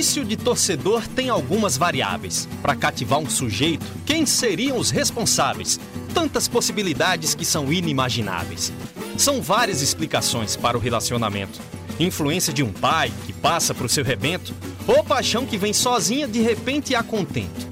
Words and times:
ofício 0.00 0.24
de 0.24 0.34
torcedor 0.34 1.06
tem 1.08 1.28
algumas 1.28 1.76
variáveis. 1.76 2.48
Para 2.62 2.74
cativar 2.74 3.18
um 3.18 3.28
sujeito, 3.28 3.84
quem 4.06 4.24
seriam 4.24 4.78
os 4.78 4.88
responsáveis? 4.88 5.78
Tantas 6.14 6.48
possibilidades 6.48 7.34
que 7.34 7.44
são 7.44 7.70
inimagináveis. 7.70 8.72
São 9.18 9.42
várias 9.42 9.82
explicações 9.82 10.56
para 10.56 10.78
o 10.78 10.80
relacionamento. 10.80 11.60
Influência 11.98 12.50
de 12.50 12.62
um 12.62 12.72
pai 12.72 13.12
que 13.26 13.32
passa 13.34 13.74
para 13.74 13.84
o 13.84 13.90
seu 13.90 14.02
rebento, 14.02 14.54
ou 14.88 15.04
paixão 15.04 15.44
que 15.44 15.58
vem 15.58 15.74
sozinha 15.74 16.26
de 16.26 16.40
repente 16.40 16.94
a 16.94 17.02
contento. 17.02 17.68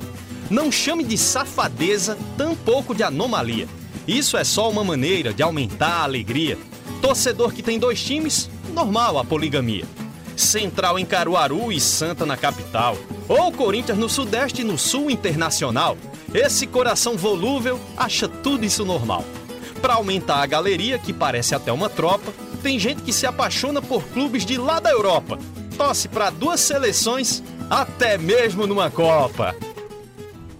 Não 0.50 0.70
chame 0.70 1.04
de 1.04 1.16
safadeza, 1.16 2.18
tampouco 2.36 2.94
de 2.94 3.02
anomalia. 3.02 3.66
Isso 4.06 4.36
é 4.36 4.44
só 4.44 4.68
uma 4.68 4.84
maneira 4.84 5.32
de 5.32 5.42
aumentar 5.42 6.00
a 6.00 6.04
alegria. 6.04 6.58
Torcedor 7.00 7.54
que 7.54 7.62
tem 7.62 7.78
dois 7.78 8.04
times, 8.04 8.50
normal 8.74 9.18
a 9.18 9.24
poligamia. 9.24 9.86
Central 10.40 10.98
em 10.98 11.04
Caruaru 11.04 11.72
e 11.72 11.80
Santa 11.80 12.24
na 12.24 12.36
capital. 12.36 12.96
Ou 13.28 13.52
Corinthians 13.52 13.98
no 13.98 14.08
Sudeste 14.08 14.62
e 14.62 14.64
no 14.64 14.78
Sul 14.78 15.10
Internacional. 15.10 15.96
Esse 16.32 16.66
coração 16.66 17.16
volúvel 17.16 17.80
acha 17.96 18.28
tudo 18.28 18.64
isso 18.64 18.84
normal. 18.84 19.24
Para 19.80 19.94
aumentar 19.94 20.42
a 20.42 20.46
galeria, 20.46 20.98
que 20.98 21.12
parece 21.12 21.54
até 21.54 21.72
uma 21.72 21.88
tropa, 21.88 22.32
tem 22.62 22.78
gente 22.78 23.02
que 23.02 23.12
se 23.12 23.26
apaixona 23.26 23.80
por 23.80 24.02
clubes 24.04 24.44
de 24.44 24.56
lá 24.56 24.80
da 24.80 24.90
Europa. 24.90 25.38
Torce 25.76 26.08
para 26.08 26.30
duas 26.30 26.60
seleções, 26.60 27.42
até 27.70 28.18
mesmo 28.18 28.66
numa 28.66 28.90
Copa. 28.90 29.54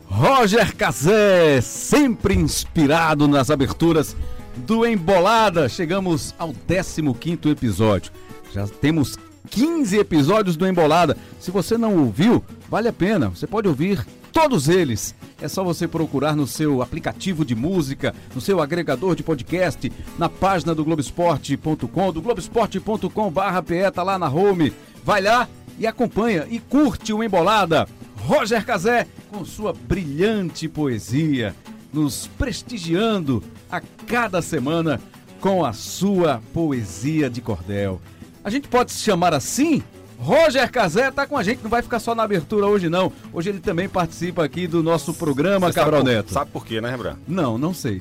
Roger 0.07 0.75
Cazé, 0.75 1.61
sempre 1.61 2.35
inspirado 2.35 3.29
nas 3.29 3.51
aberturas 3.51 4.17
do 4.57 4.87
Embolada. 4.87 5.69
Chegamos 5.69 6.35
ao 6.39 6.53
15 6.53 7.03
episódio. 7.49 8.13
Já 8.53 8.67
temos 8.67 9.17
15 9.51 9.99
episódios 9.99 10.57
do 10.57 10.67
Embolada. 10.67 11.17
Se 11.41 11.51
você 11.51 11.79
não 11.79 11.97
ouviu, 11.97 12.45
vale 12.69 12.89
a 12.89 12.93
pena. 12.93 13.29
Você 13.29 13.47
pode 13.47 13.69
ouvir 13.69 14.05
todos 14.33 14.69
eles. 14.69 15.15
É 15.41 15.49
só 15.49 15.63
você 15.65 15.87
procurar 15.87 16.37
no 16.37 16.47
seu 16.47 16.83
aplicativo 16.83 17.45
de 17.45 17.55
música, 17.55 18.15
no 18.35 18.41
seu 18.41 18.61
agregador 18.61 19.15
de 19.15 19.23
podcast, 19.23 19.91
na 20.19 20.29
página 20.29 20.75
do 20.75 20.85
Globoesporte.com, 20.85 22.13
do 22.13 22.23
Globoesporte.com/pe, 22.23 23.91
tá 23.93 24.03
lá 24.03 24.19
na 24.19 24.29
home. 24.29 24.73
Vai 25.05 25.23
lá 25.23 25.49
e 25.79 25.87
acompanha 25.87 26.47
e 26.51 26.59
curte 26.59 27.13
o 27.13 27.23
Embolada. 27.23 27.89
Roger 28.17 28.65
Cazé, 28.65 29.07
com 29.31 29.45
sua 29.45 29.73
brilhante 29.73 30.69
poesia, 30.69 31.55
nos 31.93 32.27
prestigiando 32.39 33.43
a 33.71 33.81
cada 33.81 34.43
semana 34.43 35.01
com 35.41 35.65
a 35.65 35.73
sua 35.73 36.43
poesia 36.53 37.31
de 37.31 37.41
cordel. 37.41 38.01
A 38.49 38.51
gente 38.51 38.67
pode 38.67 38.93
se 38.93 39.03
chamar 39.03 39.35
assim? 39.35 39.83
Roger 40.19 40.73
Cazé 40.73 41.11
tá 41.11 41.27
com 41.27 41.37
a 41.37 41.43
gente, 41.43 41.63
não 41.63 41.69
vai 41.69 41.83
ficar 41.83 41.99
só 41.99 42.15
na 42.15 42.23
abertura 42.23 42.67
hoje 42.67 42.89
não. 42.89 43.13
Hoje 43.31 43.51
ele 43.51 43.61
também 43.61 43.87
participa 43.91 44.43
aqui 44.43 44.67
do 44.67 44.83
nosso 44.83 45.13
programa, 45.13 45.67
Você 45.67 45.79
Cabral 45.79 46.01
sabe 46.01 46.15
Neto. 46.15 46.33
Sabe 46.33 46.51
por 46.51 46.65
quê, 46.65 46.81
né, 46.81 46.91
Rembrandt? 46.91 47.19
Não, 47.29 47.59
não 47.59 47.75
sei. 47.75 48.01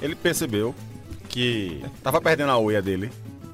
Ele 0.00 0.14
percebeu 0.14 0.72
que 1.28 1.84
tava 2.00 2.20
perdendo 2.20 2.52
a 2.52 2.60
unha 2.60 2.80
dele 2.80 3.10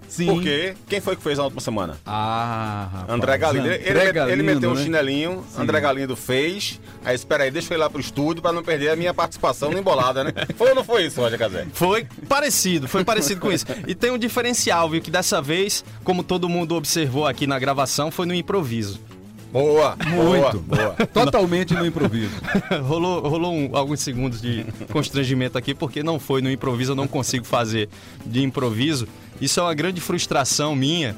Sim. 0.09 0.27
Porque 0.27 0.75
quem 0.89 1.01
foi 1.01 1.17
que 1.17 1.23
fez 1.23 1.39
na 1.39 1.45
última 1.45 1.61
semana? 1.61 1.99
Ah, 2.07 2.89
rapaz. 2.93 3.11
André 3.11 3.39
Galindo. 3.39 3.67
Ele, 3.67 3.91
André 3.91 4.13
Galindo, 4.13 4.33
ele 4.33 4.43
meteu 4.43 4.75
né? 4.75 4.81
um 4.81 4.83
chinelinho, 4.83 5.45
Sim. 5.49 5.63
André 5.63 5.81
Galindo 5.81 6.17
fez. 6.17 6.81
Aí, 7.05 7.15
espera 7.15 7.45
aí, 7.45 7.51
deixa 7.51 7.73
eu 7.73 7.77
ir 7.77 7.81
lá 7.81 7.91
pro 7.91 8.01
estúdio 8.01 8.41
pra 8.41 8.53
não 8.53 8.63
perder 8.63 8.91
a 8.91 8.97
minha 8.97 9.13
participação 9.13 9.71
no 9.71 9.79
Embolada, 9.79 10.25
né? 10.25 10.33
Foi 10.57 10.71
ou 10.71 10.75
não 10.75 10.85
foi 10.85 11.07
isso, 11.07 11.21
Roger 11.21 11.39
Cazé? 11.39 11.67
Foi 11.73 12.07
parecido, 12.29 12.89
foi 12.89 13.05
parecido 13.05 13.41
com 13.41 13.51
isso. 13.51 13.67
E 13.87 13.95
tem 13.95 14.11
um 14.11 14.19
diferencial, 14.19 14.89
viu? 14.89 15.01
Que 15.01 15.11
dessa 15.11 15.43
vez, 15.43 15.85
como 16.03 16.23
todo 16.23 16.49
mundo 16.49 16.75
observou 16.75 17.27
aqui 17.27 17.47
na 17.47 17.59
gravação, 17.59 18.11
foi 18.11 18.27
no 18.27 18.35
improviso. 18.35 19.01
Boa, 19.55 19.97
muito, 20.09 20.59
boa. 20.59 20.97
boa. 20.97 21.07
Totalmente 21.07 21.75
no 21.75 21.87
improviso. 21.87 22.33
rolou 22.83 23.21
rolou 23.29 23.55
um, 23.55 23.71
alguns 23.77 24.01
segundos 24.01 24.43
de 24.43 24.67
constrangimento 24.91 25.57
aqui, 25.57 25.73
porque 25.73 26.03
não 26.03 26.19
foi 26.19 26.43
no 26.43 26.51
improviso, 26.51 26.91
eu 26.91 26.97
não 26.97 27.07
consigo 27.07 27.45
fazer 27.45 27.89
de 28.27 28.43
improviso. 28.43 29.07
Isso 29.41 29.61
é 29.61 29.63
uma 29.63 29.75
grande 29.75 30.01
frustração 30.01 30.75
minha, 30.75 31.17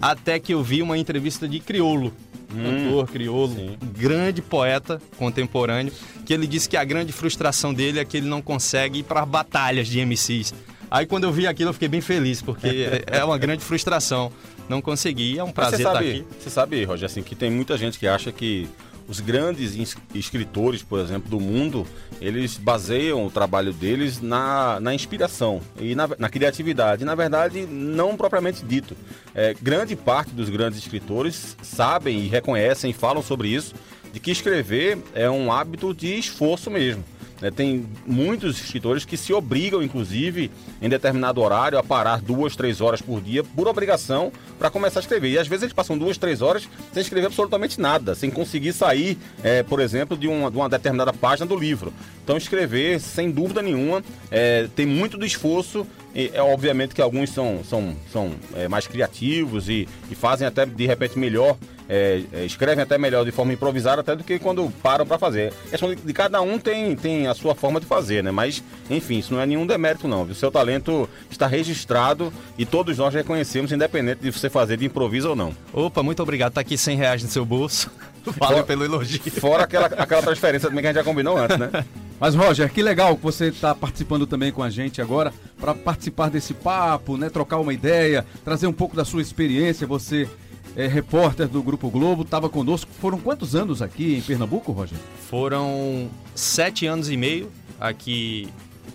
até 0.00 0.38
que 0.38 0.52
eu 0.52 0.62
vi 0.62 0.82
uma 0.82 0.96
entrevista 0.96 1.48
de 1.48 1.60
Criolo, 1.60 2.12
hum, 2.52 2.62
cantor 2.62 3.08
crioulo, 3.08 3.54
sim. 3.54 3.76
grande 3.96 4.42
poeta 4.42 5.00
contemporâneo, 5.18 5.92
que 6.24 6.32
ele 6.32 6.46
disse 6.46 6.68
que 6.68 6.76
a 6.76 6.84
grande 6.84 7.12
frustração 7.12 7.72
dele 7.72 7.98
é 7.98 8.04
que 8.04 8.16
ele 8.16 8.26
não 8.26 8.42
consegue 8.42 9.00
ir 9.00 9.02
para 9.02 9.24
batalhas 9.24 9.88
de 9.88 10.04
MCs. 10.04 10.54
Aí 10.90 11.06
quando 11.06 11.24
eu 11.24 11.32
vi 11.32 11.46
aquilo 11.46 11.70
eu 11.70 11.74
fiquei 11.74 11.88
bem 11.88 12.00
feliz, 12.00 12.40
porque 12.40 13.02
é 13.06 13.24
uma 13.24 13.38
grande 13.38 13.64
frustração 13.64 14.30
não 14.68 14.80
conseguir. 14.80 15.38
É 15.38 15.44
um 15.44 15.52
prazer 15.52 15.80
estar 15.80 15.96
aqui. 15.96 16.24
Você 16.38 16.50
sabe, 16.50 16.84
Roger, 16.84 17.06
assim, 17.06 17.22
que 17.22 17.34
tem 17.34 17.50
muita 17.50 17.76
gente 17.76 17.98
que 17.98 18.06
acha 18.06 18.32
que 18.32 18.68
os 19.08 19.20
grandes 19.20 19.96
escritores, 20.14 20.82
por 20.82 20.98
exemplo, 20.98 21.30
do 21.30 21.40
mundo, 21.40 21.86
eles 22.20 22.56
baseiam 22.56 23.24
o 23.24 23.30
trabalho 23.30 23.72
deles 23.72 24.20
na, 24.20 24.80
na 24.80 24.94
inspiração 24.94 25.60
e 25.78 25.94
na, 25.94 26.08
na 26.18 26.28
criatividade. 26.28 27.04
na 27.04 27.14
verdade, 27.14 27.66
não 27.66 28.16
propriamente 28.16 28.64
dito. 28.64 28.96
É, 29.34 29.54
grande 29.60 29.94
parte 29.94 30.32
dos 30.32 30.48
grandes 30.48 30.78
escritores 30.78 31.56
sabem 31.62 32.20
e 32.20 32.28
reconhecem 32.28 32.92
falam 32.92 33.22
sobre 33.22 33.48
isso, 33.48 33.74
de 34.12 34.18
que 34.18 34.30
escrever 34.30 34.98
é 35.14 35.30
um 35.30 35.52
hábito 35.52 35.94
de 35.94 36.18
esforço 36.18 36.70
mesmo. 36.70 37.04
É, 37.42 37.50
tem 37.50 37.86
muitos 38.06 38.60
escritores 38.60 39.04
que 39.04 39.16
se 39.16 39.32
obrigam, 39.32 39.82
inclusive, 39.82 40.50
em 40.80 40.88
determinado 40.88 41.40
horário, 41.40 41.78
a 41.78 41.82
parar 41.82 42.20
duas, 42.20 42.56
três 42.56 42.80
horas 42.80 43.02
por 43.02 43.20
dia, 43.20 43.44
por 43.44 43.68
obrigação, 43.68 44.32
para 44.58 44.70
começar 44.70 45.00
a 45.00 45.02
escrever. 45.02 45.30
E 45.30 45.38
às 45.38 45.46
vezes 45.46 45.64
eles 45.64 45.72
passam 45.72 45.98
duas, 45.98 46.16
três 46.16 46.40
horas 46.40 46.68
sem 46.92 47.02
escrever 47.02 47.26
absolutamente 47.26 47.80
nada, 47.80 48.14
sem 48.14 48.30
conseguir 48.30 48.72
sair, 48.72 49.18
é, 49.42 49.62
por 49.62 49.80
exemplo, 49.80 50.16
de 50.16 50.26
uma, 50.26 50.50
de 50.50 50.56
uma, 50.56 50.68
determinada 50.68 51.12
página 51.12 51.46
do 51.46 51.56
livro. 51.56 51.92
Então, 52.24 52.36
escrever, 52.36 53.00
sem 53.00 53.30
dúvida 53.30 53.62
nenhuma, 53.62 54.02
é, 54.30 54.68
tem 54.74 54.86
muito 54.86 55.16
do 55.18 55.26
esforço. 55.26 55.86
E, 56.16 56.30
é 56.32 56.40
obviamente 56.40 56.94
que 56.94 57.02
alguns 57.02 57.30
são, 57.30 57.60
são, 57.62 57.94
são 58.10 58.32
é, 58.54 58.66
mais 58.66 58.86
criativos 58.86 59.68
e, 59.68 59.86
e 60.10 60.14
fazem 60.14 60.46
até 60.46 60.64
de 60.64 60.86
repente 60.86 61.18
melhor 61.18 61.58
é, 61.88 62.22
é, 62.32 62.44
escrevem 62.44 62.82
até 62.82 62.98
melhor 62.98 63.24
de 63.24 63.30
forma 63.30 63.52
improvisada 63.52 64.00
até 64.00 64.16
do 64.16 64.24
que 64.24 64.38
quando 64.38 64.68
param 64.82 65.06
para 65.06 65.18
fazer. 65.18 65.52
questão 65.70 65.94
de, 65.94 66.00
de, 66.00 66.12
cada 66.12 66.40
um 66.40 66.58
tem, 66.58 66.96
tem 66.96 67.26
a 67.26 67.34
sua 67.34 67.54
forma 67.54 67.78
de 67.78 67.86
fazer, 67.86 68.24
né? 68.24 68.30
Mas, 68.30 68.62
enfim, 68.90 69.18
isso 69.18 69.32
não 69.32 69.40
é 69.40 69.46
nenhum 69.46 69.66
demérito, 69.66 70.08
não. 70.08 70.22
O 70.22 70.34
seu 70.34 70.50
talento 70.50 71.08
está 71.30 71.46
registrado 71.46 72.32
e 72.58 72.64
todos 72.64 72.98
nós 72.98 73.14
reconhecemos, 73.14 73.70
independente 73.70 74.20
de 74.22 74.32
você 74.32 74.50
fazer 74.50 74.76
de 74.76 74.86
improviso 74.86 75.30
ou 75.30 75.36
não. 75.36 75.54
Opa, 75.72 76.02
muito 76.02 76.22
obrigado. 76.22 76.54
Tá 76.54 76.60
aqui 76.60 76.76
100 76.76 76.96
reais 76.96 77.22
no 77.22 77.28
seu 77.28 77.44
bolso. 77.44 77.90
Valeu 78.38 78.64
pelo 78.64 78.84
elogio. 78.84 79.20
Fora 79.32 79.64
aquela, 79.64 79.86
aquela 79.86 80.22
transferência 80.22 80.68
também 80.68 80.82
que 80.82 80.88
a 80.88 80.92
gente 80.92 80.98
já 80.98 81.04
combinou 81.04 81.36
antes, 81.36 81.58
né? 81.58 81.70
Mas, 82.18 82.34
Roger, 82.34 82.72
que 82.72 82.82
legal 82.82 83.16
que 83.16 83.22
você 83.22 83.48
está 83.48 83.74
participando 83.74 84.26
também 84.26 84.50
com 84.50 84.62
a 84.62 84.70
gente 84.70 85.02
agora 85.02 85.32
para 85.60 85.74
participar 85.74 86.30
desse 86.30 86.54
papo, 86.54 87.16
né? 87.16 87.28
Trocar 87.28 87.58
uma 87.58 87.74
ideia, 87.74 88.24
trazer 88.44 88.66
um 88.66 88.72
pouco 88.72 88.96
da 88.96 89.04
sua 89.04 89.20
experiência. 89.20 89.86
Você 89.86 90.28
é 90.74 90.86
repórter 90.86 91.46
do 91.46 91.62
Grupo 91.62 91.90
Globo, 91.90 92.22
estava 92.22 92.48
conosco. 92.48 92.90
Foram 93.00 93.18
quantos 93.18 93.54
anos 93.54 93.82
aqui 93.82 94.16
em 94.16 94.22
Pernambuco, 94.22 94.72
Roger? 94.72 94.98
Foram 95.28 96.10
sete 96.34 96.86
anos 96.86 97.10
e 97.10 97.16
meio 97.16 97.50
aqui 97.78 98.48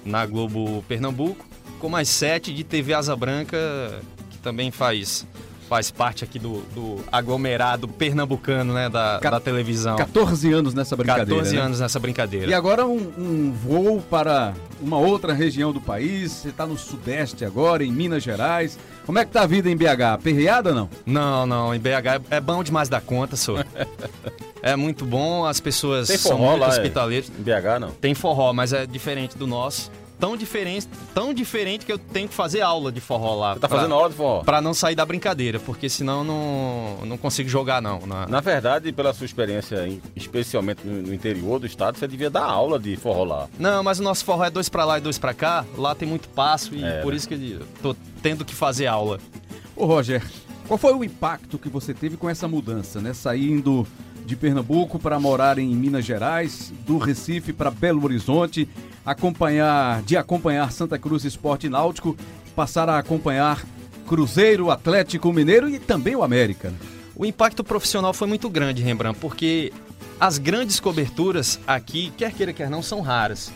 na 0.03 0.25
Globo 0.25 0.83
Pernambuco, 0.87 1.45
com 1.79 1.89
mais 1.89 2.09
sete 2.09 2.53
de 2.53 2.63
TV 2.63 2.93
Asa 2.93 3.15
Branca, 3.15 3.57
que 4.31 4.37
também 4.39 4.71
faz 4.71 5.27
faz 5.71 5.89
parte 5.89 6.25
aqui 6.25 6.37
do, 6.37 6.57
do 6.75 6.97
aglomerado 7.09 7.87
pernambucano, 7.87 8.73
né, 8.73 8.89
da, 8.89 9.19
da 9.19 9.39
televisão. 9.39 9.95
14 9.95 10.51
anos 10.51 10.73
nessa 10.73 10.97
brincadeira. 10.97 11.29
14 11.29 11.55
né? 11.55 11.61
anos 11.61 11.79
nessa 11.79 11.97
brincadeira. 11.97 12.51
E 12.51 12.53
agora 12.53 12.85
um, 12.85 12.97
um 13.17 13.53
voo 13.53 14.01
para 14.01 14.53
uma 14.81 14.97
outra 14.97 15.31
região 15.31 15.71
do 15.71 15.79
país. 15.79 16.29
Você 16.33 16.49
está 16.49 16.65
no 16.65 16.77
Sudeste 16.77 17.45
agora, 17.45 17.85
em 17.85 17.91
Minas 17.91 18.21
Gerais. 18.21 18.77
Como 19.05 19.17
é 19.17 19.23
que 19.23 19.31
tá 19.31 19.43
a 19.43 19.47
vida 19.47 19.69
em 19.69 19.77
BH? 19.77 20.21
Perreada 20.21 20.71
ou 20.71 20.75
não? 20.75 20.89
Não, 21.05 21.45
não. 21.45 21.73
Em 21.73 21.79
BH 21.79 22.21
é 22.29 22.41
bom 22.41 22.61
demais 22.61 22.89
da 22.89 22.99
conta, 22.99 23.37
senhor. 23.37 23.65
é 24.61 24.75
muito 24.75 25.05
bom, 25.05 25.45
as 25.45 25.61
pessoas 25.61 26.09
Tem 26.09 26.17
são 26.17 26.37
muito 26.37 26.65
é? 26.65 26.67
hospitaleiras. 26.67 27.29
Em 27.29 27.41
BH 27.41 27.79
não? 27.79 27.91
Tem 27.91 28.13
forró, 28.13 28.51
mas 28.51 28.73
é 28.73 28.85
diferente 28.85 29.37
do 29.37 29.47
nosso 29.47 29.89
tão 30.21 30.37
diferente, 30.37 30.87
tão 31.15 31.33
diferente 31.33 31.83
que 31.83 31.91
eu 31.91 31.97
tenho 31.97 32.29
que 32.29 32.35
fazer 32.35 32.61
aula 32.61 32.91
de 32.91 33.01
forró 33.01 33.35
lá. 33.35 33.53
Você 33.55 33.59
tá 33.61 33.67
pra, 33.67 33.77
fazendo 33.77 33.95
aula 33.95 34.07
de 34.07 34.15
forró? 34.15 34.43
Pra 34.43 34.61
não 34.61 34.71
sair 34.71 34.93
da 34.93 35.03
brincadeira, 35.03 35.59
porque 35.59 35.89
senão 35.89 36.23
não, 36.23 37.05
não 37.07 37.17
consigo 37.17 37.49
jogar, 37.49 37.81
não. 37.81 38.05
Na... 38.05 38.27
na 38.27 38.39
verdade, 38.39 38.91
pela 38.91 39.13
sua 39.15 39.25
experiência, 39.25 39.77
especialmente 40.15 40.85
no 40.85 41.11
interior 41.11 41.59
do 41.59 41.65
estado, 41.65 41.97
você 41.97 42.07
devia 42.07 42.29
dar 42.29 42.43
aula 42.43 42.77
de 42.77 42.95
forró 42.95 43.23
lá. 43.23 43.49
Não, 43.57 43.83
mas 43.83 43.99
o 43.99 44.03
nosso 44.03 44.23
forró 44.23 44.45
é 44.45 44.51
dois 44.51 44.69
pra 44.69 44.85
lá 44.85 44.99
e 44.99 45.01
dois 45.01 45.17
pra 45.17 45.33
cá. 45.33 45.65
Lá 45.75 45.95
tem 45.95 46.07
muito 46.07 46.29
passo 46.29 46.75
e 46.75 46.83
é, 46.83 47.01
por 47.01 47.11
né? 47.11 47.17
isso 47.17 47.27
que 47.27 47.33
eu 47.33 47.65
tô 47.81 47.95
tendo 48.21 48.45
que 48.45 48.53
fazer 48.53 48.85
aula. 48.85 49.19
Ô, 49.75 49.87
Roger, 49.87 50.23
qual 50.67 50.77
foi 50.77 50.93
o 50.93 51.03
impacto 51.03 51.57
que 51.57 51.67
você 51.67 51.95
teve 51.95 52.15
com 52.15 52.29
essa 52.29 52.47
mudança, 52.47 53.01
né? 53.01 53.11
Saindo 53.13 53.87
de 54.25 54.35
Pernambuco 54.35 54.99
para 54.99 55.19
morar 55.19 55.57
em 55.57 55.75
Minas 55.75 56.05
Gerais, 56.05 56.73
do 56.85 56.97
Recife 56.97 57.53
para 57.53 57.71
Belo 57.71 58.03
Horizonte, 58.03 58.67
acompanhar, 59.05 60.01
de 60.03 60.15
acompanhar 60.15 60.71
Santa 60.71 60.97
Cruz 60.97 61.25
Esporte 61.25 61.67
Náutico, 61.67 62.15
passar 62.55 62.89
a 62.89 62.97
acompanhar 62.97 63.65
Cruzeiro, 64.07 64.69
Atlético 64.69 65.31
Mineiro 65.31 65.69
e 65.69 65.79
também 65.79 66.15
o 66.15 66.23
América. 66.23 66.73
O 67.15 67.25
impacto 67.25 67.63
profissional 67.63 68.13
foi 68.13 68.27
muito 68.27 68.49
grande, 68.49 68.81
Rembrandt, 68.81 69.19
porque 69.19 69.71
as 70.19 70.37
grandes 70.37 70.79
coberturas 70.79 71.59
aqui, 71.65 72.11
quer 72.17 72.31
queira, 72.33 72.53
quer 72.53 72.69
não, 72.69 72.81
são 72.81 73.01
raras. 73.01 73.51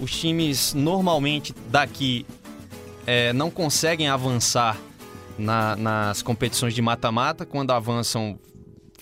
Os 0.00 0.10
times 0.18 0.72
normalmente 0.74 1.54
daqui 1.68 2.24
é, 3.06 3.32
não 3.32 3.50
conseguem 3.50 4.08
avançar 4.08 4.78
na, 5.36 5.76
nas 5.76 6.22
competições 6.22 6.74
de 6.74 6.80
mata-mata. 6.80 7.44
Quando 7.44 7.72
avançam, 7.72 8.38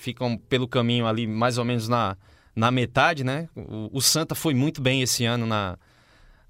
ficam 0.08 0.36
pelo 0.36 0.66
caminho 0.66 1.06
ali 1.06 1.26
mais 1.26 1.58
ou 1.58 1.64
menos 1.64 1.86
na, 1.88 2.16
na 2.56 2.70
metade, 2.70 3.22
né? 3.22 3.48
O, 3.54 3.90
o 3.92 4.00
Santa 4.00 4.34
foi 4.34 4.54
muito 4.54 4.80
bem 4.80 5.02
esse 5.02 5.24
ano 5.24 5.46
na, 5.46 5.76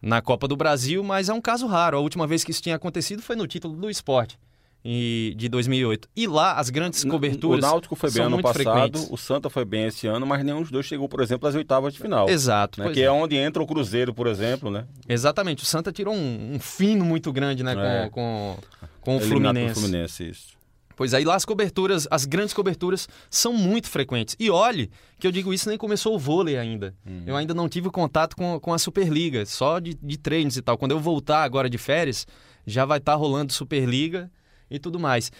na 0.01 0.23
Copa 0.23 0.47
do 0.47 0.57
Brasil, 0.57 1.03
mas 1.03 1.29
é 1.29 1.33
um 1.35 1.41
caso 1.41 1.67
raro. 1.67 1.97
A 1.97 2.01
última 2.01 2.27
vez 2.27 2.45
que 2.45 2.53
isso 2.53 2.63
tinha 2.63 2.77
acontecido 2.77 3.21
foi 3.21 3.35
no 3.35 3.47
título 3.47 3.75
do 3.75 3.91
esporte 3.91 4.39
e 4.85 5.35
de 5.37 5.49
2008. 5.49 6.09
E 6.15 6.27
lá 6.29 6.53
as 6.53 6.71
grandes 6.71 7.03
coberturas. 7.05 7.65
O 7.65 7.67
Náutico 7.67 7.97
foi 7.97 8.11
bem 8.13 8.23
ano 8.23 8.41
passado, 8.41 8.63
frequentes. 8.63 9.09
o 9.11 9.17
Santa 9.17 9.51
foi 9.51 9.65
bem 9.65 9.87
esse 9.87 10.07
ano, 10.07 10.25
mas 10.25 10.45
nenhum 10.45 10.63
dos 10.63 10.71
dois 10.71 10.87
chegou, 10.87 11.09
por 11.09 11.21
exemplo, 11.21 11.49
às 11.49 11.55
oitavas 11.57 11.93
de 11.93 11.99
final. 11.99 12.29
Exato. 12.29 12.81
Né? 12.81 12.93
Que 12.93 13.03
é. 13.03 13.07
é. 13.07 13.11
onde 13.11 13.37
entra 13.37 13.61
o 13.61 13.67
Cruzeiro, 13.67 14.15
por 14.15 14.29
exemplo, 14.29 14.71
né? 14.71 14.87
Exatamente. 15.09 15.65
O 15.65 15.67
Santa 15.67 15.91
tirou 15.91 16.15
um, 16.15 16.55
um 16.55 16.61
fino 16.61 17.05
muito 17.05 17.33
grande, 17.33 17.65
né, 17.65 17.75
É. 18.05 18.09
com, 18.09 18.57
com, 19.01 19.01
com 19.01 19.17
o 19.17 19.21
Eliminado 19.21 19.55
Fluminense. 19.57 19.81
Fluminense, 19.81 20.29
isso. 20.29 20.58
Pois 20.99 21.15
aí 21.15 21.25
lá 21.25 21.37
as 21.37 21.45
coberturas, 21.45 22.09
as 22.11 22.25
grandes 22.25 22.53
coberturas 22.53 23.09
são 23.31 23.53
muito 23.53 23.89
frequentes. 23.89 24.35
E 24.37 24.51
olhe 24.51 24.91
que 25.17 25.29
eu 25.29 25.31
digo 25.31 25.55
isso 25.55 25.69
nem 25.69 25.79
começou 25.79 26.13
o 26.17 26.19
vôlei 26.19 26.59
ainda. 26.59 26.93
Eu 27.25 27.37
ainda 27.37 27.55
não 27.55 27.69
tive 27.69 27.89
contato 27.89 28.35
com, 28.35 28.59
com 28.59 28.75
a 28.75 28.79
Superliga, 28.79 29.47
só 29.47 29.79
de, 29.79 29.95
de 29.95 30.19
treinos 30.19 30.57
e 30.57 30.61
tal. 30.61 30.77
Quando 30.77 30.91
eu 30.91 30.99
voltar 30.99 31.45
agora 31.45 31.71
de 31.71 31.79
férias, 31.79 32.27
já 32.67 32.85
vai 32.85 32.99
estar 32.99 33.15
rolando 33.15 33.53
Superliga 33.53 34.29
e 34.69 34.77
tudo 34.77 34.99
mais. 34.99 35.31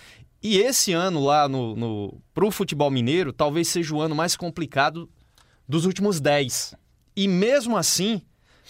E 0.41 0.59
esse 0.59 0.93
ano 0.93 1.25
lá 1.25 1.49
no, 1.49 1.75
no, 1.75 2.23
pro 2.33 2.53
futebol 2.53 2.89
mineiro, 2.89 3.33
talvez 3.33 3.67
seja 3.67 3.93
o 3.93 4.01
ano 4.01 4.15
mais 4.15 4.37
complicado 4.37 5.11
dos 5.69 5.85
últimos 5.85 6.21
10. 6.21 6.77
E 7.17 7.27
mesmo 7.27 7.77
assim, 7.77 8.23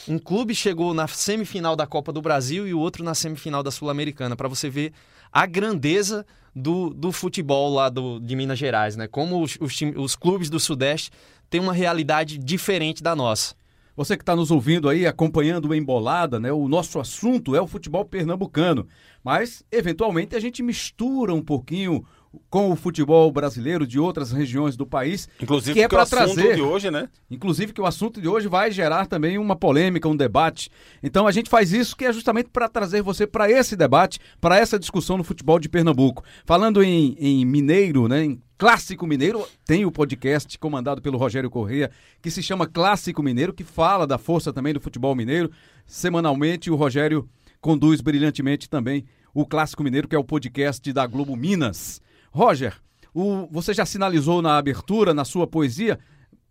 um 0.09 0.19
clube 0.19 0.55
chegou 0.55 0.95
na 0.95 1.07
semifinal 1.07 1.77
da 1.77 1.87
Copa 1.87 2.15
do 2.15 2.23
Brasil 2.23 2.67
e 2.67 2.73
o 2.73 2.79
outro 2.79 3.05
na 3.05 3.15
semifinal 3.15 3.63
da 3.63 3.71
Sul-Americana, 3.71 4.35
para 4.35 4.49
você 4.49 4.71
ver 4.71 4.95
a 5.31 5.45
grandeza 5.45 6.25
do, 6.55 6.91
do 6.91 7.13
futebol 7.13 7.73
lá 7.73 7.89
do, 7.89 8.19
de 8.19 8.35
Minas 8.37 8.59
Gerais, 8.59 8.97
né? 8.97 9.07
Como 9.07 9.43
os, 9.43 9.57
os, 9.61 9.79
os 9.97 10.17
clubes 10.17 10.51
do 10.51 10.59
Sudeste 10.59 11.11
têm 11.51 11.61
uma 11.61 11.73
realidade 11.73 12.39
diferente 12.39 13.03
da 13.03 13.15
nossa. 13.15 13.55
Você 13.97 14.17
que 14.17 14.23
está 14.23 14.37
nos 14.37 14.53
ouvindo 14.53 14.89
aí, 14.89 15.07
acompanhando 15.07 15.69
o 15.69 15.75
Embolada, 15.75 16.39
né? 16.39 16.53
O 16.53 16.69
nosso 16.69 17.01
assunto 17.01 17.57
é 17.57 17.61
o 17.61 17.67
futebol 17.67 18.05
pernambucano. 18.05 18.87
Mas, 19.25 19.65
eventualmente, 19.73 20.37
a 20.37 20.41
gente 20.41 20.63
mistura 20.63 21.35
um 21.35 21.43
pouquinho 21.43 22.07
com 22.49 22.71
o 22.71 22.77
futebol 22.77 23.31
brasileiro 23.31 23.87
de 23.87 23.99
outras 23.99 24.33
regiões 24.33 24.77
do 24.77 24.87
país. 24.87 25.29
Inclusive, 25.41 25.75
que 25.75 25.83
é 25.83 25.89
para 25.89 26.07
trazer. 26.07 26.57
de 26.57 26.63
hoje, 26.63 26.91
né? 26.91 27.09
Inclusive 27.31 27.73
que 27.73 27.81
o 27.81 27.87
assunto 27.87 28.21
de 28.21 28.29
hoje 28.29 28.49
vai 28.49 28.71
gerar 28.71 29.07
também 29.07 29.39
uma 29.39 29.57
polêmica, 29.57 30.09
um 30.09 30.17
debate. 30.17 30.71
Então 31.03 31.27
a 31.27 31.33
gente 31.33 31.51
faz 31.51 31.73
isso 31.73 31.97
que 31.97 32.05
é 32.05 32.13
justamente 32.13 32.51
para 32.51 32.69
trazer 32.69 33.03
você 33.03 33.27
para 33.27 33.51
esse 33.51 33.77
debate, 33.77 34.19
para 34.41 34.59
essa 34.59 34.79
discussão 34.79 35.19
no 35.19 35.25
futebol 35.25 35.59
de 35.59 35.69
Pernambuco. 35.69 36.25
Falando 36.45 36.83
em, 36.83 37.17
em 37.19 37.45
mineiro, 37.45 38.09
né, 38.09 38.25
em 38.25 38.43
clássico 38.57 39.07
mineiro, 39.07 39.47
tem 39.65 39.85
o 39.85 39.93
podcast 39.93 40.59
comandado 40.59 41.01
pelo 41.01 41.17
Rogério 41.17 41.49
Correia, 41.49 41.91
que 42.21 42.31
se 42.31 42.43
chama 42.43 42.67
Clássico 42.67 43.23
Mineiro, 43.23 43.53
que 43.53 43.63
fala 43.63 44.07
da 44.07 44.19
força 44.19 44.53
também 44.53 44.75
do 44.75 44.81
futebol 44.81 45.15
mineiro. 45.15 45.51
Semanalmente 45.87 46.71
o 46.71 46.75
Rogério 46.75 47.29
conduz 47.61 48.01
brilhantemente 48.01 48.69
também 48.69 49.05
o 49.33 49.47
Clássico 49.47 49.85
Mineiro, 49.85 50.09
que 50.09 50.17
é 50.17 50.19
o 50.19 50.25
podcast 50.25 50.93
da 50.93 51.07
Globo 51.07 51.37
Minas. 51.37 52.01
Roger, 52.31 52.75
o- 53.15 53.49
você 53.51 53.73
já 53.75 53.85
sinalizou 53.87 54.41
na 54.43 54.59
abertura, 54.59 55.13
na 55.15 55.25
sua 55.25 55.47
poesia, 55.47 55.99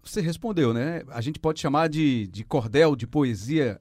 você 0.04 0.22
respondeu, 0.22 0.74
né? 0.74 1.04
A 1.10 1.22
gente 1.22 1.40
pode 1.40 1.60
chamar 1.60 1.90
de, 1.90 2.28
de 2.28 2.44
cordel, 2.44 2.96
de 2.96 3.06
poesia. 3.08 3.80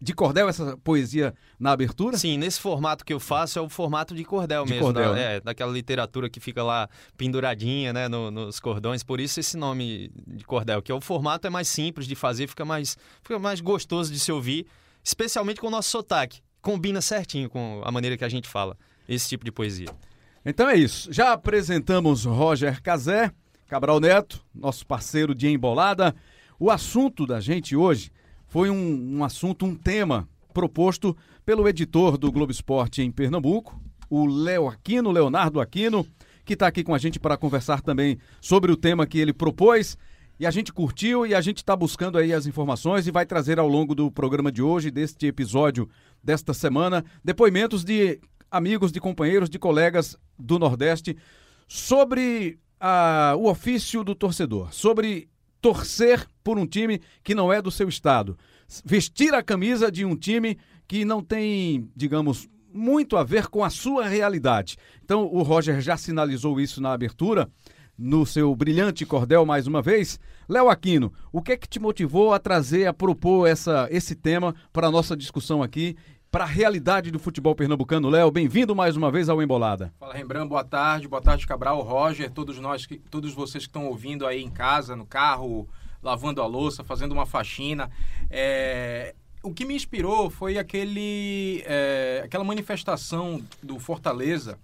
De 0.00 0.12
cordel 0.12 0.48
essa 0.48 0.76
poesia 0.78 1.32
na 1.60 1.70
abertura? 1.70 2.18
Sim, 2.18 2.36
nesse 2.36 2.58
formato 2.60 3.04
que 3.04 3.12
eu 3.12 3.20
faço 3.20 3.60
é 3.60 3.62
o 3.62 3.68
formato 3.68 4.16
de 4.16 4.24
cordel 4.24 4.64
De 4.64 4.70
mesmo. 4.72 4.86
cordel, 4.86 5.10
da- 5.10 5.14
né? 5.14 5.36
é, 5.36 5.40
daquela 5.40 5.70
literatura 5.72 6.28
que 6.28 6.40
fica 6.40 6.60
lá 6.64 6.88
penduradinha, 7.16 7.92
né, 7.92 8.08
no- 8.08 8.28
nos 8.28 8.58
cordões. 8.58 9.04
Por 9.04 9.20
isso 9.20 9.38
esse 9.38 9.56
nome 9.56 10.10
de 10.26 10.44
cordel, 10.44 10.82
que 10.82 10.90
é 10.90 10.94
o 10.94 11.00
formato 11.00 11.46
é 11.46 11.50
mais 11.50 11.68
simples 11.68 12.06
de 12.08 12.16
fazer, 12.16 12.48
fica 12.48 12.64
mais, 12.64 12.96
fica 13.22 13.38
mais 13.38 13.60
gostoso 13.60 14.12
de 14.12 14.18
se 14.18 14.32
ouvir, 14.32 14.66
especialmente 15.04 15.60
com 15.60 15.68
o 15.68 15.70
nosso 15.70 15.88
sotaque. 15.90 16.40
Combina 16.60 17.00
certinho 17.00 17.48
com 17.48 17.80
a 17.84 17.90
maneira 17.92 18.16
que 18.16 18.24
a 18.24 18.28
gente 18.28 18.48
fala 18.48 18.76
esse 19.08 19.28
tipo 19.28 19.44
de 19.44 19.52
poesia. 19.52 19.88
Então 20.44 20.68
é 20.68 20.76
isso. 20.76 21.12
Já 21.12 21.32
apresentamos 21.32 22.24
Roger 22.24 22.82
Cazé, 22.82 23.30
Cabral 23.68 24.00
Neto, 24.00 24.44
nosso 24.52 24.84
parceiro 24.84 25.34
de 25.34 25.48
embolada. 25.48 26.14
O 26.58 26.70
assunto 26.70 27.26
da 27.26 27.40
gente 27.40 27.76
hoje 27.76 28.10
foi 28.48 28.68
um, 28.68 29.18
um 29.18 29.24
assunto, 29.24 29.64
um 29.64 29.74
tema 29.74 30.28
proposto 30.52 31.16
pelo 31.44 31.68
editor 31.68 32.18
do 32.18 32.30
Globo 32.30 32.52
Esporte 32.52 33.02
em 33.02 33.10
Pernambuco, 33.10 33.80
o 34.10 34.26
Léo 34.26 34.68
Aquino, 34.68 35.10
Leonardo 35.10 35.60
Aquino, 35.60 36.06
que 36.44 36.54
está 36.54 36.66
aqui 36.66 36.82
com 36.82 36.94
a 36.94 36.98
gente 36.98 37.18
para 37.18 37.36
conversar 37.36 37.80
também 37.80 38.18
sobre 38.40 38.70
o 38.70 38.76
tema 38.76 39.06
que 39.06 39.18
ele 39.18 39.32
propôs. 39.32 39.96
E 40.40 40.46
a 40.46 40.50
gente 40.50 40.72
curtiu 40.72 41.24
e 41.24 41.34
a 41.34 41.40
gente 41.40 41.58
está 41.58 41.76
buscando 41.76 42.18
aí 42.18 42.32
as 42.32 42.46
informações 42.46 43.06
e 43.06 43.12
vai 43.12 43.24
trazer 43.24 43.60
ao 43.60 43.68
longo 43.68 43.94
do 43.94 44.10
programa 44.10 44.50
de 44.50 44.60
hoje, 44.60 44.90
deste 44.90 45.26
episódio 45.26 45.88
desta 46.22 46.52
semana, 46.52 47.04
depoimentos 47.24 47.84
de 47.84 48.20
amigos, 48.52 48.92
de 48.92 49.00
companheiros, 49.00 49.48
de 49.48 49.58
colegas 49.58 50.16
do 50.38 50.58
Nordeste 50.58 51.16
sobre 51.66 52.58
ah, 52.78 53.34
o 53.38 53.48
ofício 53.48 54.04
do 54.04 54.14
torcedor, 54.14 54.72
sobre 54.72 55.28
torcer 55.60 56.26
por 56.44 56.58
um 56.58 56.66
time 56.66 57.00
que 57.24 57.34
não 57.34 57.50
é 57.50 57.62
do 57.62 57.70
seu 57.70 57.88
estado, 57.88 58.36
vestir 58.84 59.32
a 59.32 59.42
camisa 59.42 59.90
de 59.90 60.04
um 60.04 60.14
time 60.14 60.58
que 60.86 61.04
não 61.04 61.22
tem, 61.22 61.88
digamos, 61.96 62.48
muito 62.74 63.16
a 63.16 63.24
ver 63.24 63.48
com 63.48 63.64
a 63.64 63.70
sua 63.70 64.06
realidade. 64.06 64.76
Então 65.02 65.24
o 65.32 65.42
Roger 65.42 65.80
já 65.80 65.96
sinalizou 65.96 66.60
isso 66.60 66.80
na 66.80 66.92
abertura 66.92 67.48
no 67.96 68.26
seu 68.26 68.54
brilhante 68.56 69.06
cordel 69.06 69.46
mais 69.46 69.66
uma 69.66 69.80
vez. 69.80 70.18
Léo 70.48 70.68
Aquino, 70.68 71.12
o 71.30 71.40
que 71.40 71.52
é 71.52 71.56
que 71.56 71.68
te 71.68 71.78
motivou 71.78 72.34
a 72.34 72.38
trazer, 72.38 72.86
a 72.86 72.92
propor 72.92 73.46
essa, 73.46 73.86
esse 73.90 74.14
tema 74.14 74.54
para 74.72 74.88
a 74.88 74.90
nossa 74.90 75.16
discussão 75.16 75.62
aqui, 75.62 75.96
para 76.32 76.44
a 76.44 76.46
realidade 76.46 77.10
do 77.10 77.18
futebol 77.18 77.54
pernambucano? 77.54 78.08
Léo, 78.08 78.30
bem-vindo 78.30 78.74
mais 78.74 78.96
uma 78.96 79.10
vez 79.10 79.28
ao 79.28 79.42
Embolada. 79.42 79.92
Fala 80.00 80.14
Rembrandt, 80.14 80.48
boa 80.48 80.64
tarde, 80.64 81.06
boa 81.06 81.20
tarde 81.20 81.46
Cabral, 81.46 81.82
Roger, 81.82 82.30
todos 82.30 82.58
nós, 82.58 82.86
que, 82.86 82.96
todos 82.96 83.34
vocês 83.34 83.64
que 83.64 83.68
estão 83.68 83.86
ouvindo 83.86 84.26
aí 84.26 84.42
em 84.42 84.48
casa, 84.48 84.96
no 84.96 85.04
carro, 85.04 85.68
lavando 86.02 86.40
a 86.40 86.46
louça, 86.46 86.82
fazendo 86.82 87.12
uma 87.12 87.26
faxina. 87.26 87.90
É, 88.30 89.14
o 89.42 89.52
que 89.52 89.66
me 89.66 89.74
inspirou 89.74 90.30
foi 90.30 90.56
aquele, 90.56 91.62
é, 91.66 92.22
aquela 92.24 92.44
manifestação 92.44 93.42
do 93.62 93.78
Fortaleza, 93.78 94.58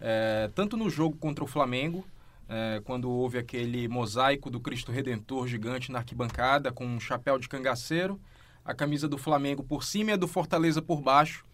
é, 0.00 0.50
tanto 0.52 0.76
no 0.76 0.90
jogo 0.90 1.16
contra 1.16 1.44
o 1.44 1.46
Flamengo, 1.46 2.04
é, 2.48 2.82
quando 2.84 3.08
houve 3.08 3.38
aquele 3.38 3.86
mosaico 3.86 4.50
do 4.50 4.58
Cristo 4.58 4.90
Redentor 4.90 5.46
gigante 5.46 5.92
na 5.92 6.00
arquibancada 6.00 6.72
com 6.72 6.84
um 6.84 6.98
chapéu 6.98 7.38
de 7.38 7.48
cangaceiro, 7.48 8.20
a 8.64 8.74
camisa 8.74 9.06
do 9.08 9.18
Flamengo 9.18 9.62
por 9.62 9.84
cima 9.84 10.10
e 10.10 10.12
a 10.14 10.16
do 10.16 10.26
Fortaleza 10.28 10.80
por 10.80 11.00
baixo. 11.00 11.44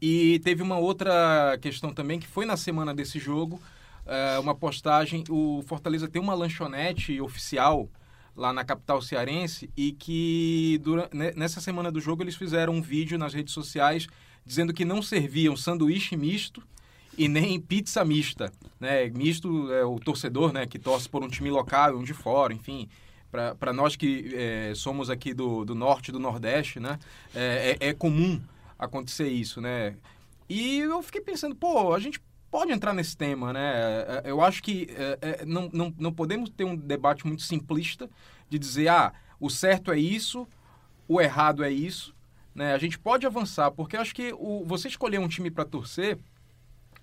E 0.00 0.38
teve 0.40 0.62
uma 0.62 0.76
outra 0.78 1.56
questão 1.60 1.92
também, 1.92 2.18
que 2.18 2.26
foi 2.26 2.44
na 2.44 2.56
semana 2.56 2.94
desse 2.94 3.18
jogo, 3.18 3.60
eh, 4.06 4.38
uma 4.38 4.54
postagem, 4.54 5.24
o 5.30 5.62
Fortaleza 5.66 6.06
tem 6.08 6.20
uma 6.20 6.34
lanchonete 6.34 7.20
oficial 7.20 7.88
lá 8.36 8.52
na 8.52 8.64
capital 8.64 9.00
cearense 9.00 9.70
e 9.76 9.92
que 9.92 10.78
dura- 10.82 11.08
ne- 11.12 11.32
nessa 11.32 11.60
semana 11.60 11.90
do 11.90 12.00
jogo 12.00 12.22
eles 12.22 12.34
fizeram 12.34 12.74
um 12.74 12.82
vídeo 12.82 13.16
nas 13.16 13.32
redes 13.32 13.54
sociais 13.54 14.06
dizendo 14.44 14.74
que 14.74 14.84
não 14.84 15.00
serviam 15.00 15.56
sanduíche 15.56 16.16
misto 16.16 16.62
e 17.16 17.28
nem 17.28 17.60
pizza 17.60 18.04
mista, 18.04 18.52
né? 18.80 19.08
Misto 19.08 19.72
é 19.72 19.84
o 19.84 20.00
torcedor, 20.00 20.52
né, 20.52 20.66
que 20.66 20.80
torce 20.80 21.08
por 21.08 21.22
um 21.22 21.28
time 21.28 21.48
local 21.48 21.96
um 21.96 22.02
de 22.02 22.12
fora, 22.12 22.52
enfim. 22.52 22.88
Para 23.58 23.72
nós 23.72 23.96
que 23.96 24.30
eh, 24.34 24.72
somos 24.76 25.10
aqui 25.10 25.34
do, 25.34 25.64
do 25.64 25.74
norte 25.74 26.12
do 26.12 26.18
nordeste, 26.20 26.78
né, 26.78 26.98
é, 27.34 27.76
é- 27.80 27.88
é 27.88 27.92
comum 27.94 28.40
acontecer 28.78 29.28
isso, 29.28 29.60
né? 29.60 29.96
E 30.48 30.78
eu 30.78 31.02
fiquei 31.02 31.20
pensando, 31.20 31.54
pô, 31.56 31.92
a 31.94 31.98
gente 31.98 32.20
pode 32.50 32.70
entrar 32.70 32.92
nesse 32.92 33.16
tema, 33.16 33.52
né? 33.52 33.72
É, 34.24 34.30
Eu 34.30 34.40
acho 34.40 34.62
que 34.62 34.86
é, 34.90 35.18
é, 35.42 35.44
não, 35.44 35.68
não, 35.72 35.92
não 35.98 36.12
podemos 36.12 36.48
ter 36.50 36.64
um 36.64 36.76
debate 36.76 37.26
muito 37.26 37.42
simplista 37.42 38.08
de 38.48 38.58
dizer, 38.58 38.88
ah, 38.88 39.12
o 39.40 39.50
certo 39.50 39.90
é 39.90 39.98
isso, 39.98 40.46
o 41.08 41.20
errado 41.20 41.64
é 41.64 41.70
isso, 41.72 42.14
né? 42.54 42.72
A 42.74 42.78
gente 42.78 42.98
pode 42.98 43.26
avançar, 43.26 43.70
porque 43.72 43.96
eu 43.96 44.00
acho 44.00 44.14
que 44.14 44.32
o, 44.34 44.64
você 44.64 44.86
escolher 44.88 45.18
um 45.18 45.28
time 45.28 45.50
para 45.50 45.64
torcer, 45.64 46.18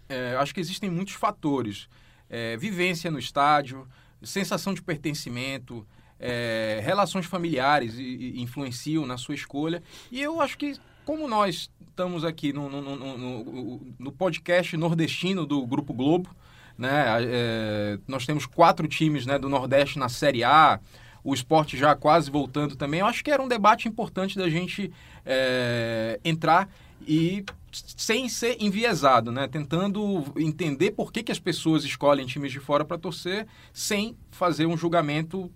é, 0.07 0.35
acho 0.37 0.53
que 0.53 0.59
existem 0.61 0.89
muitos 0.89 1.13
fatores. 1.15 1.89
É, 2.29 2.55
vivência 2.55 3.11
no 3.11 3.19
estádio, 3.19 3.85
sensação 4.23 4.73
de 4.73 4.81
pertencimento, 4.81 5.85
é, 6.21 6.79
relações 6.83 7.25
familiares 7.25 7.95
e- 7.97 8.33
e 8.35 8.41
influenciam 8.41 9.05
na 9.05 9.17
sua 9.17 9.33
escolha. 9.35 9.81
E 10.11 10.21
eu 10.21 10.39
acho 10.39 10.57
que, 10.57 10.77
como 11.03 11.27
nós 11.27 11.69
estamos 11.89 12.23
aqui 12.23 12.53
no, 12.53 12.69
no, 12.69 12.81
no- 12.95 13.81
no- 13.99 14.11
podcast 14.11 14.77
nordestino 14.77 15.45
do 15.45 15.65
Grupo 15.65 15.93
Globo, 15.93 16.29
né? 16.77 17.05
É, 17.21 17.99
nós 18.07 18.25
temos 18.25 18.45
quatro 18.45 18.87
times 18.87 19.25
né, 19.25 19.37
do 19.37 19.49
Nordeste 19.49 19.99
na 19.99 20.07
Série 20.09 20.43
A, 20.43 20.79
o 21.23 21.33
esporte 21.33 21.77
já 21.77 21.95
quase 21.95 22.31
voltando 22.31 22.75
também. 22.75 22.99
Eu 23.01 23.05
acho 23.07 23.23
que 23.23 23.29
era 23.31 23.41
um 23.41 23.47
debate 23.47 23.87
importante 23.87 24.37
da 24.37 24.49
gente 24.49 24.91
é, 25.25 26.19
entrar 26.23 26.69
e 27.07 27.43
sem 27.71 28.27
ser 28.27 28.57
enviesado, 28.59 29.31
né? 29.31 29.47
Tentando 29.47 30.25
entender 30.37 30.91
por 30.91 31.11
que, 31.11 31.23
que 31.23 31.31
as 31.31 31.39
pessoas 31.39 31.83
escolhem 31.83 32.25
times 32.25 32.51
de 32.51 32.59
fora 32.59 32.83
para 32.83 32.97
torcer 32.97 33.47
sem 33.73 34.15
fazer 34.31 34.65
um 34.65 34.75
julgamento 34.77 35.51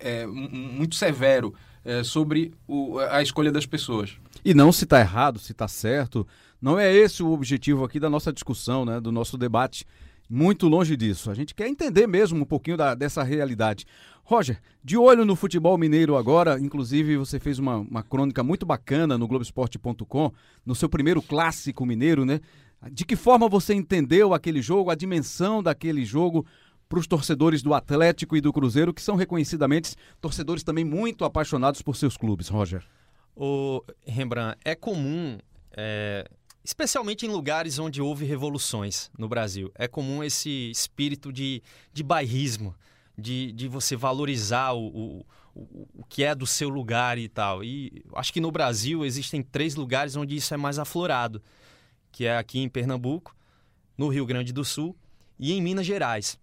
é, 0.00 0.26
muito 0.26 0.94
severo 0.94 1.54
é, 1.84 2.02
sobre 2.02 2.52
o, 2.66 2.98
a 2.98 3.22
escolha 3.22 3.52
das 3.52 3.66
pessoas. 3.66 4.16
E 4.44 4.54
não 4.54 4.72
se 4.72 4.84
está 4.84 5.00
errado, 5.00 5.38
se 5.38 5.52
está 5.52 5.68
certo. 5.68 6.26
Não 6.60 6.78
é 6.78 6.92
esse 6.92 7.22
o 7.22 7.30
objetivo 7.30 7.84
aqui 7.84 8.00
da 8.00 8.08
nossa 8.08 8.32
discussão, 8.32 8.84
né? 8.84 9.00
do 9.00 9.12
nosso 9.12 9.36
debate. 9.36 9.84
Muito 10.28 10.66
longe 10.68 10.96
disso. 10.96 11.30
A 11.30 11.34
gente 11.34 11.54
quer 11.54 11.68
entender 11.68 12.06
mesmo 12.06 12.40
um 12.40 12.46
pouquinho 12.46 12.76
da, 12.76 12.94
dessa 12.94 13.22
realidade. 13.22 13.84
Roger, 14.22 14.58
de 14.82 14.96
olho 14.96 15.24
no 15.24 15.36
futebol 15.36 15.76
mineiro 15.76 16.16
agora, 16.16 16.58
inclusive 16.58 17.18
você 17.18 17.38
fez 17.38 17.58
uma, 17.58 17.76
uma 17.76 18.02
crônica 18.02 18.42
muito 18.42 18.64
bacana 18.64 19.18
no 19.18 19.28
Globoesporte.com, 19.28 20.32
no 20.64 20.74
seu 20.74 20.88
primeiro 20.88 21.20
clássico 21.20 21.84
mineiro, 21.84 22.24
né? 22.24 22.40
De 22.90 23.04
que 23.04 23.16
forma 23.16 23.48
você 23.48 23.74
entendeu 23.74 24.32
aquele 24.32 24.62
jogo, 24.62 24.90
a 24.90 24.94
dimensão 24.94 25.62
daquele 25.62 26.04
jogo 26.04 26.46
para 26.88 26.98
os 26.98 27.06
torcedores 27.06 27.62
do 27.62 27.74
Atlético 27.74 28.36
e 28.36 28.40
do 28.40 28.52
Cruzeiro, 28.52 28.92
que 28.92 29.02
são 29.02 29.16
reconhecidamente 29.16 29.94
torcedores 30.20 30.62
também 30.62 30.84
muito 30.84 31.24
apaixonados 31.24 31.82
por 31.82 31.96
seus 31.96 32.16
clubes, 32.16 32.48
Roger? 32.48 32.84
O 33.36 33.82
Rembrandt, 34.06 34.58
é 34.64 34.74
comum, 34.74 35.38
é, 35.76 36.28
especialmente 36.64 37.26
em 37.26 37.28
lugares 37.28 37.78
onde 37.78 38.00
houve 38.00 38.24
revoluções 38.24 39.10
no 39.18 39.28
Brasil, 39.28 39.72
é 39.74 39.88
comum 39.88 40.22
esse 40.22 40.70
espírito 40.70 41.32
de, 41.32 41.62
de 41.92 42.02
bairrismo 42.02 42.74
de, 43.16 43.52
de 43.52 43.68
você 43.68 43.96
valorizar 43.96 44.72
o, 44.72 44.86
o, 44.86 45.26
o, 45.54 46.04
que 46.08 46.24
é 46.24 46.34
do 46.34 46.46
seu 46.46 46.68
lugar 46.68 47.16
e 47.16 47.28
tal. 47.28 47.62
E 47.62 48.04
acho 48.14 48.32
que 48.32 48.40
no 48.40 48.50
Brasil 48.50 49.04
existem 49.04 49.42
três 49.42 49.74
lugares 49.74 50.16
onde 50.16 50.36
isso 50.36 50.52
é 50.52 50.56
mais 50.56 50.78
aflorado, 50.78 51.42
que 52.10 52.26
é 52.26 52.36
aqui 52.36 52.58
em 52.58 52.68
Pernambuco, 52.68 53.34
no 53.96 54.08
Rio 54.08 54.26
Grande 54.26 54.52
do 54.52 54.64
Sul 54.64 54.96
e 55.38 55.52
em 55.52 55.62
Minas 55.62 55.86
Gerais. 55.86 56.38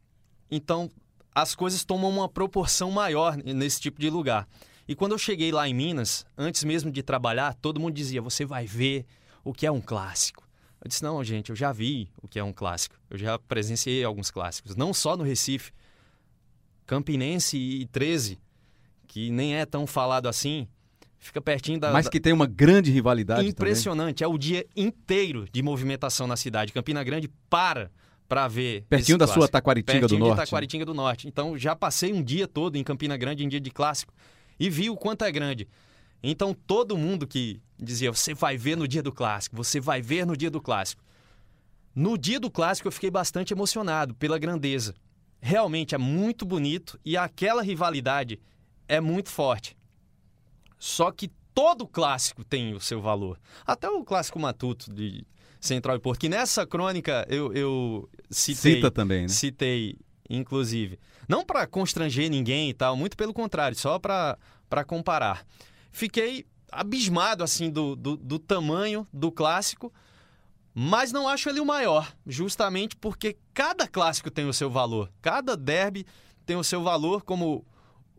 Então, 0.52 0.92
as 1.34 1.56
coisas 1.56 1.86
tomam 1.86 2.10
uma 2.10 2.28
proporção 2.28 2.92
maior 2.92 3.38
nesse 3.38 3.80
tipo 3.80 4.00
de 4.00 4.10
lugar. 4.10 4.48
E 4.88 4.94
quando 4.94 5.14
eu 5.14 5.18
cheguei 5.18 5.52
lá 5.52 5.68
em 5.68 5.74
Minas, 5.74 6.26
antes 6.38 6.64
mesmo 6.66 6.92
de 6.92 7.02
trabalhar, 7.02 7.56
todo 7.56 7.80
mundo 7.80 7.94
dizia: 7.94 8.22
você 8.22 8.46
vai 8.46 8.66
ver 8.66 9.06
o 9.44 9.54
que 9.54 9.66
é 9.66 9.72
um 9.72 9.80
clássico. 9.80 10.46
Eu 10.84 10.90
disse: 10.90 11.02
não, 11.02 11.24
gente, 11.24 11.50
eu 11.50 11.56
já 11.56 11.72
vi 11.72 12.12
o 12.22 12.28
que 12.28 12.38
é 12.38 12.44
um 12.44 12.52
clássico. 12.52 12.96
Eu 13.10 13.18
já 13.18 13.40
presenciei 13.40 14.04
alguns 14.04 14.30
clássicos, 14.30 14.76
não 14.76 14.94
só 14.94 15.16
no 15.16 15.24
Recife, 15.24 15.72
Campinense 16.86 17.58
e 17.58 17.86
13, 17.86 18.38
que 19.08 19.32
nem 19.32 19.56
é 19.56 19.66
tão 19.66 19.88
falado 19.88 20.28
assim, 20.28 20.68
fica 21.18 21.40
pertinho 21.40 21.80
da. 21.80 21.92
Mas 21.92 22.10
que 22.10 22.20
tem 22.20 22.34
uma 22.34 22.48
grande 22.48 22.92
rivalidade. 22.92 23.48
Impressionante. 23.48 24.18
Também. 24.18 24.34
É 24.34 24.36
o 24.36 24.38
dia 24.38 24.66
inteiro 24.76 25.48
de 25.52 25.62
movimentação 25.62 26.28
na 26.28 26.36
cidade. 26.36 26.74
Campina 26.74 27.02
Grande 27.04 27.30
para 27.50 27.90
para 28.32 28.48
ver. 28.48 28.86
Pertinho 28.88 29.18
da 29.18 29.26
clássico. 29.26 29.42
sua 29.42 29.50
Taquaritinga 29.50 30.00
Pertinho 30.00 30.20
do 30.20 30.26
Norte. 30.26 30.30
Pertinho 30.30 30.46
de 30.46 30.50
Taquaritinga 30.50 30.86
do 30.86 30.94
Norte. 30.94 31.28
Então 31.28 31.58
já 31.58 31.76
passei 31.76 32.14
um 32.14 32.24
dia 32.24 32.48
todo 32.48 32.78
em 32.78 32.84
Campina 32.84 33.18
Grande 33.18 33.44
em 33.44 33.50
dia 33.50 33.60
de 33.60 33.70
clássico 33.70 34.14
e 34.58 34.70
vi 34.70 34.90
o 34.90 34.96
quanto 34.96 35.26
é 35.26 35.32
grande. 35.32 35.68
Então 36.24 36.54
todo 36.54 36.98
mundo 36.98 37.28
que 37.28 37.62
dizia, 37.78 38.12
você 38.12 38.34
vai 38.34 38.56
ver 38.56 38.78
no 38.78 38.88
dia 38.88 39.04
do 39.04 39.12
clássico, 39.12 39.56
você 39.56 39.82
vai 39.82 40.02
ver 40.02 40.26
no 40.26 40.38
dia 40.38 40.50
do 40.50 40.62
clássico. 40.62 41.04
No 41.94 42.18
dia 42.18 42.40
do 42.40 42.50
clássico 42.50 42.88
eu 42.88 42.92
fiquei 42.92 43.12
bastante 43.12 43.54
emocionado 43.54 44.16
pela 44.16 44.40
grandeza 44.40 44.96
realmente 45.42 45.96
é 45.96 45.98
muito 45.98 46.46
bonito 46.46 47.00
e 47.04 47.18
aquela 47.18 47.64
rivalidade 47.64 48.40
é 48.88 49.02
muito 49.02 49.30
forte. 49.30 49.76
Só 50.78 51.12
que 51.12 51.32
todo 51.54 51.88
clássico 51.88 52.44
tem 52.44 52.74
o 52.74 52.80
seu 52.80 53.02
valor. 53.02 53.40
Até 53.66 53.90
o 53.90 54.04
clássico 54.04 54.40
matuto 54.40 54.94
de 54.94 55.26
Central 55.62 55.96
e 55.96 56.00
Porto, 56.00 56.20
que 56.20 56.28
nessa 56.28 56.66
crônica 56.66 57.26
eu, 57.30 57.54
eu 57.54 58.10
citei. 58.30 58.76
Cita 58.76 58.92
também, 58.92 59.22
né? 59.22 59.28
Citei, 59.30 59.96
inclusive. 60.30 61.00
Não 61.28 61.46
para 61.46 61.66
constranger 61.68 62.30
ninguém 62.30 62.70
e 62.70 62.74
tal, 62.74 62.98
muito 62.98 63.16
pelo 63.16 63.34
contrário, 63.34 63.78
só 63.78 64.00
para 64.00 64.38
comparar. 64.86 65.46
Fiquei 65.92 66.46
abismado 66.72 67.44
assim 67.44 67.70
do, 67.70 67.96
do, 67.96 68.18
do 68.18 68.40
tamanho 68.40 69.08
do 69.14 69.32
clássico 69.32 69.94
mas 70.74 71.12
não 71.12 71.28
acho 71.28 71.50
ele 71.50 71.60
o 71.60 71.66
maior, 71.66 72.14
justamente 72.26 72.96
porque 72.96 73.38
cada 73.54 73.88
clássico 73.88 74.32
tem 74.32 74.48
o 74.48 74.54
seu 74.54 74.70
valor, 74.70 75.12
cada 75.22 75.58
derby 75.58 76.06
tem 76.46 76.56
o 76.56 76.64
seu 76.64 76.82
valor, 76.82 77.24
como 77.24 77.66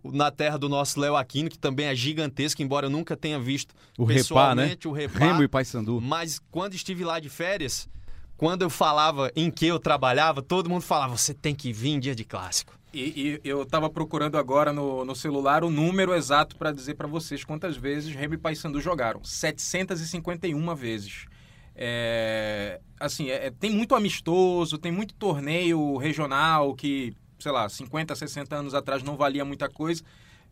na 0.04 0.30
terra 0.30 0.58
do 0.58 0.68
nosso 0.68 0.98
Léo 0.98 1.16
Aquino, 1.16 1.48
que 1.48 1.58
também 1.58 1.86
é 1.86 1.94
gigantesco, 1.94 2.62
embora 2.62 2.86
eu 2.86 2.90
nunca 2.90 3.16
tenha 3.16 3.38
visto 3.38 3.74
o 3.96 4.04
Repá, 4.04 4.54
né? 4.54 4.76
o 4.84 4.92
Repá. 4.92 5.18
Remo 5.18 5.42
e 5.42 5.48
Paysandu. 5.48 6.00
Mas 6.00 6.40
quando 6.50 6.74
estive 6.74 7.04
lá 7.04 7.20
de 7.20 7.28
férias, 7.28 7.88
quando 8.36 8.62
eu 8.62 8.70
falava 8.70 9.30
em 9.36 9.50
que 9.50 9.66
eu 9.66 9.78
trabalhava, 9.78 10.42
todo 10.42 10.68
mundo 10.68 10.82
falava, 10.82 11.16
você 11.16 11.32
tem 11.32 11.54
que 11.54 11.72
vir 11.72 11.90
em 11.90 12.00
dia 12.00 12.14
de 12.14 12.24
clássico. 12.24 12.76
E, 12.92 13.40
e 13.44 13.48
eu 13.48 13.62
estava 13.62 13.88
procurando 13.88 14.36
agora 14.36 14.72
no, 14.72 15.04
no, 15.04 15.14
celular 15.14 15.64
o 15.64 15.70
número 15.70 16.14
exato 16.14 16.56
para 16.56 16.72
dizer 16.72 16.94
para 16.94 17.08
vocês 17.08 17.42
quantas 17.42 17.74
vezes 17.76 18.14
Remo 18.14 18.34
e 18.34 18.38
Paysandu 18.38 18.80
jogaram. 18.80 19.24
751 19.24 20.74
vezes. 20.74 21.24
É, 21.74 22.80
assim, 23.00 23.30
é, 23.30 23.50
tem 23.50 23.70
muito 23.70 23.94
amistoso, 23.94 24.76
tem 24.76 24.92
muito 24.92 25.14
torneio 25.14 25.96
regional 25.96 26.74
que, 26.74 27.14
sei 27.42 27.52
lá, 27.52 27.68
50, 27.68 28.14
60 28.14 28.56
anos 28.56 28.74
atrás 28.74 29.02
não 29.02 29.16
valia 29.16 29.44
muita 29.44 29.68
coisa, 29.68 30.02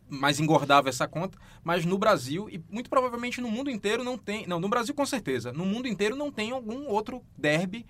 mas 0.09 0.39
engordava 0.39 0.89
essa 0.89 1.07
conta. 1.07 1.37
Mas 1.63 1.85
no 1.85 1.97
Brasil, 1.97 2.49
e 2.49 2.61
muito 2.69 2.89
provavelmente 2.89 3.39
no 3.39 3.49
mundo 3.49 3.69
inteiro 3.69 4.03
não 4.03 4.17
tem. 4.17 4.45
Não, 4.45 4.59
no 4.59 4.69
Brasil 4.69 4.93
com 4.93 5.05
certeza. 5.05 5.53
No 5.53 5.65
mundo 5.65 5.87
inteiro 5.87 6.15
não 6.15 6.31
tem 6.31 6.51
algum 6.51 6.87
outro 6.87 7.21
derby 7.37 7.85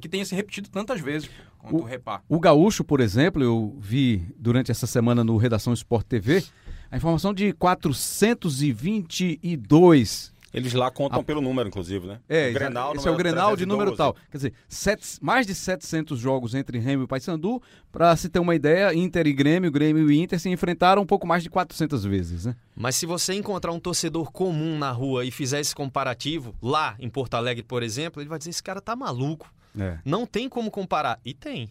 que 0.00 0.08
tenha 0.08 0.24
se 0.24 0.34
repetido 0.34 0.70
tantas 0.70 1.00
vezes 1.00 1.28
quanto 1.58 1.76
o, 1.76 1.80
o 1.80 1.84
Repá. 1.84 2.22
O 2.28 2.40
Gaúcho, 2.40 2.84
por 2.84 3.00
exemplo, 3.00 3.42
eu 3.42 3.76
vi 3.78 4.26
durante 4.38 4.70
essa 4.70 4.86
semana 4.86 5.24
no 5.24 5.36
Redação 5.36 5.72
Sport 5.72 6.06
TV 6.06 6.44
a 6.90 6.96
informação 6.96 7.34
de 7.34 7.52
422 7.54 10.32
eles 10.54 10.72
lá 10.72 10.88
contam 10.88 11.20
a... 11.20 11.24
pelo 11.24 11.40
número, 11.40 11.68
inclusive, 11.68 12.06
né? 12.06 12.20
É, 12.28 12.50
o 12.50 12.54
Grenal, 12.54 12.94
esse 12.94 13.08
é 13.08 13.10
o 13.10 13.16
Grenal 13.16 13.56
de 13.56 13.66
número 13.66 13.96
tal. 13.96 14.14
Quer 14.30 14.36
dizer, 14.36 14.54
sete, 14.68 15.18
mais 15.20 15.44
de 15.48 15.54
700 15.54 16.16
jogos 16.18 16.54
entre 16.54 16.78
Remo 16.78 17.02
e 17.02 17.06
Paysandu. 17.08 17.60
Para 17.90 18.14
se 18.14 18.28
ter 18.28 18.38
uma 18.38 18.54
ideia, 18.54 18.94
Inter 18.94 19.26
e 19.26 19.32
Grêmio, 19.32 19.70
Grêmio 19.70 20.08
e 20.08 20.16
Inter 20.16 20.38
se 20.38 20.48
enfrentaram 20.48 21.02
um 21.02 21.06
pouco 21.06 21.26
mais 21.26 21.42
de 21.42 21.50
400 21.50 22.04
vezes, 22.04 22.46
né? 22.46 22.54
Mas 22.76 22.94
se 22.94 23.04
você 23.04 23.34
encontrar 23.34 23.72
um 23.72 23.80
torcedor 23.80 24.30
comum 24.30 24.78
na 24.78 24.92
rua 24.92 25.24
e 25.24 25.32
fizer 25.32 25.58
esse 25.58 25.74
comparativo, 25.74 26.54
lá 26.62 26.94
em 27.00 27.08
Porto 27.08 27.34
Alegre, 27.34 27.64
por 27.64 27.82
exemplo, 27.82 28.22
ele 28.22 28.28
vai 28.28 28.38
dizer, 28.38 28.50
esse 28.50 28.62
cara 28.62 28.80
tá 28.80 28.94
maluco. 28.94 29.52
É. 29.76 29.98
Não 30.04 30.24
tem 30.24 30.48
como 30.48 30.70
comparar. 30.70 31.18
E 31.24 31.34
tem. 31.34 31.68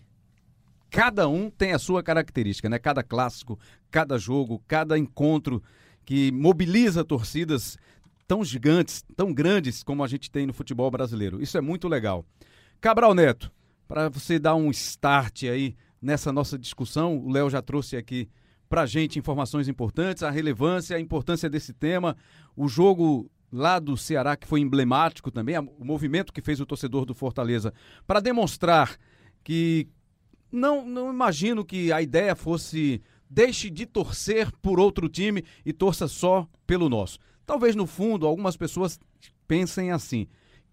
Cada 0.89 1.27
um 1.29 1.49
tem 1.49 1.71
a 1.71 1.79
sua 1.79 2.03
característica, 2.03 2.67
né? 2.67 2.77
Cada 2.77 3.01
clássico, 3.01 3.57
cada 3.89 4.17
jogo, 4.17 4.61
cada 4.67 4.97
encontro 4.97 5.63
que 6.05 6.31
mobiliza 6.31 7.03
torcidas 7.03 7.77
tão 8.27 8.43
gigantes, 8.43 9.03
tão 9.15 9.33
grandes 9.33 9.83
como 9.83 10.03
a 10.03 10.07
gente 10.07 10.31
tem 10.31 10.45
no 10.45 10.53
futebol 10.53 10.89
brasileiro. 10.89 11.41
Isso 11.41 11.57
é 11.57 11.61
muito 11.61 11.87
legal. 11.87 12.25
Cabral 12.79 13.13
Neto, 13.13 13.51
para 13.87 14.09
você 14.09 14.39
dar 14.39 14.55
um 14.55 14.69
start 14.71 15.43
aí 15.43 15.75
nessa 16.01 16.31
nossa 16.31 16.57
discussão, 16.57 17.17
o 17.17 17.31
Léo 17.31 17.49
já 17.49 17.61
trouxe 17.61 17.95
aqui 17.95 18.29
para 18.67 18.85
gente 18.85 19.19
informações 19.19 19.67
importantes, 19.67 20.23
a 20.23 20.31
relevância, 20.31 20.97
a 20.97 20.99
importância 20.99 21.49
desse 21.49 21.73
tema, 21.73 22.17
o 22.55 22.67
jogo 22.67 23.29
lá 23.51 23.77
do 23.77 23.95
Ceará 23.95 24.35
que 24.35 24.47
foi 24.47 24.61
emblemático 24.61 25.29
também, 25.29 25.57
o 25.59 25.85
movimento 25.85 26.33
que 26.33 26.41
fez 26.41 26.59
o 26.59 26.65
torcedor 26.65 27.05
do 27.05 27.13
Fortaleza 27.13 27.71
para 28.07 28.19
demonstrar 28.19 28.97
que 29.43 29.87
não, 30.51 30.85
não 30.85 31.13
imagino 31.13 31.63
que 31.63 31.91
a 31.91 32.01
ideia 32.01 32.35
fosse 32.35 33.01
deixe 33.29 33.69
de 33.69 33.85
torcer 33.85 34.51
por 34.61 34.79
outro 34.79 35.09
time 35.09 35.43
e 35.65 35.73
torça 35.73 36.07
só 36.07 36.47
pelo 36.67 36.89
nosso. 36.89 37.19
Talvez 37.45 37.75
no 37.75 37.85
fundo 37.85 38.25
algumas 38.25 38.55
pessoas 38.57 38.99
pensem 39.47 39.91
assim. 39.91 40.27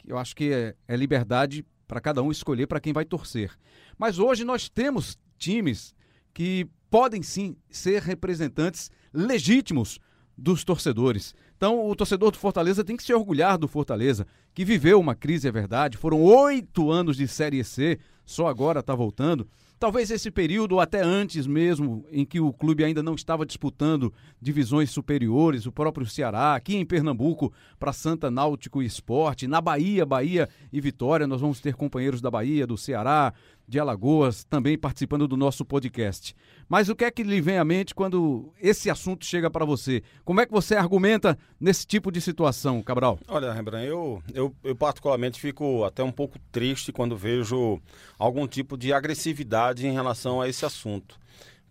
Eu 0.06 0.18
acho 0.18 0.34
que 0.34 0.52
é, 0.52 0.74
é 0.88 0.96
liberdade 0.96 1.64
para 1.86 2.00
cada 2.00 2.22
um 2.22 2.30
escolher 2.30 2.66
para 2.66 2.80
quem 2.80 2.92
vai 2.92 3.04
torcer. 3.04 3.52
Mas 3.98 4.18
hoje 4.18 4.44
nós 4.44 4.68
temos 4.68 5.18
times 5.38 5.94
que 6.32 6.68
podem 6.90 7.22
sim 7.22 7.56
ser 7.70 8.02
representantes 8.02 8.90
legítimos 9.12 9.98
dos 10.36 10.64
torcedores. 10.64 11.34
Então, 11.56 11.86
o 11.86 11.94
torcedor 11.94 12.30
do 12.30 12.38
Fortaleza 12.38 12.82
tem 12.82 12.96
que 12.96 13.02
se 13.02 13.12
orgulhar 13.12 13.58
do 13.58 13.68
Fortaleza, 13.68 14.26
que 14.54 14.64
viveu 14.64 14.98
uma 14.98 15.14
crise, 15.14 15.46
é 15.46 15.52
verdade. 15.52 15.98
Foram 15.98 16.22
oito 16.22 16.90
anos 16.90 17.16
de 17.16 17.28
Série 17.28 17.62
C, 17.62 17.98
só 18.24 18.46
agora 18.46 18.80
está 18.80 18.94
voltando. 18.94 19.46
Talvez 19.80 20.10
esse 20.10 20.30
período, 20.30 20.72
ou 20.72 20.80
até 20.82 21.00
antes 21.02 21.46
mesmo, 21.46 22.04
em 22.12 22.22
que 22.22 22.38
o 22.38 22.52
clube 22.52 22.84
ainda 22.84 23.02
não 23.02 23.14
estava 23.14 23.46
disputando 23.46 24.12
divisões 24.38 24.90
superiores, 24.90 25.64
o 25.64 25.72
próprio 25.72 26.04
Ceará, 26.04 26.54
aqui 26.54 26.76
em 26.76 26.84
Pernambuco, 26.84 27.50
para 27.78 27.90
Santa 27.90 28.30
Náutico 28.30 28.82
e 28.82 28.84
Esporte, 28.84 29.46
na 29.46 29.58
Bahia, 29.58 30.04
Bahia 30.04 30.50
e 30.70 30.82
Vitória, 30.82 31.26
nós 31.26 31.40
vamos 31.40 31.60
ter 31.60 31.74
companheiros 31.76 32.20
da 32.20 32.30
Bahia, 32.30 32.66
do 32.66 32.76
Ceará, 32.76 33.32
de 33.70 33.78
Alagoas, 33.78 34.42
também 34.42 34.76
participando 34.76 35.28
do 35.28 35.36
nosso 35.36 35.64
podcast. 35.64 36.34
Mas 36.68 36.88
o 36.88 36.96
que 36.96 37.04
é 37.04 37.10
que 37.10 37.22
lhe 37.22 37.40
vem 37.40 37.56
à 37.56 37.64
mente 37.64 37.94
quando 37.94 38.52
esse 38.60 38.90
assunto 38.90 39.24
chega 39.24 39.48
para 39.48 39.64
você? 39.64 40.02
Como 40.24 40.40
é 40.40 40.46
que 40.46 40.50
você 40.50 40.74
argumenta 40.74 41.38
nesse 41.60 41.86
tipo 41.86 42.10
de 42.10 42.20
situação, 42.20 42.82
Cabral? 42.82 43.20
Olha, 43.28 43.52
Rembrandt, 43.52 43.86
eu, 43.86 44.20
eu, 44.34 44.52
eu 44.64 44.74
particularmente 44.74 45.40
fico 45.40 45.84
até 45.84 46.02
um 46.02 46.10
pouco 46.10 46.36
triste 46.50 46.90
quando 46.90 47.16
vejo 47.16 47.80
algum 48.18 48.44
tipo 48.48 48.76
de 48.76 48.92
agressividade 48.92 49.86
em 49.86 49.92
relação 49.92 50.40
a 50.40 50.48
esse 50.48 50.66
assunto. 50.66 51.19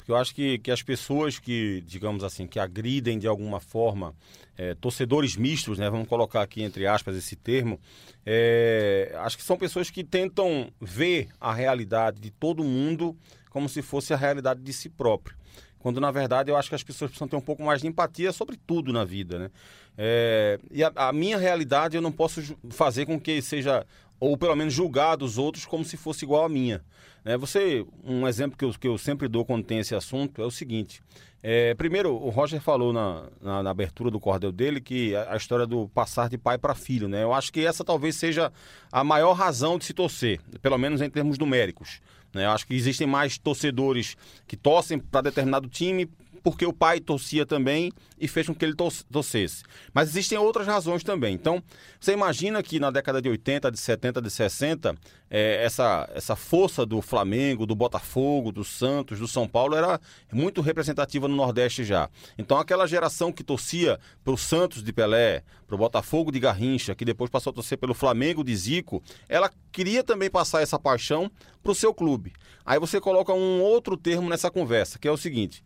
Porque 0.10 0.13
eu 0.13 0.18
acho 0.18 0.34
que, 0.34 0.58
que 0.58 0.72
as 0.72 0.82
pessoas 0.82 1.38
que, 1.38 1.84
digamos 1.86 2.24
assim, 2.24 2.48
que 2.48 2.60
agridem 2.60 3.20
de 3.20 3.28
alguma 3.28 3.60
forma 3.60 4.16
é, 4.58 4.74
torcedores 4.74 5.36
mistos, 5.36 5.78
né? 5.78 5.88
Vamos 5.88 6.08
colocar 6.08 6.42
aqui 6.42 6.63
entre 6.63 6.88
aspas 6.88 7.16
esse 7.16 7.36
termo. 7.36 7.80
É, 8.25 9.13
acho 9.20 9.38
que 9.38 9.44
são 9.44 9.56
pessoas 9.56 9.92
que 9.92 10.04
tentam 10.04 10.72
ver 10.82 11.30
a 11.39 11.54
realidade 11.54 12.20
de 12.20 12.32
todo 12.32 12.63
mundo 12.63 13.16
como 13.51 13.70
se 13.70 13.84
fosse 13.84 14.12
a 14.12 14.18
realidade 14.18 14.62
de 14.62 14.74
si 14.74 14.89
próprio. 14.89 15.38
Quando 15.78 16.01
na 16.01 16.10
verdade 16.10 16.50
eu 16.50 16.58
acho 16.58 16.70
que 16.70 16.75
as 16.75 16.84
pessoas 16.84 17.12
precisam 17.12 17.28
ter 17.28 17.36
um 17.36 17.42
pouco 17.42 17.62
mais 17.62 17.82
de 17.82 17.88
empatia 17.88 18.32
sobre 18.32 18.58
tudo 18.58 18.92
na 18.92 19.06
vida, 19.06 19.38
né? 19.38 19.51
É, 19.96 20.60
e 20.72 20.84
a, 20.84 20.92
a 20.96 21.13
minha 21.13 21.38
realidade 21.38 21.96
eu 21.96 22.01
não 22.01 22.12
posso 22.12 22.58
fazer 22.72 23.06
com 23.06 23.20
que 23.20 23.44
seja 23.44 23.86
ou 24.19 24.38
pelo 24.38 24.55
menos 24.55 24.73
julgar 24.73 25.15
dos 25.15 25.38
outros 25.38 25.65
como 25.65 25.85
se 25.85 25.97
fosse 25.97 26.25
igual 26.25 26.45
à 26.45 26.49
minha. 26.49 26.81
É, 27.23 27.38
você, 27.38 27.85
um 28.03 28.27
exemplo 28.27 28.57
que 28.57 28.65
eu, 28.65 28.71
que 28.71 28.88
eu 28.88 28.97
sempre 28.97 29.27
dou 29.27 29.45
quando 29.45 29.63
tem 29.63 29.79
esse 29.79 29.93
assunto 29.93 30.41
é 30.41 30.45
o 30.45 30.51
seguinte: 30.51 31.01
é, 31.41 31.73
primeiro, 31.73 32.13
o 32.13 32.29
Roger 32.29 32.61
falou 32.61 32.91
na, 32.91 33.23
na, 33.41 33.63
na, 33.63 33.69
abertura 33.69 34.11
do 34.11 34.19
cordel 34.19 34.51
dele 34.51 34.81
que 34.81 35.15
a, 35.15 35.33
a 35.33 35.38
história 35.38 35.65
do 35.65 35.88
passar 35.89 36.29
de 36.29 36.38
pai 36.38 36.57
para 36.57 36.75
filho, 36.75 37.07
né? 37.07 37.23
Eu 37.23 37.33
acho 37.33 37.51
que 37.51 37.65
essa 37.65 37.83
talvez 37.83 38.15
seja 38.15 38.51
a 38.91 39.03
maior 39.03 39.33
razão 39.33 39.77
de 39.77 39.85
se 39.85 39.93
torcer, 39.93 40.39
pelo 40.61 40.77
menos 40.77 41.01
em 41.01 41.09
termos 41.09 41.38
numéricos. 41.38 42.01
Né? 42.33 42.45
Eu 42.45 42.51
acho 42.51 42.67
que 42.67 42.75
existem 42.75 43.07
mais 43.07 43.38
torcedores 43.38 44.15
que 44.47 44.57
torcem 44.57 44.99
para 44.99 45.21
determinado 45.21 45.67
time 45.67 46.09
porque 46.43 46.65
o 46.65 46.74
pai 46.74 47.00
torcia 47.00 47.46
também 47.46 47.91
e 48.19 48.27
fez 48.27 48.48
com 48.48 48.55
que 48.55 48.65
ele 48.65 48.75
torcesse. 48.75 49.63
Mas 49.93 50.10
existem 50.10 50.38
outras 50.38 50.67
razões 50.67 51.03
também. 51.03 51.34
Então, 51.34 51.63
você 52.00 52.13
imagina 52.13 52.62
que 52.63 52.79
na 52.79 52.91
década 52.91 53.22
de 53.22 53.29
80, 53.29 53.72
de 53.72 53.79
70, 53.79 54.22
de 54.22 54.29
60, 54.29 54.96
é, 55.29 55.63
essa, 55.63 56.10
essa 56.13 56.36
força 56.36 56.86
do 56.86 57.01
Flamengo, 57.01 57.65
do 57.65 57.75
Botafogo, 57.75 58.51
do 58.51 58.63
Santos, 58.63 59.19
do 59.19 59.27
São 59.27 59.48
Paulo 59.48 59.75
era 59.75 60.00
muito 60.31 60.62
representativa 60.62 61.27
no 61.27 61.36
Nordeste 61.36 61.84
já. 61.84 62.10
Então, 62.38 62.58
aquela 62.58 62.88
geração 62.88 63.31
que 63.31 63.43
torcia 63.43 64.00
para 64.24 64.34
o 64.34 64.38
Santos 64.38 64.84
de 64.84 64.91
Pelé, 64.91 65.43
para 65.67 65.75
o 65.75 65.77
Botafogo 65.77 66.31
de 66.31 66.39
Garrincha, 66.39 66.96
que 66.96 67.05
depois 67.05 67.29
passou 67.29 67.51
a 67.51 67.53
torcer 67.53 67.77
pelo 67.77 67.93
Flamengo 67.93 68.43
de 68.43 68.55
Zico, 68.55 69.03
ela 69.27 69.51
queria 69.72 70.03
também 70.03 70.29
passar 70.29 70.62
essa 70.62 70.79
paixão 70.79 71.31
para 71.62 71.72
o 71.72 71.75
seu 71.75 71.93
clube. 71.93 72.34
Aí 72.65 72.79
você 72.79 73.00
coloca 73.00 73.34
um 73.34 73.62
outro 73.62 73.98
termo 73.98 74.29
nessa 74.29 74.50
conversa, 74.50 74.98
que 75.00 75.08
é 75.08 75.12
o 75.12 75.17
seguinte: 75.17 75.62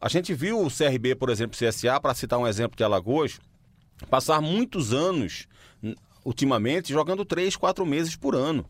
a 0.00 0.08
gente 0.08 0.32
viu 0.34 0.60
o 0.60 0.70
CRB, 0.70 1.14
por 1.14 1.30
exemplo, 1.30 1.58
CSA, 1.58 2.00
para 2.00 2.14
citar 2.14 2.38
um 2.38 2.46
exemplo 2.46 2.76
de 2.76 2.84
Alagoas, 2.84 3.40
passar 4.08 4.40
muitos 4.40 4.92
anos, 4.92 5.46
ultimamente, 6.24 6.92
jogando 6.92 7.24
três, 7.24 7.56
quatro 7.56 7.84
meses 7.84 8.14
por 8.14 8.34
ano. 8.34 8.64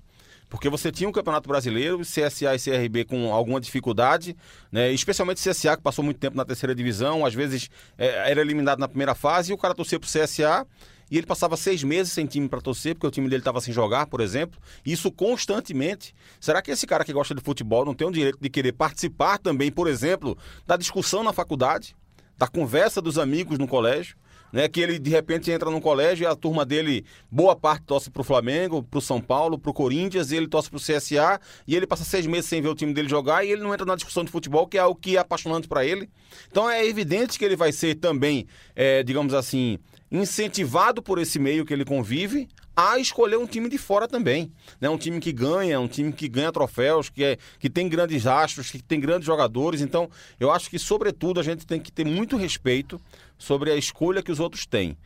Porque 0.49 0.71
você 0.71 0.91
tinha 0.91 1.09
um 1.09 1.13
Campeonato 1.13 1.47
Brasileiro, 1.47 2.01
CSA 2.01 2.55
e 2.55 2.59
CRB 2.59 3.05
com 3.05 3.33
alguma 3.33 3.61
dificuldade, 3.61 4.35
né? 4.73 4.91
especialmente 4.91 5.47
CSA, 5.47 5.77
que 5.77 5.83
passou 5.83 6.03
muito 6.03 6.19
tempo 6.19 6.37
na 6.37 6.45
terceira 6.45 6.75
divisão, 6.75 7.27
às 7.27 7.35
vezes 7.35 7.69
é, 7.99 8.31
era 8.31 8.41
eliminado 8.41 8.79
na 8.79 8.89
primeira 8.89 9.15
fase, 9.15 9.53
e 9.53 9.55
o 9.55 9.59
cara 9.59 9.75
torcia 9.75 10.01
pro 10.01 10.09
CSA 10.09 10.67
e 11.11 11.17
ele 11.17 11.27
passava 11.27 11.57
seis 11.57 11.83
meses 11.83 12.13
sem 12.13 12.27
time 12.27 12.49
para 12.49 12.61
torcer, 12.61 12.95
porque 12.95 13.07
o 13.07 13.11
time 13.11 13.29
dele 13.29 13.41
estava 13.41 13.61
sem 13.61 13.73
jogar, 13.73 14.07
por 14.07 14.21
exemplo. 14.21 14.61
Isso 14.85 15.11
constantemente. 15.11 16.15
Será 16.41 16.61
que 16.61 16.71
esse 16.71 16.87
cara 16.87 17.05
que 17.05 17.13
gosta 17.13 17.35
de 17.35 17.43
futebol 17.43 17.85
não 17.85 17.95
tem 17.95 18.07
o 18.07 18.13
direito 18.13 18.39
de 18.41 18.51
querer 18.51 18.73
participar 18.73 19.39
também, 19.39 19.71
por 19.71 19.89
exemplo, 19.89 20.37
da 20.67 20.77
discussão 20.77 21.23
na 21.23 21.33
faculdade, 21.33 21.97
da 22.37 22.47
conversa 22.47 23.01
dos 23.01 23.19
amigos 23.19 23.59
no 23.59 23.67
colégio? 23.67 24.17
Né, 24.51 24.67
que 24.67 24.81
ele 24.81 24.99
de 24.99 25.11
repente 25.11 25.51
entra 25.51 25.71
no 25.71 25.79
colégio 25.79 26.25
e 26.25 26.27
a 26.27 26.35
turma 26.35 26.65
dele, 26.65 27.05
boa 27.31 27.55
parte 27.55 27.85
torce 27.85 28.11
pro 28.11 28.25
Flamengo, 28.25 28.83
pro 28.83 28.99
São 28.99 29.21
Paulo, 29.21 29.59
pro 29.59 29.75
Corinthians, 29.75 30.33
e 30.33 30.37
ele 30.37 30.49
torce 30.49 30.71
pro 30.71 30.81
CSA, 30.81 31.39
e 31.67 31.77
ele 31.77 31.87
passa 31.87 32.03
seis 32.03 32.27
meses 32.27 32.47
sem 32.49 32.63
ver 32.63 32.69
o 32.69 32.75
time 32.75 32.95
dele 32.95 33.11
jogar 33.11 33.45
e 33.45 33.51
ele 33.51 33.61
não 33.61 33.75
entra 33.75 33.85
na 33.85 33.95
discussão 33.95 34.25
de 34.25 34.31
futebol, 34.31 34.67
que 34.67 34.79
é 34.79 34.85
o 34.87 34.95
que 34.95 35.19
é 35.19 35.21
apaixonante 35.21 35.69
para 35.69 35.85
ele. 35.85 36.09
Então 36.51 36.71
é 36.71 36.83
evidente 36.87 37.39
que 37.39 37.45
ele 37.45 37.57
vai 37.57 37.73
ser 37.73 37.97
também, 37.97 38.47
é, 38.75 39.03
digamos 39.03 39.35
assim, 39.35 39.79
incentivado 40.11 41.03
por 41.03 41.19
esse 41.19 41.39
meio 41.39 41.65
que 41.65 41.73
ele 41.73 41.85
convive 41.85 42.49
a 42.75 42.97
escolher 42.99 43.37
um 43.37 43.47
time 43.47 43.69
de 43.69 43.77
fora 43.77 44.07
também. 44.07 44.53
Né? 44.81 44.89
Um 44.89 44.97
time 44.97 45.19
que 45.19 45.33
ganha, 45.33 45.81
um 45.81 45.89
time 45.89 46.13
que 46.13 46.29
ganha 46.29 46.53
troféus, 46.53 47.09
que, 47.11 47.25
é, 47.25 47.37
que 47.59 47.69
tem 47.69 47.89
grandes 47.89 48.25
astros, 48.25 48.71
que 48.71 48.81
tem 48.81 49.01
grandes 49.01 49.27
jogadores. 49.27 49.81
Então, 49.81 50.09
eu 50.39 50.51
acho 50.53 50.71
que, 50.71 50.79
sobretudo, 50.79 51.41
a 51.41 51.43
gente 51.43 51.67
tem 51.67 51.81
que 51.81 51.91
ter 51.91 52.05
muito 52.05 52.37
respeito 52.37 53.01
sobre 53.37 53.73
a 53.73 53.77
escolha 53.77 54.23
que 54.23 54.31
os 54.31 54.39
outros 54.39 54.65
têm. 54.65 54.97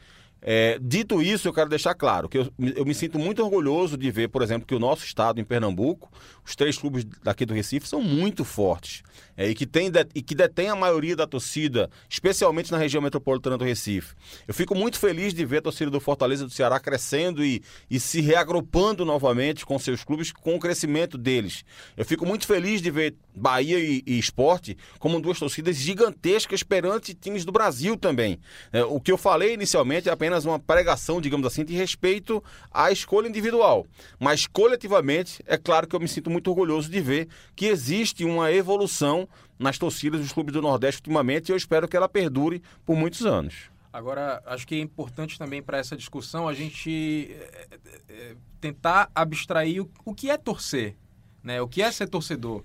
É, 0.44 0.76
dito 0.82 1.22
isso, 1.22 1.46
eu 1.46 1.52
quero 1.52 1.70
deixar 1.70 1.94
claro 1.94 2.28
que 2.28 2.36
eu, 2.36 2.52
eu, 2.76 2.84
me 2.84 2.94
sinto 2.94 3.16
muito 3.16 3.42
orgulhoso 3.44 3.96
de 3.96 4.10
ver, 4.10 4.28
por 4.28 4.42
exemplo, 4.42 4.66
que 4.66 4.74
o 4.74 4.78
nosso 4.78 5.04
estado, 5.04 5.40
em 5.40 5.44
Pernambuco, 5.44 6.10
os 6.44 6.56
três 6.56 6.76
clubes 6.76 7.04
daqui 7.22 7.46
do 7.46 7.54
Recife 7.54 7.86
são 7.86 8.02
muito 8.02 8.44
fortes 8.44 9.04
é, 9.36 9.48
e, 9.48 9.54
que 9.54 9.64
tem 9.64 9.90
e 10.14 10.20
que 10.20 10.34
detém 10.34 10.68
a 10.68 10.74
maioria 10.74 11.14
da 11.14 11.28
torcida, 11.28 11.88
especialmente 12.08 12.72
na 12.72 12.78
região 12.78 13.00
metropolitana 13.00 13.56
do 13.56 13.64
Recife. 13.64 14.14
Eu 14.46 14.52
fico 14.52 14.74
muito 14.74 14.98
feliz 14.98 15.32
de 15.32 15.44
ver 15.44 15.58
a 15.58 15.62
torcida 15.62 15.90
do 15.90 16.00
Fortaleza 16.00 16.44
do 16.44 16.50
Ceará 16.50 16.80
crescendo 16.80 17.44
e, 17.44 17.62
e 17.88 18.00
se 18.00 18.20
reagrupando 18.20 19.04
novamente 19.04 19.64
com 19.64 19.78
seus 19.78 20.02
clubes, 20.02 20.32
com 20.32 20.56
o 20.56 20.58
crescimento 20.58 21.16
deles. 21.16 21.64
Eu 21.96 22.04
fico 22.04 22.26
muito 22.26 22.46
feliz 22.46 22.82
de 22.82 22.90
ver 22.90 23.14
Bahia 23.34 23.78
e, 23.78 24.02
e 24.06 24.18
Esporte 24.18 24.76
como 24.98 25.20
duas 25.20 25.38
torcidas 25.38 25.76
gigantescas 25.76 26.62
perante 26.62 27.14
times 27.14 27.44
do 27.44 27.52
Brasil 27.52 27.96
também. 27.96 28.38
É, 28.72 28.84
o 28.84 29.00
que 29.00 29.10
eu 29.10 29.18
falei 29.18 29.54
inicialmente 29.54 30.08
é 30.08 30.12
apenas 30.12 30.44
uma 30.44 30.58
pregação, 30.58 31.20
digamos 31.20 31.46
assim, 31.46 31.64
de 31.64 31.74
respeito 31.74 32.42
à 32.70 32.90
escolha 32.90 33.28
individual. 33.28 33.86
Mas 34.18 34.46
coletivamente, 34.46 35.42
é 35.46 35.56
claro 35.56 35.86
que 35.86 35.96
eu 35.96 36.00
me 36.00 36.08
sinto 36.08 36.30
muito 36.30 36.48
orgulhoso 36.48 36.90
de 36.90 37.00
ver 37.00 37.28
que 37.54 37.66
existe 37.66 38.24
uma 38.24 38.52
evolução 38.52 39.28
nas 39.58 39.78
torcidas 39.78 40.20
dos 40.20 40.32
clubes 40.32 40.52
do 40.52 40.60
Nordeste 40.60 41.00
ultimamente 41.00 41.48
e 41.48 41.52
eu 41.52 41.56
espero 41.56 41.86
que 41.86 41.96
ela 41.96 42.08
perdure 42.08 42.62
por 42.84 42.96
muitos 42.96 43.24
anos. 43.24 43.70
Agora, 43.92 44.42
acho 44.46 44.66
que 44.66 44.74
é 44.74 44.78
importante 44.78 45.38
também 45.38 45.62
para 45.62 45.76
essa 45.76 45.94
discussão 45.94 46.48
a 46.48 46.54
gente 46.54 47.30
é, 47.30 47.68
é, 48.08 48.36
tentar 48.60 49.10
abstrair 49.14 49.82
o, 49.82 49.90
o 50.04 50.14
que 50.14 50.30
é 50.30 50.38
torcer, 50.38 50.96
né? 51.44 51.60
O 51.60 51.68
que 51.68 51.82
é 51.82 51.92
ser 51.92 52.08
torcedor. 52.08 52.64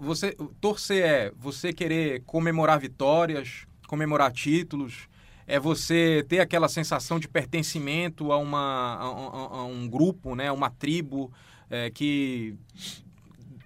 Você 0.00 0.36
torcer 0.60 1.04
é 1.04 1.32
você 1.36 1.72
querer 1.72 2.22
comemorar 2.24 2.78
vitórias, 2.78 3.66
comemorar 3.88 4.30
títulos, 4.30 5.08
é 5.46 5.58
você 5.58 6.24
ter 6.28 6.38
aquela 6.38 6.68
sensação 6.68 7.18
de 7.18 7.26
pertencimento 7.26 8.30
a, 8.30 8.38
uma, 8.38 8.94
a, 8.94 9.58
a 9.58 9.64
um 9.64 9.88
grupo, 9.88 10.36
né, 10.36 10.52
uma 10.52 10.70
tribo 10.70 11.32
é, 11.68 11.90
que 11.90 12.54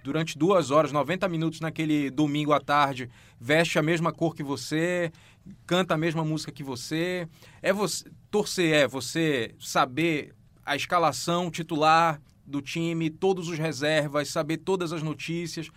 durante 0.03 0.37
duas 0.37 0.71
horas, 0.71 0.91
90 0.91 1.27
minutos 1.27 1.59
naquele 1.59 2.09
domingo 2.09 2.51
à 2.51 2.59
tarde, 2.59 3.09
veste 3.39 3.77
a 3.77 3.83
mesma 3.83 4.11
cor 4.11 4.33
que 4.33 4.41
você, 4.41 5.11
canta 5.65 5.93
a 5.93 5.97
mesma 5.97 6.23
música 6.23 6.51
que 6.51 6.63
você. 6.63 7.27
É 7.61 7.71
você 7.71 8.05
torcer, 8.31 8.73
é 8.73 8.87
você 8.87 9.53
saber 9.59 10.33
a 10.65 10.75
escalação 10.75 11.51
titular 11.51 12.21
do 12.45 12.61
time, 12.61 13.09
todos 13.09 13.49
os 13.49 13.57
reservas, 13.59 14.29
saber 14.29 14.57
todas 14.57 14.93
as 14.93 15.03
notícias. 15.03 15.69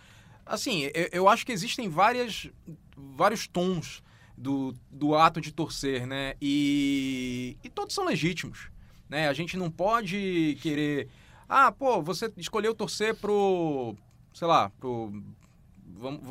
Assim, 0.51 0.89
eu, 0.93 1.09
eu 1.13 1.29
acho 1.29 1.45
que 1.45 1.51
existem 1.53 1.87
várias, 1.87 2.49
vários 2.97 3.47
tons 3.47 4.03
do, 4.37 4.75
do 4.91 5.15
ato 5.15 5.39
de 5.39 5.53
torcer, 5.53 6.05
né? 6.05 6.33
E, 6.41 7.55
e 7.63 7.69
todos 7.69 7.95
são 7.95 8.03
legítimos, 8.03 8.69
né? 9.07 9.29
A 9.29 9.33
gente 9.33 9.55
não 9.55 9.71
pode 9.71 10.57
querer... 10.61 11.07
Ah, 11.47 11.71
pô, 11.71 12.01
você 12.01 12.29
escolheu 12.35 12.75
torcer 12.75 13.15
pro... 13.15 13.95
Sei 14.33 14.45
lá, 14.45 14.69
pro... 14.71 15.23
Vamos, 15.97 16.21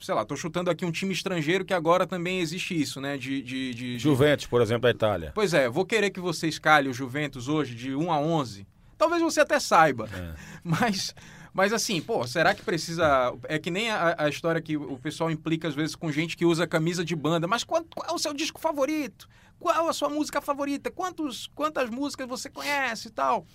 sei 0.00 0.14
lá, 0.14 0.24
tô 0.24 0.36
chutando 0.36 0.70
aqui 0.70 0.84
um 0.84 0.90
time 0.90 1.12
estrangeiro 1.14 1.64
que 1.64 1.72
agora 1.72 2.06
também 2.06 2.40
existe 2.40 2.78
isso, 2.78 3.00
né? 3.00 3.16
De, 3.16 3.40
de, 3.40 3.72
de 3.72 3.98
Juventus, 3.98 4.46
por 4.46 4.60
exemplo, 4.60 4.82
da 4.82 4.90
Itália. 4.90 5.32
Pois 5.34 5.54
é, 5.54 5.66
vou 5.68 5.86
querer 5.86 6.10
que 6.10 6.20
você 6.20 6.46
escalhe 6.46 6.88
o 6.90 6.94
Juventus 6.94 7.48
hoje 7.48 7.74
de 7.74 7.94
1 7.94 8.12
a 8.12 8.20
11. 8.20 8.66
Talvez 8.98 9.22
você 9.22 9.40
até 9.40 9.58
saiba, 9.58 10.08
é. 10.12 10.34
mas 10.62 11.14
mas 11.52 11.72
assim, 11.72 12.00
pô, 12.00 12.26
será 12.26 12.54
que 12.54 12.62
precisa. 12.62 13.34
É 13.44 13.58
que 13.58 13.70
nem 13.70 13.90
a, 13.90 14.14
a, 14.18 14.28
história 14.28 14.60
que 14.60 14.76
o 14.76 14.98
pessoal 14.98 15.30
implica 15.30 15.68
às 15.68 15.74
vezes 15.74 15.94
com 15.94 16.10
gente 16.10 16.36
que 16.36 16.46
usa 16.46 16.66
camisa 16.66 17.04
de 17.04 17.14
banda. 17.14 17.46
Mas 17.46 17.62
qual, 17.62 17.84
qual 17.94 18.08
é 18.08 18.12
o 18.12 18.18
seu 18.18 18.32
disco 18.32 18.58
favorito? 18.58 19.28
Qual 19.60 19.88
a 19.88 19.92
sua 19.92 20.08
música 20.08 20.40
favorita? 20.40 20.90
Quantos, 20.90 21.48
quantas 21.54 21.90
músicas 21.90 22.26
você 22.26 22.48
conhece 22.48 23.08
e 23.08 23.10
tal? 23.10 23.46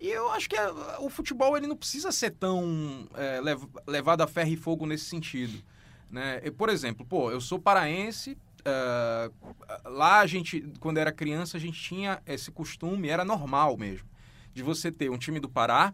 E 0.00 0.08
eu 0.08 0.30
acho 0.32 0.48
que 0.48 0.56
é, 0.56 0.68
o 0.98 1.10
futebol 1.10 1.56
ele 1.56 1.66
não 1.66 1.76
precisa 1.76 2.10
ser 2.10 2.30
tão 2.30 3.06
é, 3.14 3.40
lev, 3.40 3.62
levado 3.86 4.22
a 4.22 4.26
ferro 4.26 4.50
e 4.50 4.56
fogo 4.56 4.86
nesse 4.86 5.04
sentido. 5.04 5.62
Né? 6.10 6.42
por 6.58 6.68
exemplo, 6.68 7.06
pô, 7.06 7.30
eu 7.30 7.40
sou 7.40 7.58
paraense. 7.58 8.36
Uh, 8.60 9.54
lá 9.88 10.20
a 10.20 10.26
gente, 10.26 10.60
quando 10.78 10.98
era 10.98 11.10
criança, 11.10 11.56
a 11.56 11.60
gente 11.60 11.80
tinha 11.80 12.22
esse 12.26 12.50
costume, 12.50 13.08
era 13.08 13.24
normal 13.24 13.76
mesmo, 13.76 14.06
de 14.54 14.62
você 14.62 14.92
ter 14.92 15.10
um 15.10 15.18
time 15.18 15.40
do 15.40 15.48
Pará, 15.48 15.92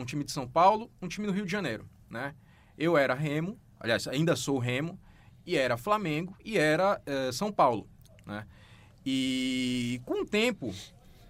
um 0.00 0.04
time 0.04 0.24
de 0.24 0.32
São 0.32 0.46
Paulo, 0.46 0.90
um 1.02 1.08
time 1.08 1.26
do 1.26 1.32
Rio 1.32 1.44
de 1.44 1.52
Janeiro. 1.52 1.88
né? 2.08 2.34
Eu 2.76 2.96
era 2.96 3.14
Remo, 3.14 3.58
aliás, 3.80 4.06
ainda 4.06 4.36
sou 4.36 4.58
Remo, 4.58 4.98
e 5.44 5.56
era 5.56 5.76
Flamengo 5.76 6.36
e 6.44 6.58
era 6.58 7.00
eh, 7.06 7.32
São 7.32 7.50
Paulo, 7.50 7.88
né? 8.24 8.46
E 9.04 10.00
com 10.04 10.22
o 10.22 10.26
tempo 10.26 10.74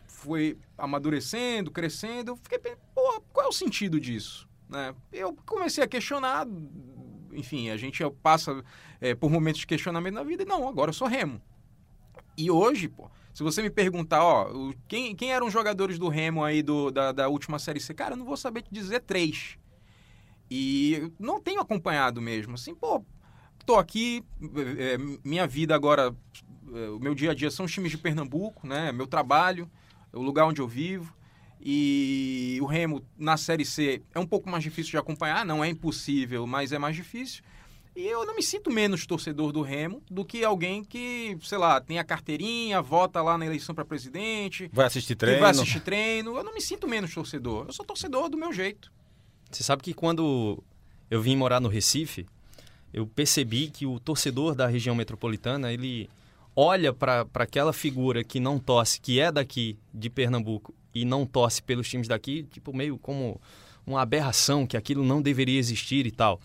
foi 0.06 0.58
amadurecendo, 0.76 1.70
crescendo, 1.70 2.32
eu 2.32 2.36
fiquei 2.36 2.58
pô, 2.94 3.22
qual 3.32 3.46
é 3.46 3.48
o 3.48 3.52
sentido 3.52 4.00
disso? 4.00 4.48
Né? 4.68 4.92
Eu 5.12 5.32
comecei 5.46 5.84
a 5.84 5.86
questionar, 5.86 6.46
enfim, 7.32 7.70
a 7.70 7.76
gente 7.76 8.02
passa 8.22 8.64
eh, 9.00 9.14
por 9.14 9.30
momentos 9.30 9.60
de 9.60 9.66
questionamento 9.66 10.14
na 10.14 10.24
vida 10.24 10.42
e 10.42 10.46
não, 10.46 10.68
agora 10.68 10.90
eu 10.90 10.94
sou 10.94 11.06
Remo. 11.06 11.40
E 12.36 12.50
hoje, 12.50 12.88
pô, 12.88 13.08
se 13.38 13.44
você 13.44 13.62
me 13.62 13.70
perguntar, 13.70 14.24
ó, 14.24 14.50
quem, 14.88 15.14
quem 15.14 15.32
eram 15.32 15.46
os 15.46 15.52
jogadores 15.52 15.96
do 15.96 16.08
Remo 16.08 16.42
aí 16.42 16.60
do, 16.60 16.90
da, 16.90 17.12
da 17.12 17.28
última 17.28 17.56
Série 17.60 17.78
C? 17.78 17.94
Cara, 17.94 18.14
eu 18.14 18.16
não 18.16 18.26
vou 18.26 18.36
saber 18.36 18.62
te 18.62 18.74
dizer 18.74 18.98
três. 18.98 19.56
E 20.50 21.12
não 21.20 21.40
tenho 21.40 21.60
acompanhado 21.60 22.20
mesmo. 22.20 22.54
Assim, 22.54 22.74
pô, 22.74 23.00
tô 23.64 23.76
aqui, 23.76 24.24
é, 24.42 24.94
é, 24.94 24.98
minha 25.22 25.46
vida 25.46 25.72
agora, 25.72 26.12
é, 26.74 26.88
o 26.88 26.98
meu 26.98 27.14
dia 27.14 27.30
a 27.30 27.34
dia 27.34 27.48
são 27.48 27.66
os 27.66 27.72
times 27.72 27.92
de 27.92 27.98
Pernambuco, 27.98 28.66
né? 28.66 28.90
Meu 28.90 29.06
trabalho, 29.06 29.70
o 30.12 30.20
lugar 30.20 30.44
onde 30.44 30.60
eu 30.60 30.66
vivo. 30.66 31.14
E 31.60 32.58
o 32.60 32.66
Remo 32.66 33.06
na 33.16 33.36
Série 33.36 33.64
C 33.64 34.02
é 34.12 34.18
um 34.18 34.26
pouco 34.26 34.50
mais 34.50 34.64
difícil 34.64 34.90
de 34.90 34.96
acompanhar, 34.96 35.46
não 35.46 35.62
é 35.62 35.68
impossível, 35.68 36.44
mas 36.44 36.72
é 36.72 36.78
mais 36.78 36.96
difícil. 36.96 37.44
E 37.98 38.06
eu 38.06 38.24
não 38.24 38.36
me 38.36 38.44
sinto 38.44 38.70
menos 38.70 39.04
torcedor 39.04 39.50
do 39.50 39.60
Remo 39.60 40.00
do 40.08 40.24
que 40.24 40.44
alguém 40.44 40.84
que, 40.84 41.36
sei 41.42 41.58
lá, 41.58 41.80
tem 41.80 41.98
a 41.98 42.04
carteirinha, 42.04 42.80
vota 42.80 43.20
lá 43.20 43.36
na 43.36 43.44
eleição 43.44 43.74
para 43.74 43.84
presidente, 43.84 44.70
Vai 44.72 44.86
assistir 44.86 45.16
treino. 45.16 45.40
vai 45.40 45.50
assistir 45.50 45.80
treino. 45.80 46.36
Eu 46.36 46.44
não 46.44 46.54
me 46.54 46.60
sinto 46.60 46.86
menos 46.86 47.12
torcedor. 47.12 47.66
Eu 47.66 47.72
sou 47.72 47.84
torcedor 47.84 48.28
do 48.28 48.38
meu 48.38 48.52
jeito. 48.52 48.92
Você 49.50 49.64
sabe 49.64 49.82
que 49.82 49.92
quando 49.92 50.62
eu 51.10 51.20
vim 51.20 51.34
morar 51.34 51.58
no 51.58 51.68
Recife, 51.68 52.24
eu 52.94 53.04
percebi 53.04 53.68
que 53.68 53.84
o 53.84 53.98
torcedor 53.98 54.54
da 54.54 54.68
região 54.68 54.94
metropolitana, 54.94 55.72
ele 55.72 56.08
olha 56.54 56.92
para 56.92 57.26
aquela 57.34 57.72
figura 57.72 58.22
que 58.22 58.38
não 58.38 58.60
torce, 58.60 59.00
que 59.00 59.18
é 59.18 59.32
daqui 59.32 59.76
de 59.92 60.08
Pernambuco 60.08 60.72
e 60.94 61.04
não 61.04 61.26
torce 61.26 61.60
pelos 61.60 61.88
times 61.88 62.06
daqui, 62.06 62.44
tipo 62.44 62.72
meio 62.72 62.96
como 62.96 63.40
uma 63.84 64.02
aberração, 64.02 64.68
que 64.68 64.76
aquilo 64.76 65.02
não 65.02 65.20
deveria 65.20 65.58
existir 65.58 66.06
e 66.06 66.12
tal. 66.12 66.40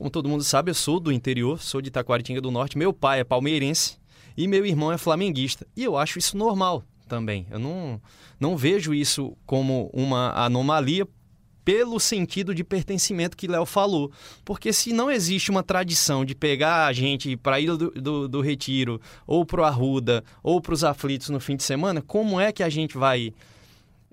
Como 0.00 0.08
todo 0.08 0.30
mundo 0.30 0.42
sabe, 0.42 0.70
eu 0.70 0.74
sou 0.74 0.98
do 0.98 1.12
interior, 1.12 1.60
sou 1.60 1.82
de 1.82 1.90
Taquaritinga 1.90 2.40
do 2.40 2.50
Norte, 2.50 2.78
meu 2.78 2.90
pai 2.90 3.20
é 3.20 3.24
palmeirense 3.24 3.98
e 4.34 4.48
meu 4.48 4.64
irmão 4.64 4.90
é 4.90 4.96
flamenguista. 4.96 5.66
E 5.76 5.84
eu 5.84 5.94
acho 5.94 6.18
isso 6.18 6.38
normal 6.38 6.82
também. 7.06 7.46
Eu 7.50 7.58
não, 7.58 8.00
não 8.40 8.56
vejo 8.56 8.94
isso 8.94 9.36
como 9.44 9.90
uma 9.92 10.32
anomalia 10.32 11.06
pelo 11.66 12.00
sentido 12.00 12.54
de 12.54 12.64
pertencimento 12.64 13.36
que 13.36 13.46
Léo 13.46 13.66
falou. 13.66 14.10
Porque 14.42 14.72
se 14.72 14.90
não 14.90 15.10
existe 15.10 15.50
uma 15.50 15.62
tradição 15.62 16.24
de 16.24 16.34
pegar 16.34 16.86
a 16.86 16.94
gente 16.94 17.36
para 17.36 17.60
ir 17.60 17.66
do, 17.66 17.90
do, 17.90 18.26
do 18.26 18.40
retiro, 18.40 18.98
ou 19.26 19.44
pro 19.44 19.64
Arruda, 19.64 20.24
ou 20.42 20.62
para 20.62 20.72
os 20.72 20.82
aflitos 20.82 21.28
no 21.28 21.38
fim 21.38 21.56
de 21.56 21.62
semana, 21.62 22.00
como 22.00 22.40
é 22.40 22.52
que 22.52 22.62
a 22.62 22.70
gente 22.70 22.96
vai 22.96 23.34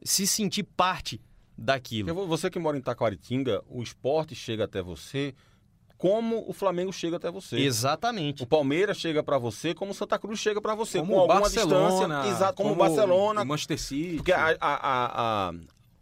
se 0.03 0.27
sentir 0.27 0.63
parte 0.63 1.21
daquilo? 1.57 2.27
Você 2.27 2.49
que 2.49 2.59
mora 2.59 2.77
em 2.77 2.81
Taquaritinga, 2.81 3.63
o 3.69 3.81
esporte 3.81 4.35
chega 4.35 4.65
até 4.65 4.81
você 4.81 5.33
como 5.97 6.43
o 6.47 6.53
Flamengo 6.53 6.93
chega 6.93 7.17
até 7.17 7.31
você. 7.31 7.57
Exatamente. 7.57 8.43
O 8.43 8.45
Palmeiras 8.45 8.97
chega 8.97 9.23
pra 9.23 9.37
você 9.37 9.73
como 9.73 9.91
o 9.91 9.93
Santa 9.95 10.19
Cruz 10.19 10.39
chega 10.39 10.61
pra 10.61 10.75
você, 10.75 10.99
Como 10.99 11.13
com 11.13 11.19
alguma 11.21 11.41
Barcelona, 11.41 11.89
distância, 12.17 12.29
exato, 12.31 12.53
como, 12.55 12.73
o 12.73 12.75
Barcelona, 12.75 13.41
o 13.41 13.45
Manchester 13.45 13.79
City. 13.79 14.15
porque 14.17 14.31
a, 14.31 14.55
a, 14.59 15.49
a, 15.49 15.53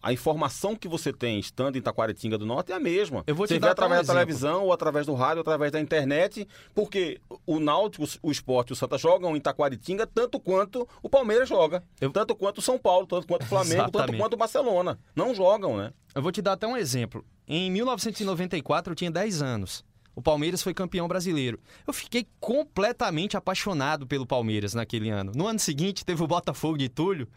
a, 0.05 0.13
informação 0.13 0.75
que 0.75 0.87
você 0.87 1.11
tem 1.11 1.39
estando 1.39 1.77
em 1.77 1.81
Taquaritinga 1.81 2.37
do 2.37 2.45
Norte 2.45 2.71
é 2.71 2.75
a 2.75 2.79
mesma. 2.79 3.23
Eu 3.25 3.35
vou 3.35 3.45
te 3.45 3.53
você 3.53 3.59
dar 3.59 3.67
vê 3.67 3.69
um 3.69 3.73
através 3.73 4.07
da 4.07 4.13
televisão, 4.13 4.63
ou 4.63 4.73
através 4.73 5.05
do 5.05 5.13
rádio, 5.13 5.37
ou 5.37 5.41
através 5.41 5.71
da 5.71 5.79
internet, 5.79 6.47
porque 6.73 7.19
o 7.45 7.59
Náutico, 7.59 8.05
o 8.21 8.31
Esporte 8.31 8.69
e 8.69 8.73
o 8.73 8.75
Santa 8.75 8.97
jogam 8.97 9.35
em 9.35 9.39
Taquaritinga 9.39 10.05
tanto 10.07 10.39
quanto 10.39 10.87
o 11.01 11.09
Palmeiras 11.09 11.49
joga, 11.49 11.83
Eu- 11.99 12.11
tanto 12.11 12.35
quanto 12.35 12.59
o 12.59 12.61
São 12.61 12.77
Paulo, 12.77 13.07
tanto 13.07 13.27
quanto 13.27 13.43
o 13.43 13.45
Flamengo, 13.45 13.91
tanto 13.91 14.15
quanto 14.17 14.33
o 14.33 14.37
Barcelona. 14.37 14.99
Não 15.15 15.33
jogam, 15.33 15.77
né? 15.77 15.91
Eu 16.13 16.21
vou 16.21 16.31
te 16.31 16.41
dar 16.41 16.53
até 16.53 16.67
um 16.67 16.77
exemplo. 16.77 17.25
Em 17.47 17.69
1994, 17.71 18.91
eu 18.91 18.95
tinha 18.95 19.11
10 19.11 19.41
anos. 19.41 19.83
O 20.15 20.21
Palmeiras 20.21 20.63
foi 20.63 20.73
campeão 20.73 21.07
brasileiro. 21.09 21.59
Eu 21.85 21.91
fiquei 21.91 22.25
completamente 22.39 23.35
apaixonado 23.35 24.07
pelo 24.07 24.25
Palmeiras 24.25 24.73
naquele 24.73 25.09
ano. 25.09 25.33
No 25.35 25.45
ano 25.45 25.59
seguinte, 25.59 26.05
teve 26.05 26.23
o 26.23 26.27
Botafogo 26.27 26.77
de 26.77 26.87
Túlio, 26.87 27.27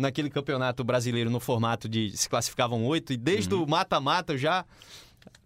naquele 0.00 0.30
campeonato 0.30 0.82
brasileiro 0.82 1.30
no 1.30 1.38
formato 1.38 1.88
de 1.88 2.16
se 2.16 2.28
classificavam 2.28 2.84
oito, 2.86 3.12
e 3.12 3.16
desde 3.16 3.54
o 3.54 3.66
mata-mata 3.66 4.32
eu 4.32 4.38
já 4.38 4.64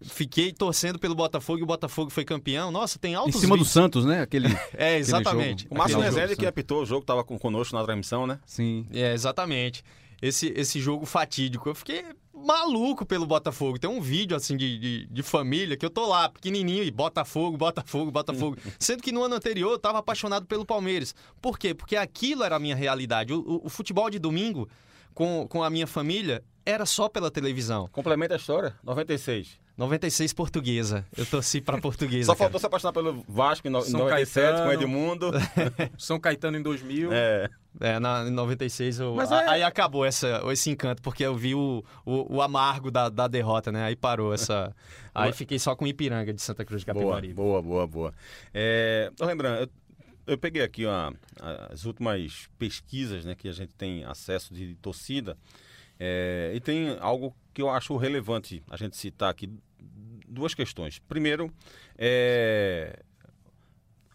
fiquei 0.01 0.51
torcendo 0.51 0.97
pelo 0.97 1.15
Botafogo 1.15 1.59
e 1.59 1.63
o 1.63 1.65
Botafogo 1.65 2.09
foi 2.09 2.23
campeão. 2.23 2.71
Nossa, 2.71 2.97
tem 2.97 3.13
Em 3.13 3.15
altos 3.15 3.41
cima 3.41 3.55
do 3.55 3.63
vídeos. 3.63 3.73
Santos, 3.73 4.05
né? 4.05 4.21
Aquele. 4.21 4.47
É, 4.73 4.97
exatamente. 4.97 5.63
jogo. 5.63 5.75
O 5.75 5.77
Márcio 5.77 5.99
Aquele 5.99 6.27
jogo, 6.27 6.35
que 6.37 6.45
apitou 6.45 6.83
o 6.83 6.85
jogo, 6.85 7.01
estava 7.01 7.23
com, 7.23 7.37
conosco 7.37 7.75
na 7.75 7.83
transmissão, 7.83 8.25
né? 8.25 8.39
Sim. 8.45 8.87
É, 8.91 9.13
exatamente. 9.13 9.83
Esse, 10.21 10.53
esse 10.55 10.79
jogo 10.79 11.05
fatídico. 11.05 11.69
Eu 11.69 11.75
fiquei 11.75 12.05
maluco 12.45 13.05
pelo 13.05 13.25
Botafogo. 13.25 13.79
Tem 13.79 13.89
um 13.89 13.99
vídeo, 13.99 14.35
assim, 14.37 14.55
de, 14.55 14.77
de, 14.77 15.05
de 15.07 15.23
família 15.23 15.75
que 15.75 15.85
eu 15.85 15.89
tô 15.89 16.05
lá, 16.07 16.29
pequenininho, 16.29 16.83
e 16.83 16.91
Botafogo, 16.91 17.57
Botafogo, 17.57 18.11
Botafogo. 18.11 18.57
Sendo 18.79 19.01
que 19.03 19.11
no 19.11 19.23
ano 19.23 19.35
anterior 19.35 19.71
eu 19.71 19.79
tava 19.79 19.99
apaixonado 19.99 20.45
pelo 20.45 20.65
Palmeiras. 20.65 21.15
Por 21.41 21.57
quê? 21.57 21.73
Porque 21.73 21.95
aquilo 21.95 22.43
era 22.43 22.55
a 22.55 22.59
minha 22.59 22.75
realidade. 22.75 23.33
O, 23.33 23.39
o- 23.39 23.65
o 23.65 23.69
futebol 23.69 24.09
de 24.09 24.19
domingo, 24.19 24.69
com, 25.13 25.47
com 25.47 25.63
a 25.63 25.69
minha 25.69 25.87
família, 25.87 26.43
era 26.65 26.85
só 26.85 27.07
pela 27.09 27.29
televisão. 27.31 27.87
Complementa 27.91 28.33
a 28.35 28.37
história, 28.37 28.75
96. 28.83 29.59
96 29.77 30.31
portuguesa. 30.33 31.05
Eu 31.17 31.25
torci 31.25 31.59
pra 31.59 31.77
portuguesa. 31.79 32.27
Só 32.27 32.33
cara. 32.33 32.45
faltou 32.45 32.59
se 32.59 32.65
apaixonar 32.65 32.93
pelo 32.93 33.23
Vasco 33.27 33.67
em 33.67 33.71
no- 33.71 33.81
São 33.81 33.99
97 34.01 34.33
com 34.33 34.57
Caetano. 34.57 34.69
o 34.69 34.73
Edmundo. 34.73 35.31
São 35.97 36.19
Caetano 36.19 36.57
em 36.57 36.61
2000. 36.61 37.11
É. 37.11 37.49
É, 37.81 37.99
na, 37.99 38.25
em 38.25 38.31
96 38.31 38.99
eu, 39.01 39.15
Mas 39.15 39.29
é- 39.31 39.49
aí 39.49 39.61
acabou 39.63 40.05
essa, 40.05 40.41
esse 40.51 40.69
encanto, 40.69 41.01
porque 41.01 41.25
eu 41.25 41.35
vi 41.35 41.53
o, 41.53 41.83
o, 42.05 42.35
o 42.37 42.41
amargo 42.41 42.89
da, 42.89 43.09
da 43.09 43.27
derrota, 43.27 43.69
né? 43.69 43.83
Aí 43.83 43.95
parou 43.97 44.33
essa. 44.33 44.73
Aí 45.13 45.31
fiquei 45.33 45.57
só 45.59 45.75
com 45.75 45.85
Ipiranga 45.87 46.33
de 46.33 46.41
Santa 46.41 46.63
Cruz 46.65 46.81
de 46.81 46.85
Boa, 46.91 46.95
Capibaribe. 46.97 47.33
boa, 47.33 47.61
boa, 47.61 47.87
boa. 47.87 48.13
É, 48.53 49.11
tô 49.15 49.25
lembrando, 49.25 49.61
eu, 49.61 49.69
eu 50.27 50.37
peguei 50.37 50.61
aqui 50.61 50.85
ó, 50.85 51.11
as 51.69 51.85
últimas 51.85 52.49
pesquisas 52.59 53.23
né, 53.23 53.33
que 53.35 53.47
a 53.47 53.53
gente 53.53 53.73
tem 53.77 54.03
acesso 54.05 54.53
de 54.53 54.75
torcida 54.75 55.37
é, 55.97 56.51
e 56.53 56.59
tem 56.59 56.97
algo 56.99 57.33
que 57.53 57.61
eu 57.61 57.69
acho 57.69 57.95
relevante 57.95 58.61
a 58.69 58.75
gente 58.77 58.97
citar 58.97 59.29
aqui. 59.29 59.49
Duas 60.27 60.53
questões. 60.53 60.99
Primeiro, 60.99 61.51
é, 61.97 63.03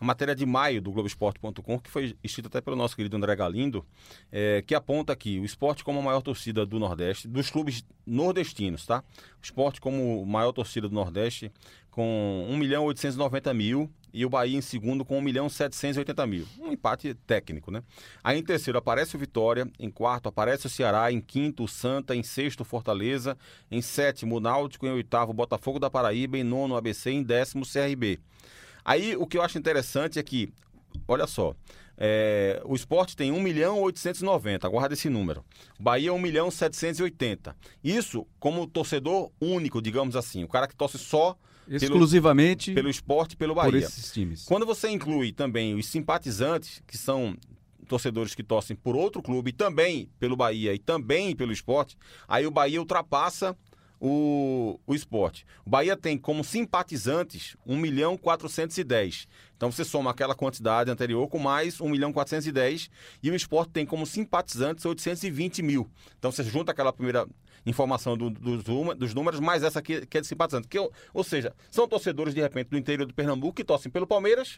a 0.00 0.04
matéria 0.04 0.34
de 0.34 0.46
maio 0.46 0.80
do 0.80 0.90
Globoesporte.com, 0.90 1.78
que 1.78 1.90
foi 1.90 2.16
escrita 2.24 2.48
até 2.48 2.60
pelo 2.62 2.74
nosso 2.74 2.96
querido 2.96 3.14
André 3.16 3.36
Galindo, 3.36 3.84
é, 4.32 4.62
que 4.62 4.74
aponta 4.74 5.12
aqui 5.12 5.38
o 5.38 5.44
esporte 5.44 5.84
como 5.84 5.98
a 5.98 6.02
maior 6.02 6.22
torcida 6.22 6.64
do 6.64 6.78
Nordeste, 6.78 7.28
dos 7.28 7.50
clubes 7.50 7.84
nordestinos, 8.06 8.86
tá? 8.86 9.04
O 9.38 9.44
esporte 9.44 9.78
como 9.78 10.24
maior 10.24 10.52
torcida 10.52 10.88
do 10.88 10.94
Nordeste, 10.94 11.52
com 11.90 12.46
1 12.48 12.56
milhão 12.56 12.84
890 12.86 13.52
mil, 13.52 13.90
e 14.12 14.24
o 14.24 14.30
Bahia 14.30 14.56
em 14.56 14.60
segundo 14.60 15.04
com 15.04 15.18
1 15.18 15.20
milhão 15.20 15.48
780 15.48 16.26
mil. 16.26 16.46
Um 16.58 16.72
empate 16.72 17.14
técnico, 17.26 17.70
né? 17.70 17.82
Aí 18.22 18.38
em 18.38 18.42
terceiro 18.42 18.78
aparece 18.78 19.16
o 19.16 19.18
Vitória, 19.18 19.68
em 19.78 19.90
quarto 19.90 20.28
aparece 20.28 20.66
o 20.66 20.70
Ceará, 20.70 21.10
em 21.12 21.20
quinto 21.20 21.64
o 21.64 21.68
Santa, 21.68 22.14
em 22.14 22.22
sexto 22.22 22.60
o 22.60 22.64
Fortaleza, 22.64 23.36
em 23.70 23.82
sétimo 23.82 24.36
o 24.36 24.40
Náutico, 24.40 24.86
em 24.86 24.90
oitavo 24.90 25.30
o 25.32 25.34
Botafogo 25.34 25.78
da 25.78 25.90
Paraíba, 25.90 26.38
em 26.38 26.44
nono 26.44 26.74
o 26.74 26.76
ABC, 26.76 27.10
em 27.10 27.22
décimo 27.22 27.64
o 27.64 27.66
CRB. 27.66 28.18
Aí 28.84 29.16
o 29.16 29.26
que 29.26 29.36
eu 29.36 29.42
acho 29.42 29.58
interessante 29.58 30.18
é 30.18 30.22
que, 30.22 30.52
olha 31.06 31.26
só, 31.26 31.54
é, 32.02 32.62
o 32.64 32.74
esporte 32.74 33.14
tem 33.14 33.30
1 33.30 33.38
milhão 33.40 33.78
890, 33.82 34.66
guarda 34.70 34.94
esse 34.94 35.10
número. 35.10 35.44
Bahia 35.78 36.14
1 36.14 36.18
milhão 36.18 36.50
780. 36.50 37.54
Isso 37.84 38.26
como 38.38 38.66
torcedor 38.66 39.30
único, 39.38 39.82
digamos 39.82 40.16
assim, 40.16 40.42
o 40.42 40.48
cara 40.48 40.66
que 40.66 40.74
torce 40.74 40.96
só 40.96 41.36
Exclusivamente 41.70 42.74
pelo 42.74 42.90
esporte 42.90 43.32
e 43.34 43.36
pelo 43.36 43.54
por 43.54 43.70
Bahia. 43.70 43.86
esses 43.86 44.12
times. 44.12 44.44
Quando 44.44 44.66
você 44.66 44.88
inclui 44.88 45.32
também 45.32 45.74
os 45.74 45.86
simpatizantes, 45.86 46.82
que 46.86 46.98
são 46.98 47.36
torcedores 47.86 48.34
que 48.34 48.42
torcem 48.42 48.76
por 48.76 48.96
outro 48.96 49.22
clube, 49.22 49.50
e 49.50 49.52
também 49.52 50.08
pelo 50.18 50.36
Bahia 50.36 50.74
e 50.74 50.78
também 50.78 51.34
pelo 51.34 51.52
esporte, 51.52 51.96
aí 52.28 52.46
o 52.46 52.50
Bahia 52.50 52.80
ultrapassa 52.80 53.56
o, 54.00 54.80
o 54.86 54.94
esporte. 54.94 55.44
O 55.64 55.70
Bahia 55.70 55.96
tem 55.96 56.16
como 56.16 56.42
simpatizantes 56.42 57.56
1 57.66 57.76
milhão 57.76 58.16
410. 58.16 59.28
Então 59.56 59.70
você 59.70 59.84
soma 59.84 60.10
aquela 60.10 60.34
quantidade 60.34 60.90
anterior 60.90 61.28
com 61.28 61.38
mais 61.38 61.80
1 61.80 61.88
milhão 61.88 62.12
410 62.12 62.90
e 63.22 63.30
o 63.30 63.34
esporte 63.34 63.70
tem 63.72 63.84
como 63.84 64.06
simpatizantes 64.06 64.84
820 64.86 65.62
mil. 65.62 65.88
Então 66.18 66.32
você 66.32 66.42
junta 66.42 66.72
aquela 66.72 66.92
primeira 66.92 67.26
informação 67.66 68.16
do- 68.16 68.30
dos, 68.30 68.64
numa- 68.64 68.94
dos 68.94 69.12
números, 69.12 69.38
mais 69.38 69.62
essa 69.62 69.78
aqui 69.80 70.06
que 70.06 70.16
é 70.16 70.20
de 70.22 70.26
simpatizante. 70.26 70.66
Que, 70.66 70.78
ou 70.78 71.22
seja, 71.22 71.52
são 71.70 71.86
torcedores 71.86 72.32
de 72.34 72.40
repente 72.40 72.68
do 72.70 72.78
interior 72.78 73.06
do 73.06 73.12
Pernambuco 73.14 73.52
que 73.54 73.64
torcem 73.64 73.92
pelo 73.92 74.06
Palmeiras 74.06 74.56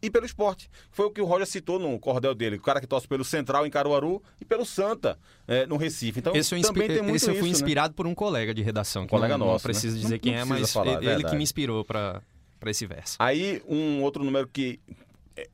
e 0.00 0.10
pelo 0.10 0.26
esporte. 0.26 0.70
Foi 0.90 1.06
o 1.06 1.10
que 1.10 1.20
o 1.20 1.24
Roger 1.24 1.46
citou 1.46 1.78
no 1.78 1.98
cordel 1.98 2.34
dele. 2.34 2.56
O 2.56 2.60
cara 2.60 2.80
que 2.80 2.86
torce 2.86 3.06
pelo 3.06 3.24
Central 3.24 3.66
em 3.66 3.70
Caruaru 3.70 4.22
e 4.40 4.44
pelo 4.44 4.64
Santa 4.64 5.18
é, 5.46 5.66
no 5.66 5.76
Recife. 5.76 6.20
Então, 6.20 6.34
esse 6.34 6.54
eu, 6.54 6.62
também 6.62 6.88
tem 6.88 7.02
muito 7.02 7.16
esse 7.16 7.28
eu 7.28 7.34
fui 7.34 7.50
isso, 7.50 7.60
né? 7.60 7.66
inspirado 7.66 7.92
né? 7.92 7.94
por 7.96 8.06
um 8.06 8.14
colega 8.14 8.54
de 8.54 8.62
redação. 8.62 9.04
Um 9.04 9.06
colega 9.06 9.36
não, 9.36 9.46
nosso. 9.46 9.66
Não 9.66 9.72
preciso 9.72 9.96
né? 9.96 10.02
dizer 10.02 10.14
não, 10.14 10.20
quem 10.20 10.32
não 10.32 10.40
é, 10.40 10.44
mas 10.44 10.72
falar, 10.72 11.02
ele, 11.02 11.24
que 11.24 11.36
me 11.36 11.42
inspirou 11.42 11.84
para 11.84 12.22
esse 12.66 12.86
verso. 12.86 13.16
Aí, 13.18 13.62
um 13.68 14.02
outro 14.02 14.24
número 14.24 14.48
que 14.48 14.80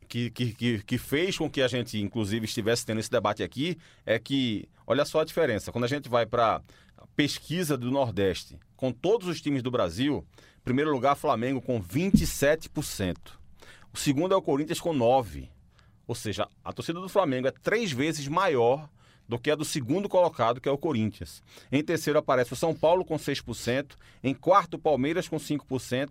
que, 0.09 0.31
que, 0.31 0.83
que, 0.83 0.97
fez 0.97 1.37
com 1.37 1.51
que 1.51 1.61
a 1.61 1.69
gente, 1.69 2.01
inclusive, 2.01 2.47
estivesse 2.47 2.87
tendo 2.87 3.01
esse 3.01 3.11
debate 3.11 3.43
aqui 3.43 3.77
é 4.07 4.19
que, 4.19 4.67
olha 4.87 5.05
só 5.05 5.21
a 5.21 5.25
diferença, 5.25 5.71
quando 5.71 5.85
a 5.85 5.89
gente 5.89 6.09
vai 6.09 6.25
para 6.25 6.63
pesquisa 7.15 7.77
do 7.77 7.91
Nordeste, 7.91 8.59
com 8.77 8.91
todos 8.91 9.29
os 9.29 9.43
times 9.43 9.63
do 9.63 9.71
Brasil, 9.71 10.27
primeiro 10.65 10.91
lugar, 10.91 11.17
Flamengo 11.17 11.61
com 11.61 11.83
27%. 11.83 13.17
O 13.95 13.99
segundo 13.99 14.35
é 14.35 14.37
o 14.37 14.43
Corinthians 14.43 14.81
com 14.81 14.93
9%. 14.93 15.49
Ou 16.07 16.15
seja, 16.17 16.49
a 16.65 16.73
torcida 16.73 17.01
do 17.01 17.09
Flamengo 17.09 17.47
é 17.47 17.53
três 17.53 17.93
vezes 17.93 18.27
maior 18.27 18.91
do 19.27 19.39
que 19.39 19.51
a 19.51 19.55
do 19.55 19.65
segundo 19.65 20.09
colocado, 20.09 20.61
que 20.61 20.69
é 20.69 20.73
o 20.73 20.77
Corinthians. 20.77 21.43
Em 21.71 21.83
terceiro 21.83 22.19
aparece 22.19 22.53
o 22.53 22.57
São 22.57 22.75
Paulo 22.75 23.05
com 23.05 23.15
6%, 23.17 23.93
em 24.23 24.35
quarto 24.35 24.75
o 24.75 24.79
Palmeiras 24.79 25.29
com 25.29 25.37
5%, 25.37 26.11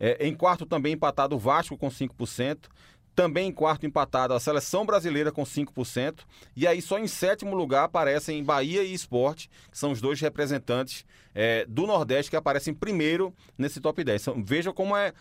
é, 0.00 0.26
em 0.26 0.34
quarto 0.34 0.66
também 0.66 0.94
empatado 0.94 1.36
o 1.36 1.38
Vasco 1.38 1.78
com 1.78 1.88
5%, 1.88 2.68
também 3.14 3.48
em 3.48 3.52
quarto 3.52 3.86
empatado 3.86 4.34
a 4.34 4.40
seleção 4.40 4.84
brasileira 4.84 5.30
com 5.30 5.44
5%. 5.44 6.20
E 6.56 6.66
aí 6.66 6.82
só 6.82 6.98
em 6.98 7.06
sétimo 7.06 7.54
lugar 7.54 7.84
aparecem 7.84 8.42
Bahia 8.42 8.82
e 8.82 8.92
Esporte, 8.92 9.48
que 9.70 9.78
são 9.78 9.92
os 9.92 10.00
dois 10.00 10.20
representantes 10.20 11.06
é, 11.34 11.64
do 11.66 11.86
Nordeste 11.86 12.30
que 12.30 12.36
aparecem 12.36 12.74
primeiro 12.74 13.32
nesse 13.56 13.80
top 13.80 14.02
10. 14.02 14.22
Então, 14.22 14.44
veja 14.44 14.72
como 14.72 14.96
é 14.96 15.12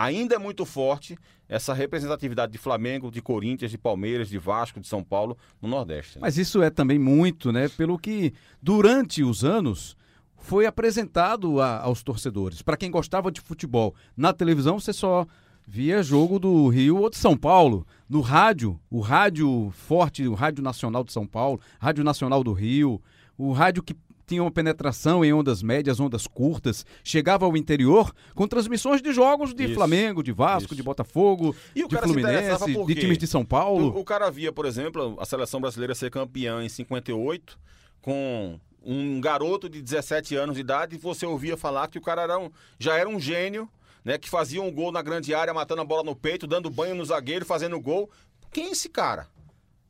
ainda 0.00 0.34
é 0.34 0.38
muito 0.38 0.64
forte 0.64 1.16
essa 1.46 1.74
representatividade 1.74 2.52
de 2.52 2.58
Flamengo, 2.58 3.10
de 3.10 3.20
Corinthians, 3.20 3.70
de 3.70 3.76
Palmeiras, 3.76 4.28
de 4.28 4.38
Vasco, 4.38 4.80
de 4.80 4.88
São 4.88 5.04
Paulo 5.04 5.36
no 5.60 5.68
Nordeste. 5.68 6.16
Né? 6.16 6.20
Mas 6.22 6.38
isso 6.38 6.62
é 6.62 6.70
também 6.70 6.98
muito, 6.98 7.52
né? 7.52 7.68
Pelo 7.68 7.98
que 7.98 8.32
durante 8.62 9.22
os 9.22 9.44
anos 9.44 9.96
foi 10.38 10.64
apresentado 10.64 11.60
a, 11.60 11.80
aos 11.80 12.02
torcedores. 12.02 12.62
Para 12.62 12.76
quem 12.76 12.90
gostava 12.90 13.30
de 13.30 13.40
futebol 13.42 13.94
na 14.16 14.32
televisão, 14.32 14.80
você 14.80 14.92
só 14.92 15.26
via 15.66 16.02
jogo 16.02 16.38
do 16.38 16.68
Rio 16.68 16.98
ou 16.98 17.10
de 17.10 17.18
São 17.18 17.36
Paulo. 17.36 17.86
No 18.08 18.22
rádio, 18.22 18.80
o 18.88 19.00
rádio 19.00 19.70
forte, 19.72 20.26
o 20.26 20.34
Rádio 20.34 20.64
Nacional 20.64 21.04
de 21.04 21.12
São 21.12 21.26
Paulo, 21.26 21.60
Rádio 21.78 22.02
Nacional 22.02 22.42
do 22.42 22.52
Rio, 22.52 23.02
o 23.36 23.52
rádio 23.52 23.82
que 23.82 23.94
tinha 24.30 24.42
uma 24.44 24.50
penetração 24.50 25.24
em 25.24 25.32
ondas 25.32 25.60
médias, 25.60 25.98
ondas 25.98 26.24
curtas, 26.24 26.86
chegava 27.02 27.44
ao 27.44 27.56
interior 27.56 28.14
com 28.32 28.46
transmissões 28.46 29.02
de 29.02 29.12
jogos 29.12 29.52
de 29.52 29.64
isso, 29.64 29.74
Flamengo, 29.74 30.22
de 30.22 30.30
Vasco, 30.30 30.66
isso. 30.66 30.76
de 30.76 30.82
Botafogo, 30.84 31.54
de 31.74 31.84
Fluminense, 31.98 32.84
de 32.86 32.94
times 32.94 33.18
de 33.18 33.26
São 33.26 33.44
Paulo. 33.44 33.92
O, 33.92 34.00
o 34.00 34.04
cara 34.04 34.30
via, 34.30 34.52
por 34.52 34.66
exemplo, 34.66 35.16
a 35.18 35.24
seleção 35.24 35.60
brasileira 35.60 35.96
ser 35.96 36.12
campeã 36.12 36.62
em 36.64 36.68
58 36.68 37.58
com 38.00 38.60
um 38.80 39.20
garoto 39.20 39.68
de 39.68 39.82
17 39.82 40.36
anos 40.36 40.54
de 40.54 40.60
idade 40.60 40.94
e 40.94 40.98
você 40.98 41.26
ouvia 41.26 41.56
falar 41.56 41.88
que 41.88 41.98
o 41.98 42.00
cara 42.00 42.22
era 42.22 42.38
um, 42.38 42.50
já 42.78 42.96
era 42.96 43.08
um 43.08 43.18
gênio 43.18 43.68
né, 44.04 44.16
que 44.16 44.30
fazia 44.30 44.62
um 44.62 44.70
gol 44.70 44.92
na 44.92 45.02
grande 45.02 45.34
área, 45.34 45.52
matando 45.52 45.82
a 45.82 45.84
bola 45.84 46.04
no 46.04 46.14
peito, 46.14 46.46
dando 46.46 46.70
banho 46.70 46.94
no 46.94 47.04
zagueiro, 47.04 47.44
fazendo 47.44 47.80
gol. 47.80 48.08
Quem 48.52 48.68
é 48.68 48.70
esse 48.70 48.88
cara? 48.88 49.26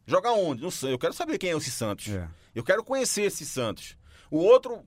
Joga 0.07 0.33
onde? 0.33 0.62
Não 0.62 0.70
sei. 0.70 0.94
Eu 0.94 0.98
quero 0.98 1.12
saber 1.12 1.37
quem 1.37 1.50
é 1.50 1.57
esse 1.57 1.70
Santos. 1.70 2.09
É. 2.09 2.26
Eu 2.55 2.64
quero 2.64 2.83
conhecer 2.83 3.22
esse 3.22 3.44
Santos. 3.44 4.00
O 4.31 4.38
outro, 4.38 4.81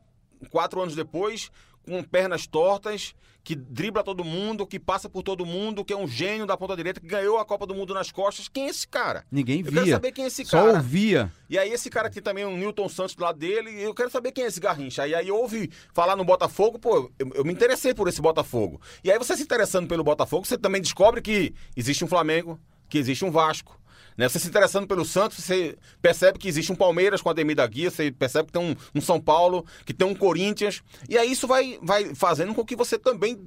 quatro 0.49 0.81
anos 0.81 0.95
depois, 0.95 1.51
com 1.85 2.01
pernas 2.03 2.47
tortas, 2.47 3.13
que 3.43 3.55
dribla 3.55 4.03
todo 4.03 4.23
mundo, 4.23 4.65
que 4.65 4.79
passa 4.79 5.09
por 5.09 5.21
todo 5.21 5.45
mundo, 5.45 5.83
que 5.83 5.91
é 5.91 5.97
um 5.97 6.07
gênio 6.07 6.45
da 6.45 6.55
ponta 6.55 6.75
direita, 6.77 7.01
que 7.01 7.07
ganhou 7.07 7.37
a 7.37 7.45
Copa 7.45 7.67
do 7.67 7.75
Mundo 7.75 7.93
nas 7.93 8.09
costas. 8.09 8.47
Quem 8.47 8.67
é 8.67 8.69
esse 8.69 8.87
cara? 8.87 9.25
Ninguém 9.29 9.61
via. 9.61 9.69
Eu 9.69 9.73
quero 9.73 9.91
saber 9.91 10.11
quem 10.13 10.23
é 10.23 10.27
esse 10.27 10.45
cara. 10.45 10.71
Só 10.71 10.77
ouvia. 10.77 11.31
E 11.49 11.57
aí 11.57 11.69
esse 11.71 11.89
cara 11.89 12.07
aqui 12.07 12.21
também, 12.21 12.45
o 12.45 12.55
Newton 12.55 12.87
Santos 12.87 13.15
do 13.15 13.23
lado 13.23 13.37
dele, 13.37 13.69
eu 13.81 13.93
quero 13.93 14.09
saber 14.09 14.31
quem 14.31 14.45
é 14.45 14.47
esse 14.47 14.61
Garrincha. 14.61 15.05
E 15.05 15.13
aí 15.13 15.29
ouve 15.29 15.69
falar 15.93 16.15
no 16.15 16.23
Botafogo, 16.23 16.79
pô, 16.79 17.11
eu, 17.19 17.31
eu, 17.35 17.43
me 17.43 17.51
interessei 17.51 17.93
por 17.93 18.07
esse 18.07 18.21
Botafogo. 18.21 18.79
E 19.03 19.11
aí 19.11 19.17
você 19.17 19.35
se 19.35 19.43
interessando 19.43 19.87
pelo 19.87 20.03
Botafogo, 20.03 20.45
você 20.45 20.57
também 20.57 20.81
descobre 20.81 21.21
que 21.21 21.53
existe 21.75 22.05
um 22.05 22.07
Flamengo, 22.07 22.57
que 22.87 22.97
existe 22.97 23.25
um 23.25 23.31
Vasco, 23.31 23.77
né? 24.17 24.27
Você 24.29 24.39
se 24.39 24.47
interessando 24.47 24.87
pelo 24.87 25.05
Santos, 25.05 25.43
você 25.43 25.77
percebe 26.01 26.39
que 26.39 26.47
existe 26.47 26.71
um 26.71 26.75
Palmeiras 26.75 27.21
com 27.21 27.29
a 27.29 27.31
Ademir 27.31 27.55
da 27.55 27.65
Guia, 27.65 27.89
você 27.89 28.11
percebe 28.11 28.47
que 28.47 28.53
tem 28.53 28.61
um, 28.61 28.75
um, 28.95 29.01
São 29.01 29.19
Paulo, 29.19 29.65
que 29.85 29.93
tem 29.93 30.07
um 30.07 30.15
Corinthians. 30.15 30.81
E 31.09 31.17
aí 31.17 31.31
isso 31.31 31.47
vai, 31.47 31.79
vai 31.81 32.13
fazendo 32.15 32.53
com 32.53 32.65
que 32.65 32.75
você 32.75 32.97
também, 32.97 33.39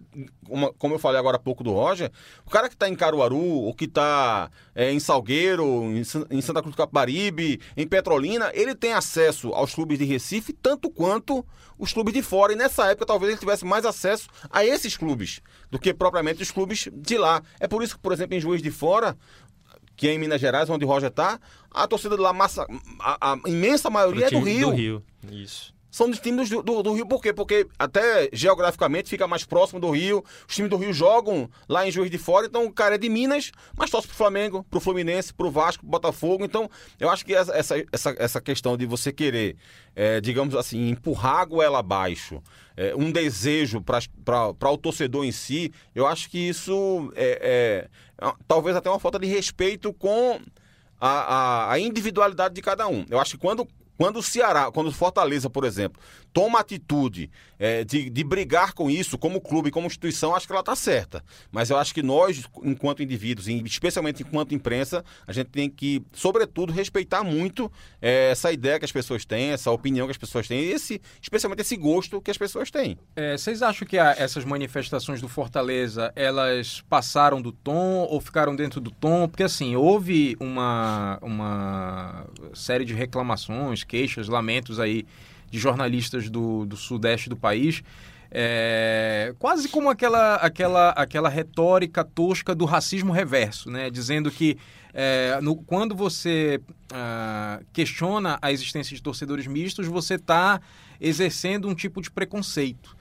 uma, 0.49 0.73
como 0.75 0.95
eu 0.95 0.99
falei 0.99 1.19
agora 1.19 1.37
há 1.37 1.41
pouco 1.41 1.63
do 1.63 1.73
Roger, 1.73 2.11
o 2.45 2.51
cara 2.51 2.69
que 2.69 2.75
está 2.75 2.89
em 2.89 2.95
Caruaru, 2.95 3.37
ou 3.37 3.75
que 3.75 3.85
está 3.85 4.51
é, 4.75 4.93
em 4.93 5.01
Salgueiro, 5.01 5.65
em, 5.65 6.03
em 6.31 6.41
Santa 6.41 6.61
Cruz 6.61 6.75
do 6.75 6.79
Capibaribe, 6.79 7.61
em 7.77 7.87
Petrolina, 7.87 8.51
ele 8.55 8.75
tem 8.75 8.93
acesso 8.93 9.53
aos 9.53 9.75
clubes 9.75 9.99
de 9.99 10.05
Recife 10.05 10.53
tanto 10.53 10.91
quanto 10.91 11.45
os 11.79 11.93
clubes 11.93 12.15
de 12.15 12.23
fora. 12.23 12.53
E 12.53 12.57
nessa 12.57 12.87
época 12.87 13.07
talvez 13.07 13.31
ele 13.31 13.41
tivesse 13.41 13.65
mais 13.65 13.85
acesso 13.85 14.29
a 14.51 14.65
esses 14.65 14.97
clubes 14.97 15.41
do 15.71 15.79
que 15.79 15.93
propriamente 15.93 16.43
os 16.43 16.51
clubes 16.51 16.89
de 16.93 17.19
lá. 17.19 17.43
É 17.61 17.67
por 17.67 17.83
isso 17.83 17.97
que, 17.97 18.01
por 18.01 18.13
exemplo, 18.13 18.37
em 18.37 18.41
Juiz 18.41 18.63
de 18.63 18.71
Fora, 18.71 19.17
que 19.97 20.09
é 20.09 20.13
em 20.13 20.19
Minas 20.19 20.41
Gerais, 20.41 20.69
onde 20.69 20.85
o 20.85 20.89
Roger 20.89 21.11
está, 21.11 21.41
a 21.71 21.87
torcida 21.87 22.17
de 22.17 22.23
lá, 22.23 22.33
massa, 22.33 22.67
a, 23.01 23.33
a 23.33 23.39
imensa 23.47 23.89
maioria 23.89 24.27
é 24.27 24.31
do 24.31 24.41
Rio. 24.41 24.71
Do 24.71 24.77
Rio, 24.77 25.05
isso 25.31 25.76
são 25.97 26.11
dos 26.11 26.21
times 26.21 26.51
do, 26.51 26.63
do, 26.63 26.83
do, 26.83 26.93
Rio. 26.93 27.07
Por 27.07 27.23
quê? 27.23 27.33
Porque 27.33 27.67
até 27.79 28.29
geograficamente 28.31 29.09
fica 29.09 29.27
mais 29.27 29.47
próximo 29.47 29.81
do 29.81 29.91
Rio. 29.93 30.23
Os 30.47 30.55
times 30.55 30.71
do 30.71 30.77
Rio 30.77 30.93
jogam 30.93 31.49
lá 31.67 31.89
em 31.89 31.91
Juiz 31.91 32.11
de 32.11 32.19
Fora. 32.19 32.47
Então 32.47 32.67
o 32.67 32.71
cara 32.71 32.97
é 32.97 32.99
de 32.99 33.09
Minas, 33.09 33.51
mas 33.75 33.89
torce 33.89 34.07
pro 34.07 34.15
Flamengo, 34.15 34.63
pro 34.71 34.79
Fluminense, 34.79 35.33
pro 35.33 35.51
Vasco, 35.51 35.85
pro 35.85 35.91
Botafogo. 35.93 36.45
Então 36.45 36.71
eu 37.01 37.09
acho 37.09 37.25
que 37.25 37.35
essa, 37.35 37.57
essa, 37.57 38.15
essa 38.19 38.41
questão 38.43 38.77
de 38.77 38.85
você 38.85 39.11
querer, 39.11 39.57
é, 39.95 40.21
digamos 40.21 40.55
assim, 40.55 40.91
empurrar 40.91 41.39
a 41.39 41.45
goela 41.47 41.79
abaixo, 41.79 42.43
é, 42.77 42.95
um 42.95 43.11
desejo 43.11 43.81
para 43.81 44.71
o 44.71 44.77
torcedor 44.77 45.25
em 45.25 45.33
si, 45.33 45.73
eu 45.95 46.07
acho 46.07 46.29
que 46.29 46.39
isso 46.39 47.11
é, 47.17 47.89
é, 48.21 48.27
é 48.27 48.33
talvez 48.47 48.77
até 48.77 48.91
uma 48.91 49.01
falta 49.01 49.19
de 49.19 49.27
respeito 49.27 49.95
com 49.95 50.39
a, 51.01 51.09
a, 51.09 51.73
a 51.73 51.79
individualidade 51.79 52.55
de 52.55 52.61
cada 52.61 52.87
um. 52.87 53.07
Eu 53.09 53.19
acho 53.19 53.39
que 53.39 53.39
quando 53.39 53.67
quando 53.97 54.19
o 54.19 54.23
Ceará, 54.23 54.71
quando 54.71 54.89
o 54.89 54.93
Fortaleza, 54.93 55.49
por 55.49 55.65
exemplo, 55.65 56.01
toma 56.33 56.61
atitude 56.61 57.31
é, 57.59 57.83
de, 57.83 58.11
de 58.11 58.25
brigar 58.25 58.75
com 58.75 58.91
isso, 58.91 59.17
como 59.17 59.41
clube, 59.41 59.71
como 59.71 59.87
instituição, 59.87 60.35
acho 60.35 60.47
que 60.47 60.53
ela 60.53 60.61
está 60.61 60.77
certa. 60.77 61.25
Mas 61.51 61.71
eu 61.71 61.79
acho 61.79 61.95
que 61.95 62.03
nós, 62.03 62.45
enquanto 62.63 63.03
indivíduos, 63.03 63.49
especialmente 63.49 64.23
enquanto 64.23 64.55
imprensa, 64.55 65.03
a 65.27 65.33
gente 65.33 65.49
tem 65.49 65.71
que, 65.71 66.03
sobretudo, 66.13 66.73
respeitar 66.73 67.25
muito 67.25 67.73
é, 68.03 68.31
essa 68.31 68.53
ideia 68.53 68.79
que 68.79 68.85
as 68.85 68.93
pessoas 68.93 69.25
têm, 69.25 69.53
essa 69.53 69.71
opinião 69.71 70.07
que 70.07 70.11
as 70.11 70.19
pessoas 70.19 70.47
têm, 70.47 70.61
esse, 70.61 71.01
especialmente 71.23 71.63
esse 71.63 71.77
gosto 71.77 72.21
que 72.21 72.31
as 72.31 72.37
pessoas 72.37 72.71
têm. 72.71 72.99
É, 73.15 73.37
vocês 73.37 73.63
acham 73.63 73.89
que 73.89 73.99
a, 73.99 74.15
essas 74.19 74.45
manifestações 74.45 75.21
do 75.23 75.29
Fortaleza, 75.29 76.13
elas 76.15 76.83
passaram 76.89 77.41
do 77.41 77.51
tom 77.51 78.07
ou 78.11 78.21
ficaram 78.21 78.55
dentro 78.55 78.81
do 78.81 78.91
tom? 78.91 79.27
Porque, 79.27 79.43
assim, 79.43 79.75
houve 79.75 80.37
uma, 80.39 81.19
uma 81.23 82.27
série 82.53 82.85
de 82.85 82.93
reclamações, 82.93 83.86
queixas, 83.87 84.29
lamentos 84.29 84.79
aí 84.79 85.07
de 85.51 85.59
jornalistas 85.59 86.29
do, 86.29 86.67
do 86.67 86.77
sudeste 86.77 87.29
do 87.29 87.37
país, 87.37 87.83
é, 88.31 89.35
quase 89.39 89.69
como 89.69 89.89
aquela, 89.89 90.35
aquela, 90.37 90.91
aquela 90.91 91.29
retórica 91.29 92.05
tosca 92.05 92.55
do 92.55 92.65
racismo 92.65 93.13
reverso, 93.13 93.71
né? 93.71 93.89
dizendo 93.89 94.31
que 94.31 94.59
é, 94.93 95.39
no, 95.43 95.57
quando 95.57 95.95
você 95.95 96.61
uh, 96.91 97.65
questiona 97.73 98.39
a 98.41 98.51
existência 98.51 98.97
de 98.97 99.03
torcedores 99.03 99.47
mistos, 99.47 99.87
você 99.87 100.15
está 100.15 100.61
exercendo 101.01 101.69
um 101.69 101.75
tipo 101.75 102.01
de 102.01 102.11
preconceito. 102.11 102.97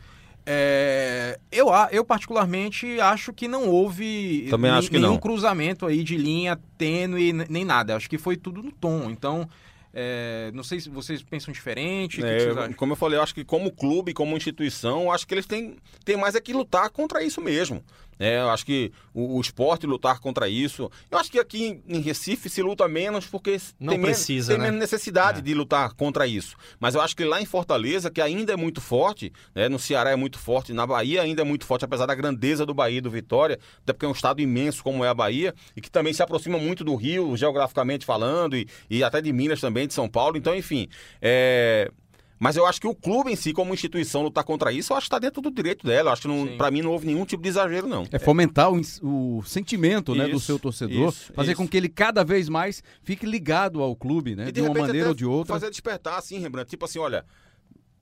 É, 0.46 1.40
eu, 1.52 1.70
eu 1.92 2.06
particularmente 2.06 3.00
acho 3.00 3.34
que 3.34 3.48
não 3.48 3.68
houve 3.68 4.46
Também 4.50 4.70
acho 4.70 4.92
que 4.92 5.00
nenhum 5.00 5.18
cruzamento 5.18 5.88
aí 5.88 6.04
de 6.04 6.18
linha 6.18 6.60
tênue 6.78 7.34
nem 7.34 7.66
nada. 7.66 7.96
Acho 7.96 8.10
que 8.10 8.18
foi 8.18 8.38
tudo 8.38 8.62
no 8.62 8.72
tom. 8.72 9.10
Então, 9.10 9.50
é, 9.98 10.52
não 10.54 10.62
sei 10.62 10.82
se 10.82 10.90
vocês 10.90 11.24
pensam 11.24 11.54
diferente. 11.54 12.22
É, 12.22 12.54
que 12.54 12.68
que 12.68 12.74
como 12.74 12.92
eu 12.92 12.98
falei, 12.98 13.18
eu 13.18 13.24
acho 13.24 13.34
que 13.34 13.46
como 13.46 13.72
clube, 13.72 14.14
como 14.14 14.36
instituição, 14.36 15.10
acho 15.10 15.26
que 15.26 15.34
eles 15.34 15.46
têm, 15.46 15.78
têm 16.04 16.18
mais 16.18 16.36
é 16.36 16.42
que 16.42 16.52
lutar 16.52 16.90
contra 16.90 17.24
isso 17.24 17.42
mesmo. 17.42 17.82
É, 18.20 18.40
eu 18.40 18.50
acho 18.50 18.66
que 18.66 18.92
o, 19.14 19.38
o, 19.38 19.42
esporte 19.42 19.86
lutar 19.86 20.20
contra 20.20 20.48
isso. 20.48 20.90
Eu 21.12 21.18
acho 21.18 21.32
que 21.32 21.40
aqui 21.40 21.82
em 21.88 22.00
Recife 22.00 22.50
se 22.50 22.62
luta 22.62 22.88
menos 22.88 23.26
porque 23.26 23.60
Não 23.80 23.94
tem, 23.94 24.02
precisa, 24.02 24.54
men 24.54 24.60
né? 24.60 24.66
menos 24.66 24.80
necessidade 24.80 25.40
é. 25.40 25.42
de 25.42 25.54
lutar 25.54 25.94
contra 25.94 26.26
isso. 26.26 26.56
Mas 26.80 26.96
eu 26.96 27.02
acho 27.02 27.16
que 27.16 27.24
lá 27.24 27.42
em 27.42 27.46
Fortaleza, 27.46 28.10
que 28.10 28.22
ainda 28.22 28.54
é 28.54 28.56
muito 28.56 28.80
forte, 28.82 29.32
né, 29.54 29.68
no 29.68 29.78
Ceará 29.80 30.12
é 30.12 30.16
muito 30.16 30.40
forte, 30.40 30.74
na 30.74 30.88
Bahia 30.88 31.22
ainda 31.22 31.42
é 31.42 31.46
muito 31.46 31.66
forte, 31.66 31.86
apesar 31.86 32.06
da 32.06 32.16
grandeza 32.16 32.66
do 32.66 32.74
Bahia 32.74 32.98
e 32.98 33.02
do 33.02 33.10
Vitória, 33.10 33.60
até 33.82 33.94
porque 33.94 34.06
é 34.06 34.10
um 34.10 34.14
estado 34.14 34.42
imenso 34.42 34.84
como 34.84 35.04
é 35.04 35.10
a 35.10 35.14
Bahia, 35.14 35.54
e 35.76 35.82
que 35.82 35.92
também 35.92 36.14
se 36.14 36.24
aproxima 36.24 36.58
muito 36.58 36.84
do 36.84 36.96
Rio, 36.96 37.36
geograficamente 37.36 38.06
falando, 38.06 38.56
e, 38.56 38.68
e 38.90 39.04
até 39.04 39.22
de 39.22 39.32
Minas 39.34 39.60
também, 39.60 39.88
de 39.88 39.94
São 39.94 40.08
Paulo. 40.08 40.38
Então, 40.38 40.56
enfim, 40.56 40.88
é 41.22 41.92
Mas 42.38 42.58
eu 42.58 42.66
acho 42.66 42.82
que 42.82 42.88
o 42.88 42.94
clube 42.94 43.32
em 43.32 43.36
si, 43.36 43.54
como 43.54 43.74
instituição, 43.74 44.22
lutar 44.22 44.44
contra 44.44 44.72
isso, 44.72 44.92
eu 44.92 44.98
acho 44.98 45.06
que 45.06 45.08
está 45.08 45.20
dentro 45.20 45.42
do 45.42 45.50
direito 45.50 45.86
dela. 45.86 46.10
Eu 46.10 46.14
acho 46.14 46.22
que 46.24 46.58
para 46.58 46.70
mim 46.70 46.82
não 46.82 46.92
houve 46.92 47.06
nenhum 47.06 47.26
tipo 47.26 47.42
de 47.42 47.50
exagero, 47.50 47.88
não. 47.88 48.06
É 48.12 48.20
fomentar 48.20 48.72
o, 48.72 48.82
o 49.02 49.44
sentimento 49.44 50.12
isso, 50.12 50.22
né, 50.22 50.28
do 50.28 50.40
seu 50.40 50.60
torcedor, 50.60 51.10
isso, 51.10 51.32
fazer 51.34 51.52
isso. 51.52 51.62
com 51.62 51.68
que 51.68 51.78
ele 51.78 51.88
cada 51.88 52.24
vez 52.24 52.50
mais 52.50 52.84
fique 53.04 53.26
ligado 53.26 53.82
ao 53.82 53.96
clube, 53.96 54.36
né? 54.36 54.46
De, 54.46 54.54
de 54.54 54.62
uma 54.62 54.74
maneira 54.74 55.10
ou 55.10 55.16
de 55.16 55.26
outra. 55.26 55.54
Fazer 55.54 55.70
despertar, 55.70 56.18
assim, 56.18 56.40
Rembrandt. 56.40 56.70
Tipo 56.70 56.86
assim, 56.86 57.00
olha, 57.00 57.26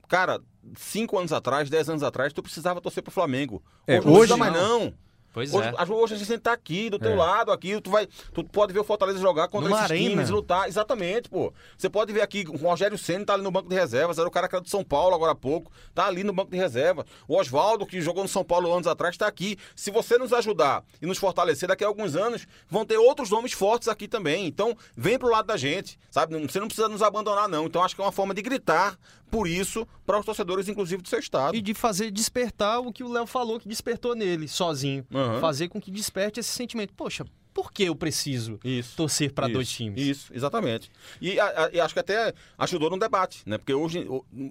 cara, 0.07 0.41
cinco 0.75 1.17
anos 1.17 1.31
atrás, 1.31 1.69
dez 1.69 1.87
anos 1.87 2.01
atrás, 2.01 2.33
tu 2.33 2.41
precisava 2.41 2.81
torcer 2.81 3.03
pro 3.03 3.11
Flamengo. 3.11 3.63
É, 3.85 3.99
hoje, 3.99 4.09
hoje 4.09 4.29
não 4.31 4.37
mais 4.37 4.53
não. 4.53 4.93
Pois 5.33 5.51
hoje, 5.51 5.67
é. 5.67 5.91
Hoje 5.91 6.13
a 6.13 6.17
gente 6.17 6.37
tá 6.37 6.53
aqui, 6.53 6.91
do 6.91 6.99
teu 6.99 7.13
é. 7.13 7.15
lado, 7.15 7.51
aqui, 7.51 7.81
tu 7.81 7.89
vai. 7.89 8.07
Tu 8.33 8.43
pode 8.43 8.71
ver 8.71 8.79
o 8.79 8.83
Fortaleza 8.83 9.19
jogar 9.19 9.47
contra 9.47 9.67
Numa 9.67 9.79
esses 9.79 9.91
arena. 9.91 10.09
times, 10.09 10.29
lutar. 10.29 10.67
Exatamente, 10.67 11.27
pô. 11.27 11.51
Você 11.75 11.89
pode 11.89 12.13
ver 12.13 12.21
aqui, 12.21 12.45
o 12.47 12.55
Rogério 12.55 12.97
Senna 12.99 13.25
tá 13.25 13.33
ali 13.33 13.41
no 13.41 13.49
banco 13.49 13.67
de 13.67 13.75
reservas, 13.75 14.19
era 14.19 14.27
o 14.27 14.31
cara 14.31 14.47
que 14.47 14.55
era 14.55 14.61
do 14.61 14.69
São 14.69 14.83
Paulo 14.83 15.15
agora 15.15 15.31
há 15.31 15.35
pouco, 15.35 15.71
tá 15.93 16.05
ali 16.05 16.23
no 16.23 16.31
banco 16.31 16.51
de 16.51 16.57
reserva. 16.57 17.03
O 17.27 17.35
Oswaldo, 17.35 17.83
que 17.85 17.99
jogou 17.99 18.21
no 18.21 18.29
São 18.29 18.43
Paulo 18.43 18.71
anos 18.71 18.85
atrás, 18.85 19.17
tá 19.17 19.25
aqui. 19.25 19.57
Se 19.75 19.89
você 19.89 20.19
nos 20.19 20.31
ajudar 20.31 20.83
e 21.01 21.07
nos 21.07 21.17
fortalecer, 21.17 21.67
daqui 21.67 21.83
a 21.83 21.87
alguns 21.87 22.15
anos 22.15 22.45
vão 22.69 22.85
ter 22.85 22.97
outros 22.97 23.31
nomes 23.31 23.53
fortes 23.53 23.87
aqui 23.87 24.07
também. 24.07 24.45
Então, 24.45 24.77
vem 24.95 25.17
pro 25.17 25.29
lado 25.29 25.47
da 25.47 25.57
gente, 25.57 25.97
sabe? 26.11 26.37
Você 26.47 26.59
não 26.59 26.67
precisa 26.67 26.87
nos 26.87 27.01
abandonar, 27.01 27.49
não. 27.49 27.65
Então, 27.65 27.83
acho 27.83 27.95
que 27.95 28.01
é 28.01 28.05
uma 28.05 28.11
forma 28.11 28.35
de 28.35 28.41
gritar 28.43 28.99
por 29.33 29.47
isso 29.47 29.87
para 30.05 30.19
os 30.19 30.25
torcedores, 30.25 30.69
inclusive, 30.69 31.01
do 31.01 31.09
seu 31.09 31.17
estado. 31.17 31.55
E 31.55 31.61
de 31.61 31.73
fazer 31.73 32.11
despertar 32.11 32.79
o 32.79 32.93
que 32.93 33.03
o 33.03 33.11
Léo 33.11 33.25
falou 33.25 33.59
que 33.59 33.67
despertou 33.67 34.13
nele, 34.13 34.47
sozinho. 34.47 35.03
Uhum. 35.23 35.39
Fazer 35.39 35.67
com 35.67 35.79
que 35.79 35.91
desperte 35.91 36.39
esse 36.39 36.49
sentimento. 36.49 36.93
Poxa, 36.93 37.25
por 37.53 37.71
que 37.71 37.83
eu 37.83 37.95
preciso 37.95 38.59
isso, 38.63 38.95
torcer 38.95 39.31
para 39.31 39.47
dois 39.47 39.69
times? 39.69 40.01
Isso, 40.01 40.33
exatamente. 40.33 40.89
E, 41.21 41.39
a, 41.39 41.45
a, 41.45 41.69
e, 41.71 41.79
acho 41.79 41.93
que 41.93 41.99
até 41.99 42.33
ajudou 42.57 42.89
no 42.89 42.97
debate, 42.97 43.43
né? 43.45 43.57
Porque 43.57 43.73
hoje 43.73 44.07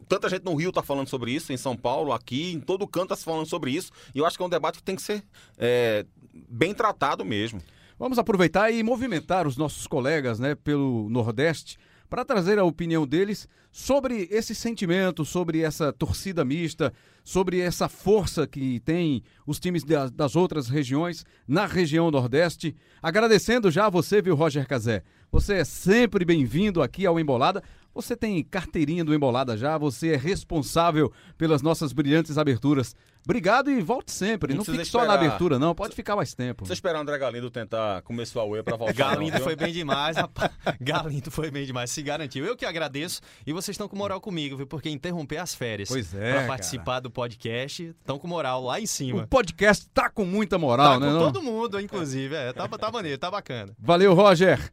tanta 0.09 0.29
gente 0.29 0.45
no 0.45 0.55
Rio 0.55 0.69
está 0.69 0.83
falando 0.83 1.09
sobre 1.09 1.33
isso, 1.33 1.53
em 1.53 1.57
São 1.57 1.77
Paulo, 1.77 2.13
aqui, 2.13 2.53
em 2.53 2.61
todo 2.61 2.87
canto 2.87 3.07
está 3.07 3.17
se 3.17 3.25
falando 3.25 3.47
sobre 3.47 3.73
isso. 3.73 3.91
E 4.15 4.19
eu 4.19 4.27
acho 4.27 4.37
que 4.37 4.43
é 4.43 4.47
um 4.47 4.51
debate 4.51 4.79
que 4.79 4.85
tem 4.85 4.95
que 4.95 5.03
ser 5.03 5.25
é, 5.59 6.07
bem 6.33 6.73
tratado 6.73 7.25
mesmo. 7.25 7.61
Vamos 7.99 8.19
aproveitar 8.19 8.71
e 8.71 8.83
movimentar 8.83 9.47
os 9.47 9.57
nossos 9.57 9.87
colegas, 9.87 10.39
né, 10.39 10.55
pelo 10.55 11.09
Nordeste 11.11 11.79
para 12.13 12.27
trazer 12.27 12.59
a 12.59 12.65
opinião 12.65 13.07
deles 13.07 13.49
sobre 13.71 14.29
esse 14.31 14.55
sentimento, 14.55 15.25
sobre 15.25 15.63
essa 15.63 15.91
torcida 15.95 16.45
mista, 16.45 16.93
sobre 17.25 17.59
essa 17.59 17.89
força 17.89 18.47
que 18.47 18.81
tem 18.81 19.23
os 19.47 19.59
times 19.59 19.83
das 19.83 20.37
outras 20.37 20.69
regiões 20.69 21.25
na 21.49 21.65
região 21.65 22.11
Nordeste. 22.11 22.77
Agradecendo 23.03 23.71
já 23.71 23.87
a 23.87 23.91
você, 23.91 24.21
viu, 24.21 24.35
Roger 24.35 24.69
Cazé. 24.69 25.03
Você 25.31 25.55
é 25.55 25.65
sempre 25.65 26.23
bem-vindo 26.27 26.83
aqui 26.83 27.07
ao 27.07 27.19
Embolada. 27.19 27.63
Você 27.95 28.17
tem 28.17 28.43
carteirinha 28.43 29.05
do 29.05 29.15
Embolada 29.15 29.57
já, 29.57 29.77
você 29.77 30.15
é 30.15 30.17
responsável 30.17 31.13
pelas 31.37 31.61
nossas 31.61 31.93
brilhantes 31.93 32.39
aberturas. 32.39 32.97
Obrigado 33.25 33.71
e 33.71 33.81
volte 33.81 34.11
sempre. 34.11 34.53
Não, 34.53 34.59
não 34.59 34.65
fique 34.65 34.81
esperar... 34.81 35.03
só 35.03 35.07
na 35.07 35.15
abertura, 35.15 35.59
não. 35.59 35.75
Pode 35.75 35.95
ficar 35.95 36.17
mais 36.17 36.35
tempo. 36.35 36.67
Você 36.67 36.73
esperar 36.73 36.99
o 36.99 37.03
André 37.03 37.17
Galindo 37.19 37.51
tentar 37.51 38.03
começar 38.03 38.41
a 38.41 38.45
UE 38.45 38.63
para 38.63 38.77
voltar. 38.77 38.95
Galindo 38.95 39.35
não, 39.35 39.41
foi 39.41 39.55
bem 39.55 39.73
demais, 39.73 40.17
rapaz. 40.17 40.51
Galindo 40.81 41.31
foi 41.31 41.51
bem 41.51 41.65
demais, 41.65 41.91
se 41.91 42.03
garantiu. 42.03 42.45
Eu 42.45 42.57
que 42.57 42.65
agradeço. 42.65 43.21
E 43.47 43.53
vocês 43.53 43.75
estão 43.75 43.87
com 43.87 43.97
moral 43.97 44.21
comigo, 44.21 44.57
viu? 44.57 44.67
Porque 44.67 44.91
interromper 44.91 45.37
as 45.37 45.55
férias 45.55 45.89
pois 45.89 46.13
é, 46.15 46.33
para 46.33 46.47
participar 46.49 46.99
do 47.01 47.11
podcast, 47.11 47.95
estão 48.01 48.19
com 48.19 48.27
moral 48.27 48.65
lá 48.65 48.81
em 48.81 48.87
cima. 48.87 49.23
O 49.23 49.27
podcast 49.29 49.89
tá 49.91 50.11
com 50.11 50.25
muita 50.25 50.59
moral, 50.59 50.95
tá 50.95 51.01
né? 51.01 51.07
Com 51.07 51.13
não? 51.13 51.33
todo 51.33 51.43
mundo, 51.43 51.79
inclusive. 51.79 52.35
É, 52.35 52.53
tá, 52.53 52.67
tá 52.67 52.91
maneiro, 52.91 53.19
tá 53.19 53.31
bacana. 53.31 53.73
Valeu, 53.79 54.15
Roger. 54.15 54.73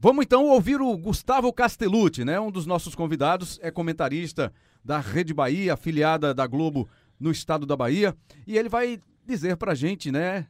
Vamos 0.00 0.24
então 0.24 0.46
ouvir 0.46 0.80
o 0.80 0.96
Gustavo 0.96 1.52
Castellucci, 1.52 2.24
né? 2.24 2.38
Um 2.38 2.52
dos 2.52 2.66
nossos 2.66 2.94
convidados, 2.94 3.58
é 3.60 3.68
comentarista 3.68 4.52
da 4.84 5.00
Rede 5.00 5.34
Bahia, 5.34 5.74
afiliada 5.74 6.32
da 6.32 6.46
Globo 6.46 6.88
no 7.18 7.32
estado 7.32 7.66
da 7.66 7.76
Bahia, 7.76 8.16
e 8.46 8.56
ele 8.56 8.68
vai 8.68 9.00
dizer 9.26 9.56
pra 9.56 9.74
gente, 9.74 10.12
né, 10.12 10.46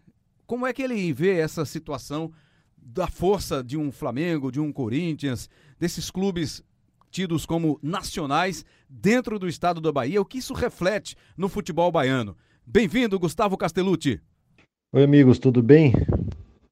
como 0.46 0.66
é 0.66 0.72
que 0.74 0.82
ele 0.82 1.10
vê 1.14 1.38
essa 1.38 1.64
situação 1.64 2.30
da 2.76 3.06
força 3.06 3.64
de 3.64 3.74
um 3.78 3.90
Flamengo, 3.90 4.52
de 4.52 4.60
um 4.60 4.70
Corinthians, 4.70 5.48
desses 5.78 6.10
clubes 6.10 6.62
tidos 7.10 7.46
como 7.46 7.80
nacionais 7.82 8.66
dentro 8.86 9.38
do 9.38 9.48
estado 9.48 9.80
da 9.80 9.90
Bahia, 9.90 10.20
o 10.20 10.26
que 10.26 10.38
isso 10.38 10.52
reflete 10.52 11.16
no 11.38 11.48
futebol 11.48 11.90
baiano. 11.90 12.36
Bem-vindo, 12.66 13.18
Gustavo 13.18 13.56
Castellucci. 13.56 14.20
Oi, 14.92 15.02
amigos, 15.02 15.38
tudo 15.38 15.62
bem? 15.62 15.94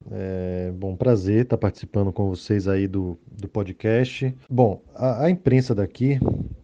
É 0.09 0.71
bom 0.71 0.95
prazer 0.95 1.43
estar 1.43 1.57
participando 1.57 2.13
com 2.13 2.29
vocês 2.29 2.67
aí 2.67 2.87
do, 2.87 3.17
do 3.29 3.47
podcast. 3.47 4.33
Bom, 4.49 4.81
a, 4.95 5.25
a 5.25 5.29
imprensa 5.29 5.75
daqui, 5.75 6.17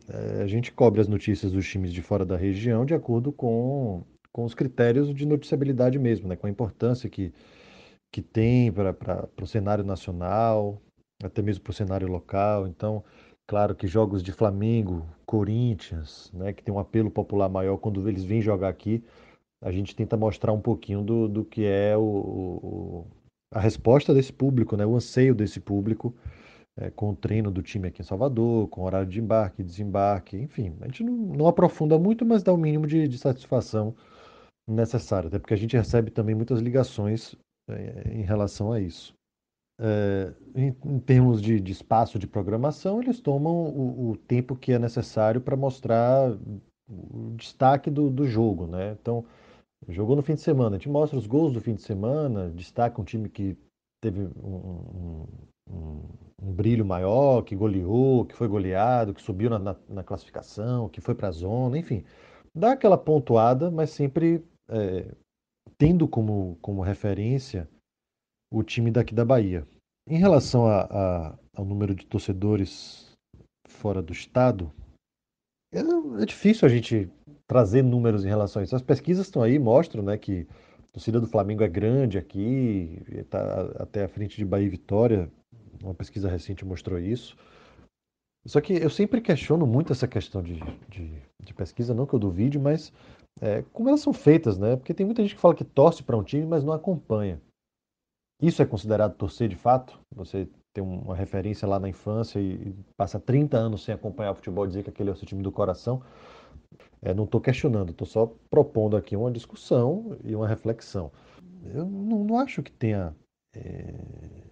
é, 0.08 0.42
a 0.42 0.48
gente 0.48 0.72
cobre 0.72 1.02
as 1.02 1.08
notícias 1.08 1.52
dos 1.52 1.68
times 1.68 1.92
de 1.92 2.02
fora 2.02 2.24
da 2.24 2.38
região 2.38 2.86
de 2.86 2.94
acordo 2.94 3.32
com, 3.34 4.04
com 4.32 4.46
os 4.46 4.54
critérios 4.54 5.14
de 5.14 5.26
noticiabilidade 5.26 6.00
mesmo, 6.00 6.28
né? 6.28 6.38
com 6.38 6.48
a 6.48 6.50
importância 6.50 7.10
que, 7.10 7.34
que 8.12 8.22
tem 8.22 8.72
para 8.72 9.28
o 9.42 9.48
cenário 9.48 9.84
nacional, 9.84 10.82
até 11.22 11.42
mesmo 11.42 11.64
para 11.64 11.72
o 11.72 11.76
cenário 11.76 12.08
local. 12.08 12.66
Então, 12.66 13.04
claro 13.46 13.76
que 13.76 13.88
jogos 13.88 14.24
de 14.24 14.32
Flamengo, 14.32 15.06
Corinthians, 15.26 16.32
né, 16.34 16.54
que 16.54 16.64
tem 16.64 16.74
um 16.74 16.80
apelo 16.80 17.12
popular 17.12 17.50
maior 17.50 17.78
quando 17.78 18.08
eles 18.08 18.24
vêm 18.24 18.42
jogar 18.42 18.70
aqui, 18.70 19.04
a 19.62 19.72
gente 19.72 19.94
tenta 19.94 20.16
mostrar 20.16 20.54
um 20.54 20.62
pouquinho 20.62 21.02
do, 21.02 21.28
do 21.28 21.44
que 21.44 21.66
é 21.66 21.98
o, 21.98 22.02
o 22.02 23.08
a 23.54 23.60
resposta 23.60 24.14
desse 24.14 24.34
público, 24.34 24.76
né, 24.76 24.86
o 24.86 24.96
anseio 24.96 25.36
desse 25.36 25.60
público 25.60 26.14
é, 26.76 26.90
com 26.90 27.12
o 27.12 27.16
treino 27.16 27.52
do 27.52 27.62
time 27.62 27.88
aqui 27.88 28.02
em 28.02 28.06
Salvador, 28.06 28.68
com 28.68 28.84
horário 28.84 29.08
de 29.08 29.20
embarque, 29.20 29.64
desembarque, 29.64 30.38
enfim. 30.38 30.76
A 30.82 30.86
gente 30.86 31.04
não, 31.04 31.14
não 31.14 31.48
aprofunda 31.48 32.00
muito, 32.00 32.26
mas 32.26 32.42
dá 32.42 32.52
o 32.52 32.58
mínimo 32.58 32.88
de, 32.88 33.08
de, 33.08 33.18
satisfação 33.18 33.96
necessário, 34.68 35.28
até 35.28 35.38
porque 35.38 35.54
a 35.54 35.58
gente 35.58 35.78
recebe 35.78 36.10
também 36.10 36.34
muitas 36.34 36.60
ligações 36.60 37.36
é, 37.70 38.12
em 38.12 38.24
relação 38.24 38.72
a 38.72 38.80
isso. 38.80 39.14
É, 39.80 40.34
em, 40.56 40.76
em, 40.86 41.00
termos 41.00 41.42
de, 41.42 41.60
de, 41.60 41.72
espaço 41.72 42.18
de 42.18 42.28
programação, 42.28 43.02
eles 43.02 43.20
tomam 43.20 43.68
o, 43.68 44.12
o 44.12 44.18
tempo 44.18 44.56
que 44.56 44.72
é 44.72 44.80
necessário 44.80 45.42
para 45.42 45.56
mostrar 45.56 46.32
o 46.90 47.34
destaque 47.36 47.90
do, 47.90 48.10
do 48.10 48.26
jogo, 48.26 48.68
né? 48.68 48.96
Então, 49.00 49.26
Jogou 49.90 50.16
no 50.16 50.22
fim 50.22 50.36
de 50.36 50.42
semana. 50.42 50.76
A 50.76 50.80
gente 50.80 50.90
mostra 50.90 51.18
os 51.18 51.28
gols 51.28 51.54
do 51.54 51.62
fim 51.62 51.76
de 51.76 51.82
semana, 51.82 52.50
destaca 52.50 53.02
um 53.02 53.04
time 53.04 53.30
que 53.30 53.58
teve 54.02 54.22
um, 54.44 55.26
um, 55.70 56.02
um 56.42 56.52
brilho 56.54 56.86
maior, 56.86 57.42
que 57.42 57.56
goleou, 57.56 58.26
que 58.26 58.36
foi 58.36 58.48
goleado, 58.48 59.14
que 59.14 59.22
subiu 59.22 59.50
na, 59.50 59.60
na, 59.60 59.76
na 59.88 60.04
classificação, 60.04 60.90
que 60.90 61.02
foi 61.02 61.16
para 61.16 61.30
a 61.30 61.32
zona, 61.32 61.78
enfim. 61.78 62.04
Dá 62.56 62.74
aquela 62.74 62.98
pontuada, 62.98 63.72
mas 63.72 63.90
sempre 63.90 64.44
é, 64.70 65.14
tendo 65.78 66.08
como, 66.08 66.58
como 66.62 66.82
referência 66.82 67.68
o 68.52 68.62
time 68.62 68.92
daqui 68.92 69.16
da 69.16 69.26
Bahia. 69.26 69.66
Em 70.08 70.18
relação 70.18 70.68
a, 70.68 70.82
a, 70.84 71.40
ao 71.56 71.66
número 71.66 71.96
de 71.96 72.06
torcedores 72.06 73.12
fora 73.68 74.02
do 74.02 74.12
estado, 74.12 74.72
é, 75.74 75.80
é 75.80 76.26
difícil 76.26 76.68
a 76.68 76.70
gente 76.70 77.10
trazer 77.48 77.84
números 77.84 78.26
em 78.26 78.30
relação 78.30 78.62
a 78.62 78.64
isso. 78.64 78.76
As 78.76 78.82
pesquisas 78.82 79.28
estão 79.28 79.42
aí, 79.42 79.60
mostram 79.60 80.04
né, 80.04 80.18
que 80.18 80.48
a 80.80 80.94
torcida 80.94 81.20
do 81.20 81.28
Flamengo 81.28 81.64
é 81.64 81.68
grande 81.68 82.18
aqui, 82.18 83.02
está 83.10 83.62
até 83.80 84.04
a 84.06 84.10
frente 84.10 84.38
de 84.38 84.46
Bahia 84.46 84.66
e 84.66 84.70
Vitória. 84.70 85.32
Uma 85.84 85.94
pesquisa 85.94 86.30
recente 86.30 86.66
mostrou 86.66 87.00
isso. 87.00 87.36
Só 88.46 88.60
que 88.60 88.74
eu 88.74 88.90
sempre 88.90 89.22
questiono 89.22 89.66
muito 89.66 89.94
essa 89.94 90.08
questão 90.08 90.42
de, 90.42 90.60
de, 90.90 91.22
de 91.42 91.54
pesquisa, 91.54 91.94
não 91.94 92.06
que 92.06 92.14
eu 92.14 92.20
duvide, 92.20 92.60
mas 92.60 92.92
é, 93.40 93.64
como 93.72 93.90
elas 93.90 94.02
são 94.02 94.14
feitas, 94.14 94.58
né? 94.58 94.76
Porque 94.76 94.94
tem 94.94 95.06
muita 95.06 95.22
gente 95.22 95.36
que 95.36 95.42
fala 95.42 95.56
que 95.56 95.64
torce 95.64 96.04
para 96.04 96.18
um 96.18 96.24
time, 96.24 96.46
mas 96.46 96.64
não 96.64 96.74
acompanha. 96.74 97.42
Isso 98.42 98.62
é 98.62 98.66
considerado 98.66 99.16
torcer 99.16 99.48
de 99.48 99.56
fato? 99.56 99.98
Você 100.14 100.50
tem 100.74 100.84
uma 100.84 101.16
referência 101.16 101.68
lá 101.68 101.80
na 101.80 101.88
infância 101.88 102.40
e, 102.40 102.56
e 102.56 102.76
passa 102.98 103.20
30 103.20 103.56
anos 103.56 103.84
sem 103.84 103.94
acompanhar 103.94 104.32
o 104.32 104.36
futebol 104.36 104.66
e 104.66 104.68
dizer 104.68 104.84
que 104.84 104.90
aquele 104.90 105.10
é 105.10 105.14
o 105.14 105.16
seu 105.16 105.28
time 105.28 105.42
do 105.42 105.52
coração. 105.52 106.02
É, 107.02 107.14
não 107.14 107.26
estou 107.26 107.42
questionando, 107.42 107.92
estou 107.92 108.08
só 108.08 108.34
propondo 108.50 108.96
aqui 108.96 109.16
uma 109.16 109.32
discussão 109.32 110.18
e 110.24 110.36
uma 110.36 110.48
reflexão. 110.48 111.12
Eu 111.74 111.86
não, 111.86 112.24
não 112.24 112.40
acho 112.40 112.64
que 112.64 112.72
tenha 112.72 113.16
é, 113.56 113.94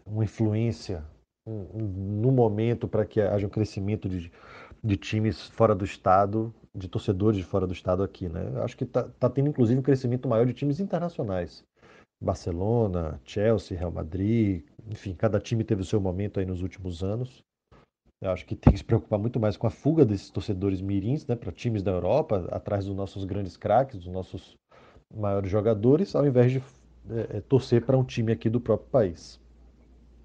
uma 0.06 0.24
influência 0.24 1.04
no 1.45 2.32
momento 2.32 2.88
para 2.88 3.06
que 3.06 3.20
haja 3.20 3.47
um 3.47 3.49
crescimento 3.49 4.08
de, 4.08 4.32
de 4.84 4.97
times 4.97 5.47
fora 5.47 5.74
do 5.74 5.84
estado, 5.84 6.54
de 6.76 6.88
torcedores 6.88 7.38
de 7.38 7.43
fora 7.43 7.66
do 7.66 7.74
estado 7.74 8.04
aqui, 8.04 8.30
né? 8.30 8.47
Eu 8.54 8.64
acho 8.64 8.78
que 8.78 8.84
está 8.84 9.04
tá 9.04 9.30
tendo 9.30 9.49
inclusive 9.49 9.80
um 9.80 9.84
crescimento 9.84 10.28
maior 10.28 10.45
de 10.45 10.54
times 10.54 10.80
internacionais. 10.80 11.64
Barcelona, 12.22 13.20
Chelsea, 13.26 13.78
Real 13.78 13.91
Madrid, 13.91 14.64
enfim, 14.88 15.16
cada 15.16 15.39
time 15.39 15.64
teve 15.64 15.82
o 15.82 15.86
seu 15.86 15.99
momento 15.99 16.39
aí 16.39 16.45
nos 16.45 16.62
últimos 16.62 17.04
anos. 17.04 17.43
Eu 18.22 18.30
acho 18.30 18.46
que 18.46 18.56
tem 18.56 18.72
que 18.72 18.78
se 18.78 18.86
preocupar 18.86 19.18
muito 19.18 19.40
mais 19.40 19.58
com 19.58 19.66
a 19.66 19.72
fuga 19.72 20.06
desses 20.06 20.30
torcedores 20.30 20.80
mirins 20.80 21.26
né, 21.26 21.36
para 21.36 21.52
times 21.52 21.82
da 21.82 21.92
Europa, 21.92 22.48
atrás 22.52 22.86
dos 22.86 22.96
nossos 22.96 23.26
grandes 23.26 23.58
craques, 23.58 23.98
dos 23.98 24.14
nossos 24.14 24.56
maiores 25.14 25.50
jogadores, 25.50 26.16
ao 26.16 26.26
invés 26.26 26.52
de 26.52 26.64
é, 27.10 27.38
é, 27.38 27.42
torcer 27.42 27.84
para 27.84 27.98
um 27.98 28.04
time 28.04 28.32
aqui 28.32 28.48
do 28.48 28.62
próprio 28.62 28.90
país. 28.90 29.40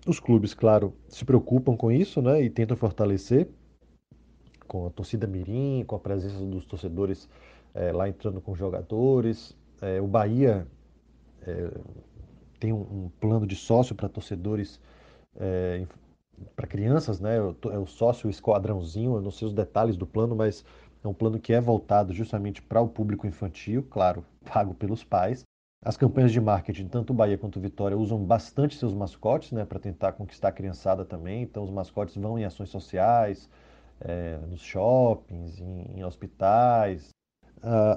Os 0.07 0.21
clubes, 0.21 0.53
claro, 0.53 0.95
se 1.09 1.25
preocupam 1.25 1.75
com 1.75 1.91
isso 1.91 2.21
né, 2.21 2.43
e 2.43 2.51
tentam 2.51 2.77
fortalecer. 2.77 3.49
com 4.69 4.87
a 4.87 4.91
torcida 4.91 5.27
mirim, 5.27 5.83
com 5.87 5.97
a 5.97 5.99
presença 5.99 6.45
dos 6.45 6.67
torcedores 6.67 7.29
é, 7.75 7.93
lá 7.93 8.09
entrando 8.09 8.41
com 8.41 8.55
jogadores. 8.55 9.57
É, 9.81 10.01
o 10.01 10.07
Bahia 10.07 10.67
é, 11.43 11.71
tem 12.61 12.73
um, 12.73 12.81
um, 12.81 13.11
plano 13.21 13.47
de 13.47 13.57
sócio 13.57 13.95
para 13.95 14.09
torcedores, 14.09 14.81
é, 15.37 15.87
para 16.55 16.67
crianças, 16.67 17.21
né? 17.21 17.37
É 17.37 17.79
o 17.79 17.87
sócio 17.87 18.29
esquadrãozinho, 18.29 19.17
eu 19.17 19.23
não 19.23 19.31
sei 19.31 19.47
os 19.47 19.55
detalhes 19.55 19.97
do 19.97 20.07
plano, 20.07 20.35
mas 20.35 20.65
é 21.03 21.09
um 21.09 21.15
plano 21.15 21.39
que 21.39 21.53
é 21.53 21.61
voltado 21.61 22.13
justamente 22.13 22.61
para 22.61 22.81
o 22.81 22.89
público 22.89 23.27
infantil, 23.27 23.87
claro, 23.89 24.25
pago 24.45 24.75
pelos 24.75 25.05
pais. 25.05 25.43
As 25.85 25.97
campanhas 25.97 26.33
de 26.33 26.41
marketing, 26.41 26.89
tanto 26.89 27.15
Bahia 27.15 27.39
quanto 27.39 27.61
Vitória, 27.61 27.97
usam 27.97 28.25
bastante 28.25 28.77
seus 28.77 28.93
mascotes, 28.93 29.53
né, 29.53 29.65
para 29.65 29.79
tentar 29.79 30.13
conquistar 30.13 30.49
a 30.49 30.53
criançada 30.53 31.05
também. 31.05 31.43
Então, 31.43 31.63
os 31.63 31.71
mascotes 31.71 32.17
vão 32.17 32.39
em 32.39 32.45
ações 32.45 32.71
sociais, 32.71 33.49
é, 34.01 34.39
nos 34.49 34.61
shoppings, 34.61 35.61
em, 35.61 35.99
em 35.99 36.05
hospitais. 36.05 37.11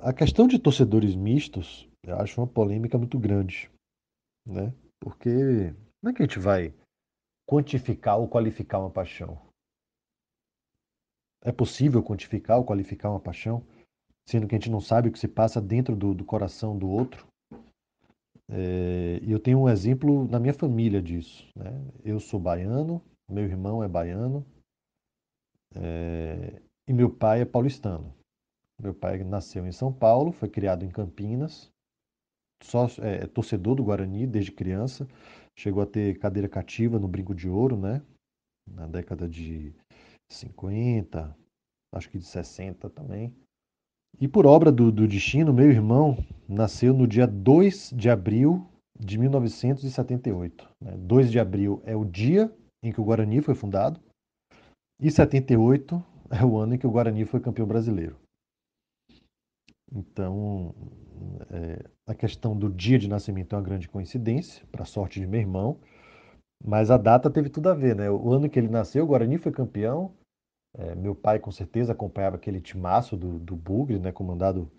A 0.02 0.14
questão 0.14 0.48
de 0.48 0.58
torcedores 0.58 1.16
mistos, 1.16 1.88
eu 2.04 2.16
acho 2.18 2.40
uma 2.40 2.48
polêmica 2.48 2.98
muito 2.98 3.20
grande, 3.20 3.70
né? 4.46 4.74
Porque 5.00 5.74
como 6.02 6.12
é 6.12 6.14
que 6.14 6.24
a 6.24 6.26
gente 6.26 6.40
vai 6.40 6.74
quantificar 7.50 8.20
ou 8.20 8.28
qualificar 8.28 8.78
uma 8.78 8.92
paixão? 8.92 9.42
É 11.44 11.52
possível 11.52 12.04
quantificar 12.04 12.60
ou 12.60 12.64
qualificar 12.64 13.10
uma 13.10 13.20
paixão, 13.20 13.66
sendo 14.28 14.48
que 14.48 14.54
a 14.54 14.60
gente 14.60 14.70
não 14.70 14.80
sabe 14.80 15.10
o 15.10 15.12
que 15.12 15.18
se 15.18 15.28
passa 15.28 15.60
dentro 15.60 15.96
do, 15.96 16.14
do 16.14 16.24
coração 16.24 16.78
do 16.78 16.88
outro? 16.88 17.26
É, 18.48 19.20
e 19.24 19.32
eu 19.32 19.40
tenho 19.40 19.60
um 19.62 19.68
exemplo 19.68 20.28
na 20.28 20.40
minha 20.40 20.54
família 20.54 21.02
disso. 21.02 21.50
Né? 21.56 21.72
Eu 22.06 22.20
sou 22.20 22.40
baiano, 22.40 23.02
meu 23.28 23.46
irmão 23.46 23.84
é 23.84 23.88
baiano 23.88 24.46
é, 25.76 26.62
e 26.88 26.94
meu 26.94 27.10
pai 27.10 27.42
é 27.42 27.46
paulistano. 27.46 28.14
Meu 28.80 28.94
pai 28.94 29.24
nasceu 29.24 29.66
em 29.66 29.72
São 29.72 29.92
Paulo, 29.92 30.32
foi 30.32 30.50
criado 30.50 30.86
em 30.86 30.90
Campinas, 30.90 31.72
só, 32.62 32.86
é, 33.02 33.24
é, 33.24 33.28
torcedor 33.28 33.76
do 33.76 33.84
Guarani 33.84 34.28
desde 34.28 34.52
criança, 34.52 35.08
chegou 35.60 35.84
a 35.84 35.86
ter 35.86 36.18
cadeira 36.20 36.48
cativa 36.48 36.98
no 36.98 37.08
Brinco 37.08 37.36
de 37.36 37.50
Ouro, 37.50 37.78
né? 37.78 38.02
Na 38.66 38.88
década 38.88 39.28
de 39.28 39.74
50, 40.32 41.36
acho 41.94 42.10
que 42.10 42.18
de 42.18 42.26
60 42.26 42.90
também. 42.90 43.36
E 44.20 44.28
por 44.28 44.46
obra 44.46 44.72
do, 44.72 44.92
do 44.92 45.08
destino, 45.08 45.54
meu 45.54 45.70
irmão 45.70 46.18
nasceu 46.48 46.94
no 46.94 47.06
dia 47.06 47.28
2 47.28 47.92
de 47.96 48.10
abril 48.10 48.66
de 48.98 49.18
1978. 49.18 50.70
Né? 50.82 50.98
2 50.98 51.30
de 51.30 51.40
abril 51.40 51.82
é 51.86 51.96
o 51.96 52.06
dia 52.06 52.52
em 52.82 52.94
que 52.94 53.02
o 53.02 53.04
Guarani 53.04 53.42
foi 53.42 53.54
fundado, 53.54 54.00
e 55.02 55.12
78 55.12 56.02
é 56.32 56.46
o 56.46 56.58
ano 56.58 56.76
em 56.76 56.78
que 56.78 56.88
o 56.88 56.92
Guarani 56.92 57.26
foi 57.26 57.42
campeão 57.42 57.68
brasileiro. 57.68 58.18
Então, 59.92 60.74
é, 61.52 61.86
a 62.08 62.14
questão 62.14 62.58
do 62.58 62.70
dia 62.70 63.00
de 63.00 63.08
nascimento 63.08 63.54
é 63.54 63.58
uma 63.58 63.64
grande 63.64 63.88
coincidência, 63.88 64.66
para 64.72 64.86
sorte 64.86 65.20
de 65.20 65.28
meu 65.28 65.40
irmão, 65.40 65.78
mas 66.64 66.92
a 66.92 66.98
data 66.98 67.30
teve 67.30 67.50
tudo 67.50 67.70
a 67.70 67.74
ver, 67.74 67.96
né? 67.96 68.10
O 68.10 68.32
ano 68.32 68.50
que 68.50 68.60
ele 68.60 68.68
nasceu, 68.68 69.04
o 69.04 69.08
Guarani 69.08 69.38
foi 69.38 69.52
campeão, 69.52 70.14
é, 70.78 70.94
meu 70.96 71.16
pai, 71.16 71.40
com 71.40 71.52
certeza, 71.52 71.94
acompanhava 71.94 72.36
aquele 72.36 72.62
timaço 72.62 73.18
do, 73.18 73.40
do 73.40 73.56
Bugre, 73.56 74.00
né, 74.00 74.12
comandado 74.12 74.70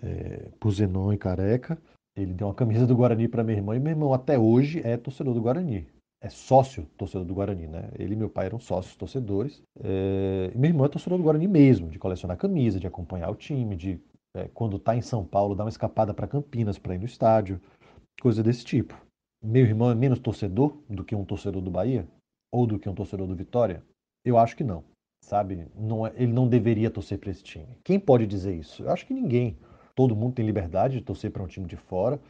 é, 0.00 0.50
por 0.60 0.70
Zenon 0.70 1.12
e 1.12 1.18
Careca. 1.18 1.78
Ele 2.16 2.32
deu 2.32 2.46
uma 2.46 2.54
camisa 2.54 2.86
do 2.86 2.94
Guarani 2.94 3.26
para 3.26 3.42
meu 3.42 3.56
irmão 3.56 3.74
e 3.74 3.80
meu 3.80 3.90
irmão 3.90 4.14
até 4.14 4.38
hoje 4.38 4.80
é 4.84 4.96
torcedor 4.96 5.34
do 5.34 5.42
Guarani. 5.42 5.86
É 6.22 6.28
sócio 6.28 6.86
torcedor 6.96 7.26
do 7.26 7.34
Guarani, 7.34 7.66
né? 7.66 7.90
Ele 7.98 8.14
e 8.14 8.16
meu 8.16 8.30
pai 8.30 8.46
eram 8.46 8.60
sócios 8.60 8.94
torcedores. 8.96 9.62
É, 9.82 10.52
e 10.54 10.58
meu 10.58 10.70
irmão 10.70 10.86
é 10.86 10.88
torcedor 10.88 11.18
do 11.18 11.24
Guarani 11.24 11.48
mesmo, 11.48 11.88
de 11.90 11.98
colecionar 11.98 12.36
camisa, 12.36 12.78
de 12.78 12.86
acompanhar 12.86 13.30
o 13.30 13.34
time, 13.34 13.76
de 13.76 14.00
é, 14.34 14.48
quando 14.48 14.76
está 14.76 14.96
em 14.96 15.02
São 15.02 15.24
Paulo 15.24 15.54
dar 15.54 15.64
uma 15.64 15.70
escapada 15.70 16.12
para 16.12 16.28
Campinas 16.28 16.78
para 16.78 16.94
ir 16.94 16.98
no 16.98 17.06
estádio, 17.06 17.60
coisa 18.20 18.42
desse 18.42 18.64
tipo. 18.64 18.94
Meu 19.42 19.64
irmão 19.64 19.90
é 19.90 19.94
menos 19.94 20.18
torcedor 20.18 20.78
do 20.88 21.04
que 21.04 21.14
um 21.14 21.24
torcedor 21.24 21.62
do 21.62 21.70
Bahia 21.70 22.06
ou 22.52 22.66
do 22.66 22.78
que 22.78 22.88
um 22.88 22.94
torcedor 22.94 23.26
do 23.26 23.36
Vitória? 23.36 23.82
Eu 24.24 24.38
acho 24.38 24.56
que 24.56 24.64
não 24.64 24.84
sabe? 25.24 25.66
Não, 25.74 26.06
é, 26.06 26.12
ele 26.16 26.32
não 26.32 26.46
deveria 26.46 26.90
torcer 26.90 27.18
para 27.18 27.30
esse 27.30 27.42
time. 27.42 27.66
Quem 27.82 27.98
pode 27.98 28.26
dizer 28.26 28.54
isso? 28.54 28.82
Eu 28.82 28.90
acho 28.90 29.06
que 29.06 29.14
ninguém. 29.14 29.56
Todo 29.94 30.16
mundo 30.16 30.34
tem 30.34 30.44
liberdade 30.44 30.98
de 30.98 31.04
torcer 31.04 31.30
para 31.30 31.42
um 31.42 31.46
time 31.46 31.66
de 31.66 31.76
fora. 31.76 32.20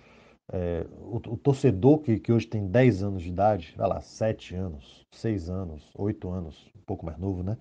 É, 0.53 0.87
o, 1.01 1.17
o, 1.17 1.37
torcedor 1.37 1.99
que, 2.01 2.19
que 2.19 2.31
hoje 2.31 2.47
tem 2.47 2.67
10 2.67 3.03
anos 3.03 3.23
de 3.23 3.31
idade, 3.31 3.75
vai 3.77 3.89
lá, 3.89 4.01
7 4.01 4.55
anos, 4.55 5.03
6 5.13 5.49
anos, 5.49 5.91
8 5.97 6.29
anos, 6.29 6.71
um 6.77 6.83
pouco 6.85 7.07
mais 7.07 7.19
novo, 7.19 7.43
né? 7.43 7.57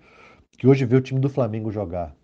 Que 0.58 0.66
hoje 0.66 0.84
vê 0.84 0.96
o 0.96 1.00
time 1.00 1.18
do 1.18 1.30
Flamengo 1.30 1.70
jogar, 1.70 2.14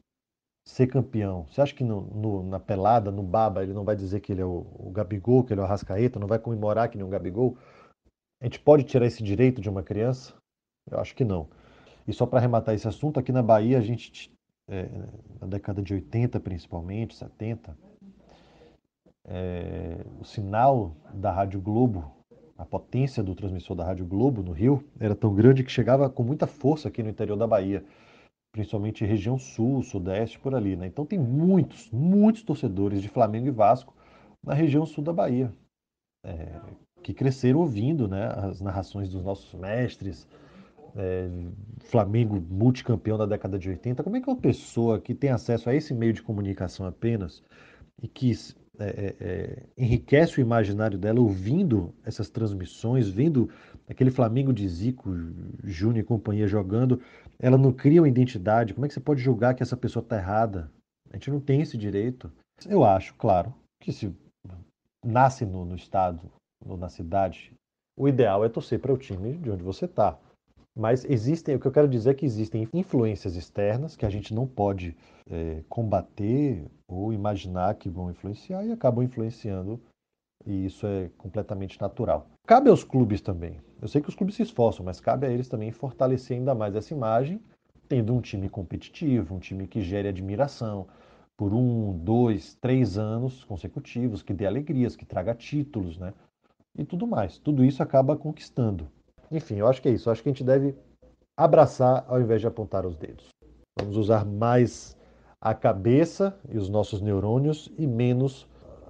ser 0.71 0.87
campeão. 0.87 1.47
Você 1.51 1.61
acha 1.61 1.75
que 1.75 1.85
no, 1.85 2.03
no, 2.03 2.43
na 2.43 2.61
pelada, 2.61 3.11
no 3.11 3.23
baba, 3.23 3.62
ele 3.62 3.73
não 3.73 3.85
vai 3.85 3.97
dizer 3.97 4.21
que 4.21 4.33
ele 4.33 4.41
é 4.41 4.45
o, 4.45 4.66
o 4.79 4.91
Gabigol, 4.91 5.45
que 5.45 5.53
ele 5.53 5.61
é 5.61 5.64
o 5.64 5.66
Arrascaeta, 5.66 6.21
não 6.21 6.29
vai 6.29 6.39
comemorar 6.39 6.89
que 6.89 6.97
nem 6.97 7.05
um 7.05 7.11
Gabigol? 7.11 7.57
A 8.41 8.45
gente 8.45 8.61
pode 8.61 8.85
tirar 8.85 9.07
esse 9.07 9.23
direito 9.23 9.61
de 9.61 9.68
uma 9.68 9.83
criança? 9.83 10.33
Eu 10.91 11.01
acho 11.01 11.14
que 11.14 11.25
não. 11.25 11.49
E 12.07 12.12
só 12.12 12.25
para 12.25 12.39
arrematar 12.39 12.75
esse 12.75 12.87
assunto, 12.89 13.18
aqui 13.18 13.33
na 13.33 13.43
Bahia, 13.43 13.79
a 13.79 13.81
gente, 13.81 14.33
é, 14.68 14.89
na 15.41 15.47
década 15.47 15.83
de 15.83 15.93
80 15.93 16.39
principalmente, 16.41 17.16
70, 17.16 17.77
é, 19.27 20.05
o 20.21 20.25
sinal 20.25 20.95
da 21.12 21.31
Rádio 21.33 21.61
Globo, 21.61 22.11
a 22.57 22.64
potência 22.64 23.23
do 23.23 23.35
transmissor 23.35 23.77
da 23.77 23.85
Rádio 23.85 24.07
Globo 24.07 24.43
no 24.43 24.53
Rio, 24.53 24.85
era 24.99 25.14
tão 25.14 25.35
grande 25.35 25.64
que 25.64 25.71
chegava 25.71 26.09
com 26.09 26.23
muita 26.23 26.47
força 26.47 26.89
aqui 26.89 27.03
no 27.03 27.09
interior 27.09 27.37
da 27.37 27.47
Bahia, 27.47 27.85
principalmente 28.53 29.05
região 29.05 29.39
sul, 29.39 29.83
sudeste, 29.83 30.39
por 30.39 30.55
ali. 30.55 30.77
Né? 30.77 30.87
Então 30.87 31.07
tem 31.07 31.19
muitos, 31.19 31.91
muitos 31.91 32.43
torcedores 32.43 33.03
de 33.03 33.09
Flamengo 33.09 33.47
e 33.47 33.51
Vasco 33.51 33.95
na 34.43 34.55
região 34.55 34.87
sul 34.87 35.05
da 35.05 35.13
Bahia, 35.13 35.53
é, 36.25 36.61
que 37.03 37.13
cresceram 37.13 37.61
ouvindo 37.61 38.09
né, 38.09 38.27
as 38.37 38.61
narrações 38.61 39.09
dos 39.09 39.23
nossos 39.23 39.53
mestres, 39.55 40.27
é, 40.97 41.29
Flamengo 41.81 42.41
multicampeão 42.41 43.17
da 43.17 43.27
década 43.27 43.59
de 43.59 43.69
80, 43.69 44.03
como 44.03 44.17
é 44.17 44.21
que 44.21 44.29
uma 44.29 44.37
pessoa 44.37 45.01
que 45.01 45.15
tem 45.15 45.31
acesso 45.31 45.69
a 45.69 45.75
esse 45.75 45.95
meio 45.95 46.13
de 46.13 46.23
comunicação 46.23 46.87
apenas 46.87 47.43
e 48.03 48.09
que 48.09 48.33
é, 48.79 48.85
é, 48.85 49.17
é, 49.21 49.63
enriquece 49.77 50.39
o 50.39 50.41
imaginário 50.41 50.99
dela 50.99 51.21
ouvindo 51.21 51.95
essas 52.05 52.31
transmissões, 52.31 53.09
vendo 53.09 53.51
aquele 53.89 54.11
Flamengo 54.11 54.53
de 54.53 54.67
Zico, 54.67 55.15
Júnior 55.63 55.99
e 55.99 56.07
companhia 56.07 56.47
jogando, 56.47 57.01
ela 57.41 57.57
não 57.57 57.72
cria 57.72 58.03
uma 58.03 58.09
identidade. 58.09 58.74
Como 58.74 58.84
é 58.84 58.88
que 58.88 58.95
você 58.95 59.01
pode 59.01 59.20
julgar 59.20 59.55
que 59.55 59.62
essa 59.62 59.76
pessoa 59.76 60.03
está 60.03 60.16
errada? 60.16 60.70
A 61.11 61.16
gente 61.16 61.30
não 61.30 61.41
tem 61.41 61.62
esse 61.62 61.76
direito. 61.76 62.30
Eu 62.68 62.84
acho, 62.84 63.14
claro, 63.14 63.55
que 63.80 63.93
se 63.93 64.14
nasce 65.05 65.47
no, 65.47 65.64
no 65.64 65.74
estado 65.74 66.30
ou 66.64 66.76
na 66.76 66.88
cidade, 66.88 67.53
o 67.99 68.07
ideal 68.07 68.45
é 68.45 68.49
torcer 68.49 68.78
para 68.78 68.93
o 68.93 68.99
time 68.99 69.38
de 69.38 69.51
onde 69.51 69.62
você 69.62 69.86
está. 69.86 70.18
Mas 70.76 71.05
existem, 71.05 71.57
o 71.57 71.61
que 71.61 71.66
eu 71.66 71.72
quero 71.72 71.88
dizer 71.88 72.11
é 72.11 72.14
que 72.14 72.24
existem 72.24 72.68
influências 72.72 73.34
externas 73.34 73.97
que 73.97 74.07
a 74.07 74.11
gente 74.11 74.32
não 74.32 74.47
pode 74.47 74.97
é, 75.28 75.64
combater 75.68 76.64
ou 76.86 77.12
imaginar 77.12 77.74
que 77.74 77.88
vão 77.88 78.11
influenciar 78.11 78.64
e 78.64 78.72
acabam 78.72 79.03
influenciando, 79.03 79.80
e 80.47 80.66
isso 80.66 80.86
é 80.86 81.11
completamente 81.18 81.80
natural. 81.80 82.26
Cabe 82.47 82.70
aos 82.70 82.84
clubes 82.84 83.20
também. 83.20 83.61
Eu 83.81 83.89
sei 83.89 84.03
que 84.03 84.09
os 84.09 84.14
clubes 84.14 84.37
se 84.37 84.43
esforçam, 84.43 84.85
mas 84.85 85.01
cabe 85.01 85.26
a 85.26 85.31
eles 85.31 85.49
também 85.49 85.72
fortalecer 85.72 86.37
ainda 86.37 86.55
mais 86.55 86.76
essa 86.76 86.93
imagem, 86.93 87.41
tendo 87.89 88.14
um 88.14 88.20
time 88.20 88.49
competitivo, 88.49 89.35
um 89.35 89.39
time 89.39 89.66
que 89.66 89.81
gere 89.81 90.09
admiração 90.09 90.87
por 91.37 91.55
um, 91.55 91.97
dois, 91.99 92.55
três 92.61 92.99
anos 92.99 93.43
consecutivos, 93.45 94.22
que 94.22 94.35
dê 94.35 94.45
alegrias, 94.45 94.95
que 94.95 95.07
traga 95.07 95.35
títulos, 95.35 95.97
né? 95.97 96.12
E 96.76 96.85
tudo 96.85 97.07
mais. 97.07 97.39
Tudo 97.39 97.64
isso 97.64 97.83
acaba 97.83 98.16
conquistando. 98.16 98.87
Enfim, 99.31 99.57
eu 99.57 99.66
acho 99.66 99.81
que 99.81 99.89
é 99.89 99.93
isso. 99.93 100.09
Eu 100.09 100.12
acho 100.12 100.22
que 100.22 100.28
a 100.28 100.33
gente 100.33 100.45
deve 100.45 100.76
abraçar 101.35 102.05
ao 102.07 102.20
invés 102.20 102.43
de 102.43 102.47
apontar 102.47 102.85
os 102.85 102.99
dedos. 102.99 103.28
Vamos 103.78 103.97
usar 103.97 104.26
mais 104.26 104.95
a 105.41 105.55
cabeça 105.55 106.39
e 106.51 106.59
os 106.59 106.68
nossos 106.68 107.01
neurônios 107.01 107.72
e 107.78 107.87
menos 107.87 108.47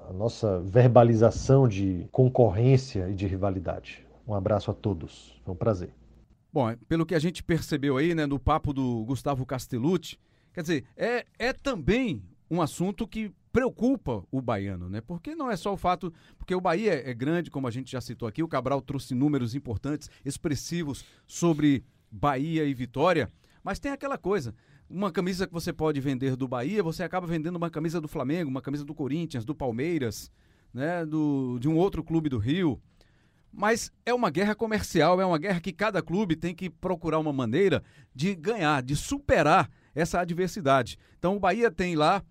a 0.09 0.13
nossa 0.13 0.59
verbalização 0.59 1.69
de 1.69 2.09
concorrência 2.11 3.09
e 3.09 3.15
de 3.15 3.29
rivalidade. 3.29 4.10
Um 4.31 4.35
abraço 4.35 4.71
a 4.71 4.75
todos. 4.75 5.41
Foi 5.45 5.53
um 5.53 5.57
prazer. 5.57 5.93
Bom, 6.53 6.73
pelo 6.89 7.05
que 7.05 7.17
a 7.17 7.19
gente 7.19 7.43
percebeu 7.43 7.97
aí, 7.97 8.15
né, 8.15 8.27
no 8.27 8.39
papo 8.39 8.73
do 8.73 9.05
Gustavo 9.05 9.45
Castellucci, 9.45 10.19
quer 10.53 10.63
dizer, 10.63 10.85
é, 10.97 11.27
é 11.37 11.53
também 11.53 12.23
um 12.49 12.63
assunto 12.63 13.09
que 13.09 13.33
preocupa 13.53 14.25
o 14.31 14.41
baiano, 14.41 14.89
né? 14.89 15.01
Porque 15.01 15.35
não 15.35 15.51
é 15.51 15.57
só 15.57 15.73
o 15.73 15.77
fato. 15.77 16.13
Porque 16.39 16.55
o 16.55 16.61
Bahia 16.61 17.09
é 17.09 17.13
grande, 17.13 17.51
como 17.51 17.67
a 17.67 17.73
gente 17.73 17.91
já 17.91 18.01
citou 18.01 18.29
aqui, 18.29 18.41
o 18.41 18.47
Cabral 18.47 18.81
trouxe 18.81 19.17
números 19.17 19.57
importantes, 19.57 20.09
expressivos 20.25 21.05
sobre 21.27 21.85
Bahia 22.09 22.65
e 22.65 22.73
Vitória, 22.73 23.33
mas 23.65 23.81
tem 23.81 23.91
aquela 23.91 24.17
coisa. 24.17 24.55
Uma 24.89 25.11
camisa 25.11 25.45
que 25.45 25.53
você 25.53 25.73
pode 25.73 26.01
vender 26.01 26.37
do 26.37 26.47
Bahia, 26.47 26.85
você 26.85 27.03
acaba 27.03 27.27
vendendo 27.27 27.57
uma 27.57 27.71
camisa 27.71 28.01
do 28.01 28.07
Flamengo, 28.07 28.49
uma 28.49 28.63
camisa 28.63 28.85
do 28.85 28.95
Corinthians, 28.95 29.45
do 29.45 29.57
Palmeiras, 29.57 30.31
né? 30.73 31.05
do, 31.05 31.59
de 31.59 31.69
um 31.69 31.77
outro 31.77 32.05
clube 32.05 32.29
do 32.29 32.39
Rio. 32.39 32.81
Mas 33.53 33.93
é 34.07 34.15
uma 34.15 34.31
guerra 34.31 34.55
comercial, 34.55 35.21
é 35.21 35.27
uma 35.27 35.39
guerra 35.39 35.61
que 35.61 35.73
cada 35.73 36.01
clube 36.01 36.37
tem 36.37 36.55
que 36.55 36.71
procurar 36.71 37.19
uma 37.19 37.33
maneira 37.33 37.83
de 38.15 38.35
ganhar, 38.35 38.83
de 38.83 38.95
superar 38.95 39.69
essa 39.95 40.21
adversidade. 40.21 40.97
Então 41.19 41.37
o 41.37 41.41
Bahia 41.41 41.71
tem 41.71 41.97
lá 41.97 42.23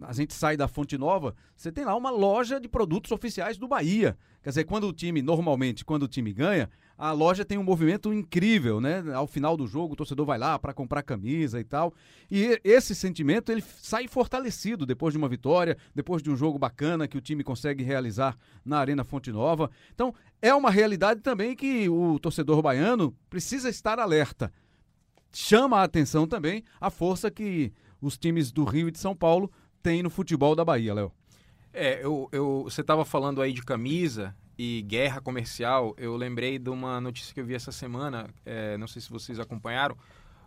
a 0.00 0.12
gente 0.12 0.32
sai 0.32 0.56
da 0.56 0.66
Fonte 0.66 0.96
Nova, 0.96 1.34
você 1.54 1.70
tem 1.70 1.84
lá 1.84 1.94
uma 1.94 2.10
loja 2.10 2.58
de 2.58 2.68
produtos 2.68 3.12
oficiais 3.12 3.58
do 3.58 3.68
Bahia. 3.68 4.16
Quer 4.42 4.48
dizer, 4.48 4.64
quando 4.64 4.88
o 4.88 4.92
time, 4.92 5.20
normalmente, 5.20 5.84
quando 5.84 6.04
o 6.04 6.08
time 6.08 6.32
ganha, 6.32 6.70
a 6.96 7.12
loja 7.12 7.44
tem 7.44 7.58
um 7.58 7.62
movimento 7.62 8.12
incrível, 8.12 8.80
né? 8.80 9.02
Ao 9.14 9.26
final 9.26 9.56
do 9.56 9.66
jogo, 9.66 9.94
o 9.94 9.96
torcedor 9.96 10.26
vai 10.26 10.38
lá 10.38 10.58
para 10.58 10.72
comprar 10.72 11.02
camisa 11.02 11.58
e 11.58 11.64
tal. 11.64 11.92
E 12.30 12.60
esse 12.62 12.94
sentimento, 12.94 13.50
ele 13.50 13.62
sai 13.62 14.06
fortalecido 14.06 14.86
depois 14.86 15.12
de 15.12 15.18
uma 15.18 15.28
vitória, 15.28 15.76
depois 15.94 16.22
de 16.22 16.30
um 16.30 16.36
jogo 16.36 16.58
bacana 16.58 17.08
que 17.08 17.18
o 17.18 17.20
time 17.20 17.42
consegue 17.42 17.82
realizar 17.82 18.36
na 18.64 18.78
Arena 18.78 19.04
Fonte 19.04 19.32
Nova. 19.32 19.70
Então, 19.94 20.14
é 20.40 20.54
uma 20.54 20.70
realidade 20.70 21.20
também 21.20 21.56
que 21.56 21.88
o 21.88 22.18
torcedor 22.18 22.62
baiano 22.62 23.16
precisa 23.28 23.68
estar 23.68 23.98
alerta. 23.98 24.52
Chama 25.32 25.78
a 25.78 25.84
atenção 25.84 26.26
também 26.26 26.62
a 26.80 26.90
força 26.90 27.30
que 27.30 27.72
os 28.00 28.18
times 28.18 28.52
do 28.52 28.64
Rio 28.64 28.88
e 28.88 28.90
de 28.90 28.98
São 28.98 29.14
Paulo 29.14 29.50
tem 29.82 30.02
no 30.02 30.10
futebol 30.10 30.54
da 30.54 30.64
Bahia, 30.64 30.92
Léo. 30.92 31.12
É, 31.72 32.04
eu, 32.04 32.28
eu, 32.32 32.64
você 32.64 32.82
estava 32.82 33.04
falando 33.04 33.40
aí 33.40 33.52
de 33.52 33.62
camisa 33.62 34.36
e 34.64 34.80
guerra 34.82 35.20
comercial. 35.20 35.92
Eu 35.98 36.16
lembrei 36.16 36.56
de 36.56 36.70
uma 36.70 37.00
notícia 37.00 37.34
que 37.34 37.40
eu 37.40 37.44
vi 37.44 37.52
essa 37.52 37.72
semana, 37.72 38.28
é, 38.46 38.76
não 38.76 38.86
sei 38.86 39.02
se 39.02 39.10
vocês 39.10 39.40
acompanharam, 39.40 39.96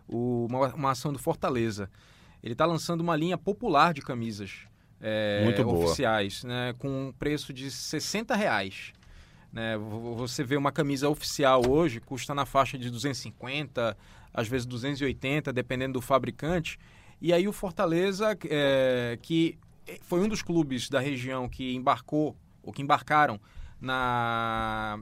o, 0.08 0.46
uma, 0.48 0.74
uma, 0.74 0.90
ação 0.92 1.12
do 1.12 1.18
Fortaleza. 1.18 1.90
Ele 2.42 2.54
está 2.54 2.64
lançando 2.64 3.02
uma 3.02 3.14
linha 3.14 3.36
popular 3.36 3.92
de 3.92 4.00
camisas 4.00 4.60
é, 5.02 5.44
oficiais, 5.66 6.44
né, 6.44 6.74
com 6.78 7.08
um 7.08 7.12
preço 7.12 7.52
de 7.52 7.70
60 7.70 8.34
reais. 8.34 8.94
Né? 9.52 9.76
Você 10.16 10.42
vê 10.42 10.56
uma 10.56 10.72
camisa 10.72 11.10
oficial 11.10 11.68
hoje, 11.68 12.00
custa 12.00 12.34
na 12.34 12.46
faixa 12.46 12.78
de 12.78 12.88
250, 12.88 13.94
às 14.32 14.48
vezes 14.48 14.64
280, 14.64 15.52
dependendo 15.52 15.94
do 15.94 16.00
fabricante. 16.00 16.78
E 17.20 17.34
aí 17.34 17.46
o 17.46 17.52
Fortaleza, 17.52 18.34
é, 18.48 19.18
que 19.20 19.58
foi 20.00 20.20
um 20.20 20.28
dos 20.28 20.40
clubes 20.40 20.88
da 20.88 21.00
região 21.00 21.50
que 21.50 21.74
embarcou, 21.74 22.34
ou 22.62 22.72
que 22.72 22.80
embarcaram 22.80 23.38
na 23.80 24.98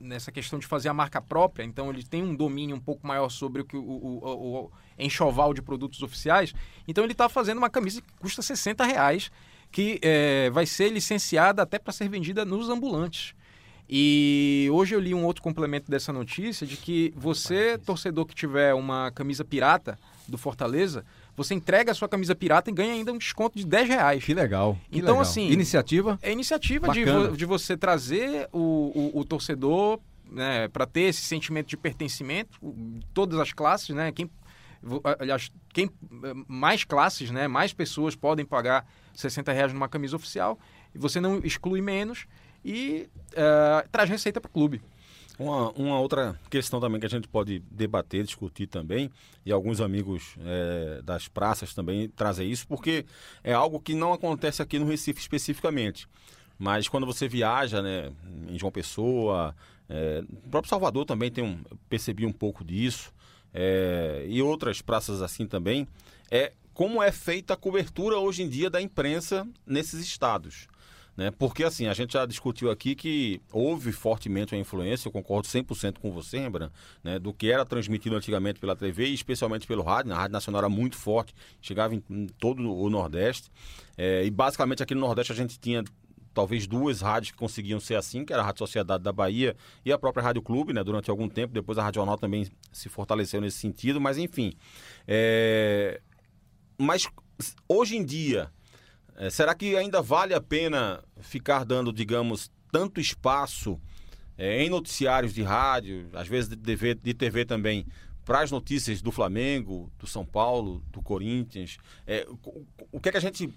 nessa 0.00 0.32
questão 0.32 0.58
de 0.58 0.66
fazer 0.66 0.88
a 0.88 0.94
marca 0.94 1.20
própria, 1.20 1.62
então 1.62 1.90
ele 1.90 2.02
tem 2.02 2.22
um 2.22 2.34
domínio 2.34 2.74
um 2.74 2.80
pouco 2.80 3.06
maior 3.06 3.28
sobre 3.28 3.60
o 3.60 3.64
que 3.66 3.76
o, 3.76 3.82
o, 3.82 4.64
o 4.64 4.70
enxoval 4.98 5.52
de 5.52 5.60
produtos 5.60 6.02
oficiais. 6.02 6.54
Então 6.88 7.04
ele 7.04 7.12
está 7.12 7.28
fazendo 7.28 7.58
uma 7.58 7.68
camisa 7.68 8.00
que 8.00 8.10
custa 8.18 8.40
60 8.40 8.82
reais, 8.84 9.30
que 9.70 10.00
é, 10.02 10.48
vai 10.50 10.64
ser 10.64 10.90
licenciada 10.90 11.62
até 11.62 11.78
para 11.78 11.92
ser 11.92 12.08
vendida 12.08 12.46
nos 12.46 12.70
ambulantes. 12.70 13.34
E 13.92 14.68
hoje 14.72 14.94
eu 14.94 15.00
li 15.00 15.12
um 15.12 15.24
outro 15.24 15.42
complemento 15.42 15.90
dessa 15.90 16.12
notícia 16.12 16.66
de 16.66 16.76
que 16.76 17.12
você, 17.16 17.76
torcedor 17.76 18.24
que 18.24 18.34
tiver 18.34 18.72
uma 18.72 19.10
camisa 19.10 19.44
pirata 19.44 19.98
do 20.28 20.38
Fortaleza, 20.38 21.04
você 21.42 21.54
entrega 21.54 21.92
a 21.92 21.94
sua 21.94 22.06
camisa 22.06 22.34
pirata 22.34 22.70
e 22.70 22.74
ganha 22.74 22.92
ainda 22.92 23.10
um 23.12 23.16
desconto 23.16 23.56
de 23.56 23.64
10 23.64 23.88
reais. 23.88 24.22
Que 24.22 24.34
legal. 24.34 24.76
Que 24.90 24.98
então, 24.98 25.14
legal. 25.14 25.22
assim. 25.22 25.50
Iniciativa? 25.50 26.18
É 26.20 26.30
iniciativa 26.30 26.88
de, 26.90 27.02
de, 27.34 27.46
você 27.46 27.78
trazer 27.78 28.46
o, 28.52 29.10
o, 29.14 29.20
o 29.20 29.24
torcedor 29.24 29.98
né, 30.30 30.68
para 30.68 30.84
ter 30.84 31.02
esse 31.02 31.22
sentimento 31.22 31.68
de 31.68 31.78
pertencimento, 31.78 32.58
todas 33.14 33.40
as 33.40 33.54
classes, 33.54 33.88
né? 33.96 34.12
Quem, 34.12 34.30
aliás, 35.18 35.50
quem, 35.72 35.90
mais 36.46 36.84
classes, 36.84 37.30
né? 37.30 37.48
Mais 37.48 37.72
pessoas 37.72 38.14
podem 38.14 38.44
pagar 38.44 38.86
60 39.14 39.50
reais 39.50 39.72
numa 39.72 39.88
camisa 39.88 40.16
oficial 40.16 40.58
e 40.94 40.98
você 40.98 41.22
não 41.22 41.38
exclui 41.42 41.80
menos 41.80 42.26
e 42.62 43.08
uh, 43.32 43.88
traz 43.90 44.10
receita 44.10 44.42
para 44.42 44.48
o 44.50 44.52
clube. 44.52 44.82
Uma, 45.40 45.70
uma, 45.70 45.98
outra 45.98 46.38
questão 46.50 46.78
também 46.80 47.00
que 47.00 47.06
a 47.06 47.08
gente 47.08 47.26
pode 47.26 47.60
debater, 47.70 48.22
discutir 48.22 48.66
também, 48.66 49.10
e 49.42 49.50
alguns 49.50 49.80
amigos 49.80 50.34
é, 50.44 51.00
das 51.00 51.28
praças 51.28 51.72
também 51.72 52.10
trazem 52.10 52.50
isso, 52.50 52.68
porque 52.68 53.06
é 53.42 53.54
algo 53.54 53.80
que 53.80 53.94
não 53.94 54.12
acontece 54.12 54.60
aqui 54.60 54.78
no 54.78 54.84
Recife 54.84 55.18
especificamente. 55.18 56.06
Mas 56.58 56.88
quando 56.88 57.06
você 57.06 57.26
viaja, 57.26 57.80
né, 57.80 58.12
em 58.50 58.58
João 58.58 58.70
Pessoa, 58.70 59.56
é, 59.88 60.20
no 60.20 60.50
próprio 60.50 60.68
Salvador 60.68 61.06
também 61.06 61.30
tem 61.30 61.42
um, 61.42 61.58
percebi 61.88 62.26
um 62.26 62.32
pouco 62.32 62.62
disso, 62.62 63.10
é, 63.54 64.26
e 64.28 64.42
outras 64.42 64.82
praças 64.82 65.22
assim 65.22 65.46
também, 65.46 65.88
é 66.30 66.52
como 66.74 67.02
é 67.02 67.10
feita 67.10 67.54
a 67.54 67.56
cobertura 67.56 68.18
hoje 68.18 68.42
em 68.42 68.48
dia 68.48 68.68
da 68.68 68.82
imprensa 68.82 69.48
nesses 69.66 70.04
estados. 70.04 70.68
Né? 71.20 71.30
Porque, 71.30 71.64
assim, 71.64 71.86
a 71.86 71.92
gente 71.92 72.14
já 72.14 72.24
discutiu 72.24 72.70
aqui 72.70 72.94
que 72.94 73.42
houve 73.52 73.92
fortemente 73.92 74.54
uma 74.54 74.60
influência, 74.62 75.06
eu 75.06 75.12
concordo 75.12 75.46
100% 75.46 75.98
com 75.98 76.10
você, 76.10 76.38
Rembrandt, 76.38 76.72
né? 77.04 77.18
do 77.18 77.30
que 77.30 77.52
era 77.52 77.62
transmitido 77.62 78.16
antigamente 78.16 78.58
pela 78.58 78.74
TV 78.74 79.04
e 79.04 79.12
especialmente 79.12 79.66
pelo 79.66 79.82
rádio. 79.82 80.14
A 80.14 80.16
Rádio 80.16 80.32
Nacional 80.32 80.60
era 80.60 80.70
muito 80.70 80.96
forte, 80.96 81.34
chegava 81.60 81.94
em, 81.94 82.02
em 82.08 82.26
todo 82.26 82.62
o 82.72 82.88
Nordeste. 82.88 83.50
É, 83.98 84.24
e 84.24 84.30
basicamente 84.30 84.82
aqui 84.82 84.94
no 84.94 85.02
Nordeste 85.02 85.30
a 85.30 85.36
gente 85.36 85.60
tinha 85.60 85.84
talvez 86.32 86.66
duas 86.66 87.02
rádios 87.02 87.32
que 87.32 87.36
conseguiam 87.36 87.78
ser 87.78 87.96
assim, 87.96 88.24
que 88.24 88.32
era 88.32 88.40
a 88.40 88.46
Rádio 88.46 88.60
Sociedade 88.60 89.04
da 89.04 89.12
Bahia 89.12 89.54
e 89.84 89.92
a 89.92 89.98
própria 89.98 90.22
Rádio 90.22 90.40
Clube, 90.40 90.72
né, 90.72 90.82
durante 90.82 91.10
algum 91.10 91.28
tempo. 91.28 91.52
Depois 91.52 91.76
a 91.76 91.82
Rádio 91.82 91.98
Jornal 91.98 92.16
também 92.16 92.50
se 92.72 92.88
fortaleceu 92.88 93.42
nesse 93.42 93.58
sentido, 93.58 94.00
mas 94.00 94.16
enfim. 94.16 94.54
É... 95.06 96.00
Mas 96.78 97.06
hoje 97.68 97.98
em 97.98 98.06
dia, 98.06 98.50
é, 99.20 99.28
será 99.28 99.54
que 99.54 99.76
ainda 99.76 100.00
vale 100.00 100.32
a 100.32 100.40
pena 100.40 101.04
ficar 101.20 101.62
dando, 101.66 101.92
digamos, 101.92 102.50
tanto 102.72 102.98
espaço 102.98 103.78
é, 104.38 104.62
em 104.64 104.70
noticiários 104.70 105.34
de 105.34 105.42
rádio, 105.42 106.08
às 106.14 106.26
vezes 106.26 106.48
de 106.48 106.56
TV, 106.56 106.94
de 106.94 107.12
TV 107.12 107.44
também, 107.44 107.86
para 108.24 108.40
as 108.40 108.50
notícias 108.50 109.02
do 109.02 109.12
Flamengo, 109.12 109.92
do 109.98 110.06
São 110.06 110.24
Paulo, 110.24 110.82
do 110.90 111.02
Corinthians? 111.02 111.76
É, 112.06 112.26
o, 112.30 112.66
o 112.92 112.98
que 112.98 113.10
é 113.10 113.12
que 113.12 113.18
a 113.18 113.20
gente 113.20 113.52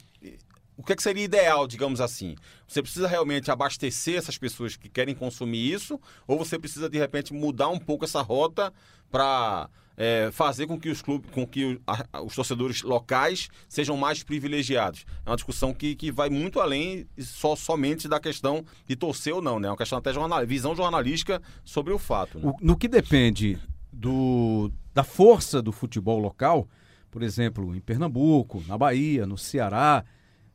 o 0.75 0.83
que, 0.83 0.91
é 0.91 0.95
que, 0.97 1.03
seria 1.03 1.23
ideal, 1.23 1.65
digamos 1.65 2.01
assim? 2.01 2.35
Você 2.67 2.81
precisa 2.81 3.07
realmente 3.07 3.49
abastecer 3.49 4.17
essas 4.17 4.37
pessoas 4.37 4.75
que 4.75 4.89
querem 4.89 5.15
consumir 5.15 5.71
isso, 5.71 5.97
ou 6.27 6.37
você 6.37 6.59
precisa 6.59 6.89
de 6.89 6.97
repente 6.97 7.31
mudar 7.31 7.69
um 7.69 7.79
pouco 7.79 8.03
essa 8.03 8.21
rota 8.21 8.73
para 9.09 9.69
é, 9.95 10.29
fazer 10.31 10.67
com 10.67 10.79
que 10.79 10.89
os 10.89 11.01
clubes, 11.01 11.29
com 11.31 11.45
que 11.45 11.79
os 12.23 12.35
torcedores 12.35 12.81
locais 12.81 13.49
sejam 13.67 13.95
mais 13.95 14.23
privilegiados. 14.23 15.05
É 15.25 15.29
uma 15.29 15.35
discussão 15.35 15.73
que, 15.73 15.95
que 15.95 16.11
vai 16.11 16.29
muito 16.29 16.59
além 16.59 17.07
só 17.19 17.55
somente 17.55 18.07
da 18.07 18.19
questão 18.19 18.65
de 18.87 18.95
torcer 18.95 19.33
ou 19.33 19.41
não, 19.41 19.59
né? 19.59 19.67
É 19.67 19.71
uma 19.71 19.77
questão 19.77 19.99
até 19.99 20.11
jornal, 20.13 20.45
visão 20.45 20.75
jornalística 20.75 21.41
sobre 21.63 21.93
o 21.93 21.99
fato. 21.99 22.39
Né? 22.39 22.47
O, 22.47 22.55
no 22.65 22.75
que 22.75 22.87
depende 22.87 23.59
do, 23.91 24.71
da 24.93 25.03
força 25.03 25.61
do 25.61 25.71
futebol 25.71 26.19
local, 26.19 26.67
por 27.11 27.21
exemplo, 27.21 27.75
em 27.75 27.79
Pernambuco, 27.79 28.63
na 28.67 28.77
Bahia, 28.77 29.25
no 29.25 29.37
Ceará, 29.37 30.03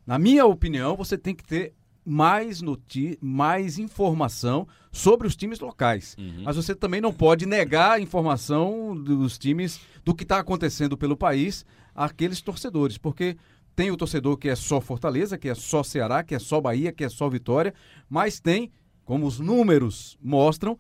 na 0.05 0.19
minha 0.19 0.45
opinião, 0.47 0.97
você 0.97 1.17
tem 1.17 1.35
que 1.35 1.45
ter 1.45 1.75
mais, 2.09 2.63
noti 2.63 3.19
mais 3.21 3.79
informação 3.79 4.67
sobre 4.91 5.27
os 5.27 5.37
times 5.37 5.61
locais. 5.61 6.17
Uhum. 6.19 6.43
Mas 6.45 6.57
você 6.57 6.75
também 6.75 7.03
não 7.03 7.13
pode 7.13 7.45
negar 7.45 7.93
a 7.93 8.01
informação 8.01 8.97
dos 8.97 9.37
times, 9.37 9.79
do 10.03 10.15
que 10.15 10.23
está 10.23 10.39
acontecendo 10.39 10.97
pelo 10.97 11.19
país, 11.19 11.67
àqueles 11.95 12.41
torcedores, 12.41 12.97
porque 12.97 13.37
tem 13.77 13.91
o 13.91 13.97
torcedor 13.97 14.39
que 14.39 14.49
é 14.49 14.57
só 14.57 14.81
Fortaleza, 14.81 15.37
que 15.37 15.51
é 15.51 15.55
só 15.55 15.83
Ceará, 15.83 16.25
que 16.25 16.35
é 16.35 16.39
só 16.39 16.63
Bahia, 16.63 16.93
que 16.93 17.05
é 17.05 17.11
só 17.11 17.29
Vitória, 17.29 17.75
mas 18.09 18.41
tem, 18.41 18.73
como 19.05 19.27
os 19.27 19.39
números 19.39 20.17
mostram, 20.21 20.79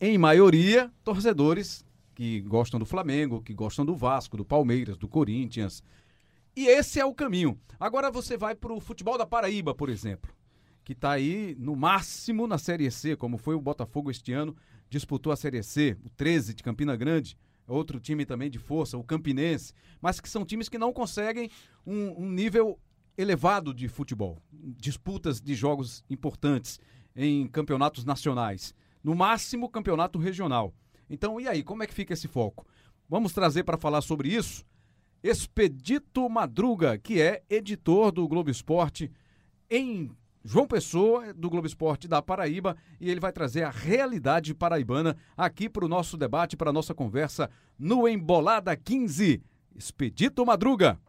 em 0.00 0.18
maioria, 0.18 0.90
torcedores 1.04 1.84
que 2.12 2.40
gostam 2.40 2.80
do 2.80 2.84
Flamengo, 2.84 3.40
que 3.40 3.54
gostam 3.54 3.84
do 3.86 3.94
Vasco, 3.94 4.36
do 4.36 4.44
Palmeiras, 4.44 4.96
do 4.96 5.06
Corinthians. 5.06 5.80
E 6.56 6.66
esse 6.66 6.98
é 6.98 7.04
o 7.04 7.14
caminho. 7.14 7.56
Agora 7.78 8.10
você 8.10 8.36
vai 8.36 8.54
para 8.54 8.72
o 8.72 8.80
futebol 8.80 9.16
da 9.16 9.26
Paraíba, 9.26 9.72
por 9.74 9.88
exemplo 9.88 10.35
que 10.86 10.92
está 10.92 11.10
aí 11.10 11.56
no 11.58 11.74
máximo 11.74 12.46
na 12.46 12.58
Série 12.58 12.88
C, 12.92 13.16
como 13.16 13.38
foi 13.38 13.56
o 13.56 13.60
Botafogo 13.60 14.08
este 14.08 14.32
ano, 14.32 14.56
disputou 14.88 15.32
a 15.32 15.36
Série 15.36 15.60
C, 15.60 15.98
o 16.04 16.08
13 16.08 16.54
de 16.54 16.62
Campina 16.62 16.94
Grande, 16.94 17.36
outro 17.66 17.98
time 17.98 18.24
também 18.24 18.48
de 18.48 18.60
força, 18.60 18.96
o 18.96 19.02
Campinense, 19.02 19.74
mas 20.00 20.20
que 20.20 20.28
são 20.28 20.44
times 20.44 20.68
que 20.68 20.78
não 20.78 20.92
conseguem 20.92 21.50
um, 21.84 22.22
um 22.22 22.30
nível 22.30 22.78
elevado 23.18 23.74
de 23.74 23.88
futebol, 23.88 24.40
disputas 24.52 25.40
de 25.40 25.56
jogos 25.56 26.04
importantes 26.08 26.78
em 27.16 27.48
campeonatos 27.48 28.04
nacionais, 28.04 28.72
no 29.02 29.12
máximo 29.12 29.68
campeonato 29.68 30.20
regional. 30.20 30.72
Então, 31.10 31.40
e 31.40 31.48
aí, 31.48 31.64
como 31.64 31.82
é 31.82 31.88
que 31.88 31.94
fica 31.94 32.12
esse 32.12 32.28
foco? 32.28 32.64
Vamos 33.08 33.32
trazer 33.32 33.64
para 33.64 33.76
falar 33.76 34.02
sobre 34.02 34.28
isso 34.28 34.64
Expedito 35.20 36.30
Madruga, 36.30 36.96
que 36.96 37.20
é 37.20 37.42
editor 37.50 38.12
do 38.12 38.28
Globo 38.28 38.50
Esporte 38.50 39.10
em 39.68 40.14
João 40.48 40.64
Pessoa, 40.64 41.34
do 41.34 41.50
Globo 41.50 41.66
Esporte 41.66 42.06
da 42.06 42.22
Paraíba, 42.22 42.76
e 43.00 43.10
ele 43.10 43.18
vai 43.18 43.32
trazer 43.32 43.64
a 43.64 43.70
realidade 43.70 44.54
paraibana 44.54 45.16
aqui 45.36 45.68
para 45.68 45.84
o 45.84 45.88
nosso 45.88 46.16
debate, 46.16 46.56
para 46.56 46.70
a 46.70 46.72
nossa 46.72 46.94
conversa 46.94 47.50
no 47.76 48.06
Embolada 48.06 48.76
15. 48.76 49.42
Expedito 49.74 50.46
Madruga. 50.46 51.00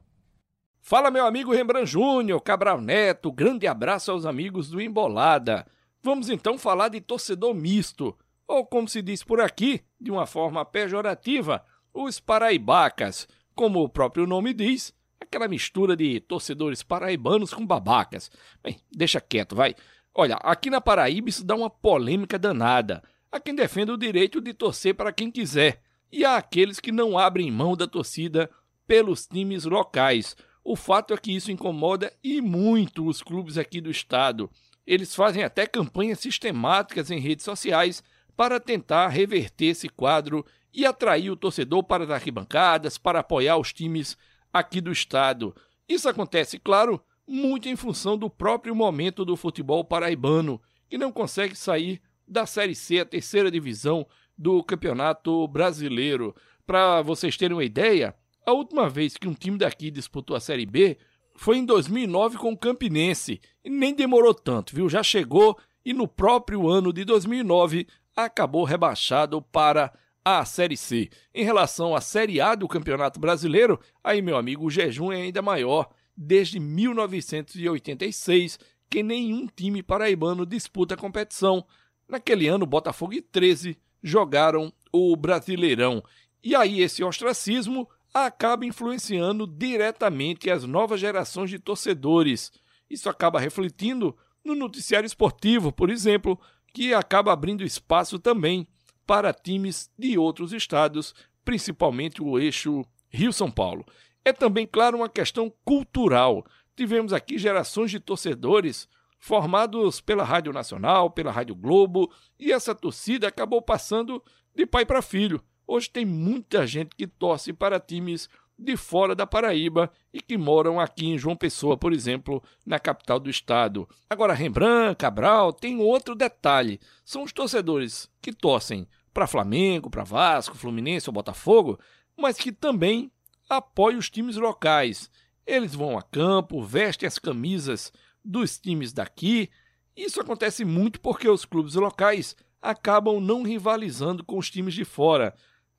Fala, 0.82 1.12
meu 1.12 1.24
amigo 1.24 1.54
Rembrandt 1.54 1.92
Júnior, 1.92 2.42
Cabral 2.42 2.82
Neto, 2.82 3.32
grande 3.32 3.68
abraço 3.68 4.10
aos 4.10 4.26
amigos 4.26 4.72
do 4.72 4.82
Embolada. 4.82 5.68
Vamos 6.02 6.30
então 6.30 6.58
falar 6.58 6.90
de 6.90 7.00
torcedor 7.00 7.54
misto, 7.54 8.18
ou 8.48 8.66
como 8.66 8.90
se 8.90 9.04
diz 9.04 9.24
por 9.24 9.40
aqui, 9.40 9.82
de 10.02 10.10
uma 10.10 10.26
forma 10.26 10.66
pejorativa, 10.66 11.64
os 11.94 12.20
paraibacas 12.20 13.28
como 13.54 13.84
o 13.84 13.90
próprio 13.90 14.26
nome 14.26 14.52
diz, 14.52 14.94
aquela 15.20 15.48
mistura 15.48 15.96
de 15.96 16.20
torcedores 16.20 16.84
paraibanos 16.84 17.54
com 17.54 17.66
babacas. 17.66 18.32
Bem, 18.64 18.80
deixa 18.92 19.20
quieto, 19.20 19.56
vai. 19.56 19.76
Olha, 20.14 20.36
aqui 20.38 20.70
na 20.70 20.82
Paraíba 20.82 21.30
isso 21.30 21.44
dá 21.44 21.56
uma 21.56 21.70
polêmica 21.70 22.40
danada. 22.40 23.04
Há 23.32 23.40
quem 23.40 23.54
defenda 23.54 23.94
o 23.94 23.98
direito 23.98 24.42
de 24.42 24.54
torcer 24.54 24.96
para 24.96 25.12
quem 25.12 25.30
quiser, 25.30 25.82
e 26.12 26.24
há 26.24 26.38
aqueles 26.38 26.80
que 26.80 26.92
não 26.92 27.18
abrem 27.18 27.52
mão 27.52 27.76
da 27.76 27.88
torcida 27.88 28.50
pelos 28.88 29.28
times 29.28 29.66
locais. 29.66 30.36
O 30.64 30.76
fato 30.76 31.14
é 31.14 31.18
que 31.18 31.36
isso 31.36 31.52
incomoda 31.52 32.12
e 32.24 32.42
muito 32.42 33.06
os 33.06 33.22
clubes 33.22 33.58
aqui 33.58 33.80
do 33.82 33.92
estado. 33.92 34.50
Eles 34.86 35.14
fazem 35.14 35.44
até 35.44 35.68
campanhas 35.68 36.20
sistemáticas 36.20 37.12
em 37.12 37.20
redes 37.20 37.44
sociais 37.44 38.02
para 38.36 38.60
tentar 38.60 39.10
reverter 39.10 39.68
esse 39.68 39.90
quadro 39.90 40.46
e 40.74 40.86
atrair 40.86 41.30
o 41.30 41.36
torcedor 41.36 41.84
para 41.84 42.06
as 42.06 42.10
arquibancadas, 42.10 42.98
para 42.98 43.20
apoiar 43.20 43.58
os 43.58 43.74
times 43.74 44.18
aqui 44.52 44.82
do 44.82 44.92
estado. 44.92 45.56
Isso 45.88 46.08
acontece, 46.10 46.60
claro, 46.60 47.02
muito 47.28 47.68
em 47.68 47.76
função 47.76 48.18
do 48.18 48.30
próprio 48.30 48.76
momento 48.76 49.26
do 49.26 49.36
futebol 49.36 49.84
paraibano, 49.84 50.62
que 50.90 50.98
não 50.98 51.12
consegue 51.12 51.56
sair 51.56 52.02
da 52.28 52.46
Série 52.46 52.76
C, 52.76 53.00
a 53.00 53.06
terceira 53.06 53.52
divisão 53.52 54.06
do 54.38 54.64
Campeonato 54.64 55.48
Brasileiro. 55.48 56.36
Para 56.66 57.02
vocês 57.02 57.38
terem 57.38 57.56
uma 57.56 57.64
ideia, 57.64 58.16
a 58.46 58.52
última 58.52 58.90
vez 58.90 59.18
que 59.18 59.28
um 59.28 59.34
time 59.34 59.58
daqui 59.58 59.92
disputou 59.92 60.36
a 60.36 60.40
Série 60.40 60.66
B 60.66 60.98
foi 61.36 61.58
em 61.58 61.66
2009 61.66 62.38
com 62.38 62.52
o 62.52 62.58
Campinense, 62.58 63.40
e 63.64 63.70
nem 63.70 63.94
demorou 63.94 64.34
tanto, 64.34 64.76
viu? 64.76 64.90
Já 64.90 65.04
chegou 65.04 65.58
e 65.86 65.94
no 65.94 66.08
próprio 66.08 66.68
ano 66.68 66.92
de 66.92 67.06
2009 67.06 67.88
acabou 68.16 68.64
rebaixado 68.64 69.42
para 69.42 69.94
a 70.28 70.44
Série 70.44 70.76
C. 70.76 71.10
Em 71.34 71.46
relação 71.46 71.96
à 71.96 72.02
Série 72.02 72.42
A 72.42 72.54
do 72.54 72.68
Campeonato 72.68 73.18
Brasileiro, 73.18 73.80
aí, 74.04 74.22
meu 74.22 74.36
amigo, 74.36 74.66
o 74.66 74.70
jejum 74.70 75.10
é 75.10 75.22
ainda 75.22 75.42
maior. 75.42 75.88
Desde 76.18 76.60
1986, 76.60 78.60
que 78.90 79.02
nenhum 79.02 79.48
time 79.48 79.82
paraibano 79.82 80.46
disputa 80.46 80.96
a 80.96 80.98
competição. 80.98 81.66
Naquele 82.10 82.46
ano, 82.46 82.66
Botafogo 82.66 83.14
e 83.14 83.22
13 83.22 83.78
jogaram 84.04 84.74
o 84.92 85.16
Brasileirão. 85.16 86.04
E 86.44 86.54
aí, 86.54 86.82
esse 86.82 87.02
ostracismo 87.06 87.88
acaba 88.14 88.66
influenciando 88.66 89.48
diretamente 89.48 90.50
as 90.50 90.66
novas 90.66 91.00
gerações 91.00 91.50
de 91.50 91.58
torcedores. 91.58 92.52
Isso 92.90 93.10
acaba 93.10 93.40
refletindo 93.40 94.14
no 94.44 94.56
noticiário 94.56 95.08
esportivo, 95.08 95.72
por 95.72 95.90
exemplo, 95.90 96.38
que 96.74 96.94
acaba 96.94 97.32
abrindo 97.32 97.64
espaço 97.64 98.20
também 98.20 98.68
para 99.08 99.34
times 99.34 99.90
de 99.98 100.18
outros 100.18 100.52
estados, 100.52 101.16
principalmente 101.44 102.22
o 102.22 102.38
eixo 102.38 102.86
Rio-São 103.10 103.50
Paulo. 103.50 103.86
É 104.24 104.34
também, 104.34 104.68
claro, 104.68 104.98
uma 104.98 105.08
questão 105.08 105.52
cultural. 105.64 106.46
Tivemos 106.76 107.14
aqui 107.14 107.38
gerações 107.38 107.90
de 107.90 108.00
torcedores 108.00 108.88
formados 109.18 110.02
pela 110.02 110.24
Rádio 110.24 110.52
Nacional, 110.52 111.10
pela 111.10 111.32
Rádio 111.32 111.56
Globo, 111.56 112.12
e 112.38 112.52
essa 112.52 112.76
torcida 112.76 113.30
acabou 113.30 113.62
passando 113.62 114.22
de 114.54 114.66
pai 114.66 114.86
para 114.86 115.02
filho. 115.02 115.42
Hoje 115.66 115.90
tem 115.90 116.06
muita 116.06 116.68
gente 116.68 116.96
que 116.96 117.08
torce 117.08 117.54
para 117.54 117.80
times 117.80 118.30
de 118.60 118.76
fora 118.76 119.14
da 119.14 119.28
Paraíba 119.28 119.92
e 120.12 120.20
que 120.20 120.38
moram 120.38 120.80
aqui 120.80 121.06
em 121.06 121.18
João 121.18 121.36
Pessoa, 121.36 121.78
por 121.78 121.94
exemplo, 121.94 122.44
na 122.66 122.80
capital 122.80 123.20
do 123.20 123.30
estado. 123.30 123.88
Agora, 124.10 124.34
Rembrandt, 124.34 124.98
Cabral, 124.98 125.54
tem 125.54 125.80
outro 125.80 126.16
detalhe: 126.16 126.80
são 127.06 127.24
os 127.24 127.32
torcedores 127.32 128.10
que 128.22 128.34
torcem 128.34 128.88
para 129.18 129.26
Flamengo, 129.26 129.90
para 129.90 130.04
Vasco, 130.04 130.56
Fluminense 130.56 131.10
ou 131.10 131.14
Botafogo, 131.14 131.80
mas 132.16 132.38
que 132.38 132.52
também 132.52 133.12
apoiam 133.50 133.98
os 133.98 134.12
times 134.12 134.36
locais. 134.36 135.10
Eles 135.44 135.74
vão 135.74 135.98
a 135.98 136.04
campo, 136.04 136.62
vestem 136.62 137.08
as 137.08 137.18
camisas 137.18 137.92
dos 138.24 138.60
times 138.60 138.94
daqui. 138.94 139.50
Isso 139.96 140.22
acontece 140.22 140.64
muito 140.64 141.02
porque 141.02 141.28
os 141.28 141.46
clubes 141.46 141.74
locais 141.74 142.36
acabam 142.62 143.20
não 143.20 143.42
rivalizando 143.42 144.24
com 144.24 144.38
os 144.38 144.52
times 144.52 144.76
de 144.76 144.86
fora. 144.86 145.34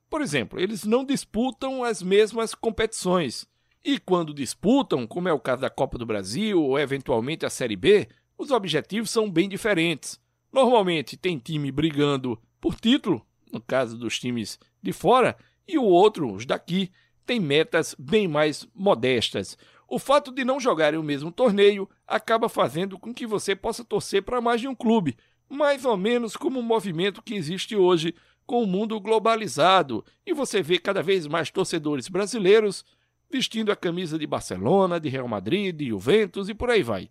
Por 0.09 0.21
exemplo, 0.21 0.59
eles 0.59 0.83
não 0.83 1.05
disputam 1.05 1.81
as 1.81 2.03
mesmas 2.03 2.53
competições. 2.53 3.47
E 3.81 3.99
quando 3.99 4.33
disputam, 4.33 5.07
como 5.07 5.29
é 5.29 5.31
o 5.33 5.39
caso 5.39 5.61
da 5.61 5.69
Copa 5.69 5.97
do 5.97 6.05
Brasil 6.05 6.61
ou 6.61 6.77
eventualmente 6.77 7.45
a 7.45 7.49
Série 7.49 7.77
B, 7.77 8.09
os 8.37 8.51
objetivos 8.51 9.09
são 9.09 9.31
bem 9.31 9.47
diferentes. 9.47 10.19
Normalmente 10.51 11.15
tem 11.15 11.39
time 11.39 11.71
brigando 11.71 12.37
por 12.59 12.75
título, 12.75 13.25
no 13.51 13.61
caso 13.61 13.97
dos 13.97 14.19
times 14.19 14.59
de 14.81 14.91
fora, 14.93 15.37
e 15.67 15.77
o 15.77 15.83
outro, 15.83 16.33
os 16.33 16.45
daqui, 16.45 16.91
tem 17.25 17.39
metas 17.39 17.95
bem 17.97 18.27
mais 18.27 18.67
modestas. 18.73 19.57
O 19.87 19.99
fato 19.99 20.31
de 20.31 20.43
não 20.43 20.59
jogarem 20.59 20.99
o 20.99 21.03
mesmo 21.03 21.31
torneio 21.31 21.89
acaba 22.07 22.49
fazendo 22.49 22.97
com 22.97 23.13
que 23.13 23.25
você 23.25 23.55
possa 23.55 23.83
torcer 23.83 24.23
para 24.23 24.41
mais 24.41 24.61
de 24.61 24.67
um 24.67 24.75
clube, 24.75 25.17
mais 25.49 25.85
ou 25.85 25.97
menos 25.97 26.35
como 26.35 26.59
o 26.59 26.63
movimento 26.63 27.21
que 27.21 27.33
existe 27.33 27.75
hoje 27.75 28.13
com 28.45 28.63
o 28.63 28.67
mundo 28.67 28.99
globalizado 28.99 30.03
e 30.25 30.33
você 30.33 30.61
vê 30.61 30.79
cada 30.79 31.03
vez 31.03 31.27
mais 31.27 31.51
torcedores 31.51 32.07
brasileiros 32.07 32.83
vestindo 33.31 33.71
a 33.71 33.75
camisa 33.75 34.17
de 34.17 34.25
Barcelona, 34.25 34.99
de 34.99 35.07
Real 35.07 35.27
Madrid, 35.27 35.75
de 35.75 35.89
Juventus 35.89 36.49
e 36.49 36.55
por 36.55 36.69
aí 36.69 36.81
vai. 36.81 37.09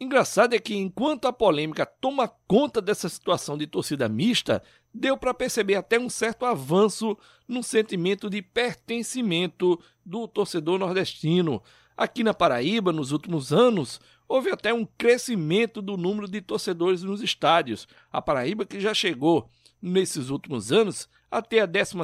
Engraçado 0.00 0.54
é 0.54 0.58
que 0.60 0.76
enquanto 0.76 1.26
a 1.26 1.32
polêmica 1.32 1.84
toma 1.84 2.28
conta 2.46 2.80
dessa 2.80 3.08
situação 3.08 3.58
de 3.58 3.66
torcida 3.66 4.08
mista, 4.08 4.62
deu 4.92 5.16
para 5.16 5.34
perceber 5.34 5.74
até 5.74 5.98
um 5.98 6.08
certo 6.08 6.44
avanço 6.44 7.16
no 7.46 7.62
sentimento 7.62 8.28
de 8.28 8.42
pertencimento 8.42 9.80
do 10.04 10.26
torcedor 10.26 10.78
nordestino. 10.78 11.62
Aqui 11.96 12.22
na 12.22 12.32
Paraíba, 12.32 12.92
nos 12.92 13.12
últimos 13.12 13.52
anos, 13.52 14.00
houve 14.28 14.50
até 14.50 14.72
um 14.72 14.84
crescimento 14.84 15.82
do 15.82 15.96
número 15.96 16.28
de 16.28 16.40
torcedores 16.40 17.02
nos 17.02 17.22
estádios. 17.22 17.88
A 18.12 18.20
Paraíba 18.20 18.64
que 18.64 18.78
já 18.78 18.94
chegou 18.94 19.48
nesses 19.80 20.30
últimos 20.30 20.70
anos 20.72 21.08
até 21.30 21.60
a 21.60 21.66
12 21.66 21.94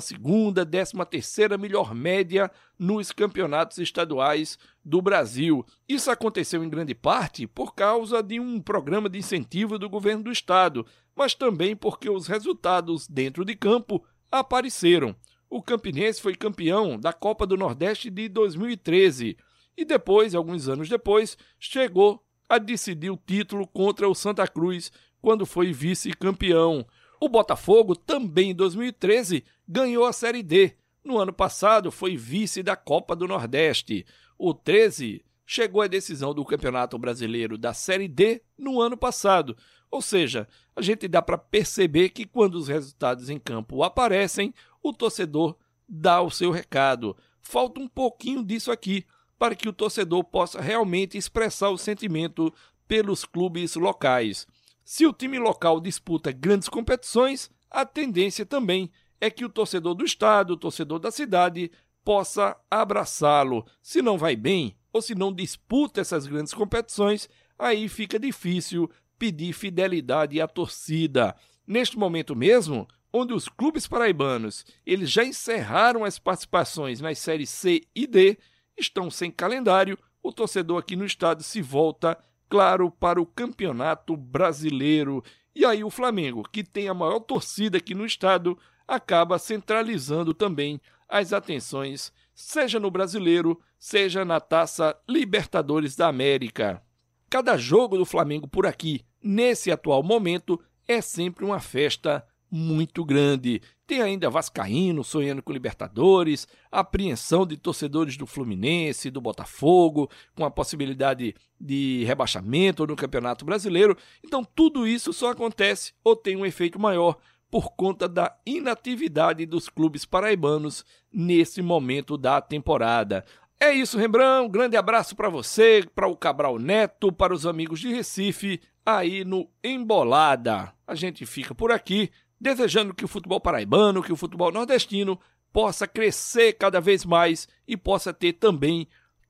13 1.10 1.58
melhor 1.58 1.94
média 1.94 2.50
nos 2.78 3.12
campeonatos 3.12 3.78
estaduais 3.78 4.58
do 4.84 5.00
Brasil. 5.00 5.64
Isso 5.88 6.10
aconteceu 6.10 6.62
em 6.62 6.68
grande 6.68 6.94
parte 6.94 7.46
por 7.46 7.74
causa 7.74 8.22
de 8.22 8.38
um 8.38 8.60
programa 8.60 9.08
de 9.08 9.18
incentivo 9.18 9.78
do 9.78 9.88
governo 9.88 10.24
do 10.24 10.32
estado, 10.32 10.86
mas 11.16 11.34
também 11.34 11.74
porque 11.74 12.10
os 12.10 12.26
resultados 12.26 13.06
dentro 13.06 13.44
de 13.44 13.54
campo 13.54 14.04
apareceram. 14.30 15.14
O 15.48 15.62
Campinense 15.62 16.20
foi 16.20 16.34
campeão 16.34 16.98
da 16.98 17.12
Copa 17.12 17.46
do 17.46 17.56
Nordeste 17.56 18.10
de 18.10 18.28
2013 18.28 19.36
e 19.76 19.84
depois, 19.84 20.34
alguns 20.34 20.68
anos 20.68 20.88
depois, 20.88 21.36
chegou 21.58 22.22
a 22.48 22.58
decidir 22.58 23.10
o 23.10 23.16
título 23.16 23.66
contra 23.66 24.08
o 24.08 24.14
Santa 24.14 24.46
Cruz 24.46 24.92
quando 25.20 25.46
foi 25.46 25.72
vice-campeão. 25.72 26.86
O 27.24 27.28
Botafogo, 27.30 27.96
também 27.96 28.50
em 28.50 28.54
2013, 28.54 29.44
ganhou 29.66 30.04
a 30.04 30.12
Série 30.12 30.42
D. 30.42 30.74
No 31.02 31.18
ano 31.18 31.32
passado, 31.32 31.90
foi 31.90 32.18
vice 32.18 32.62
da 32.62 32.76
Copa 32.76 33.16
do 33.16 33.26
Nordeste. 33.26 34.04
O 34.36 34.52
13 34.52 35.24
chegou 35.46 35.80
à 35.80 35.86
decisão 35.86 36.34
do 36.34 36.44
Campeonato 36.44 36.98
Brasileiro 36.98 37.56
da 37.56 37.72
Série 37.72 38.08
D 38.08 38.42
no 38.58 38.78
ano 38.78 38.94
passado. 38.94 39.56
Ou 39.90 40.02
seja, 40.02 40.46
a 40.76 40.82
gente 40.82 41.08
dá 41.08 41.22
para 41.22 41.38
perceber 41.38 42.10
que 42.10 42.26
quando 42.26 42.56
os 42.56 42.68
resultados 42.68 43.30
em 43.30 43.38
campo 43.38 43.82
aparecem, 43.82 44.52
o 44.82 44.92
torcedor 44.92 45.56
dá 45.88 46.20
o 46.20 46.30
seu 46.30 46.50
recado. 46.50 47.16
Falta 47.40 47.80
um 47.80 47.88
pouquinho 47.88 48.44
disso 48.44 48.70
aqui 48.70 49.02
para 49.38 49.54
que 49.54 49.66
o 49.66 49.72
torcedor 49.72 50.24
possa 50.24 50.60
realmente 50.60 51.16
expressar 51.16 51.70
o 51.70 51.78
sentimento 51.78 52.52
pelos 52.86 53.24
clubes 53.24 53.76
locais. 53.76 54.46
Se 54.84 55.06
o 55.06 55.12
time 55.12 55.38
local 55.38 55.80
disputa 55.80 56.30
grandes 56.30 56.68
competições, 56.68 57.50
a 57.70 57.86
tendência 57.86 58.44
também 58.44 58.90
é 59.20 59.30
que 59.30 59.44
o 59.44 59.48
torcedor 59.48 59.94
do 59.94 60.04
estado, 60.04 60.52
o 60.52 60.56
torcedor 60.56 60.98
da 60.98 61.10
cidade, 61.10 61.72
possa 62.04 62.54
abraçá-lo. 62.70 63.64
Se 63.82 64.02
não 64.02 64.18
vai 64.18 64.36
bem 64.36 64.76
ou 64.92 65.00
se 65.00 65.14
não 65.14 65.32
disputa 65.32 66.02
essas 66.02 66.26
grandes 66.26 66.52
competições, 66.52 67.28
aí 67.58 67.88
fica 67.88 68.18
difícil 68.18 68.90
pedir 69.18 69.54
fidelidade 69.54 70.38
à 70.40 70.46
torcida. 70.46 71.34
Neste 71.66 71.98
momento 71.98 72.36
mesmo, 72.36 72.86
onde 73.10 73.32
os 73.32 73.48
clubes 73.48 73.86
paraibanos 73.86 74.66
eles 74.84 75.10
já 75.10 75.24
encerraram 75.24 76.04
as 76.04 76.18
participações 76.18 77.00
nas 77.00 77.18
séries 77.18 77.48
C 77.48 77.82
e 77.94 78.06
D, 78.06 78.36
estão 78.76 79.10
sem 79.10 79.30
calendário, 79.30 79.98
o 80.22 80.30
torcedor 80.30 80.78
aqui 80.78 80.94
no 80.94 81.06
estado 81.06 81.42
se 81.42 81.62
volta 81.62 82.18
claro, 82.54 82.88
para 82.88 83.20
o 83.20 83.26
Campeonato 83.26 84.16
Brasileiro. 84.16 85.24
E 85.56 85.64
aí 85.64 85.82
o 85.82 85.90
Flamengo, 85.90 86.48
que 86.52 86.62
tem 86.62 86.88
a 86.88 86.94
maior 86.94 87.18
torcida 87.18 87.78
aqui 87.78 87.96
no 87.96 88.06
estado, 88.06 88.56
acaba 88.86 89.40
centralizando 89.40 90.32
também 90.32 90.80
as 91.08 91.32
atenções, 91.32 92.12
seja 92.32 92.78
no 92.78 92.92
Brasileiro, 92.92 93.60
seja 93.76 94.24
na 94.24 94.38
Taça 94.38 94.96
Libertadores 95.08 95.96
da 95.96 96.06
América. 96.06 96.80
Cada 97.28 97.56
jogo 97.56 97.98
do 97.98 98.04
Flamengo 98.04 98.46
por 98.46 98.66
aqui, 98.66 99.00
nesse 99.20 99.72
atual 99.72 100.04
momento, 100.04 100.60
é 100.86 101.00
sempre 101.00 101.44
uma 101.44 101.58
festa 101.58 102.24
muito 102.48 103.04
grande. 103.04 103.60
Tem 103.86 104.00
ainda 104.00 104.30
Vascaíno 104.30 105.04
sonhando 105.04 105.42
com 105.42 105.52
Libertadores, 105.52 106.48
apreensão 106.72 107.46
de 107.46 107.58
torcedores 107.58 108.16
do 108.16 108.26
Fluminense, 108.26 109.10
do 109.10 109.20
Botafogo, 109.20 110.10
com 110.34 110.44
a 110.44 110.50
possibilidade 110.50 111.34
de 111.60 112.02
rebaixamento 112.04 112.86
no 112.86 112.96
Campeonato 112.96 113.44
Brasileiro. 113.44 113.96
Então, 114.24 114.42
tudo 114.42 114.86
isso 114.86 115.12
só 115.12 115.30
acontece 115.32 115.92
ou 116.02 116.16
tem 116.16 116.34
um 116.34 116.46
efeito 116.46 116.80
maior 116.80 117.18
por 117.50 117.72
conta 117.76 118.08
da 118.08 118.34
inatividade 118.44 119.44
dos 119.46 119.68
clubes 119.68 120.04
paraibanos 120.04 120.84
nesse 121.12 121.60
momento 121.60 122.16
da 122.16 122.40
temporada. 122.40 123.24
É 123.60 123.72
isso, 123.72 123.98
Rembrandt. 123.98 124.46
Um 124.46 124.50
grande 124.50 124.76
abraço 124.76 125.14
para 125.14 125.28
você, 125.28 125.88
para 125.94 126.08
o 126.08 126.16
Cabral 126.16 126.58
Neto, 126.58 127.12
para 127.12 127.32
os 127.32 127.46
amigos 127.46 127.80
de 127.80 127.92
Recife, 127.92 128.60
aí 128.84 129.24
no 129.24 129.48
Embolada. 129.62 130.72
A 130.86 130.94
gente 130.94 131.24
fica 131.24 131.54
por 131.54 131.70
aqui, 131.70 132.10
desejando 132.40 132.94
que 132.94 133.04
o 133.04 133.08
futebol 133.08 133.40
paraibano, 133.40 134.02
que 134.02 134.12
o 134.12 134.16
futebol 134.16 134.52
nordestino 134.52 135.18
possa 135.52 135.86
crescer 135.86 136.54
cada 136.54 136.80
vez 136.80 137.04
mais 137.04 137.48
e 137.66 137.76
possa 137.76 138.12
ter 138.12 138.34
também 138.34 138.88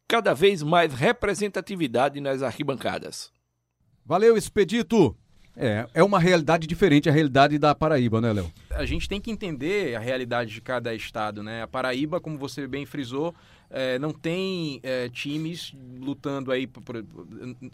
cada 0.08 0.34
vez 0.34 0.62
mais 0.62 0.92
representatividade 0.92 2.20
nas 2.20 2.42
arquibancadas. 2.42 3.30
Valeu, 4.04 4.36
Expedito! 4.36 5.16
É, 5.56 5.86
é 5.94 6.02
uma 6.02 6.18
realidade 6.18 6.66
diferente 6.66 7.08
a 7.08 7.12
realidade 7.12 7.58
da 7.58 7.74
Paraíba, 7.74 8.20
né, 8.20 8.32
Léo? 8.32 8.52
A 8.70 8.84
gente 8.84 9.08
tem 9.08 9.20
que 9.20 9.30
entender 9.30 9.94
a 9.94 10.00
realidade 10.00 10.52
de 10.52 10.60
cada 10.60 10.92
estado, 10.94 11.44
né? 11.44 11.62
A 11.62 11.66
Paraíba, 11.68 12.20
como 12.20 12.36
você 12.36 12.66
bem 12.66 12.84
frisou, 12.84 13.32
é, 13.70 13.98
não 13.98 14.10
tem 14.10 14.80
é, 14.82 15.08
times 15.08 15.72
lutando 16.00 16.50
aí. 16.50 16.66
Por, 16.66 16.82
por, 16.82 16.96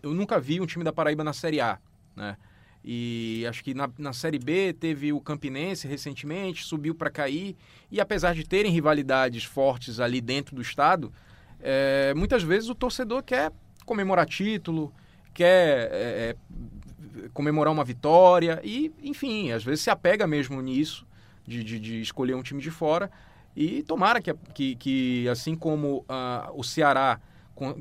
eu 0.03 0.13
nunca 0.13 0.39
vi 0.39 0.61
um 0.61 0.67
time 0.67 0.85
da 0.85 0.93
Paraíba 0.93 1.25
na 1.25 1.33
Série 1.33 1.61
A, 1.61 1.79
né? 2.15 2.37
E 2.85 3.45
acho 3.49 3.63
que 3.63 3.75
na, 3.75 3.91
na 3.99 4.13
Série 4.13 4.39
B 4.39 4.73
teve 4.73 5.13
o 5.13 5.21
Campinense 5.21 5.87
recentemente, 5.87 6.65
subiu 6.65 6.95
para 6.95 7.11
cair. 7.11 7.57
E 7.91 8.01
apesar 8.01 8.35
de 8.35 8.45
terem 8.45 8.73
rivalidades 8.73 9.45
fortes 9.45 10.01
ali 10.01 10.21
dentro 10.21 10.57
do 10.57 10.63
estado, 10.63 11.13
é, 11.61 12.15
muitas 12.15 12.43
vezes 12.43 12.69
o 12.71 12.75
torcedor 12.75 13.23
quer 13.23 13.53
comemorar 13.85 14.27
título, 14.27 14.93
quer 15.35 15.91
é, 15.93 16.37
comemorar 17.35 17.73
uma 17.73 17.85
vitória 17.85 18.61
e, 18.65 18.93
enfim, 19.03 19.53
às 19.53 19.63
vezes 19.63 19.83
se 19.83 19.91
apega 19.91 20.27
mesmo 20.27 20.61
nisso, 20.63 21.07
de, 21.47 21.63
de, 21.63 21.79
de 21.79 22.01
escolher 22.01 22.35
um 22.35 22.43
time 22.43 22.63
de 22.63 22.71
fora. 22.71 23.11
E 23.55 23.83
tomara 23.83 24.23
que, 24.23 24.33
que, 24.55 24.77
que 24.77 25.29
assim 25.29 25.55
como 25.55 25.99
uh, 26.09 26.51
o 26.55 26.63
Ceará, 26.63 27.21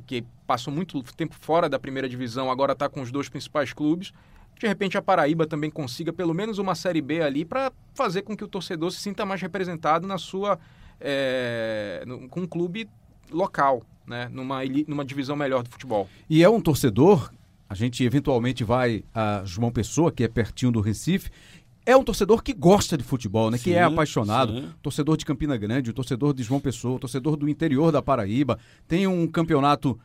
que 0.05 0.25
passou 0.45 0.73
muito 0.73 1.01
tempo 1.15 1.35
fora 1.39 1.69
da 1.69 1.79
primeira 1.79 2.09
divisão, 2.09 2.49
agora 2.49 2.73
está 2.73 2.89
com 2.89 3.01
os 3.01 3.11
dois 3.11 3.29
principais 3.29 3.71
clubes, 3.71 4.11
de 4.57 4.67
repente 4.67 4.97
a 4.97 5.01
Paraíba 5.01 5.45
também 5.45 5.69
consiga 5.69 6.13
pelo 6.13 6.33
menos 6.33 6.57
uma 6.57 6.75
Série 6.75 7.01
B 7.01 7.21
ali 7.21 7.45
para 7.45 7.71
fazer 7.93 8.21
com 8.21 8.35
que 8.35 8.43
o 8.43 8.47
torcedor 8.47 8.91
se 8.91 8.99
sinta 8.99 9.25
mais 9.25 9.41
representado 9.41 10.07
na 10.07 10.17
sua 10.17 10.59
é, 10.99 12.03
no, 12.05 12.27
com 12.27 12.41
um 12.41 12.47
clube 12.47 12.89
local, 13.31 13.83
né, 14.07 14.29
numa, 14.31 14.59
numa 14.87 15.05
divisão 15.05 15.35
melhor 15.35 15.63
do 15.63 15.69
futebol. 15.69 16.09
E 16.29 16.43
é 16.43 16.49
um 16.49 16.59
torcedor 16.59 17.31
a 17.69 17.75
gente 17.75 18.03
eventualmente 18.03 18.63
vai 18.63 19.03
a 19.13 19.43
João 19.45 19.71
Pessoa, 19.71 20.11
que 20.11 20.23
é 20.23 20.27
pertinho 20.27 20.71
do 20.71 20.81
Recife. 20.81 21.29
É 21.85 21.95
um 21.95 22.03
torcedor 22.03 22.41
que 22.41 22.51
gosta 22.51 22.97
de 22.97 23.03
futebol, 23.03 23.51
né? 23.51 23.57
Sim, 23.57 23.65
que 23.65 23.73
é 23.73 23.83
apaixonado. 23.83 24.53
Sim. 24.53 24.69
Torcedor 24.81 25.15
de 25.15 25.23
Campina 25.23 25.55
Grande, 25.55 25.91
o 25.91 25.93
torcedor 25.93 26.33
de 26.33 26.41
João 26.41 26.59
Pessoa, 26.59 26.95
o 26.95 26.99
torcedor 26.99 27.37
do 27.37 27.47
interior 27.47 27.91
da 27.91 28.01
Paraíba. 28.01 28.57
Tem 28.87 29.05
um 29.05 29.27
campeonato, 29.27 29.99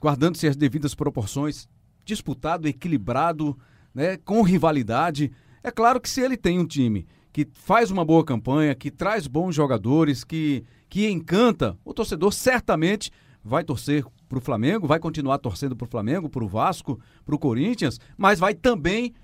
guardando-se 0.00 0.46
as 0.46 0.54
devidas 0.54 0.94
proporções, 0.94 1.68
disputado, 2.08 2.66
equilibrado, 2.66 3.56
né? 3.94 4.16
com 4.16 4.42
rivalidade. 4.42 5.30
É 5.62 5.70
claro 5.70 6.00
que 6.00 6.08
se 6.08 6.20
ele 6.20 6.36
tem 6.36 6.58
um 6.58 6.66
time 6.66 7.06
que 7.32 7.46
faz 7.52 7.90
uma 7.90 8.04
boa 8.04 8.24
campanha, 8.24 8.74
que 8.74 8.90
traz 8.90 9.26
bons 9.26 9.54
jogadores, 9.54 10.24
que, 10.24 10.64
que 10.88 11.08
encanta, 11.08 11.78
o 11.84 11.92
torcedor 11.92 12.32
certamente 12.32 13.12
vai 13.44 13.62
torcer 13.62 14.04
para 14.28 14.38
o 14.38 14.40
Flamengo, 14.40 14.86
vai 14.86 14.98
continuar 14.98 15.38
torcendo 15.38 15.76
para 15.76 15.84
o 15.84 15.90
Flamengo, 15.90 16.28
para 16.28 16.44
o 16.44 16.48
Vasco, 16.48 16.98
para 17.24 17.34
o 17.34 17.38
Corinthians, 17.38 18.00
mas 18.16 18.38
vai 18.38 18.54
também 18.54 19.14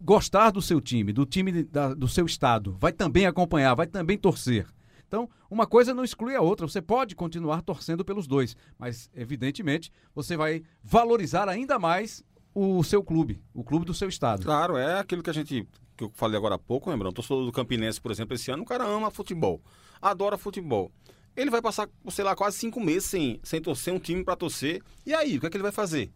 gostar 0.00 0.50
do 0.50 0.60
seu 0.60 0.80
time, 0.80 1.12
do 1.12 1.24
time 1.24 1.62
da, 1.62 1.94
do 1.94 2.08
seu 2.08 2.26
estado, 2.26 2.76
vai 2.80 2.92
também 2.92 3.26
acompanhar, 3.26 3.74
vai 3.74 3.86
também 3.86 4.18
torcer. 4.18 4.66
Então, 5.12 5.28
uma 5.50 5.66
coisa 5.66 5.92
não 5.92 6.02
exclui 6.02 6.34
a 6.34 6.40
outra. 6.40 6.66
Você 6.66 6.80
pode 6.80 7.14
continuar 7.14 7.60
torcendo 7.60 8.02
pelos 8.02 8.26
dois, 8.26 8.56
mas, 8.78 9.10
evidentemente, 9.14 9.92
você 10.14 10.38
vai 10.38 10.62
valorizar 10.82 11.50
ainda 11.50 11.78
mais 11.78 12.24
o 12.54 12.82
seu 12.82 13.04
clube, 13.04 13.42
o 13.52 13.62
clube 13.62 13.84
do 13.84 13.92
seu 13.92 14.08
estado. 14.08 14.42
Claro, 14.42 14.78
é 14.78 15.00
aquilo 15.00 15.22
que 15.22 15.28
a 15.28 15.34
gente 15.34 15.68
que 15.94 16.04
eu 16.04 16.10
falei 16.14 16.38
agora 16.38 16.54
há 16.54 16.58
pouco, 16.58 16.88
lembrando, 16.88 17.10
o 17.10 17.14
torcedor 17.14 17.44
do 17.44 17.52
Campinense, 17.52 18.00
por 18.00 18.10
exemplo, 18.10 18.34
esse 18.34 18.50
ano, 18.50 18.62
o 18.62 18.66
cara 18.66 18.84
ama 18.84 19.10
futebol, 19.10 19.60
adora 20.00 20.38
futebol 20.38 20.90
ele 21.34 21.50
vai 21.50 21.62
passar, 21.62 21.88
sei 22.10 22.24
lá, 22.24 22.36
quase 22.36 22.58
cinco 22.58 22.78
meses 22.78 23.04
sem, 23.04 23.40
sem 23.42 23.60
torcer 23.60 23.92
um 23.92 23.98
time 23.98 24.22
para 24.22 24.36
torcer. 24.36 24.82
E 25.06 25.14
aí, 25.14 25.38
o 25.38 25.40
que 25.40 25.46
é 25.46 25.50
que 25.50 25.56
ele 25.56 25.62
vai 25.62 25.72
fazer? 25.72 26.12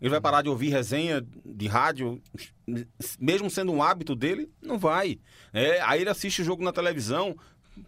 Ele 0.00 0.10
vai 0.10 0.20
parar 0.20 0.42
de 0.42 0.48
ouvir 0.48 0.68
resenha 0.68 1.26
de 1.44 1.66
rádio, 1.66 2.20
mesmo 3.18 3.50
sendo 3.50 3.72
um 3.72 3.82
hábito 3.82 4.14
dele? 4.14 4.48
Não 4.62 4.78
vai. 4.78 5.18
É, 5.52 5.80
aí 5.80 6.02
ele 6.02 6.10
assiste 6.10 6.42
o 6.42 6.44
jogo 6.44 6.62
na 6.62 6.72
televisão. 6.72 7.36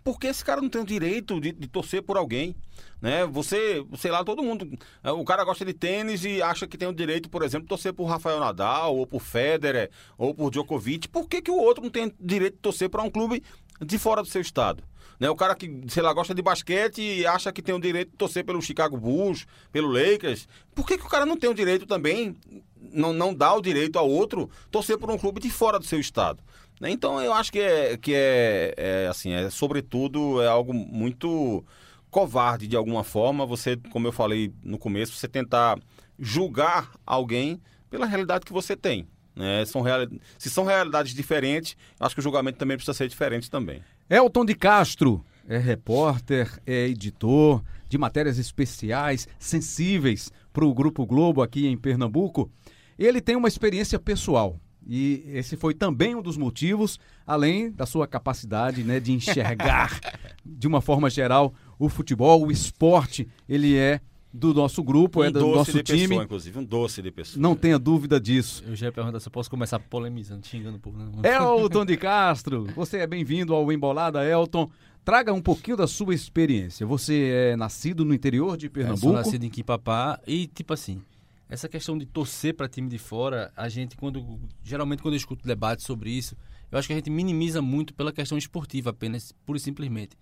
Por 0.02 0.18
que 0.18 0.26
esse 0.26 0.44
cara 0.44 0.60
não 0.60 0.68
tem 0.68 0.80
o 0.80 0.84
direito 0.84 1.40
de, 1.40 1.52
de, 1.52 1.68
torcer 1.68 2.02
por 2.02 2.16
alguém? 2.16 2.54
Né? 3.00 3.26
Você, 3.26 3.84
sei 3.96 4.10
lá, 4.10 4.24
todo 4.24 4.42
mundo. 4.42 4.78
O 5.04 5.24
cara 5.24 5.44
gosta 5.44 5.64
de 5.64 5.72
tênis 5.72 6.24
e 6.24 6.42
acha 6.42 6.66
que 6.66 6.78
tem 6.78 6.88
o 6.88 6.92
direito, 6.92 7.28
por 7.28 7.42
exemplo, 7.42 7.64
de 7.64 7.68
torcer 7.68 7.92
por 7.92 8.06
Rafael 8.06 8.40
Nadal, 8.40 8.96
ou 8.96 9.06
por 9.06 9.20
Federer, 9.20 9.90
ou 10.16 10.34
por 10.34 10.50
Djokovic. 10.50 11.08
Por 11.08 11.28
que, 11.28 11.42
que 11.42 11.50
o 11.50 11.58
outro 11.58 11.82
não 11.82 11.90
tem 11.90 12.12
direito 12.20 12.54
de 12.54 12.60
torcer 12.60 12.88
para 12.88 13.02
um 13.02 13.10
clube 13.10 13.42
de 13.80 13.98
fora 13.98 14.22
do 14.22 14.28
seu 14.28 14.40
estado? 14.40 14.82
Né? 15.20 15.28
O 15.28 15.36
cara 15.36 15.54
que, 15.54 15.82
sei 15.88 16.02
lá, 16.02 16.12
gosta 16.14 16.34
de 16.34 16.40
basquete 16.40 17.02
e 17.02 17.26
acha 17.26 17.52
que 17.52 17.60
tem 17.60 17.74
o 17.74 17.80
direito 17.80 18.10
de 18.10 18.16
torcer 18.16 18.42
pelo 18.42 18.62
Chicago 18.62 18.96
Bulls, 18.96 19.46
pelo 19.70 19.92
Lakers. 19.92 20.48
Por 20.74 20.86
que, 20.86 20.96
que 20.96 21.04
o 21.04 21.10
cara 21.10 21.26
não 21.26 21.36
tem 21.36 21.50
o 21.50 21.54
direito 21.54 21.84
também, 21.86 22.34
não, 22.80 23.12
não 23.12 23.34
dá 23.34 23.54
o 23.54 23.60
direito 23.60 23.98
ao 23.98 24.08
outro, 24.08 24.48
torcer 24.70 24.96
por 24.96 25.10
um 25.10 25.18
clube 25.18 25.38
de 25.38 25.50
fora 25.50 25.78
do 25.78 25.84
seu 25.84 26.00
estado? 26.00 26.42
Né? 26.80 26.90
Então 26.90 27.20
eu 27.20 27.34
acho 27.34 27.52
que 27.52 27.60
é, 27.60 27.98
que 27.98 28.14
é, 28.14 28.74
é 28.76 29.06
assim, 29.08 29.32
é 29.32 29.50
sobretudo 29.50 30.40
é 30.40 30.48
algo 30.48 30.72
muito 30.72 31.62
covarde 32.10 32.66
de 32.66 32.74
alguma 32.74 33.04
forma, 33.04 33.44
você, 33.44 33.76
como 33.90 34.08
eu 34.08 34.12
falei 34.12 34.52
no 34.64 34.78
começo, 34.78 35.12
você 35.12 35.28
tentar 35.28 35.78
julgar 36.18 36.92
alguém 37.06 37.60
pela 37.90 38.06
realidade 38.06 38.46
que 38.46 38.52
você 38.52 38.74
tem. 38.74 39.06
Né? 39.36 39.64
São 39.66 39.82
real... 39.82 40.06
Se 40.38 40.50
são 40.50 40.64
realidades 40.64 41.14
diferentes, 41.14 41.76
acho 42.00 42.14
que 42.14 42.20
o 42.20 42.22
julgamento 42.22 42.58
também 42.58 42.76
precisa 42.76 42.96
ser 42.96 43.08
diferente 43.08 43.50
também. 43.50 43.82
Elton 44.10 44.44
de 44.44 44.56
Castro 44.56 45.24
é 45.48 45.56
repórter, 45.56 46.60
é 46.66 46.88
editor 46.88 47.62
de 47.88 47.96
matérias 47.96 48.38
especiais, 48.38 49.28
sensíveis 49.38 50.32
para 50.52 50.64
o 50.64 50.74
Grupo 50.74 51.06
Globo 51.06 51.40
aqui 51.40 51.68
em 51.68 51.76
Pernambuco. 51.76 52.50
Ele 52.98 53.20
tem 53.20 53.36
uma 53.36 53.46
experiência 53.46 54.00
pessoal. 54.00 54.58
E 54.84 55.22
esse 55.28 55.56
foi 55.56 55.74
também 55.74 56.16
um 56.16 56.22
dos 56.22 56.36
motivos, 56.36 56.98
além 57.24 57.70
da 57.70 57.86
sua 57.86 58.08
capacidade 58.08 58.82
né, 58.82 58.98
de 58.98 59.12
enxergar 59.12 60.00
de 60.44 60.66
uma 60.66 60.80
forma 60.80 61.08
geral 61.08 61.54
o 61.78 61.88
futebol, 61.88 62.44
o 62.44 62.50
esporte. 62.50 63.28
Ele 63.48 63.76
é 63.76 64.00
do 64.32 64.54
nosso 64.54 64.82
grupo, 64.82 65.20
um 65.20 65.24
é 65.24 65.30
do 65.30 65.46
nosso 65.48 65.82
time. 65.82 66.08
Pessoa, 66.08 66.24
inclusive, 66.24 66.58
um 66.58 66.64
doce 66.64 67.02
de 67.02 67.10
pessoa. 67.10 67.42
Não 67.42 67.56
tenha 67.56 67.78
dúvida 67.78 68.20
disso. 68.20 68.62
Eu 68.66 68.76
já 68.76 68.86
ia 68.86 68.92
perguntar 68.92 69.18
se 69.18 69.26
eu 69.26 69.32
posso 69.32 69.50
começar 69.50 69.78
polemizando, 69.78 70.46
xingando 70.46 70.76
um 70.76 70.80
pouco. 70.80 70.98
Não. 70.98 71.22
Elton 71.24 71.84
de 71.84 71.96
Castro, 71.96 72.66
você 72.74 72.98
é 72.98 73.06
bem-vindo 73.06 73.54
ao 73.54 73.70
Embolada, 73.72 74.24
Elton. 74.24 74.70
Traga 75.04 75.32
um 75.32 75.40
pouquinho 75.40 75.76
da 75.76 75.86
sua 75.86 76.14
experiência. 76.14 76.86
Você 76.86 77.30
é 77.32 77.56
nascido 77.56 78.04
no 78.04 78.14
interior 78.14 78.56
de 78.56 78.68
Pernambuco? 78.68 79.06
Eu 79.06 79.10
sou 79.10 79.12
nascido 79.12 79.44
em 79.44 79.50
Quipapá 79.50 80.20
e, 80.26 80.46
tipo 80.46 80.74
assim, 80.74 81.02
essa 81.48 81.68
questão 81.68 81.98
de 81.98 82.06
torcer 82.06 82.54
para 82.54 82.68
time 82.68 82.88
de 82.88 82.98
fora, 82.98 83.50
a 83.56 83.68
gente, 83.68 83.96
quando 83.96 84.38
geralmente, 84.62 85.02
quando 85.02 85.14
eu 85.14 85.18
escuto 85.18 85.46
debates 85.46 85.84
sobre 85.84 86.10
isso, 86.10 86.36
eu 86.70 86.78
acho 86.78 86.86
que 86.86 86.92
a 86.92 86.96
gente 86.96 87.10
minimiza 87.10 87.60
muito 87.60 87.92
pela 87.94 88.12
questão 88.12 88.38
esportiva 88.38 88.90
apenas, 88.90 89.32
pura 89.44 89.56
e 89.56 89.60
simplesmente. 89.60 90.16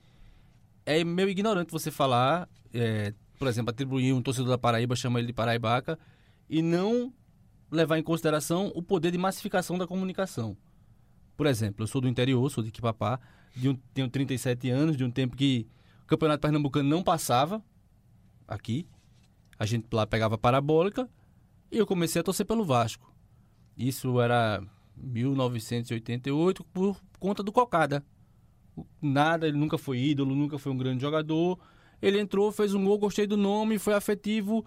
É 0.86 1.04
meio 1.04 1.28
ignorante 1.28 1.70
você 1.70 1.90
falar, 1.90 2.48
é, 2.72 3.12
por 3.38 3.48
exemplo, 3.48 3.70
atribuir 3.70 4.12
um 4.12 4.20
torcedor 4.20 4.50
da 4.50 4.58
Paraíba, 4.58 4.96
chama 4.96 5.18
ele 5.18 5.28
de 5.28 5.32
paraibaca, 5.32 5.98
e 6.50 6.60
não 6.60 7.12
levar 7.70 7.98
em 7.98 8.02
consideração 8.02 8.72
o 8.74 8.82
poder 8.82 9.10
de 9.10 9.18
massificação 9.18 9.78
da 9.78 9.86
comunicação. 9.86 10.56
Por 11.36 11.46
exemplo, 11.46 11.84
eu 11.84 11.86
sou 11.86 12.00
do 12.00 12.08
interior, 12.08 12.50
sou 12.50 12.64
de 12.64 12.70
Quipapá, 12.70 13.20
de 13.54 13.68
um, 13.68 13.76
tenho 13.94 14.08
37 14.08 14.70
anos, 14.70 14.96
de 14.96 15.04
um 15.04 15.10
tempo 15.10 15.36
que 15.36 15.66
o 16.02 16.06
Campeonato 16.06 16.40
Pernambucano 16.40 16.88
não 16.88 17.02
passava 17.02 17.62
aqui. 18.46 18.86
A 19.58 19.66
gente 19.66 19.86
lá 19.92 20.06
pegava 20.06 20.36
parabólica 20.36 21.08
e 21.70 21.78
eu 21.78 21.86
comecei 21.86 22.20
a 22.20 22.24
torcer 22.24 22.46
pelo 22.46 22.64
Vasco. 22.64 23.12
Isso 23.76 24.20
era 24.20 24.62
1988 24.96 26.64
por 26.64 27.00
conta 27.18 27.42
do 27.42 27.52
Cocada. 27.52 28.04
Nada, 29.00 29.46
ele 29.46 29.58
nunca 29.58 29.76
foi 29.76 29.98
ídolo, 29.98 30.34
nunca 30.34 30.58
foi 30.58 30.72
um 30.72 30.76
grande 30.76 31.02
jogador, 31.02 31.58
ele 32.00 32.18
entrou, 32.20 32.50
fez 32.52 32.74
um 32.74 32.84
gol, 32.84 32.98
gostei 32.98 33.26
do 33.26 33.36
nome, 33.36 33.78
foi 33.78 33.94
afetivo. 33.94 34.64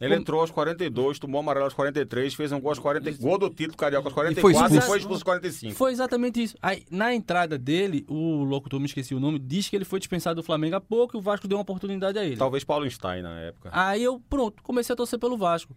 Ele 0.00 0.14
entrou 0.14 0.40
aos 0.40 0.50
42, 0.50 1.18
tomou 1.18 1.40
amarelo 1.40 1.66
aos 1.66 1.74
43, 1.74 2.32
fez 2.32 2.52
um 2.52 2.60
gol 2.60 2.70
aos 2.70 2.78
40, 2.78 3.12
gol 3.18 3.36
do 3.36 3.50
título 3.50 3.76
carioca 3.76 4.08
aos 4.08 4.14
foi 4.14 4.24
44 4.32 4.56
e 4.56 4.78
expulso. 4.78 4.86
foi 4.88 4.98
expulso 4.98 5.16
aos 5.16 5.22
45. 5.22 5.74
Foi 5.74 5.92
exatamente 5.92 6.42
isso. 6.42 6.56
Aí, 6.62 6.86
na 6.90 7.14
entrada 7.14 7.58
dele, 7.58 8.06
o 8.08 8.42
locutor, 8.42 8.80
me 8.80 8.86
esqueci 8.86 9.14
o 9.14 9.20
nome, 9.20 9.38
disse 9.38 9.68
que 9.68 9.76
ele 9.76 9.84
foi 9.84 9.98
dispensado 9.98 10.40
do 10.40 10.42
Flamengo 10.42 10.76
há 10.76 10.80
pouco 10.80 11.16
e 11.16 11.18
o 11.18 11.20
Vasco 11.20 11.46
deu 11.46 11.58
uma 11.58 11.62
oportunidade 11.62 12.18
a 12.18 12.24
ele. 12.24 12.38
Talvez 12.38 12.64
Paulo 12.64 12.90
Stein 12.90 13.20
na 13.20 13.40
época. 13.40 13.68
Aí 13.72 14.02
eu, 14.02 14.18
pronto, 14.20 14.62
comecei 14.62 14.94
a 14.94 14.96
torcer 14.96 15.18
pelo 15.18 15.36
Vasco. 15.36 15.76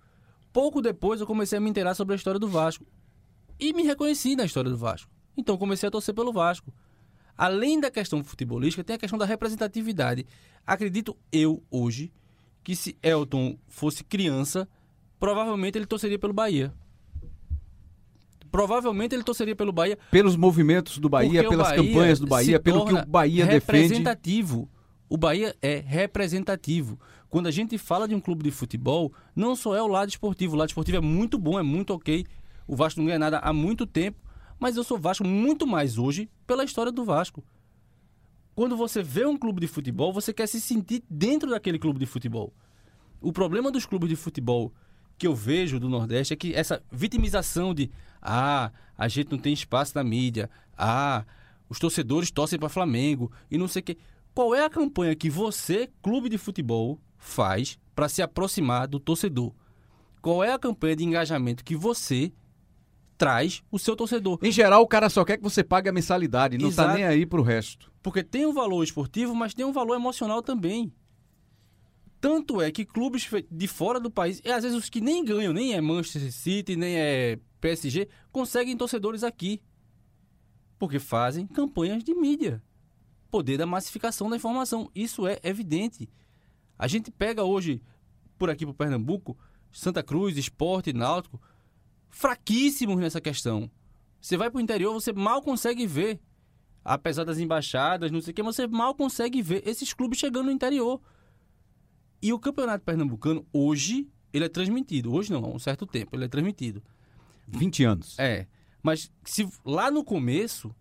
Pouco 0.54 0.82
depois 0.82 1.20
eu 1.20 1.28
comecei 1.28 1.58
a 1.58 1.62
me 1.62 1.70
inteirar 1.70 1.94
sobre 1.94 2.14
a 2.14 2.16
história 2.16 2.40
do 2.40 2.48
Vasco. 2.48 2.86
E 3.60 3.74
me 3.74 3.84
reconheci 3.84 4.38
na 4.38 4.46
história 4.46 4.70
do 4.70 4.78
Vasco. 4.78 5.12
Então 5.36 5.58
comecei 5.58 5.88
a 5.88 5.92
torcer 5.92 6.14
pelo 6.14 6.32
Vasco. 6.32 6.74
Além 7.38 7.80
da 7.80 7.90
questão 7.90 8.24
futebolística, 8.24 8.84
tem 8.84 8.96
a 8.96 9.00
questão 9.00 9.18
da 9.18 9.26
representatividade. 9.26 10.26
Acredito 10.66 11.18
eu, 11.32 11.64
hoje, 11.70 12.12
que 12.64 12.76
se 12.76 12.96
Elton 13.02 13.58
fosse 13.68 14.04
criança, 14.04 14.68
provavelmente 15.20 15.78
ele 15.78 15.86
torceria 15.86 16.20
pelo 16.20 16.34
Bahia. 16.34 16.74
Provavelmente 18.52 19.16
ele 19.16 19.24
torceria 19.24 19.56
pelo 19.56 19.72
Bahia 19.72 19.98
Pelos 20.12 20.36
movimentos 20.36 21.00
do 21.00 21.10
Bahia, 21.10 21.48
pelas 21.50 21.70
Bahia 21.70 21.84
campanhas 21.84 22.20
do 22.20 22.28
Bahia, 22.28 22.60
pelo 22.60 22.86
que 22.86 22.94
o 22.94 23.06
Bahia 23.06 23.48
defende. 23.48 23.82
representativo. 23.82 24.70
O 25.10 25.18
Bahia 25.18 25.56
é 25.60 25.84
representativo. 25.86 27.00
Quando 27.30 27.48
a 27.48 27.52
gente 27.52 27.80
fala 27.80 28.08
de 28.08 28.14
um 28.14 28.20
clube 28.20 28.44
de 28.44 28.52
futebol, 28.52 29.12
não 29.36 29.56
só 29.56 29.76
é 29.76 29.82
o 29.82 29.88
lado 29.88 30.10
esportivo. 30.10 30.54
O 30.54 30.58
lado 30.58 30.70
esportivo 30.70 30.98
é 30.98 31.02
muito 31.02 31.40
bom, 31.40 31.58
é 31.60 31.64
muito 31.64 31.96
ok. 31.96 32.28
O 32.68 32.76
Vasco 32.76 33.00
não 33.00 33.08
ganha 33.08 33.18
nada 33.18 33.40
há 33.40 33.52
muito 33.52 33.88
tempo, 33.88 34.20
mas 34.64 34.78
eu 34.78 34.84
sou 34.86 34.98
Vasco 34.98 35.28
muito 35.28 35.68
mais 35.68 35.98
hoje 35.98 36.30
pela 36.48 36.64
história 36.64 36.90
do 36.90 37.04
Vasco. 37.04 37.44
Quando 38.56 38.78
você 38.78 39.04
vê 39.04 39.26
um 39.26 39.38
clube 39.38 39.60
de 39.60 39.68
futebol, 39.68 40.14
você 40.14 40.32
quer 40.32 40.48
se 40.48 40.62
sentir 40.62 41.04
dentro 41.10 41.50
daquele 41.50 41.78
clube 41.78 42.00
de 42.00 42.06
futebol. 42.06 42.54
O 43.20 43.34
problema 43.34 43.70
dos 43.70 43.86
clubes 43.86 44.08
de 44.08 44.16
futebol 44.16 44.74
que 45.18 45.28
eu 45.28 45.36
vejo 45.36 45.82
do 45.82 45.90
Nordeste 45.90 46.34
é 46.34 46.38
que 46.38 46.56
essa 46.56 46.82
vitimização 46.90 47.74
de 47.74 47.92
ah, 48.22 48.72
a 48.98 49.10
gente 49.10 49.34
não 49.34 49.38
tem 49.38 49.52
espaço 49.52 49.92
na 49.96 50.04
mídia, 50.04 50.50
ah, 50.78 51.26
os 51.68 51.78
torcedores 51.78 52.32
torcem 52.32 52.58
para 52.58 52.70
Flamengo 52.70 53.30
e 53.52 53.58
não 53.58 53.68
sei 53.68 53.82
o 53.82 53.84
quê. 53.84 53.98
Qual 54.34 54.56
é 54.56 54.64
a 54.64 54.70
campanha 54.70 55.14
que 55.14 55.30
você, 55.30 55.90
clube 56.02 56.30
de 56.30 56.38
futebol, 56.38 56.98
faz 57.18 57.78
para 57.94 58.08
se 58.08 58.22
aproximar 58.22 58.88
do 58.88 58.98
torcedor? 58.98 59.54
Qual 60.22 60.42
é 60.42 60.54
a 60.54 60.58
campanha 60.58 60.96
de 60.96 61.04
engajamento 61.04 61.66
que 61.66 61.76
você 61.76 62.32
traz 63.24 63.64
o 63.72 63.80
seu 63.80 63.96
torcedor? 63.96 64.38
Em 64.42 64.52
geral, 64.52 64.82
o 64.82 64.88
cara 64.88 65.10
só 65.10 65.24
quer 65.24 65.38
que 65.38 65.44
você 65.44 65.64
pague 65.64 65.88
a 65.88 65.94
mensalidade, 65.94 66.58
não 66.58 66.70
tá 66.70 66.84
Exato. 66.84 66.94
nem 66.96 67.06
aí 67.06 67.26
pro 67.26 67.42
resto. 67.42 67.90
Porque 68.02 68.22
tem 68.22 68.46
um 68.46 68.52
valor 68.52 68.84
esportivo, 68.84 69.34
mas 69.34 69.54
tem 69.54 69.66
um 69.66 69.72
valor 69.72 69.96
emocional 69.96 70.42
também. 70.42 70.92
Tanto 72.20 72.62
é 72.62 72.70
que 72.70 72.84
clubes 72.84 73.30
de 73.50 73.68
fora 73.68 73.98
do 73.98 74.12
país, 74.12 74.42
e 74.44 74.52
às 74.52 74.64
vezes 74.64 74.78
os 74.78 74.90
que 74.90 75.00
nem 75.00 75.24
ganham, 75.24 75.54
nem 75.54 75.74
é 75.74 75.80
Manchester 75.80 76.34
City, 76.34 76.76
nem 76.76 76.98
é 76.98 77.40
PSG, 77.62 78.10
conseguem 78.30 78.76
torcedores 78.76 79.24
aqui. 79.24 79.62
Porque 80.78 81.00
fazem 81.00 81.48
campanhas 81.48 82.04
de 82.04 82.14
mídia. 82.14 82.62
Poder 83.32 83.58
da 83.58 83.66
massificação 83.66 84.30
da 84.30 84.36
informação. 84.36 84.92
Isso 84.94 85.26
é 85.26 85.40
evidente. 85.44 86.10
A 86.78 86.90
gente 86.90 87.10
pega 87.10 87.46
hoje, 87.46 87.82
por 88.38 88.50
aqui 88.50 88.66
pro 88.66 88.74
Pernambuco, 88.74 89.38
Santa 89.72 90.04
Cruz, 90.04 90.38
Esporte, 90.38 90.92
Náutico, 90.92 91.40
fraquíssimos 92.14 92.98
nessa 92.98 93.20
questão. 93.20 93.70
Você 94.22 94.38
vai 94.38 94.50
pro 94.50 94.62
interior, 94.62 94.94
você 94.94 95.12
mal 95.12 95.42
consegue 95.42 95.86
ver 95.86 96.22
apesar 96.84 97.24
das 97.24 97.40
embaixadas, 97.40 98.12
não 98.12 98.22
sei 98.22 98.32
o 98.32 98.36
que, 98.36 98.44
você 98.44 98.68
mal 98.68 98.94
consegue 98.94 99.42
ver 99.42 99.68
esses 99.68 99.94
clubes 99.94 100.20
chegando 100.20 100.48
no 100.48 100.52
interior. 100.52 101.00
E 102.22 102.34
o 102.34 102.40
Campeonato 102.40 102.84
Pernambucano, 102.84 103.46
hoje, 103.54 104.10
ele 104.34 104.46
é 104.46 104.50
transmitido. 104.50 105.14
Hoje 105.14 105.32
não, 105.32 105.44
há 105.46 105.48
um 105.48 105.60
certo 105.60 105.86
tempo, 105.86 106.16
ele 106.16 106.26
é 106.26 106.28
transmitido. 106.28 106.84
20 107.48 107.84
anos. 107.84 108.20
É. 108.20 108.48
Mas 108.82 109.12
se 109.24 109.48
lá 109.64 109.90
no 109.90 110.04
começo 110.04 110.74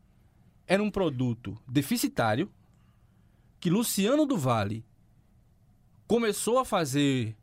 era 0.67 0.83
um 0.83 0.91
produto 0.91 1.57
deficitário 1.69 2.51
que 3.61 3.71
Luciano 3.71 4.27
do 4.27 4.37
Vale 4.37 4.85
começou 6.07 6.59
a 6.59 6.65
fazer 6.65 7.37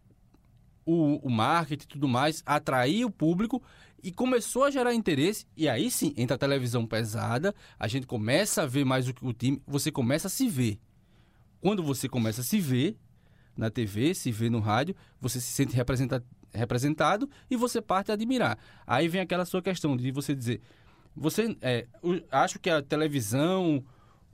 o, 0.91 1.17
o 1.27 1.29
marketing 1.29 1.83
e 1.83 1.87
tudo 1.87 2.07
mais, 2.07 2.41
atrair 2.45 3.05
o 3.05 3.11
público 3.11 3.61
e 4.01 4.11
começou 4.11 4.63
a 4.63 4.71
gerar 4.71 4.93
interesse. 4.93 5.45
E 5.55 5.69
aí 5.69 5.91
sim, 5.91 6.13
entra 6.17 6.35
a 6.35 6.39
televisão 6.39 6.85
pesada, 6.85 7.53
a 7.77 7.87
gente 7.87 8.07
começa 8.07 8.63
a 8.63 8.65
ver 8.65 8.85
mais 8.85 9.07
o 9.07 9.13
o 9.21 9.33
time, 9.33 9.61
você 9.67 9.91
começa 9.91 10.27
a 10.27 10.29
se 10.31 10.47
ver. 10.47 10.79
Quando 11.61 11.83
você 11.83 12.07
começa 12.09 12.41
a 12.41 12.43
se 12.43 12.59
ver 12.59 12.97
na 13.55 13.69
TV, 13.69 14.13
se 14.13 14.31
vê 14.31 14.49
no 14.49 14.59
rádio, 14.59 14.95
você 15.19 15.39
se 15.39 15.47
sente 15.47 15.75
representa- 15.75 16.23
representado 16.53 17.29
e 17.51 17.55
você 17.55 17.81
parte 17.81 18.09
a 18.09 18.13
admirar. 18.13 18.57
Aí 18.87 19.07
vem 19.07 19.21
aquela 19.21 19.45
sua 19.45 19.61
questão 19.61 19.95
de 19.97 20.11
você 20.11 20.33
dizer, 20.33 20.61
você 21.15 21.55
é, 21.61 21.85
o- 22.01 22.21
acho 22.31 22.57
que 22.59 22.69
a 22.69 22.81
televisão, 22.81 23.83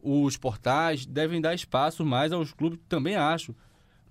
os 0.02 0.38
portais 0.38 1.06
devem 1.06 1.42
dar 1.42 1.54
espaço 1.56 2.06
mais 2.06 2.32
aos 2.32 2.54
clubes, 2.54 2.80
também 2.88 3.16
acho. 3.16 3.56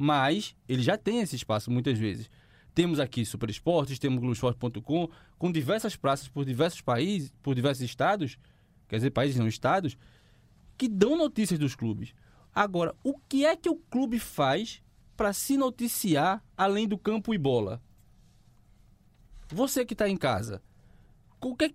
Mas 0.04 0.54
ele 0.68 0.82
já 0.82 0.98
tem 0.98 1.20
esse 1.20 1.34
espaço 1.34 1.70
muitas 1.70 1.98
vezes. 1.98 2.30
Temos 2.74 3.00
aqui 3.00 3.24
Super 3.24 3.48
Esportes, 3.48 3.98
temos 3.98 4.18
Globoesporte.com, 4.18 5.08
com 5.38 5.50
diversas 5.50 5.96
praças 5.96 6.28
por 6.28 6.44
diversos 6.44 6.82
países, 6.82 7.32
por 7.42 7.54
diversos 7.54 7.82
estados, 7.82 8.36
quer 8.86 8.96
dizer, 8.96 9.12
países 9.12 9.38
não 9.38 9.48
estados, 9.48 9.96
que 10.76 10.90
dão 10.90 11.16
notícias 11.16 11.58
dos 11.58 11.74
clubes. 11.74 12.12
Agora, 12.54 12.94
o 13.02 13.16
que 13.18 13.46
é 13.46 13.56
que 13.56 13.70
o 13.70 13.76
clube 13.76 14.18
faz 14.18 14.82
para 15.16 15.32
se 15.32 15.56
noticiar 15.56 16.44
além 16.54 16.86
do 16.86 16.98
campo 16.98 17.32
e 17.32 17.38
bola? 17.38 17.80
Você 19.48 19.86
que 19.86 19.94
está 19.94 20.06
em 20.06 20.18
casa, 20.18 20.60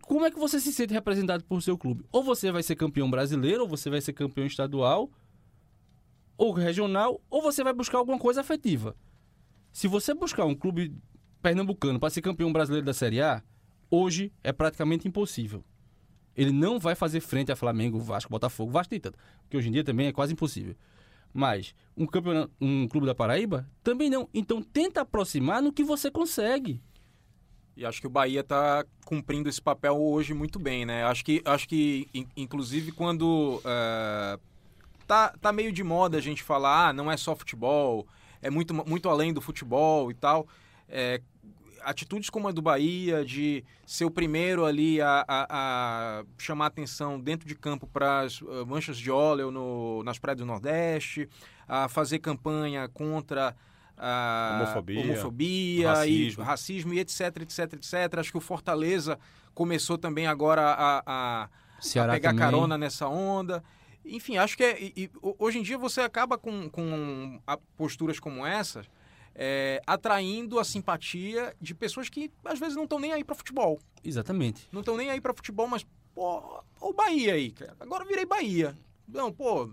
como 0.03 0.23
é 0.23 0.29
que 0.29 0.37
você 0.37 0.59
se 0.59 0.71
sente 0.71 0.93
representado 0.93 1.43
por 1.45 1.63
seu 1.63 1.75
clube? 1.75 2.05
Ou 2.11 2.21
você 2.21 2.51
vai 2.51 2.61
ser 2.61 2.75
campeão 2.75 3.09
brasileiro, 3.09 3.63
ou 3.63 3.67
você 3.67 3.89
vai 3.89 4.01
ser 4.01 4.13
campeão 4.13 4.45
estadual, 4.45 5.09
ou 6.39 6.53
regional, 6.53 7.21
ou 7.29 7.41
você 7.41 7.61
vai 7.65 7.73
buscar 7.73 7.97
alguma 7.97 8.17
coisa 8.17 8.39
afetiva. 8.39 8.95
Se 9.73 9.89
você 9.89 10.13
buscar 10.13 10.45
um 10.45 10.55
clube 10.55 10.95
pernambucano 11.41 11.99
para 11.99 12.09
ser 12.09 12.21
campeão 12.21 12.53
brasileiro 12.53 12.85
da 12.85 12.93
Série 12.93 13.21
A, 13.21 13.43
hoje 13.91 14.31
é 14.41 14.53
praticamente 14.53 15.05
impossível. 15.05 15.65
Ele 16.37 16.53
não 16.53 16.79
vai 16.79 16.95
fazer 16.95 17.19
frente 17.19 17.51
a 17.51 17.57
Flamengo, 17.57 17.99
Vasco, 17.99 18.31
Botafogo, 18.31 18.71
Vasco 18.71 18.89
tem 18.89 19.01
tanto, 19.01 19.19
que 19.49 19.57
hoje 19.57 19.67
em 19.67 19.73
dia 19.73 19.83
também 19.83 20.07
é 20.07 20.13
quase 20.13 20.31
impossível. 20.31 20.77
Mas 21.33 21.75
um, 21.95 22.05
campeonato, 22.05 22.53
um 22.59 22.87
clube 22.87 23.05
da 23.05 23.13
Paraíba 23.13 23.69
também 23.83 24.09
não. 24.09 24.29
Então 24.33 24.63
tenta 24.63 25.01
aproximar 25.01 25.61
no 25.61 25.73
que 25.73 25.83
você 25.83 26.09
consegue. 26.09 26.81
E 27.75 27.85
acho 27.85 27.99
que 27.99 28.07
o 28.07 28.09
Bahia 28.09 28.39
está 28.39 28.85
cumprindo 29.05 29.49
esse 29.49 29.61
papel 29.61 30.01
hoje 30.01 30.33
muito 30.33 30.57
bem, 30.57 30.85
né? 30.85 31.03
Acho 31.03 31.23
que, 31.23 31.41
acho 31.43 31.67
que 31.67 32.07
in- 32.13 32.27
inclusive, 32.35 32.93
quando 32.93 33.61
é, 33.65 34.39
tá, 35.09 35.33
tá 35.41 35.51
meio 35.51 35.71
de 35.71 35.83
moda 35.83 36.17
a 36.17 36.21
gente 36.21 36.43
falar, 36.43 36.89
ah, 36.89 36.93
não 36.93 37.11
é 37.11 37.17
só 37.17 37.35
futebol, 37.35 38.07
é 38.41 38.49
muito, 38.51 38.73
muito 38.87 39.09
além 39.09 39.33
do 39.33 39.41
futebol 39.41 40.11
e 40.11 40.13
tal. 40.13 40.47
É, 40.87 41.19
atitudes 41.81 42.29
como 42.29 42.47
a 42.47 42.51
do 42.51 42.61
Bahia, 42.61 43.25
de 43.25 43.63
ser 43.87 44.05
o 44.05 44.11
primeiro 44.11 44.65
ali 44.65 45.01
a, 45.01 45.25
a- 45.27 45.47
a 45.49 46.23
chamar 46.37 46.67
atenção 46.67 47.19
dentro 47.19 47.47
de 47.47 47.55
campo 47.55 47.87
para 47.87 48.19
as 48.21 48.39
eh, 48.41 48.65
manchas 48.67 48.97
de 48.97 49.09
óleo 49.09 49.49
no, 49.49 50.03
nas 50.03 50.19
praias 50.19 50.37
do 50.37 50.45
Nordeste, 50.45 51.27
a 51.67 51.87
fazer 51.89 52.19
campanha 52.19 52.87
contra 52.89 53.55
a 53.97 54.59
Homofobia, 54.61 55.01
homofobia 55.03 55.89
racismo. 55.89 56.43
e 56.43 56.45
racismo 56.45 56.93
e 56.93 56.99
etc, 56.99 57.19
etc, 57.41 57.73
etc. 57.73 57.93
Acho 58.19 58.31
que 58.31 58.37
o 58.37 58.41
Fortaleza 58.41 59.17
começou 59.53 59.97
também 59.97 60.27
agora 60.27 60.61
a, 60.61 61.03
a, 61.05 61.43
a 61.43 61.49
pegar 62.13 62.29
também. 62.31 62.35
carona 62.45 62.77
nessa 62.77 63.07
onda. 63.07 63.63
Enfim, 64.05 64.37
acho 64.37 64.55
que 64.57 64.63
é, 64.63 64.81
e- 64.81 64.93
e 64.95 65.09
ho- 65.21 65.35
hoje 65.37 65.59
em 65.59 65.61
dia 65.61 65.77
você 65.77 66.01
acaba 66.01 66.37
com, 66.37 66.69
com 66.69 67.39
a- 67.45 67.57
posturas 67.77 68.19
como 68.19 68.45
essas 68.45 68.85
é, 69.35 69.81
atraindo 69.87 70.59
a 70.59 70.63
simpatia 70.65 71.55
de 71.61 71.73
pessoas 71.73 72.09
que 72.09 72.29
às 72.43 72.59
vezes 72.59 72.75
não 72.75 72.83
estão 72.83 72.99
nem 72.99 73.13
aí 73.13 73.23
para 73.23 73.35
futebol. 73.35 73.79
Exatamente. 74.03 74.67
Não 74.71 74.81
estão 74.81 74.97
nem 74.97 75.09
aí 75.09 75.21
para 75.21 75.33
futebol, 75.33 75.67
mas, 75.67 75.85
pô, 76.13 76.61
o 76.81 76.93
Bahia 76.93 77.33
aí, 77.35 77.51
cara. 77.51 77.75
Agora 77.79 78.03
eu 78.03 78.07
virei 78.07 78.25
Bahia. 78.25 78.75
Não, 79.07 79.31
pô, 79.31 79.69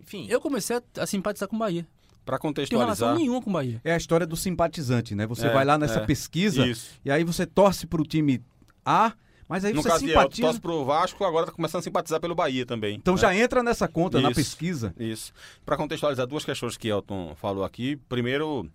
enfim. 0.00 0.26
Eu 0.28 0.40
comecei 0.40 0.76
a, 0.76 0.82
a 1.02 1.06
simpatizar 1.06 1.48
com 1.48 1.54
o 1.56 1.58
Bahia. 1.58 1.86
Para 2.24 2.38
Não 2.42 2.52
tenho 2.54 2.66
relação 2.70 3.08
contextualizar. 3.08 3.14
nenhuma 3.16 3.42
com 3.42 3.50
o 3.50 3.52
Bahia. 3.52 3.80
É 3.84 3.92
a 3.92 3.96
história 3.96 4.26
do 4.26 4.36
simpatizante, 4.36 5.14
né? 5.14 5.26
Você 5.26 5.46
É, 5.46 5.52
vai 5.52 5.64
lá 5.64 5.76
nessa 5.78 6.00
é. 6.00 6.06
pesquisa 6.06 6.66
Isso. 6.66 6.98
e 7.04 7.10
aí 7.10 7.22
você 7.22 7.44
torce 7.46 7.86
pro 7.86 8.02
time 8.02 8.42
A, 8.84 9.12
mas 9.48 9.64
aí 9.64 9.72
No 9.72 9.82
você 9.82 9.88
caso 9.88 10.04
de 10.04 10.08
simpatiza. 10.08 10.42
torce 10.42 10.60
pro 10.60 10.84
Vasco, 10.84 11.24
agora 11.24 11.46
tá 11.46 11.52
começando 11.52 11.80
a 11.80 11.82
simpatizar 11.82 12.20
pelo 12.20 12.34
Bahia 12.34 12.64
também. 12.64 12.96
Então 12.96 13.14
né? 13.14 13.20
já 13.20 13.34
entra 13.34 13.62
nessa 13.62 13.86
conta, 13.86 14.20
na 14.20 14.30
Isso. 14.30 14.40
pesquisa. 14.40 14.94
Isso. 14.98 15.32
Para 15.64 15.76
contextualizar 15.76 16.26
duas 16.26 16.44
questões 16.44 16.76
que 16.76 16.88
Elton 16.88 17.34
falou 17.36 17.64
aqui. 17.64 17.96
Primeiro, 18.08 18.70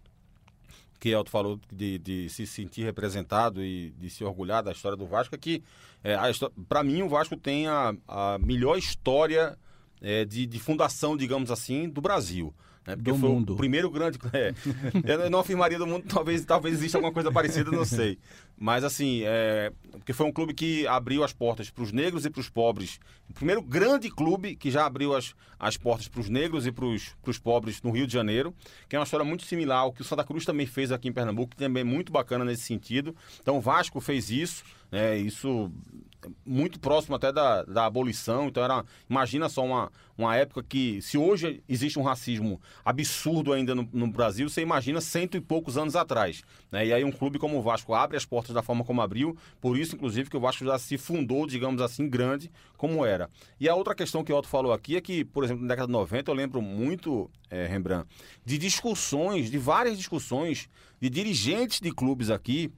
que 1.00 1.10
Elton 1.10 1.32
falou 1.32 1.60
de, 1.72 1.98
de 1.98 2.30
se 2.30 2.46
sentir 2.46 2.84
representado 2.84 3.64
e 3.64 3.92
de 3.98 4.10
se 4.10 4.24
orgulhar 4.24 4.62
da 4.62 4.72
história 4.72 4.98
do 4.98 5.08
Vasco, 5.08 5.34
é 5.34 5.38
que, 5.38 5.64
é, 6.04 6.16
para 6.68 6.84
mim, 6.84 7.02
o 7.02 7.10
Vasco 7.10 7.38
tem 7.38 7.68
a, 7.68 7.94
a 8.08 8.38
melhor 8.38 8.78
história 8.78 9.58
é, 10.02 10.26
de, 10.26 10.46
de 10.46 10.60
fundação, 10.60 11.16
digamos 11.16 11.50
assim, 11.52 11.90
do 11.90 12.02
Brasil. 12.02 12.54
Né? 12.90 12.96
Porque 12.96 13.12
Do 13.12 13.18
foi 13.18 13.30
mundo. 13.30 13.54
o 13.54 13.56
primeiro 13.56 13.90
grande. 13.90 14.18
é. 14.34 14.54
eu 15.14 15.30
não 15.30 15.40
afirmaria 15.40 15.78
do 15.78 15.86
mundo, 15.86 16.06
talvez, 16.08 16.44
talvez 16.44 16.76
exista 16.76 16.98
alguma 16.98 17.14
coisa 17.14 17.32
parecida, 17.32 17.70
não 17.72 17.86
sei. 17.86 18.18
Mas 18.58 18.84
assim, 18.84 19.22
é, 19.24 19.72
porque 19.92 20.12
foi 20.12 20.26
um 20.26 20.32
clube 20.32 20.54
que 20.54 20.88
abriu 20.88 21.24
as 21.24 21.32
portas 21.32 21.70
para 21.70 21.84
os 21.84 21.92
negros 21.92 22.26
e 22.26 22.30
para 22.30 22.42
os 22.42 22.50
pobres. 22.50 23.00
O 23.30 23.34
primeiro 23.34 23.62
grande 23.62 24.10
clube 24.10 24.56
que 24.56 24.72
já 24.72 24.86
abriu 24.86 25.16
as, 25.16 25.36
as 25.60 25.78
portas 25.78 26.08
para 26.08 26.20
os 26.20 26.30
negros 26.30 26.66
e 26.66 26.72
para 26.72 26.86
os 26.86 27.38
pobres 27.38 27.82
no 27.82 27.92
Rio 27.92 28.08
de 28.08 28.14
Janeiro, 28.14 28.54
que 28.88 28.96
é 28.96 29.00
uma 29.00 29.06
história 29.06 29.26
muito 29.26 29.44
similar 29.44 29.82
ao 29.82 29.94
que 29.94 30.02
o 30.02 30.06
Santa 30.06 30.24
Cruz 30.24 30.44
também 30.46 30.66
fez 30.66 30.92
aqui 30.92 31.08
em 31.08 31.14
Pernambuco, 31.14 31.52
que 31.52 31.58
também 31.58 31.82
é 31.82 31.84
muito 31.84 32.12
bacana 32.12 32.44
nesse 32.44 32.64
sentido. 32.64 33.16
Então 33.40 33.58
o 33.58 33.62
Vasco 33.62 34.02
fez 34.02 34.32
isso, 34.32 34.64
né? 34.92 35.16
Isso 35.16 35.72
muito 36.46 36.80
próximo 36.80 37.16
até 37.16 37.32
da, 37.32 37.64
da 37.64 37.86
abolição. 37.86 38.48
Então 38.48 38.64
era, 38.64 38.84
imagina 39.10 39.48
só 39.48 39.64
uma, 39.64 39.92
uma 40.18 40.36
época 40.36 40.64
que, 40.64 41.02
se 41.02 41.18
hoje 41.18 41.64
existe 41.68 41.98
um 41.98 42.04
racismo 42.04 42.60
absurdo 42.84 43.54
ainda 43.54 43.74
no, 43.74 43.88
no 43.94 44.08
Brasil, 44.08 44.50
você 44.50 44.62
imagina 44.62 45.00
cento 45.00 45.38
e 45.38 45.42
poucos 45.42 45.78
anos 45.78 45.96
atrás. 45.96 46.44
Né? 46.72 46.88
E 46.88 46.94
aí 46.94 47.04
um 47.04 47.12
clube 47.12 47.40
como 47.40 47.58
o 47.58 47.62
Vasco 47.62 47.94
abre 47.94 48.18
as 48.18 48.26
portas 48.26 48.54
da 48.54 48.62
forma 48.62 48.84
como 48.84 49.02
abriu, 49.02 49.38
por 49.62 49.78
isso, 49.78 49.96
inclusive, 49.96 50.30
que 50.30 50.38
o 50.38 50.40
Vasco 50.40 50.66
já 50.66 50.78
se 50.78 50.98
fundou, 50.98 51.48
digamos 51.48 51.82
assim, 51.82 52.10
grande 52.10 52.52
como 52.78 53.06
era. 53.06 53.30
E 53.60 53.70
a 53.70 53.76
outra 53.76 53.96
questão 53.96 54.24
que 54.24 54.32
o 54.32 54.38
Otto 54.38 54.48
falou 54.48 54.74
aqui 54.74 54.96
é 54.96 55.02
que, 55.02 55.24
por 55.24 55.44
exemplo, 55.44 55.62
na 55.64 55.70
década 55.70 55.88
de 55.88 55.94
90, 55.94 56.32
eu 56.32 56.36
lembro 56.36 56.62
muito, 56.62 57.30
é, 57.50 57.66
Rembrandt, 57.66 58.08
de 58.46 58.58
discussões, 58.58 59.50
de 59.50 59.58
várias 59.58 59.98
discussões 59.98 60.70
de 61.00 61.10
dirigentes 61.10 61.80
de 61.80 61.92
clubes 61.92 62.30
aqui, 62.30 62.72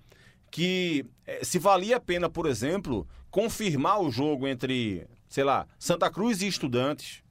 que 0.52 1.06
eh, 1.26 1.44
se 1.44 1.58
valia 1.58 1.96
a 1.96 2.00
pena, 2.00 2.30
por 2.30 2.46
exemplo, 2.46 3.08
confirmar 3.32 4.02
o 4.02 4.12
jogo 4.12 4.48
entre, 4.48 5.08
sei 5.30 5.44
lá, 5.44 5.66
Santa 5.80 6.12
Cruz 6.12 6.42
e 6.42 6.48
Estudantes, 6.48 7.24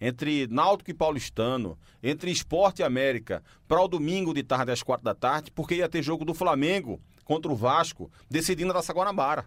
entre 0.00 0.46
Náutico 0.46 0.90
e 0.90 0.94
Paulistano, 0.94 1.76
entre 2.02 2.30
Esporte 2.30 2.80
e 2.80 2.84
América, 2.84 3.42
para 3.66 3.82
o 3.82 3.88
domingo 3.88 4.32
de 4.32 4.42
tarde 4.44 4.70
às 4.70 4.82
quatro 4.82 5.04
da 5.04 5.14
tarde, 5.14 5.50
porque 5.50 5.74
ia 5.74 5.88
ter 5.88 6.02
jogo 6.02 6.24
do 6.24 6.32
Flamengo 6.32 7.00
contra 7.24 7.50
o 7.50 7.56
Vasco, 7.56 8.10
decidindo 8.30 8.70
a 8.70 8.74
Taça 8.74 8.92
Guanabara. 8.92 9.44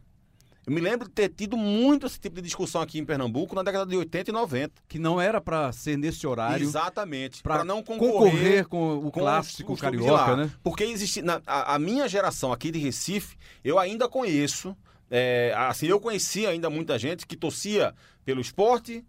Eu 0.68 0.74
me 0.74 0.80
lembro 0.82 1.08
de 1.08 1.14
ter 1.16 1.30
tido 1.30 1.58
muito 1.58 2.06
esse 2.06 2.20
tipo 2.20 2.36
de 2.36 2.42
discussão 2.44 2.82
aqui 2.82 3.00
em 3.00 3.06
Pernambuco 3.06 3.56
na 3.56 3.64
década 3.64 3.84
de 3.84 3.98
80 3.98 4.30
e 4.30 4.34
90. 4.34 4.74
Que 4.88 5.00
não 5.00 5.20
era 5.20 5.42
pra 5.42 5.72
ser 5.72 5.98
nesse 5.98 6.28
horário. 6.28 6.64
Exatamente. 6.64 7.42
Para 7.42 7.64
não 7.64 7.82
concorrer, 7.82 8.22
concorrer, 8.22 8.68
com 8.68 8.98
o 9.00 9.02
com 9.04 9.22
clássico 9.22 9.74
os 9.74 9.82
carioca, 9.82 10.36
né? 10.36 10.52
Porque 10.62 10.84
existe. 10.84 11.24
na- 11.24 11.42
a, 11.48 11.74
a 11.74 11.80
minha 11.80 12.08
geração 12.08 12.54
aqui 12.54 12.70
de 12.70 12.78
Recife, 12.78 13.38
eu 13.64 13.80
ainda 13.80 14.08
conheço. 14.08 14.78
É, 15.14 15.54
assim, 15.58 15.88
eu 15.88 16.00
conhecia 16.00 16.50
ainda 16.50 16.70
muita 16.70 16.98
gente 16.98 17.28
que 17.28 17.36
torcia 17.36 17.94
pelo 18.24 18.40
esporte 18.40 19.04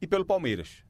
e 0.00 0.06
pelo 0.06 0.24
Palmeiras. 0.24 0.84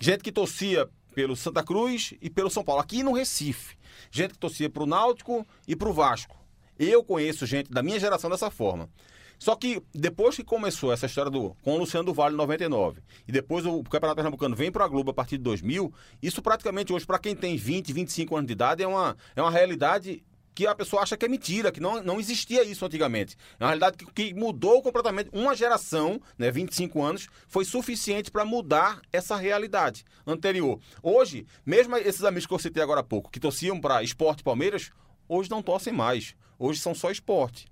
Gente 0.00 0.24
que 0.24 0.32
torcia 0.32 0.88
pelo 1.14 1.36
Santa 1.36 1.62
Cruz 1.62 2.12
e 2.20 2.28
pelo 2.28 2.50
São 2.50 2.64
Paulo, 2.64 2.82
aqui 2.82 3.04
no 3.04 3.12
Recife. 3.12 3.76
Gente 4.10 4.32
que 4.32 4.38
torcia 4.38 4.68
pro 4.68 4.84
Náutico 4.84 5.46
e 5.68 5.76
pro 5.76 5.92
Vasco. 5.92 6.36
Eu 6.76 7.04
conheço 7.04 7.46
gente 7.46 7.70
da 7.70 7.84
minha 7.84 8.00
geração 8.00 8.28
dessa 8.28 8.50
forma. 8.50 8.90
Só 9.38 9.54
que 9.54 9.80
depois 9.94 10.34
que 10.34 10.42
começou 10.42 10.92
essa 10.92 11.06
história 11.06 11.30
do 11.30 11.54
com 11.62 11.74
o 11.74 11.78
Luciano 11.78 12.06
do 12.06 12.14
Vale 12.14 12.34
em 12.34 12.38
99 12.38 13.00
e 13.28 13.32
depois 13.32 13.64
o 13.64 13.82
Campeonato 13.84 14.16
Pernambucano 14.16 14.56
vem 14.56 14.72
para 14.72 14.84
a 14.84 14.88
Globo 14.88 15.10
a 15.10 15.14
partir 15.14 15.36
de 15.36 15.44
2000, 15.44 15.92
isso 16.20 16.42
praticamente 16.42 16.92
hoje 16.92 17.06
para 17.06 17.18
quem 17.18 17.34
tem 17.34 17.56
20, 17.56 17.92
25 17.92 18.36
anos 18.36 18.46
de 18.46 18.52
idade 18.52 18.82
é 18.82 18.86
uma, 18.86 19.16
é 19.34 19.42
uma 19.42 19.50
realidade 19.50 20.22
que 20.54 20.66
a 20.66 20.74
pessoa 20.74 21.02
acha 21.02 21.16
que 21.16 21.24
é 21.24 21.28
mentira, 21.28 21.72
que 21.72 21.80
não, 21.80 22.02
não 22.02 22.20
existia 22.20 22.62
isso 22.62 22.84
antigamente. 22.84 23.36
É 23.58 23.64
uma 23.64 23.70
realidade 23.70 23.96
que, 23.96 24.06
que 24.06 24.34
mudou 24.34 24.82
completamente. 24.82 25.30
Uma 25.32 25.54
geração, 25.54 26.20
né, 26.38 26.50
25 26.50 27.02
anos, 27.02 27.28
foi 27.48 27.64
suficiente 27.64 28.30
para 28.30 28.44
mudar 28.44 29.00
essa 29.12 29.36
realidade 29.36 30.04
anterior. 30.26 30.78
Hoje, 31.02 31.46
mesmo 31.64 31.96
esses 31.96 32.24
amigos 32.24 32.46
que 32.46 32.54
eu 32.54 32.58
citei 32.58 32.82
agora 32.82 33.00
há 33.00 33.04
pouco, 33.04 33.30
que 33.30 33.40
torciam 33.40 33.80
para 33.80 34.02
esporte 34.02 34.42
Palmeiras, 34.42 34.90
hoje 35.28 35.50
não 35.50 35.62
torcem 35.62 35.92
mais. 35.92 36.34
Hoje 36.58 36.80
são 36.80 36.94
só 36.94 37.10
esporte. 37.10 37.66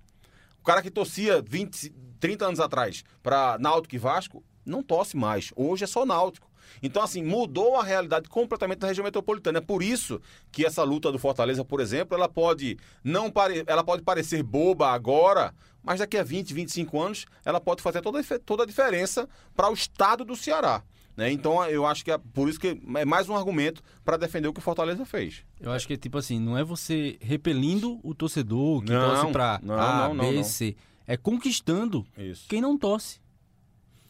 O 0.59 0.63
cara 0.63 0.81
que 0.81 0.91
torcia 0.91 1.41
20, 1.41 1.89
30 2.19 2.45
anos 2.45 2.59
atrás 2.59 3.03
para 3.23 3.57
Náutico 3.59 3.95
e 3.95 3.97
Vasco, 3.97 4.43
não 4.65 4.83
torce 4.83 5.17
mais. 5.17 5.51
Hoje 5.55 5.83
é 5.83 5.87
só 5.87 6.05
Náutico. 6.05 6.50
Então, 6.81 7.01
assim, 7.01 7.23
mudou 7.23 7.75
a 7.77 7.83
realidade 7.83 8.29
completamente 8.29 8.79
da 8.79 8.87
região 8.87 9.03
metropolitana. 9.03 9.59
É 9.59 9.61
por 9.61 9.81
isso 9.81 10.21
que 10.51 10.65
essa 10.65 10.83
luta 10.83 11.11
do 11.11 11.19
Fortaleza, 11.19 11.63
por 11.63 11.79
exemplo, 11.79 12.15
ela 12.15 12.29
pode 12.29 12.77
não 13.03 13.31
pare... 13.31 13.63
ela 13.67 13.83
pode 13.83 14.03
parecer 14.03 14.43
boba 14.43 14.89
agora, 14.89 15.53
mas 15.83 15.99
daqui 15.99 16.17
a 16.17 16.23
20, 16.23 16.53
25 16.53 17.01
anos, 17.01 17.25
ela 17.43 17.59
pode 17.59 17.81
fazer 17.81 18.01
toda, 18.01 18.21
toda 18.45 18.63
a 18.63 18.65
diferença 18.65 19.27
para 19.55 19.69
o 19.69 19.73
estado 19.73 20.23
do 20.23 20.35
Ceará. 20.35 20.83
Né? 21.15 21.31
Então, 21.31 21.63
eu 21.65 21.85
acho 21.85 22.03
que 22.03 22.11
é 22.11 22.17
por 22.17 22.47
isso 22.47 22.59
que 22.59 22.81
é 22.95 23.05
mais 23.05 23.27
um 23.29 23.35
argumento 23.35 23.83
para 24.03 24.17
defender 24.17 24.47
o 24.47 24.53
que 24.53 24.59
o 24.59 24.63
Fortaleza 24.63 25.05
fez. 25.05 25.43
Eu 25.59 25.71
acho 25.71 25.85
que 25.85 25.93
é 25.93 25.97
tipo 25.97 26.17
assim, 26.17 26.39
não 26.39 26.57
é 26.57 26.63
você 26.63 27.17
repelindo 27.19 27.99
o 28.03 28.13
torcedor 28.13 28.81
que 28.83 28.91
Não, 28.91 29.09
torce 29.09 29.61
não, 29.63 29.79
A, 29.79 30.13
não, 30.13 30.17
B, 30.17 30.31
não. 30.37 30.43
C. 30.43 30.75
É 31.05 31.17
conquistando 31.17 32.05
Isso. 32.17 32.47
quem 32.47 32.61
não 32.61 32.77
torce. 32.77 33.19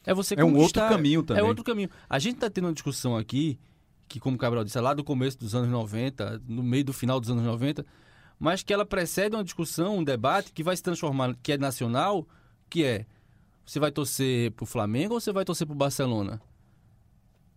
É 0.06 0.14
você 0.14 0.36
É 0.38 0.44
um 0.44 0.56
outro 0.58 0.82
caminho 0.82 1.24
também. 1.24 1.44
É 1.44 1.46
outro 1.46 1.64
caminho. 1.64 1.90
A 2.10 2.20
gente 2.20 2.38
tá 2.38 2.50
tendo 2.50 2.66
uma 2.66 2.74
discussão 2.74 3.16
aqui, 3.16 3.60
que 4.08 4.20
como 4.20 4.36
o 4.36 4.40
Cabral 4.40 4.64
disse, 4.64 4.78
é 4.78 4.82
lá 4.82 4.94
do 4.94 5.04
começo 5.04 5.38
dos 5.38 5.54
anos 5.54 5.70
90, 5.70 6.42
no 6.48 6.64
meio 6.64 6.84
do 6.84 6.94
final 6.94 7.20
dos 7.20 7.30
anos 7.30 7.44
90, 7.44 7.86
mas 8.40 8.64
que 8.64 8.74
ela 8.74 8.86
precede 8.86 9.36
uma 9.36 9.44
discussão, 9.44 10.00
um 10.00 10.04
debate 10.04 10.52
que 10.52 10.64
vai 10.64 10.76
se 10.76 10.82
transformar, 10.82 11.36
que 11.44 11.52
é 11.52 11.58
nacional, 11.58 12.28
que 12.70 12.84
é, 12.84 13.06
você 13.66 13.80
vai 13.80 13.92
torcer 13.92 14.52
pro 14.52 14.66
Flamengo 14.66 15.14
ou 15.14 15.20
você 15.20 15.32
vai 15.32 15.46
torcer 15.46 15.68
pro 15.68 15.76
Barcelona? 15.76 16.42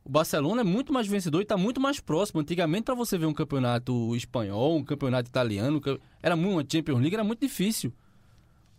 O 0.05 0.11
Barcelona 0.11 0.61
é 0.61 0.64
muito 0.64 0.92
mais 0.92 1.07
vencedor 1.07 1.40
e 1.40 1.45
está 1.45 1.57
muito 1.57 1.80
mais 1.80 1.99
próximo. 1.99 2.40
Antigamente, 2.40 2.84
para 2.84 2.95
você 2.95 3.16
ver 3.16 3.24
um 3.24 3.32
campeonato 3.32 4.14
espanhol, 4.14 4.76
um 4.76 4.84
campeonato 4.84 5.30
italiano, 5.30 5.80
era 6.22 6.36
muito, 6.36 6.53
uma 6.53 6.64
Champions 6.70 7.01
League, 7.01 7.14
era 7.14 7.24
muito 7.24 7.40
difícil. 7.40 7.90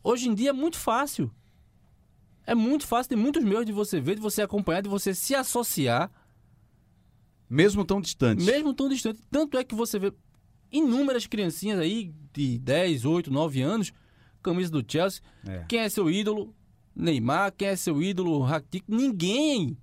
Hoje 0.03 0.29
em 0.29 0.35
dia 0.35 0.51
é 0.51 0.53
muito 0.53 0.77
fácil. 0.77 1.31
É 2.45 2.53
muito 2.53 2.85
fácil, 2.85 3.09
tem 3.09 3.17
muitos 3.17 3.43
meios 3.43 3.65
de 3.65 3.71
você 3.71 3.99
ver, 3.99 4.15
de 4.15 4.21
você 4.21 4.41
acompanhar, 4.41 4.81
de 4.81 4.89
você 4.89 5.13
se 5.13 5.33
associar, 5.33 6.11
Mesmo 7.49 7.85
tão 7.85 8.01
distante. 8.01 8.43
mesmo 8.43 8.73
tão 8.73 8.89
distante. 8.89 9.19
Tanto 9.31 9.57
é 9.57 9.63
que 9.63 9.75
você 9.75 9.97
vê 9.99 10.13
inúmeras 10.71 11.25
criancinhas 11.27 11.79
aí 11.79 12.11
de 12.33 12.57
10, 12.59 13.05
8, 13.05 13.31
9 13.31 13.61
anos, 13.61 13.93
camisa 14.41 14.71
do 14.71 14.83
Chelsea. 14.87 15.21
É. 15.47 15.63
Quem 15.67 15.79
é 15.79 15.89
seu 15.89 16.09
ídolo? 16.09 16.53
Neymar. 16.95 17.51
Quem 17.55 17.67
é 17.69 17.75
seu 17.75 18.01
ídolo? 18.01 18.41
Rakitic. 18.41 18.83
Ninguém 18.87 19.77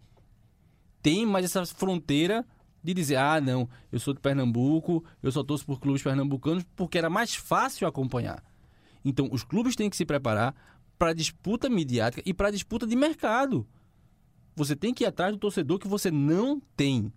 tem 1.03 1.27
mais 1.27 1.45
essa 1.45 1.65
fronteira 1.67 2.45
de 2.83 2.93
dizer, 2.95 3.17
ah, 3.17 3.41
não, 3.41 3.69
eu 3.93 4.01
sou 4.01 4.13
de 4.13 4.21
Pernambuco, 4.21 5.05
eu 5.23 5.31
só 5.31 5.45
torço 5.45 5.65
por 5.65 5.79
clubes 5.79 6.03
pernambucanos, 6.03 6.65
porque 6.75 6.99
era 6.99 7.09
mais 7.09 7.35
fácil 7.35 7.87
acompanhar. 7.87 8.43
Então, 9.05 9.29
os 9.31 9.45
clubes 9.45 9.77
têm 9.77 9.89
que 9.89 9.97
se 9.97 10.05
preparar 10.05 10.55
para 10.99 11.11
a 11.11 11.14
disputa 11.14 11.68
midiática 11.68 12.22
e 12.24 12.32
para 12.32 12.49
a 12.49 12.51
disputa 12.51 12.86
de 12.86 12.97
mercado. 12.97 13.66
Você 14.55 14.76
tem 14.76 14.93
que 14.93 15.05
ir 15.05 15.07
atrás 15.07 15.32
do 15.32 15.38
torcedor 15.38 15.78
que 15.78 15.88
você 15.88 16.11
não 16.11 16.61
tem. 16.76 17.12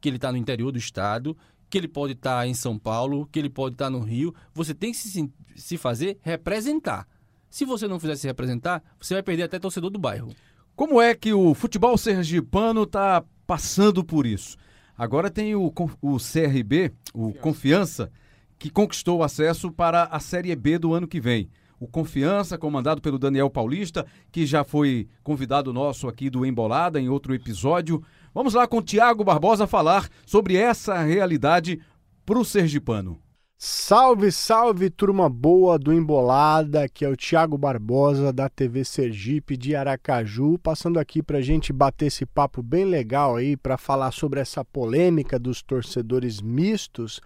Que 0.00 0.08
ele 0.08 0.16
está 0.16 0.30
no 0.30 0.38
interior 0.38 0.70
do 0.72 0.78
estado, 0.78 1.36
que 1.68 1.78
ele 1.78 1.88
pode 1.88 2.12
estar 2.14 2.46
em 2.46 2.54
São 2.54 2.78
Paulo, 2.78 3.26
que 3.30 3.38
ele 3.38 3.50
pode 3.50 3.74
estar 3.74 3.90
no 3.90 4.00
Rio. 4.00 4.34
Você 4.54 4.74
tem 4.74 4.92
que 4.92 4.98
se, 4.98 5.30
se 5.56 5.76
fazer 5.76 6.18
representar. 6.22 7.06
Se 7.48 7.64
você 7.64 7.88
não 7.88 7.98
fizer 7.98 8.16
se 8.16 8.26
representar, 8.26 8.82
você 8.98 9.14
vai 9.14 9.22
perder 9.22 9.44
até 9.44 9.58
torcedor 9.58 9.90
do 9.90 9.98
bairro. 9.98 10.34
Como 10.76 11.00
é 11.00 11.14
que 11.14 11.32
o 11.32 11.52
futebol 11.54 11.98
sergipano 11.98 12.84
está 12.84 13.24
passando 13.46 14.04
por 14.04 14.26
isso? 14.26 14.56
Agora 14.96 15.30
tem 15.30 15.54
o, 15.54 15.72
o 16.00 16.16
CRB, 16.18 16.92
o 17.12 17.32
Confiança, 17.32 18.10
que 18.58 18.70
conquistou 18.70 19.18
o 19.18 19.22
acesso 19.22 19.72
para 19.72 20.04
a 20.04 20.20
Série 20.20 20.54
B 20.54 20.78
do 20.78 20.92
ano 20.92 21.08
que 21.08 21.20
vem. 21.20 21.50
O 21.80 21.88
Confiança, 21.88 22.58
comandado 22.58 23.00
pelo 23.00 23.18
Daniel 23.18 23.48
Paulista, 23.48 24.04
que 24.30 24.44
já 24.44 24.62
foi 24.62 25.08
convidado 25.22 25.72
nosso 25.72 26.06
aqui 26.06 26.28
do 26.28 26.44
Embolada 26.44 27.00
em 27.00 27.08
outro 27.08 27.34
episódio. 27.34 28.04
Vamos 28.34 28.52
lá 28.52 28.68
com 28.68 28.82
Tiago 28.82 29.24
Barbosa 29.24 29.66
falar 29.66 30.10
sobre 30.26 30.56
essa 30.56 31.02
realidade 31.02 31.80
para 32.26 32.38
o 32.38 32.44
sergipano. 32.44 33.18
Salve, 33.56 34.30
salve, 34.30 34.90
turma 34.90 35.28
boa 35.28 35.78
do 35.78 35.90
Embolada, 35.90 36.86
que 36.86 37.02
é 37.02 37.08
o 37.08 37.16
Thiago 37.16 37.56
Barbosa 37.56 38.30
da 38.30 38.48
TV 38.48 38.84
Sergipe 38.84 39.56
de 39.56 39.74
Aracaju, 39.74 40.58
passando 40.58 40.98
aqui 40.98 41.22
pra 41.22 41.40
gente 41.40 41.72
bater 41.72 42.06
esse 42.06 42.26
papo 42.26 42.62
bem 42.62 42.84
legal 42.84 43.36
aí 43.36 43.56
para 43.56 43.78
falar 43.78 44.12
sobre 44.12 44.38
essa 44.38 44.62
polêmica 44.62 45.38
dos 45.38 45.62
torcedores 45.62 46.42
mistos. 46.42 47.22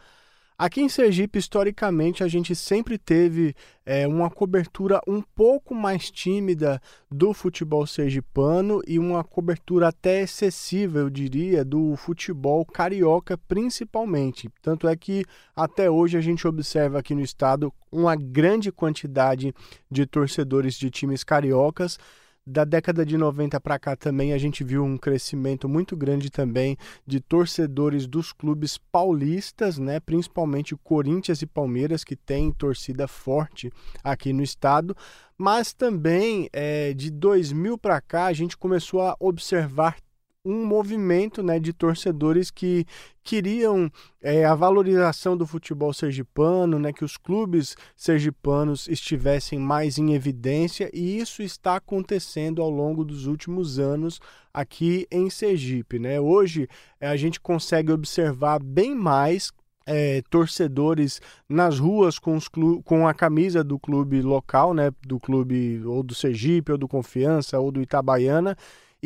Aqui 0.57 0.81
em 0.81 0.89
Sergipe, 0.89 1.37
historicamente, 1.37 2.23
a 2.23 2.29
gente 2.29 2.55
sempre 2.55 2.97
teve 2.97 3.57
é, 3.85 4.07
uma 4.07 4.31
cobertura 4.31 5.01
um 5.05 5.21
pouco 5.21 5.75
mais 5.75 6.13
tímida 6.13 6.81
do 7.11 7.35
futebol 7.35 7.85
sergipano 7.85 8.81
e 8.87 8.97
uma 8.97 9.25
cobertura 9.25 9.89
até 9.89 10.23
excessiva, 10.23 11.01
eu 11.01 11.11
diria, 11.11 11.65
do 11.65 11.97
futebol 11.97 12.65
carioca, 12.65 13.37
principalmente. 13.37 14.49
Tanto 14.63 14.87
é 14.87 14.95
que 14.95 15.25
até 15.57 15.91
hoje 15.91 16.17
a 16.17 16.21
gente 16.21 16.47
observa 16.47 17.01
aqui 17.01 17.17
no 17.17 17.23
estado 17.23 17.75
uma 17.91 18.15
grande 18.15 18.71
quantidade 18.71 19.53
de 19.91 20.07
torcedores 20.07 20.75
de 20.75 20.89
times 20.89 21.25
cariocas 21.25 21.99
Da 22.47 22.63
década 22.63 23.07
de 23.07 23.17
90 23.17 23.59
para 23.59 23.79
cá 23.79 23.97
também 23.97 24.35
a 24.35 24.39
gente 24.39 24.63
viu 24.63 24.85
um 24.85 24.99
crescimento 24.99 25.67
muito 25.67 25.97
grande 25.97 26.29
também 26.29 26.77
de 27.07 27.19
torcedores 27.19 28.07
dos 28.07 28.35
clubes 28.35 28.77
paulistas, 28.77 29.79
né? 29.79 29.99
principalmente 29.99 30.77
Corinthians 30.77 31.41
e 31.41 31.47
Palmeiras, 31.47 32.05
que 32.05 32.15
têm 32.15 32.53
torcida 32.53 33.09
forte 33.09 33.73
aqui 34.03 34.31
no 34.35 34.43
estado. 34.43 34.95
Mas 35.39 35.73
também 35.73 36.51
é, 36.53 36.93
de 36.93 37.11
2000 37.11 37.79
para 37.79 37.99
cá 38.03 38.27
a 38.27 38.33
gente 38.35 38.59
começou 38.59 39.01
a 39.01 39.17
observar 39.19 39.97
um 40.45 40.65
movimento 40.65 41.43
né, 41.43 41.59
de 41.59 41.73
torcedores 41.73 42.51
que 42.51 42.85
queriam 43.23 43.91
é, 44.21 44.45
a 44.45 44.55
valorização 44.55 45.37
do 45.37 45.47
futebol 45.47 45.93
sergipano, 45.93 46.79
né, 46.79 46.93
que 46.93 47.05
os 47.05 47.17
clubes 47.17 47.75
sergipanos 47.97 48.87
estivessem 48.87 49.59
mais 49.59 49.97
em 49.97 50.13
evidência, 50.13 50.91
e 50.93 51.19
isso 51.19 51.43
está 51.43 51.77
acontecendo 51.77 52.61
ao 52.61 52.69
longo 52.69 53.05
dos 53.05 53.27
últimos 53.27 53.79
anos 53.79 54.21
aqui 54.53 55.07
em 55.11 55.31
Sergipe. 55.31 55.99
Né? 55.99 56.21
Hoje 56.21 56.69
é, 57.01 57.09
a 57.09 57.17
gente 57.17 57.41
consegue 57.41 57.91
observar 57.91 58.63
bem 58.63 58.95
mais 58.95 59.51
é, 59.87 60.23
torcedores 60.31 61.21
nas 61.49 61.79
ruas 61.79 62.19
com, 62.19 62.37
os 62.37 62.49
com 62.49 63.07
a 63.07 63.15
camisa 63.15 63.63
do 63.63 63.79
clube 63.79 64.21
local, 64.23 64.75
né, 64.75 64.91
do 65.07 65.19
clube 65.19 65.83
ou 65.85 66.03
do 66.03 66.15
Sergipe, 66.15 66.73
ou 66.73 66.79
do 66.79 66.89
Confiança, 66.89 67.59
ou 67.59 67.71
do 67.71 67.83
Itabaiana, 67.83 68.57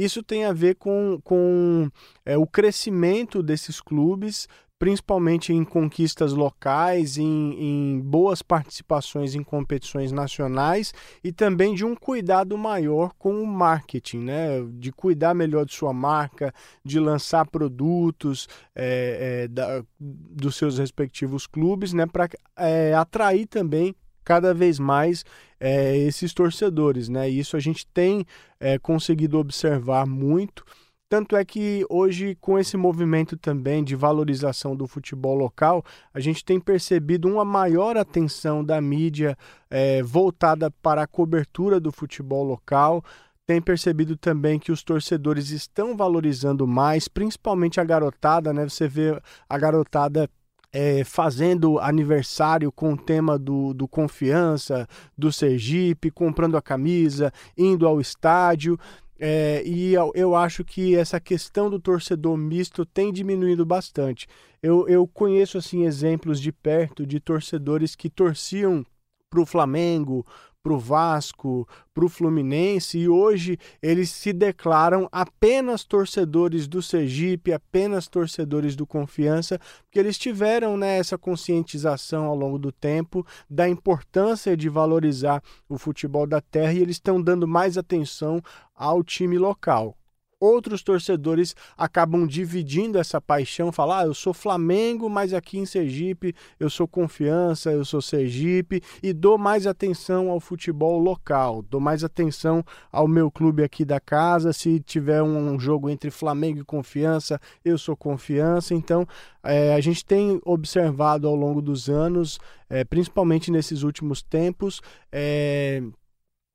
isso 0.04 0.22
tem 0.22 0.44
a 0.44 0.52
ver 0.52 0.76
com, 0.76 1.20
com 1.22 1.90
é, 2.24 2.36
o 2.36 2.46
crescimento 2.46 3.42
desses 3.42 3.80
clubes, 3.80 4.48
principalmente 4.78 5.52
em 5.52 5.64
conquistas 5.64 6.32
locais, 6.32 7.18
em, 7.18 7.24
em, 7.58 8.00
boas 8.00 8.42
participações 8.42 9.34
em 9.34 9.42
competições 9.42 10.12
nacionais 10.12 10.94
e 11.22 11.32
também 11.32 11.74
de 11.74 11.84
um 11.84 11.96
cuidado 11.96 12.56
maior 12.56 13.12
com 13.18 13.42
o 13.42 13.46
marketing, 13.46 14.18
né? 14.18 14.64
de 14.74 14.92
cuidar 14.92 15.34
melhor 15.34 15.66
de 15.66 15.74
sua 15.74 15.92
marca, 15.92 16.54
de 16.84 17.00
lançar 17.00 17.44
produtos 17.46 18.48
é, 18.74 19.42
é, 19.44 19.48
da, 19.48 19.82
dos 19.98 20.54
seus 20.54 20.78
respectivos 20.78 21.46
clubes, 21.46 21.92
né? 21.92 22.06
para 22.06 22.28
é, 22.56 22.94
atrair 22.94 23.46
também 23.46 23.94
cada 24.28 24.52
vez 24.52 24.78
mais 24.78 25.24
é, 25.58 25.96
esses 25.96 26.34
torcedores, 26.34 27.08
né? 27.08 27.26
Isso 27.26 27.56
a 27.56 27.60
gente 27.60 27.86
tem 27.86 28.26
é, 28.60 28.78
conseguido 28.78 29.38
observar 29.38 30.06
muito. 30.06 30.66
Tanto 31.08 31.34
é 31.34 31.42
que 31.42 31.86
hoje, 31.88 32.36
com 32.38 32.58
esse 32.58 32.76
movimento 32.76 33.38
também 33.38 33.82
de 33.82 33.96
valorização 33.96 34.76
do 34.76 34.86
futebol 34.86 35.34
local, 35.34 35.82
a 36.12 36.20
gente 36.20 36.44
tem 36.44 36.60
percebido 36.60 37.26
uma 37.26 37.42
maior 37.42 37.96
atenção 37.96 38.62
da 38.62 38.78
mídia 38.82 39.34
é, 39.70 40.02
voltada 40.02 40.70
para 40.70 41.04
a 41.04 41.06
cobertura 41.06 41.80
do 41.80 41.90
futebol 41.90 42.44
local. 42.44 43.02
Tem 43.46 43.62
percebido 43.62 44.14
também 44.14 44.58
que 44.58 44.70
os 44.70 44.82
torcedores 44.82 45.48
estão 45.48 45.96
valorizando 45.96 46.66
mais, 46.66 47.08
principalmente 47.08 47.80
a 47.80 47.84
garotada, 47.84 48.52
né? 48.52 48.68
Você 48.68 48.86
vê 48.86 49.18
a 49.48 49.58
garotada 49.58 50.28
é, 50.72 51.02
fazendo 51.04 51.78
aniversário 51.78 52.70
com 52.70 52.92
o 52.92 52.96
tema 52.96 53.38
do, 53.38 53.72
do 53.72 53.88
Confiança, 53.88 54.86
do 55.16 55.32
Sergipe, 55.32 56.10
comprando 56.10 56.56
a 56.56 56.62
camisa, 56.62 57.32
indo 57.56 57.86
ao 57.86 58.00
estádio. 58.00 58.78
É, 59.18 59.62
e 59.66 59.94
eu, 59.94 60.12
eu, 60.14 60.36
acho 60.36 60.64
que 60.64 60.94
essa 60.94 61.18
questão 61.18 61.68
do 61.68 61.80
torcedor 61.80 62.36
misto 62.36 62.86
tem 62.86 63.12
diminuído 63.12 63.66
bastante. 63.66 64.28
Eu, 64.62 64.88
eu 64.88 65.06
conheço 65.08 65.58
assim 65.58 65.84
exemplos 65.84 66.40
de 66.40 66.52
perto 66.52 67.04
de 67.04 67.18
torcedores 67.18 67.96
que 67.96 68.08
torciam 68.08 68.84
para 69.28 69.40
o 69.40 69.46
Flamengo, 69.46 70.24
para 70.62 70.72
o 70.72 70.78
Vasco, 70.78 71.66
para 71.94 72.04
o 72.04 72.08
Fluminense 72.08 72.98
e 72.98 73.08
hoje 73.08 73.58
eles 73.82 74.10
se 74.10 74.32
declaram 74.32 75.08
apenas 75.10 75.84
torcedores 75.84 76.66
do 76.66 76.82
Sergipe, 76.82 77.52
apenas 77.52 78.08
torcedores 78.08 78.76
do 78.76 78.86
Confiança, 78.86 79.58
porque 79.84 79.98
eles 79.98 80.18
tiveram 80.18 80.76
né, 80.76 80.98
essa 80.98 81.16
conscientização 81.16 82.26
ao 82.26 82.36
longo 82.36 82.58
do 82.58 82.72
tempo 82.72 83.26
da 83.48 83.68
importância 83.68 84.56
de 84.56 84.68
valorizar 84.68 85.42
o 85.68 85.78
futebol 85.78 86.26
da 86.26 86.40
terra 86.40 86.72
e 86.72 86.80
eles 86.80 86.96
estão 86.96 87.22
dando 87.22 87.46
mais 87.46 87.78
atenção 87.78 88.42
ao 88.74 89.02
time 89.02 89.38
local 89.38 89.96
outros 90.40 90.82
torcedores 90.82 91.54
acabam 91.76 92.26
dividindo 92.26 92.98
essa 92.98 93.20
paixão, 93.20 93.72
falar, 93.72 94.00
ah, 94.00 94.06
eu 94.06 94.14
sou 94.14 94.32
Flamengo, 94.32 95.08
mas 95.08 95.34
aqui 95.34 95.58
em 95.58 95.66
Sergipe 95.66 96.34
eu 96.58 96.70
sou 96.70 96.86
Confiança, 96.86 97.72
eu 97.72 97.84
sou 97.84 98.00
Sergipe 98.00 98.80
e 99.02 99.12
dou 99.12 99.36
mais 99.36 99.66
atenção 99.66 100.30
ao 100.30 100.40
futebol 100.40 100.98
local, 100.98 101.62
dou 101.62 101.80
mais 101.80 102.04
atenção 102.04 102.64
ao 102.92 103.08
meu 103.08 103.30
clube 103.30 103.62
aqui 103.62 103.84
da 103.84 104.00
casa, 104.00 104.52
se 104.52 104.80
tiver 104.80 105.22
um 105.22 105.58
jogo 105.58 105.90
entre 105.90 106.10
Flamengo 106.10 106.60
e 106.60 106.64
Confiança, 106.64 107.40
eu 107.64 107.76
sou 107.76 107.96
Confiança, 107.96 108.74
então 108.74 109.06
é, 109.42 109.74
a 109.74 109.80
gente 109.80 110.04
tem 110.04 110.40
observado 110.44 111.26
ao 111.26 111.34
longo 111.34 111.60
dos 111.60 111.88
anos, 111.88 112.38
é, 112.70 112.84
principalmente 112.84 113.50
nesses 113.50 113.82
últimos 113.82 114.22
tempos, 114.22 114.80
é, 115.10 115.82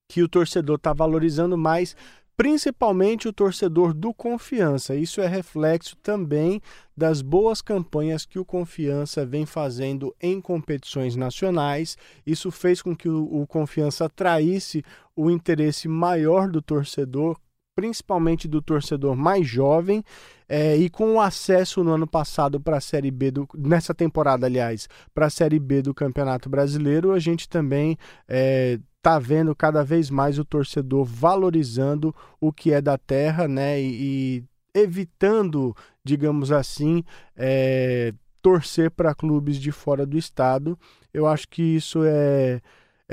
que 0.08 0.22
o 0.22 0.30
torcedor 0.30 0.76
está 0.76 0.94
valorizando 0.94 1.58
mais 1.58 1.96
principalmente 2.36 3.28
o 3.28 3.34
torcedor 3.34 3.94
do 3.94 4.14
Confiança. 4.14 4.96
Isso 4.96 5.22
é 5.22 5.28
reflexo 5.28 5.96
também 5.98 6.62
das 6.96 7.22
boas 7.22 7.62
campanhas 7.62 8.26
que 8.26 8.40
o 8.40 8.46
Confiança 8.46 9.26
vem 9.26 9.46
fazendo 9.46 10.16
em 10.20 10.42
competições 10.42 11.16
nacionais. 11.16 11.98
Isso 12.26 12.52
fez 12.52 12.82
com 12.82 12.96
que 12.96 13.10
o, 13.10 13.46
Confiança 13.48 14.06
atraísse 14.06 14.84
o 15.16 15.30
interesse 15.30 15.88
maior 15.88 16.50
do 16.50 16.62
torcedor, 16.62 17.38
principalmente 17.76 18.48
do 18.48 18.62
torcedor 18.62 19.16
mais 19.16 19.48
jovem. 19.48 20.04
É, 20.48 20.76
e 20.78 20.90
com 20.90 21.16
o 21.16 21.22
acesso 21.22 21.84
no 21.84 21.92
ano 21.92 22.08
passado 22.08 22.60
para 22.60 22.78
a 22.78 22.82
Série 22.82 23.10
B, 23.10 23.32
do, 23.32 23.48
nessa 23.58 23.94
temporada, 23.94 24.46
aliás, 24.46 24.88
para 25.14 25.28
a 25.28 25.30
Série 25.30 25.60
B 25.60 25.82
do 25.82 25.94
Campeonato 25.94 26.50
Brasileiro, 26.50 27.12
a 27.12 27.20
gente 27.20 27.50
também 27.50 27.98
é, 28.28 28.80
tá 29.02 29.18
vendo 29.18 29.56
cada 29.56 29.84
vez 29.84 30.10
mais 30.10 30.38
o 30.38 30.46
torcedor 30.46 31.06
valorizando 31.06 32.14
o 32.40 32.52
que 32.54 32.72
é 32.72 32.82
da 32.82 32.98
terra, 32.98 33.48
né? 33.48 33.82
E, 33.82 34.44
e 34.76 34.80
evitando, 34.80 35.76
digamos 36.04 36.52
assim, 36.52 37.04
é, 37.36 38.14
torcer 38.42 38.92
para 38.92 39.16
clubes 39.16 39.58
de 39.58 39.72
fora 39.72 40.06
do 40.06 40.18
estado. 40.18 40.78
Eu 41.14 41.26
acho 41.26 41.48
que 41.48 41.62
isso 41.62 42.04
é, 42.04 42.62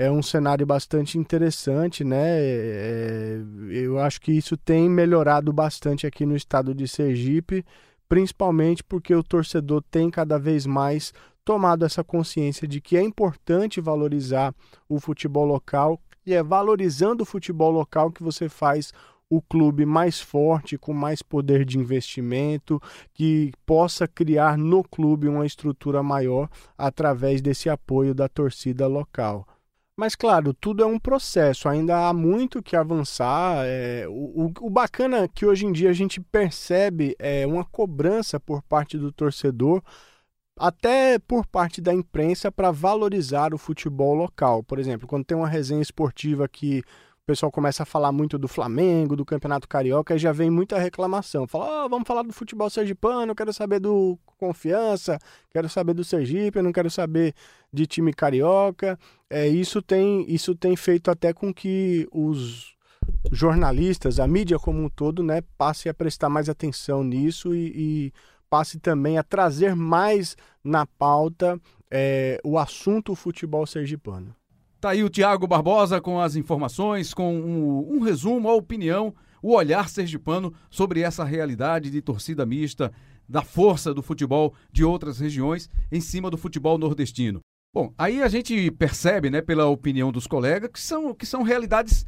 é 0.01 0.11
um 0.11 0.23
cenário 0.23 0.65
bastante 0.65 1.19
interessante, 1.19 2.03
né? 2.03 2.41
É, 2.41 3.39
eu 3.71 3.99
acho 3.99 4.19
que 4.19 4.33
isso 4.33 4.57
tem 4.57 4.89
melhorado 4.89 5.53
bastante 5.53 6.07
aqui 6.07 6.25
no 6.25 6.35
estado 6.35 6.75
de 6.75 6.89
Sergipe, 6.89 7.63
principalmente 8.09 8.83
porque 8.83 9.15
o 9.15 9.23
torcedor 9.23 9.83
tem 9.91 10.09
cada 10.11 10.39
vez 10.39 10.65
mais 10.65 11.13
tomado 11.45 11.85
essa 11.85 12.03
consciência 12.03 12.67
de 12.67 12.81
que 12.81 12.97
é 12.97 13.03
importante 13.03 13.79
valorizar 13.79 14.55
o 14.89 14.99
futebol 14.99 15.45
local 15.45 16.01
e 16.25 16.33
é 16.33 16.43
valorizando 16.43 17.23
o 17.23 17.27
futebol 17.27 17.71
local 17.71 18.11
que 18.11 18.23
você 18.23 18.49
faz 18.49 18.95
o 19.29 19.43
clube 19.43 19.85
mais 19.85 20.19
forte, 20.19 20.79
com 20.79 20.95
mais 20.95 21.21
poder 21.21 21.63
de 21.67 21.79
investimento, 21.79 22.81
que 23.13 23.53
possa 23.67 24.09
criar 24.09 24.57
no 24.57 24.83
clube 24.83 25.29
uma 25.29 25.45
estrutura 25.45 26.03
maior 26.03 26.49
através 26.79 27.43
desse 27.43 27.69
apoio 27.69 28.15
da 28.15 28.31
torcida 28.31 28.87
local. 28.87 29.47
Mas, 30.01 30.17
claro, 30.17 30.55
tudo 30.55 30.83
é 30.83 30.87
um 30.87 30.99
processo, 30.99 31.69
ainda 31.69 32.09
há 32.09 32.15
muito 32.15 32.63
que 32.63 32.75
avançar. 32.75 33.67
É, 33.67 34.07
o, 34.09 34.51
o, 34.59 34.71
bacana 34.71 35.25
é 35.25 35.29
que 35.29 35.45
hoje 35.45 35.67
em 35.67 35.73
dia 35.73 35.91
a 35.91 35.93
gente 35.93 36.23
percebe 36.23 37.15
é, 37.19 37.47
uma 37.47 37.67
cobrança 37.67 38.41
por 38.41 38.63
parte 38.63 38.97
do 38.97 39.13
torcedor 39.13 39.83
até 40.59 41.19
por 41.19 41.47
parte 41.47 41.83
da 41.83 41.93
imprensa 41.93 42.51
para 42.51 42.71
valorizar 42.71 43.53
o 43.53 43.59
futebol 43.59 44.15
local. 44.15 44.63
Por 44.63 44.79
exemplo, 44.79 45.07
quando 45.07 45.27
tem 45.27 45.37
uma 45.37 45.47
resenha 45.47 45.83
esportiva 45.83 46.49
que 46.49 46.83
pessoal 47.31 47.53
começa 47.53 47.85
a 47.85 47.87
falar 47.87 48.11
muito 48.11 48.37
do 48.37 48.49
Flamengo, 48.49 49.15
do 49.15 49.25
Campeonato 49.25 49.69
Carioca, 49.69 50.17
e 50.17 50.19
já 50.19 50.33
vem 50.33 50.51
muita 50.51 50.77
reclamação. 50.81 51.47
Fala, 51.47 51.85
oh, 51.85 51.89
vamos 51.89 52.07
falar 52.07 52.23
do 52.23 52.33
futebol 52.33 52.69
sergipano, 52.69 53.37
quero 53.37 53.53
saber 53.53 53.79
do 53.79 54.19
Confiança, 54.37 55.17
quero 55.49 55.69
saber 55.69 55.95
do 55.95 56.03
Sergipe, 56.03 56.61
não 56.61 56.73
quero 56.73 56.91
saber 56.91 57.33
de 57.73 57.87
time 57.87 58.13
carioca. 58.13 58.99
É, 59.29 59.47
isso, 59.47 59.81
tem, 59.81 60.25
isso 60.29 60.57
tem 60.57 60.75
feito 60.75 61.09
até 61.09 61.33
com 61.33 61.55
que 61.55 62.09
os 62.11 62.75
jornalistas, 63.31 64.19
a 64.19 64.27
mídia 64.27 64.59
como 64.59 64.83
um 64.83 64.89
todo, 64.89 65.23
né, 65.23 65.41
passe 65.57 65.89
a 65.89 65.95
prestar 65.95 66.29
mais 66.29 66.49
atenção 66.49 67.05
nisso 67.05 67.55
e, 67.55 67.73
e 67.77 68.13
passe 68.49 68.81
também 68.81 69.19
a 69.19 69.23
trazer 69.23 69.77
mais 69.77 70.37
na 70.65 70.85
pauta 70.85 71.61
é, 71.89 72.41
o 72.43 72.59
assunto 72.59 73.15
futebol 73.15 73.65
sergipano. 73.69 74.35
Tá 74.81 74.91
aí 74.91 75.05
o 75.05 75.11
Tiago 75.11 75.47
Barbosa 75.47 76.01
com 76.01 76.19
as 76.19 76.37
informações, 76.37 77.13
com 77.13 77.39
um, 77.39 77.97
um 77.97 78.01
resumo, 78.01 78.49
a 78.49 78.55
opinião, 78.55 79.15
o 79.43 79.53
olhar 79.53 79.91
sergipano 79.91 80.55
sobre 80.71 81.03
essa 81.03 81.23
realidade 81.23 81.91
de 81.91 82.01
torcida 82.01 82.47
mista, 82.47 82.91
da 83.29 83.43
força 83.43 83.93
do 83.93 84.03
futebol 84.03 84.55
de 84.73 84.83
outras 84.83 85.21
regiões 85.21 85.69
em 85.93 86.01
cima 86.01 86.31
do 86.31 86.39
futebol 86.39 86.79
nordestino. 86.79 87.41
Bom, 87.75 87.93
aí 87.99 88.23
a 88.23 88.29
gente 88.29 88.71
percebe, 88.71 89.29
né, 89.29 89.43
pela 89.43 89.67
opinião 89.67 90.11
dos 90.11 90.27
colegas, 90.27 90.71
que 90.73 90.81
são, 90.81 91.15
que 91.15 91.27
são 91.27 91.43
realidades 91.43 92.07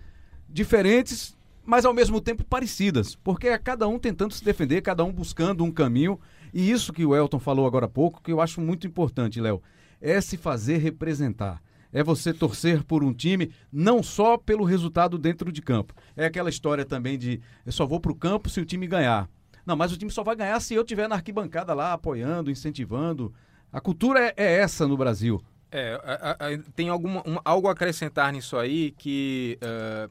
diferentes 0.49 1.37
mas 1.65 1.85
ao 1.85 1.95
mesmo 1.95 2.21
tempo 2.21 2.45
parecidas, 2.45 3.15
porque 3.15 3.47
é 3.47 3.57
cada 3.57 3.87
um 3.87 3.99
tentando 3.99 4.35
se 4.35 4.45
defender, 4.45 4.83
cada 4.83 5.05
um 5.05 5.13
buscando 5.13 5.63
um 5.63 5.71
caminho. 5.71 6.19
E 6.53 6.71
isso 6.71 6.93
que 6.93 7.07
o 7.07 7.15
Elton 7.15 7.39
falou 7.39 7.67
agora 7.67 7.87
há 7.87 7.89
pouco, 7.89 8.21
que 8.21 8.33
eu 8.33 8.41
acho 8.41 8.61
muito 8.61 8.85
importante, 8.85 9.41
Léo, 9.41 9.63
é 10.01 10.21
se 10.21 10.37
fazer 10.37 10.79
representar. 10.79 11.63
É 11.93 12.03
você 12.03 12.33
torcer 12.33 12.83
por 12.83 13.05
um 13.05 13.13
time, 13.13 13.53
não 13.71 14.03
só 14.03 14.39
pelo 14.39 14.65
resultado 14.65 15.19
dentro 15.19 15.53
de 15.53 15.61
campo. 15.61 15.95
É 16.17 16.25
aquela 16.25 16.49
história 16.49 16.85
também 16.85 17.19
de 17.19 17.41
eu 17.67 17.73
só 17.73 17.87
vou 17.87 18.01
para 18.01 18.13
o 18.13 18.17
campo 18.17 18.49
se 18.49 18.61
o 18.61 18.65
time 18.65 18.87
ganhar. 18.87 19.29
Não, 19.65 19.77
mas 19.77 19.93
o 19.93 19.97
time 19.97 20.11
só 20.11 20.23
vai 20.23 20.35
ganhar 20.35 20.59
se 20.61 20.75
eu 20.75 20.83
estiver 20.83 21.09
na 21.09 21.17
arquibancada 21.17 21.75
lá, 21.75 21.93
apoiando, 21.93 22.51
incentivando. 22.51 23.33
A 23.73 23.81
cultura 23.81 24.21
é, 24.21 24.35
é 24.37 24.59
essa 24.59 24.87
no 24.87 24.97
Brasil. 24.97 25.43
É, 25.71 25.99
a, 26.05 26.31
a, 26.33 26.59
tem 26.75 26.89
alguma, 26.89 27.23
uma, 27.23 27.41
algo 27.45 27.69
a 27.69 27.73
acrescentar 27.73 28.33
nisso 28.33 28.57
aí 28.57 28.91
que. 28.93 29.59
Uh, 29.63 30.11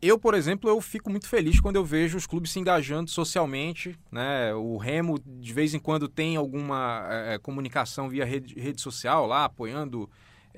eu, 0.00 0.16
por 0.16 0.34
exemplo, 0.34 0.70
eu 0.70 0.80
fico 0.80 1.10
muito 1.10 1.28
feliz 1.28 1.58
quando 1.58 1.74
eu 1.74 1.84
vejo 1.84 2.16
os 2.16 2.24
clubes 2.24 2.52
se 2.52 2.60
engajando 2.60 3.10
socialmente, 3.10 3.98
né? 4.12 4.54
O 4.54 4.76
Remo, 4.76 5.18
de 5.18 5.52
vez 5.52 5.74
em 5.74 5.80
quando, 5.80 6.06
tem 6.06 6.36
alguma 6.36 7.08
é, 7.10 7.38
comunicação 7.38 8.08
via 8.08 8.24
rede, 8.24 8.54
rede 8.54 8.80
social 8.80 9.26
lá, 9.26 9.44
apoiando 9.46 10.08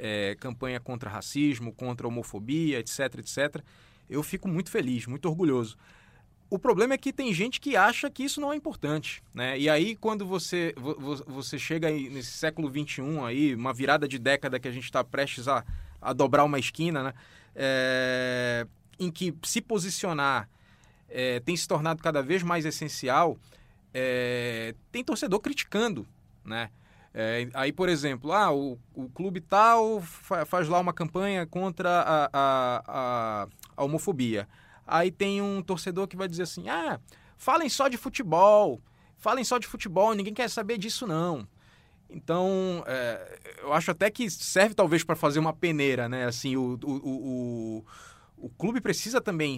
é, 0.00 0.34
campanha 0.40 0.80
contra 0.80 1.10
racismo, 1.10 1.72
contra 1.72 2.08
homofobia, 2.08 2.78
etc, 2.78 3.18
etc. 3.18 3.62
Eu 4.08 4.22
fico 4.22 4.48
muito 4.48 4.70
feliz, 4.70 5.06
muito 5.06 5.28
orgulhoso. 5.28 5.76
O 6.48 6.58
problema 6.58 6.94
é 6.94 6.98
que 6.98 7.12
tem 7.12 7.32
gente 7.32 7.60
que 7.60 7.76
acha 7.76 8.10
que 8.10 8.24
isso 8.24 8.40
não 8.40 8.52
é 8.52 8.56
importante, 8.56 9.22
né? 9.32 9.56
E 9.56 9.68
aí, 9.68 9.94
quando 9.94 10.26
você, 10.26 10.74
você 11.26 11.58
chega 11.58 11.88
nesse 11.90 12.32
século 12.32 12.68
XXI, 12.68 13.02
aí, 13.24 13.54
uma 13.54 13.72
virada 13.72 14.08
de 14.08 14.18
década 14.18 14.58
que 14.58 14.66
a 14.66 14.72
gente 14.72 14.84
está 14.84 15.04
prestes 15.04 15.46
a, 15.46 15.64
a 16.02 16.12
dobrar 16.12 16.44
uma 16.44 16.58
esquina, 16.58 17.04
né? 17.04 17.14
É, 17.54 18.66
em 18.98 19.10
que 19.10 19.34
se 19.44 19.60
posicionar 19.60 20.48
é, 21.08 21.40
tem 21.40 21.56
se 21.56 21.68
tornado 21.68 22.02
cada 22.02 22.22
vez 22.22 22.42
mais 22.42 22.64
essencial, 22.64 23.38
é, 23.92 24.74
tem 24.90 25.04
torcedor 25.04 25.40
criticando, 25.40 26.06
né? 26.44 26.70
É, 27.12 27.48
aí, 27.54 27.72
por 27.72 27.88
exemplo, 27.88 28.32
ah, 28.32 28.52
o, 28.52 28.78
o 28.94 29.08
clube 29.08 29.40
tal 29.40 30.00
faz 30.46 30.68
lá 30.68 30.78
uma 30.78 30.92
campanha 30.92 31.44
contra 31.44 31.88
a, 31.88 32.30
a, 32.32 32.82
a, 32.86 33.48
a 33.76 33.84
homofobia. 33.84 34.48
Aí 34.86 35.10
tem 35.10 35.42
um 35.42 35.60
torcedor 35.62 36.06
que 36.06 36.16
vai 36.16 36.28
dizer 36.28 36.44
assim: 36.44 36.68
ah, 36.68 37.00
falem 37.36 37.68
só 37.68 37.88
de 37.88 37.96
futebol, 37.96 38.80
falem 39.18 39.44
só 39.44 39.58
de 39.58 39.66
futebol, 39.66 40.14
ninguém 40.14 40.34
quer 40.34 40.48
saber 40.48 40.78
disso 40.78 41.06
não. 41.06 41.46
Então, 42.12 42.82
é, 42.86 43.38
eu 43.62 43.72
acho 43.72 43.90
até 43.90 44.10
que 44.10 44.28
serve 44.28 44.74
talvez 44.74 45.04
para 45.04 45.14
fazer 45.14 45.38
uma 45.38 45.52
peneira, 45.52 46.08
né? 46.08 46.24
Assim, 46.26 46.56
o, 46.56 46.78
o, 46.82 46.92
o, 46.92 47.84
o, 48.36 48.48
clube 48.50 48.80
precisa 48.80 49.20
também 49.20 49.56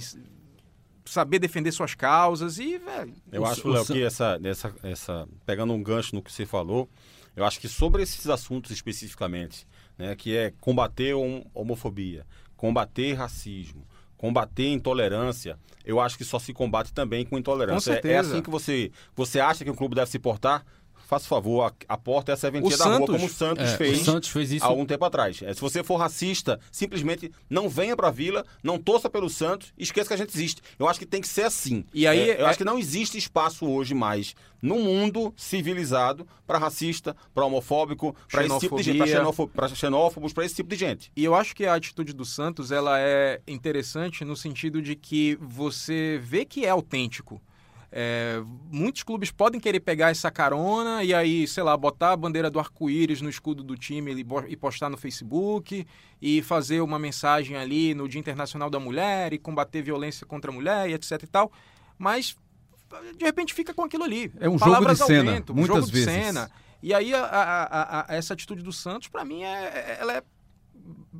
saber 1.05 1.39
defender 1.39 1.73
suas 1.73 1.95
causas 1.95 2.59
e, 2.59 2.77
velho... 2.77 3.15
Eu 3.33 3.47
acho, 3.47 3.67
Léo, 3.69 3.87
que 3.87 4.03
essa, 4.03 4.39
essa, 4.45 4.75
essa... 4.83 5.29
Pegando 5.47 5.73
um 5.73 5.83
gancho 5.83 6.15
no 6.15 6.23
que 6.23 6.31
você 6.31 6.45
falou, 6.45 6.89
eu 7.35 7.45
acho 7.45 7.59
que 7.61 7.69
sobre 7.69 8.03
esses 8.03 8.29
assuntos 8.29 8.71
especificamente, 8.71 9.67
né? 9.97 10.15
Que 10.15 10.37
é 10.37 10.53
combater 10.61 11.15
homofobia, 11.55 12.27
combater 12.57 13.15
racismo, 13.15 13.87
combater 14.17 14.69
intolerância, 14.69 15.59
eu 15.85 15.99
acho 15.99 16.17
que 16.17 16.25
só 16.25 16.39
se 16.39 16.53
combate 16.53 16.93
também 16.93 17.25
com 17.25 17.37
intolerância. 17.37 18.01
Com 18.01 18.09
é, 18.09 18.13
é, 18.13 18.19
assim 18.19 18.41
que 18.41 18.51
você, 18.51 18.93
você 19.17 19.41
acha 19.41 19.65
que 19.65 19.71
um 19.71 19.75
clube 19.75 19.95
deve 19.95 20.11
se 20.11 20.19
portar? 20.19 20.65
Faça 21.07 21.27
favor, 21.27 21.63
a, 21.65 21.95
a 21.95 21.97
porta 21.97 22.33
é 22.33 22.35
a 22.35 22.37
serventia 22.37 22.75
o 22.75 22.79
da 22.79 22.85
Santos, 22.85 22.99
rua, 22.99 23.07
como 23.07 23.27
o 23.27 23.29
Santos, 23.29 23.71
é, 23.71 23.77
fez, 23.77 24.01
o 24.01 24.05
Santos 24.05 24.29
fez 24.29 24.53
isso 24.53 24.65
há 24.65 24.69
algum 24.69 24.87
tempo 24.87 25.05
atrás. 25.05 25.43
É, 25.43 25.53
se 25.53 25.61
você 25.61 25.83
for 25.83 25.97
racista, 25.97 26.59
simplesmente 26.71 27.31
não 27.49 27.69
venha 27.69 27.97
para 27.97 28.09
a 28.09 28.11
Vila, 28.11 28.45
não 28.63 28.79
torça 28.79 29.09
pelo 29.11 29.29
Santos, 29.29 29.73
esqueça 29.77 30.09
que 30.09 30.15
a 30.15 30.17
gente 30.17 30.35
existe. 30.35 30.63
Eu 30.79 30.89
acho 30.89 30.99
que 30.99 31.07
tem 31.07 31.21
que 31.21 31.29
ser 31.29 31.45
assim. 31.45 31.85
E 31.93 32.07
aí, 32.07 32.31
é, 32.31 32.41
eu 32.41 32.47
acho 32.47 32.59
que 32.59 32.65
não 32.65 32.79
existe 32.79 33.19
espaço 33.19 33.67
hoje 33.67 33.95
mais 33.95 34.35
no 34.63 34.77
mundo 34.77 35.35
civilizado 35.37 36.27
para 36.47 36.57
racista, 36.57 37.17
para 37.35 37.45
homofóbico, 37.45 38.15
para 38.31 38.47
esse 38.47 38.61
tipo 38.61 38.77
de 38.77 38.85
gente, 38.85 38.99
para 39.53 39.69
xenófobos, 39.69 40.33
para 40.33 40.45
esse 40.45 40.55
tipo 40.55 40.71
de 40.71 40.77
gente. 40.77 41.11
E 41.17 41.25
eu 41.25 41.35
acho 41.35 41.55
que 41.55 41.67
a 41.67 41.75
atitude 41.75 42.13
do 42.13 42.25
Santos 42.25 42.71
ela 42.71 43.01
é 43.01 43.41
interessante 43.49 44.25
no 44.25 44.37
sentido 44.37 44.81
de 44.81 44.95
que 44.95 45.37
você 45.41 46.21
vê 46.23 46.45
que 46.45 46.65
é 46.65 46.71
autêntico. 46.71 47.43
É, 47.95 48.43
muitos 48.71 49.03
clubes 49.03 49.31
podem 49.31 49.61
querer 49.61 49.81
pegar 49.81 50.11
essa 50.11 50.31
carona 50.31 51.05
e 51.05 51.13
aí, 51.13 51.47
sei 51.47 51.63
lá, 51.63 51.77
botar 51.77 52.13
a 52.13 52.17
bandeira 52.17 52.51
do 52.51 52.59
arco-íris 52.59 53.21
no 53.21 53.29
escudo 53.29 53.63
do 53.63 53.77
time 53.77 54.25
e 54.49 54.57
postar 54.57 54.89
no 54.89 54.97
Facebook 54.97 55.87
e 56.21 56.41
fazer 56.41 56.81
uma 56.81 56.99
mensagem 56.99 57.55
ali 57.55 57.95
no 57.95 58.09
Dia 58.09 58.19
Internacional 58.19 58.71
da 58.71 58.81
Mulher 58.81 59.35
e 59.35 59.39
combater 59.39 59.83
violência 59.83 60.27
contra 60.27 60.51
a 60.51 60.55
mulher 60.55 60.89
e 60.89 60.95
etc 60.95 61.23
e 61.23 61.27
tal. 61.27 61.53
Mas 61.99 62.35
de 63.17 63.25
repente 63.27 63.53
fica 63.53 63.75
com 63.75 63.83
aquilo 63.83 64.05
ali. 64.05 64.33
É 64.41 64.49
um 64.49 64.59
Palavras 64.59 64.99
jogo 64.99 65.11
de 65.11 65.17
cena, 65.19 65.33
vento, 65.33 65.53
um 65.53 65.57
muitas 65.57 65.77
jogo 65.77 65.93
vezes. 65.93 66.07
de 66.07 66.13
cena. 66.13 66.51
E 66.83 66.95
aí 66.95 67.15
a, 67.15 67.25
a, 67.25 68.13
a, 68.13 68.17
essa 68.17 68.33
atitude 68.33 68.63
do 68.63 68.73
Santos, 68.73 69.09
para 69.09 69.23
mim, 69.23 69.43
é, 69.43 69.99
ela 70.01 70.17
é 70.17 70.23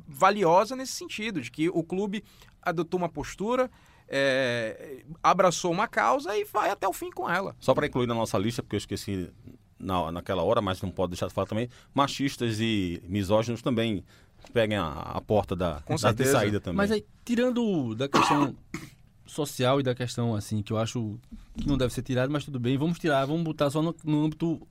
valiosa 0.07 0.75
nesse 0.75 0.93
sentido, 0.93 1.39
de 1.39 1.51
que 1.51 1.69
o 1.69 1.83
clube 1.83 2.23
adotou 2.61 2.97
uma 2.97 3.09
postura, 3.09 3.69
é, 4.15 5.03
abraçou 5.23 5.71
uma 5.71 5.87
causa 5.87 6.37
e 6.37 6.45
vai 6.45 6.69
até 6.69 6.87
o 6.87 6.93
fim 6.93 7.09
com 7.09 7.27
ela. 7.27 7.55
Só 7.59 7.73
para 7.73 7.87
incluir 7.87 8.05
na 8.05 8.13
nossa 8.13 8.37
lista, 8.37 8.61
porque 8.61 8.75
eu 8.75 8.77
esqueci 8.77 9.31
na, 9.79 10.11
naquela 10.11 10.43
hora, 10.43 10.61
mas 10.61 10.79
não 10.83 10.91
pode 10.91 11.11
deixar 11.11 11.27
de 11.27 11.33
falar 11.33 11.47
também, 11.47 11.67
machistas 11.95 12.59
e 12.59 13.01
misóginos 13.07 13.63
também 13.63 14.03
peguem 14.53 14.77
a, 14.77 14.91
a 14.91 15.21
porta 15.21 15.55
da, 15.55 15.81
com 15.83 15.95
da 15.95 16.11
de 16.11 16.25
saída 16.25 16.61
também. 16.61 16.77
Mas 16.77 16.91
aí, 16.91 17.03
tirando 17.25 17.95
da 17.95 18.07
questão 18.07 18.55
social 19.25 19.79
e 19.79 19.83
da 19.83 19.95
questão 19.95 20.35
assim, 20.35 20.61
que 20.61 20.71
eu 20.71 20.77
acho 20.77 21.19
que 21.57 21.67
não 21.67 21.75
deve 21.77 21.91
ser 21.91 22.03
tirado, 22.03 22.31
mas 22.31 22.45
tudo 22.45 22.59
bem, 22.59 22.77
vamos 22.77 22.99
tirar, 22.99 23.25
vamos 23.25 23.43
botar 23.43 23.71
só 23.71 23.81
no, 23.81 23.95
no 24.03 24.25
âmbito 24.25 24.61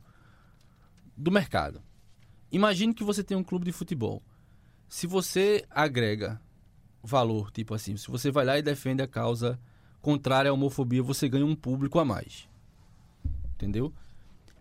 do 1.17 1.33
mercado. 1.33 1.83
Imagine 2.53 2.95
que 2.95 3.03
você 3.03 3.25
tem 3.25 3.37
um 3.37 3.43
clube 3.43 3.65
de 3.65 3.73
futebol. 3.73 4.23
Se 4.89 5.07
você 5.07 5.65
agrega 5.69 6.41
valor, 7.03 7.51
tipo 7.51 7.75
assim, 7.75 7.97
se 7.97 8.09
você 8.09 8.31
vai 8.31 8.45
lá 8.45 8.59
e 8.59 8.63
defende 8.63 9.03
a 9.03 9.07
causa 9.07 9.59
contrária 10.01 10.51
à 10.51 10.55
homofobia, 10.55 11.03
você 11.03 11.29
ganha 11.29 11.45
um 11.45 11.55
público 11.55 11.99
a 11.99 12.05
mais. 12.05 12.49
Entendeu? 13.55 13.93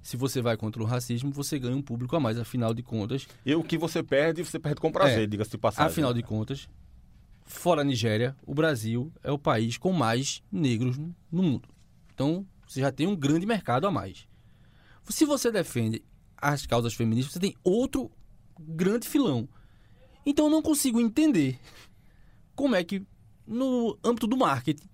Se 0.02 0.18
você 0.18 0.42
vai 0.42 0.58
contra 0.58 0.82
o 0.82 0.86
racismo, 0.86 1.32
você 1.32 1.60
ganha 1.60 1.76
um 1.76 1.82
público 1.82 2.16
a 2.16 2.20
mais, 2.20 2.38
afinal 2.40 2.74
de 2.74 2.82
contas. 2.82 3.28
E 3.46 3.54
o 3.54 3.64
que 3.64 3.78
você 3.78 4.02
perde, 4.02 4.44
você 4.44 4.58
perde 4.58 4.82
com 4.82 4.92
prazer, 4.92 5.24
é, 5.24 5.28
diga-se 5.28 5.52
de 5.52 5.58
passagem. 5.58 5.92
Afinal 5.92 6.14
de 6.14 6.24
contas, 6.24 6.68
fora 7.46 7.82
a 7.82 7.84
Nigéria, 7.84 8.36
o 8.46 8.54
Brasil 8.54 9.12
é 9.24 9.32
o 9.32 9.38
país 9.38 9.78
com 9.78 9.92
mais 9.92 10.42
negros 10.52 10.98
no 10.98 11.14
mundo. 11.32 11.70
Então, 12.14 12.46
você 12.68 12.82
já 12.82 12.92
tem 12.92 13.06
um 13.06 13.16
grande 13.16 13.46
mercado 13.46 13.86
a 13.86 13.92
mais. 13.92 14.28
Se 15.10 15.26
você 15.26 15.52
defende 15.52 16.04
as 16.38 16.66
causas 16.66 16.94
feministas, 16.94 17.34
você 17.34 17.40
tem 17.40 17.56
outro 17.64 18.10
grande 18.60 19.08
filão. 19.08 19.48
Então, 20.26 20.46
eu 20.46 20.52
não 20.52 20.62
consigo 20.62 21.00
entender 21.00 21.60
como 22.56 22.76
é 22.76 22.84
que, 22.84 23.06
no 23.46 23.98
âmbito 24.04 24.28
do 24.28 24.38
marketing, 24.38 24.90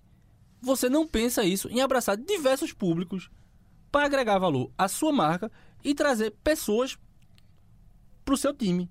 você 0.61 0.89
não 0.89 1.07
pensa 1.07 1.43
isso 1.43 1.69
em 1.69 1.81
abraçar 1.81 2.17
diversos 2.17 2.73
públicos 2.73 3.29
para 3.91 4.05
agregar 4.05 4.39
valor 4.39 4.71
à 4.77 4.87
sua 4.87 5.11
marca 5.11 5.51
e 5.83 5.93
trazer 5.93 6.31
pessoas 6.43 6.97
para 8.25 8.33
o 8.33 8.37
seu 8.37 8.53
time. 8.53 8.89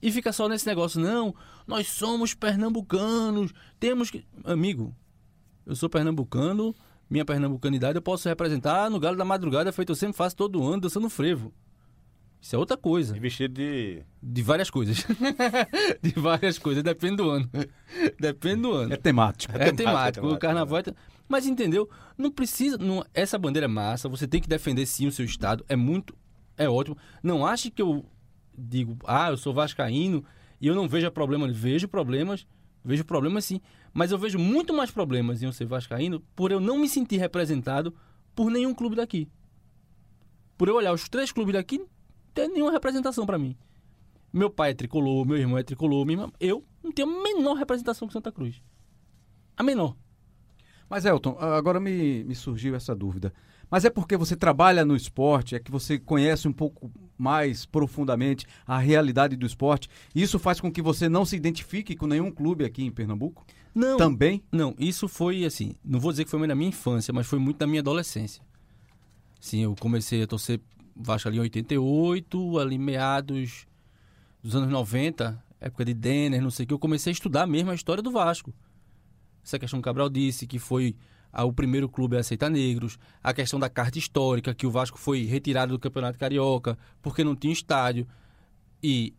E 0.00 0.10
fica 0.10 0.32
só 0.32 0.48
nesse 0.48 0.66
negócio, 0.66 1.00
não, 1.00 1.34
nós 1.66 1.88
somos 1.88 2.34
pernambucanos, 2.34 3.52
temos 3.78 4.10
que. 4.10 4.26
Amigo, 4.44 4.94
eu 5.64 5.76
sou 5.76 5.88
pernambucano, 5.88 6.74
minha 7.08 7.24
pernambucanidade 7.24 7.96
eu 7.96 8.02
posso 8.02 8.28
representar 8.28 8.90
no 8.90 8.98
Galo 8.98 9.16
da 9.16 9.24
Madrugada, 9.24 9.72
feito 9.72 9.92
eu 9.92 9.96
sempre 9.96 10.16
faço 10.16 10.36
todo 10.36 10.62
ano, 10.64 10.82
dançando 10.82 11.08
frevo. 11.08 11.54
Isso 12.42 12.56
é 12.56 12.58
outra 12.58 12.76
coisa. 12.76 13.16
E 13.16 13.20
vestido 13.20 13.54
de. 13.54 14.02
De 14.20 14.42
várias 14.42 14.68
coisas. 14.68 15.06
de 16.02 16.10
várias 16.16 16.58
coisas, 16.58 16.82
depende 16.82 17.18
do 17.18 17.30
ano. 17.30 17.48
Depende 18.18 18.62
do 18.62 18.72
ano. 18.72 18.92
É 18.92 18.96
temático. 18.96 19.56
É, 19.56 19.68
é 19.68 19.72
temático. 19.72 20.26
O 20.26 20.36
carnaval 20.36 20.80
é. 20.80 20.82
Mas 21.28 21.46
entendeu? 21.46 21.88
Não 22.18 22.32
precisa. 22.32 22.76
Não... 22.76 23.04
Essa 23.14 23.38
bandeira 23.38 23.66
é 23.66 23.68
massa, 23.68 24.08
você 24.08 24.26
tem 24.26 24.40
que 24.40 24.48
defender 24.48 24.84
sim 24.86 25.06
o 25.06 25.12
seu 25.12 25.24
estado. 25.24 25.64
É 25.68 25.76
muito. 25.76 26.16
É 26.58 26.68
ótimo. 26.68 26.98
Não 27.22 27.46
ache 27.46 27.70
que 27.70 27.80
eu 27.80 28.04
digo, 28.58 28.98
ah, 29.06 29.30
eu 29.30 29.36
sou 29.36 29.54
vascaíno 29.54 30.24
e 30.60 30.66
eu 30.66 30.74
não 30.74 30.88
vejo 30.88 31.08
problemas. 31.12 31.56
Vejo 31.56 31.86
problemas, 31.86 32.44
vejo 32.84 33.04
problemas 33.04 33.44
sim. 33.44 33.60
Mas 33.94 34.10
eu 34.10 34.18
vejo 34.18 34.40
muito 34.40 34.74
mais 34.74 34.90
problemas 34.90 35.40
em 35.40 35.46
eu 35.46 35.52
ser 35.52 35.66
vascaíno 35.66 36.18
por 36.34 36.50
eu 36.50 36.58
não 36.58 36.76
me 36.76 36.88
sentir 36.88 37.18
representado 37.18 37.94
por 38.34 38.50
nenhum 38.50 38.74
clube 38.74 38.96
daqui. 38.96 39.28
Por 40.58 40.68
eu 40.68 40.74
olhar 40.74 40.92
os 40.92 41.08
três 41.08 41.30
clubes 41.30 41.52
daqui, 41.54 41.80
tem 42.34 42.48
nenhuma 42.48 42.72
representação 42.72 43.26
para 43.26 43.38
mim. 43.38 43.56
Meu 44.32 44.48
pai 44.48 44.70
é 44.70 44.74
tricolor, 44.74 45.26
meu 45.26 45.36
irmão 45.36 45.58
é 45.58 45.62
tricolor, 45.62 46.04
minha 46.06 46.18
irmã, 46.18 46.32
eu 46.40 46.64
não 46.82 46.90
tenho 46.90 47.08
a 47.08 47.22
menor 47.22 47.54
representação 47.54 48.08
com 48.08 48.12
Santa 48.12 48.32
Cruz. 48.32 48.62
A 49.56 49.62
menor. 49.62 49.94
Mas, 50.88 51.04
Elton, 51.04 51.36
agora 51.38 51.78
me, 51.78 52.24
me 52.24 52.34
surgiu 52.34 52.74
essa 52.74 52.94
dúvida. 52.94 53.32
Mas 53.70 53.86
é 53.86 53.90
porque 53.90 54.16
você 54.16 54.36
trabalha 54.36 54.84
no 54.84 54.94
esporte, 54.94 55.54
é 55.54 55.58
que 55.58 55.70
você 55.70 55.98
conhece 55.98 56.46
um 56.46 56.52
pouco 56.52 56.90
mais 57.16 57.64
profundamente 57.64 58.44
a 58.66 58.78
realidade 58.78 59.34
do 59.34 59.46
esporte. 59.46 59.88
Isso 60.14 60.38
faz 60.38 60.60
com 60.60 60.70
que 60.70 60.82
você 60.82 61.08
não 61.08 61.24
se 61.24 61.36
identifique 61.36 61.96
com 61.96 62.06
nenhum 62.06 62.30
clube 62.30 62.64
aqui 62.64 62.84
em 62.84 62.90
Pernambuco? 62.90 63.46
Não. 63.74 63.96
Também? 63.96 64.42
Não, 64.52 64.74
isso 64.78 65.08
foi 65.08 65.44
assim, 65.46 65.74
não 65.82 65.98
vou 65.98 66.10
dizer 66.10 66.24
que 66.24 66.30
foi 66.30 66.38
muito 66.38 66.50
na 66.50 66.54
minha 66.54 66.68
infância, 66.68 67.14
mas 67.14 67.26
foi 67.26 67.38
muito 67.38 67.60
na 67.60 67.66
minha 67.66 67.80
adolescência. 67.80 68.42
Sim, 69.40 69.60
eu 69.60 69.74
comecei 69.80 70.22
a 70.22 70.26
torcer 70.26 70.60
Vasco 70.94 71.28
ali 71.28 71.38
em 71.38 71.40
88, 71.40 72.58
ali 72.58 72.78
meados 72.78 73.66
dos 74.42 74.54
anos 74.54 74.68
90, 74.70 75.42
época 75.60 75.84
de 75.84 75.94
Denner, 75.94 76.42
não 76.42 76.50
sei 76.50 76.64
o 76.64 76.66
que, 76.66 76.74
eu 76.74 76.78
comecei 76.78 77.10
a 77.10 77.14
estudar 77.14 77.46
mesmo 77.46 77.70
a 77.70 77.74
história 77.74 78.02
do 78.02 78.10
Vasco. 78.10 78.52
Essa 79.44 79.58
questão 79.58 79.78
que 79.78 79.82
o 79.82 79.84
Cabral 79.84 80.08
disse, 80.08 80.46
que 80.46 80.58
foi 80.58 80.96
o 81.32 81.52
primeiro 81.52 81.88
clube 81.88 82.16
a 82.16 82.20
aceitar 82.20 82.50
negros, 82.50 82.98
a 83.22 83.32
questão 83.32 83.58
da 83.58 83.68
carta 83.68 83.98
histórica, 83.98 84.54
que 84.54 84.66
o 84.66 84.70
Vasco 84.70 84.98
foi 84.98 85.24
retirado 85.24 85.72
do 85.72 85.78
Campeonato 85.78 86.18
Carioca 86.18 86.76
porque 87.00 87.24
não 87.24 87.34
tinha 87.34 87.52
estádio, 87.52 88.06
e 88.82 89.14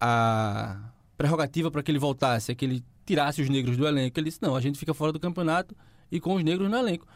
a 0.00 0.92
prerrogativa 1.16 1.70
para 1.70 1.82
que 1.82 1.90
ele 1.90 1.98
voltasse 1.98 2.52
é 2.52 2.54
que 2.54 2.64
ele 2.64 2.84
tirasse 3.04 3.42
os 3.42 3.48
negros 3.48 3.76
do 3.76 3.86
elenco. 3.86 4.18
Ele 4.20 4.28
disse: 4.28 4.40
não, 4.42 4.54
a 4.54 4.60
gente 4.60 4.78
fica 4.78 4.94
fora 4.94 5.12
do 5.12 5.18
campeonato 5.18 5.74
e 6.12 6.20
com 6.20 6.34
os 6.34 6.44
negros 6.44 6.70
no 6.70 6.76
elenco. 6.76 7.06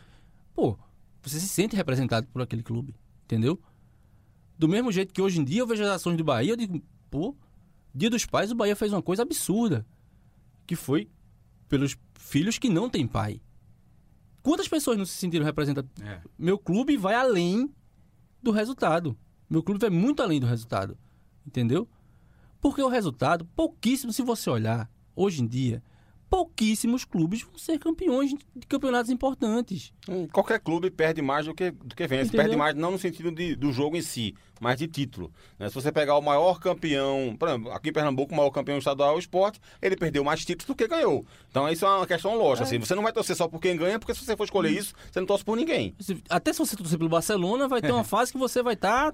Pô, 0.55 0.77
você 1.23 1.39
se 1.39 1.47
sente 1.47 1.77
representado 1.77 2.27
por 2.29 2.43
aquele 2.43 2.63
clube, 2.63 2.95
entendeu? 3.25 3.61
Do 4.63 4.69
mesmo 4.69 4.93
jeito 4.93 5.13
que 5.13 5.21
hoje 5.21 5.41
em 5.41 5.45
dia 5.45 5.59
eu 5.59 5.67
vejo 5.67 5.83
as 5.83 5.89
ações 5.89 6.17
do 6.17 6.23
Bahia, 6.23 6.53
eu 6.53 6.57
digo, 6.57 6.81
pô, 7.11 7.35
Dia 7.93 8.09
dos 8.09 8.25
Pais 8.25 8.53
o 8.53 8.55
Bahia 8.55 8.77
fez 8.77 8.93
uma 8.93 9.03
coisa 9.03 9.23
absurda, 9.23 9.85
que 10.65 10.77
foi 10.77 11.11
pelos 11.69 11.99
filhos 12.15 12.61
que 12.61 12.69
não 12.69 12.89
têm 12.89 13.05
pai. 13.05 13.41
Quantas 14.41 14.69
pessoas 14.69 14.97
não 14.97 15.05
se 15.05 15.15
sentiram 15.15 15.45
representadas? 15.45 15.91
É. 16.01 16.21
Meu 16.39 16.57
clube 16.57 16.97
vai 16.97 17.17
além 17.17 17.75
do 18.41 18.53
resultado. 18.53 19.19
Meu 19.51 19.65
clube 19.65 19.81
vai 19.81 19.91
muito 19.91 20.23
além 20.23 20.39
do 20.39 20.47
resultado. 20.47 20.97
Entendeu? 21.45 21.89
Porque 22.61 22.81
o 22.81 22.89
resultado, 22.89 23.45
pouquíssimo, 23.57 24.13
se 24.13 24.23
você 24.23 24.49
olhar, 24.49 24.89
hoje 25.17 25.43
em 25.43 25.47
dia, 25.49 25.83
pouquíssimos 26.33 27.05
clubes 27.05 27.43
vão 27.43 27.59
ser 27.59 27.79
campeões 27.79 28.31
de 28.57 28.67
campeonatos 28.67 29.11
importantes. 29.11 29.93
Hum, 30.09 30.27
Qualquer 30.29 30.59
clube 30.61 30.91
perde 30.91 31.21
mais 31.21 31.45
do 31.45 31.53
que, 31.55 31.71
do 31.71 31.95
que 31.95 32.07
vence. 32.07 32.29
Entendeu? 32.29 32.41
Perde 32.45 32.57
mais 32.57 32.75
não 32.75 32.93
no 32.93 32.99
sentido 32.99 33.31
de- 33.31 33.55
do 33.55 33.71
jogo 33.71 33.99
em 33.99 34.01
si, 34.01 34.35
mas 34.59 34.79
de 34.79 34.89
título. 34.89 35.31
né? 35.59 35.69
Se 35.69 35.75
você 35.75 35.93
pegar 35.93 36.17
o 36.17 36.23
maior 36.23 36.59
campeão, 36.59 37.37
por 37.39 37.49
exemplo, 37.51 37.71
aqui 37.71 37.91
em 37.91 37.93
Pernambuco, 37.93 38.33
o 38.33 38.37
maior 38.37 38.51
campeão 38.51 38.79
estadual 38.79 39.13
é 39.13 39.17
o 39.17 39.19
esporte, 39.19 39.61
ele 39.83 39.95
perdeu 39.95 40.25
mais 40.25 40.43
títulos 40.43 40.65
do 40.67 40.75
que 40.75 40.89
ganhou. 40.89 41.23
Então 41.51 41.69
isso 41.69 41.85
é 41.85 41.89
uma 41.99 42.07
questão 42.07 42.35
lógica. 42.35 42.65
Assim, 42.67 42.79
você 42.79 42.95
não 42.95 43.03
vai 43.03 43.13
torcer 43.13 43.37
só 43.37 43.47
por 43.47 43.61
quem 43.61 43.77
ganha, 43.77 43.99
porque 43.99 44.15
se 44.15 44.25
você 44.25 44.35
for 44.35 44.45
escolher 44.45 44.71
isso, 44.71 44.95
você 45.11 45.21
não 45.21 45.27
torce 45.27 45.45
por 45.45 45.55
ninguém. 45.55 45.95
Até 46.31 46.51
se 46.55 46.61
você 46.61 46.75
torcer 46.75 46.97
pelo 46.97 47.11
Barcelona, 47.11 47.69
vai 47.69 47.83
ter 47.83 47.93
uma 47.93 48.05
fase 48.05 48.33
que 48.33 48.39
você 48.39 48.63
vai 48.63 48.73
estar 48.73 49.13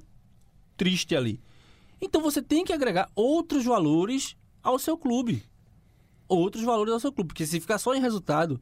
triste 0.77 1.17
ali. 1.17 1.41
Então 2.01 2.23
você 2.23 2.41
tem 2.41 2.65
que 2.65 2.73
agregar 2.73 3.11
outros 3.17 3.65
valores 3.65 4.37
ao 4.63 4.79
seu 4.79 4.97
clube. 4.97 5.43
Outros 6.29 6.63
valores 6.65 6.93
ao 6.93 7.01
seu 7.01 7.13
clube. 7.13 7.29
Porque 7.29 7.47
se 7.47 7.61
ficar 7.61 7.79
só 7.79 7.95
em 7.95 8.01
resultado, 8.01 8.61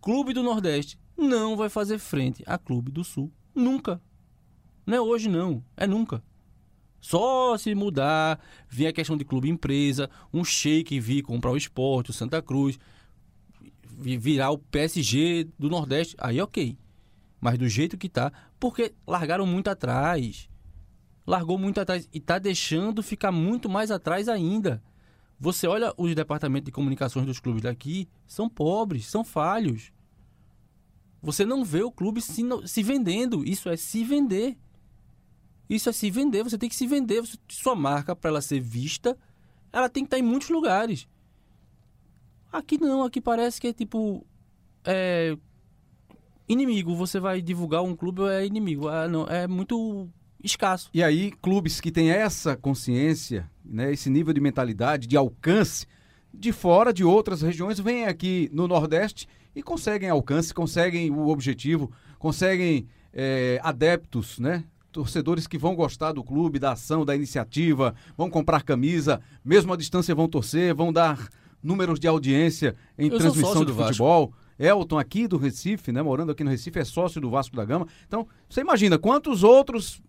clube 0.00 0.32
do 0.32 0.42
Nordeste 0.42 0.98
não 1.16 1.56
vai 1.56 1.68
fazer 1.68 1.98
frente 1.98 2.42
a 2.46 2.56
clube 2.56 2.90
do 2.90 3.02
Sul. 3.04 3.32
Nunca. 3.54 4.00
Não 4.86 4.96
é 4.96 5.00
hoje, 5.00 5.28
não. 5.28 5.62
É 5.76 5.86
nunca. 5.86 6.22
Só 7.00 7.56
se 7.56 7.74
mudar, 7.74 8.38
vir 8.68 8.86
a 8.86 8.92
questão 8.92 9.16
de 9.16 9.24
clube 9.24 9.48
empresa, 9.48 10.08
um 10.32 10.44
shake 10.44 11.00
vir 11.00 11.22
comprar 11.22 11.50
o 11.50 11.56
esporte, 11.56 12.10
o 12.10 12.12
Santa 12.12 12.42
Cruz, 12.42 12.78
vi- 13.98 14.18
virar 14.18 14.50
o 14.50 14.58
PSG 14.58 15.48
do 15.58 15.68
Nordeste, 15.70 16.14
aí 16.18 16.40
ok. 16.40 16.76
Mas 17.40 17.58
do 17.58 17.66
jeito 17.68 17.96
que 17.96 18.08
tá, 18.08 18.30
porque 18.58 18.92
largaram 19.06 19.46
muito 19.46 19.68
atrás. 19.68 20.48
Largou 21.26 21.58
muito 21.58 21.80
atrás 21.80 22.08
e 22.12 22.20
tá 22.20 22.38
deixando 22.38 23.02
ficar 23.02 23.32
muito 23.32 23.68
mais 23.68 23.90
atrás 23.90 24.28
ainda. 24.28 24.82
Você 25.40 25.66
olha 25.66 25.94
os 25.96 26.14
departamentos 26.14 26.66
de 26.66 26.70
comunicações 26.72 27.24
dos 27.24 27.40
clubes 27.40 27.62
daqui, 27.62 28.06
são 28.26 28.46
pobres, 28.46 29.06
são 29.06 29.24
falhos. 29.24 29.90
Você 31.22 31.46
não 31.46 31.64
vê 31.64 31.82
o 31.82 31.90
clube 31.90 32.20
se, 32.20 32.42
se 32.66 32.82
vendendo. 32.82 33.42
Isso 33.42 33.70
é 33.70 33.76
se 33.76 34.04
vender. 34.04 34.58
Isso 35.68 35.88
é 35.88 35.92
se 35.92 36.10
vender. 36.10 36.42
Você 36.42 36.58
tem 36.58 36.68
que 36.68 36.76
se 36.76 36.86
vender. 36.86 37.22
Você- 37.22 37.38
sua 37.48 37.74
marca, 37.74 38.14
para 38.14 38.28
ela 38.28 38.42
ser 38.42 38.60
vista, 38.60 39.16
ela 39.72 39.88
tem 39.88 40.04
que 40.04 40.08
estar 40.08 40.18
em 40.18 40.22
muitos 40.22 40.50
lugares. 40.50 41.08
Aqui 42.52 42.78
não. 42.78 43.02
Aqui 43.02 43.20
parece 43.20 43.58
que 43.58 43.68
é 43.68 43.72
tipo. 43.72 44.26
É, 44.84 45.36
inimigo. 46.48 46.94
Você 46.96 47.18
vai 47.18 47.40
divulgar 47.40 47.82
um 47.82 47.96
clube 47.96 48.22
é 48.24 48.44
inimigo. 48.44 48.88
Ah, 48.88 49.08
não, 49.08 49.24
é 49.26 49.46
muito 49.46 50.06
escasso. 50.42 50.90
E 50.92 51.02
aí, 51.02 51.32
clubes 51.42 51.80
que 51.80 51.90
têm 51.90 52.10
essa 52.10 52.56
consciência, 52.56 53.48
né, 53.64 53.92
esse 53.92 54.08
nível 54.08 54.32
de 54.32 54.40
mentalidade, 54.40 55.06
de 55.06 55.16
alcance, 55.16 55.86
de 56.32 56.52
fora 56.52 56.92
de 56.92 57.04
outras 57.04 57.42
regiões, 57.42 57.78
vêm 57.78 58.06
aqui 58.06 58.48
no 58.52 58.68
Nordeste 58.68 59.28
e 59.54 59.62
conseguem 59.62 60.08
alcance, 60.08 60.54
conseguem 60.54 61.10
o 61.10 61.28
objetivo, 61.28 61.90
conseguem 62.18 62.86
é, 63.12 63.60
adeptos, 63.62 64.38
né? 64.38 64.64
Torcedores 64.92 65.46
que 65.46 65.58
vão 65.58 65.74
gostar 65.74 66.12
do 66.12 66.22
clube, 66.24 66.58
da 66.58 66.72
ação, 66.72 67.04
da 67.04 67.14
iniciativa, 67.14 67.94
vão 68.16 68.28
comprar 68.28 68.62
camisa, 68.62 69.20
mesmo 69.44 69.72
à 69.72 69.76
distância 69.76 70.14
vão 70.14 70.28
torcer, 70.28 70.74
vão 70.74 70.92
dar 70.92 71.28
números 71.62 72.00
de 72.00 72.08
audiência 72.08 72.74
em 72.98 73.08
Eu 73.08 73.18
transmissão 73.18 73.64
de 73.64 73.72
Vasco. 73.72 73.88
futebol. 73.88 74.32
Elton, 74.58 74.98
aqui 74.98 75.26
do 75.26 75.38
Recife, 75.38 75.90
né? 75.90 76.02
Morando 76.02 76.32
aqui 76.32 76.44
no 76.44 76.50
Recife, 76.50 76.78
é 76.78 76.84
sócio 76.84 77.20
do 77.20 77.30
Vasco 77.30 77.56
da 77.56 77.64
Gama. 77.64 77.86
Então, 78.06 78.26
você 78.48 78.60
imagina 78.60 78.98
quantos 78.98 79.42
outros 79.42 80.02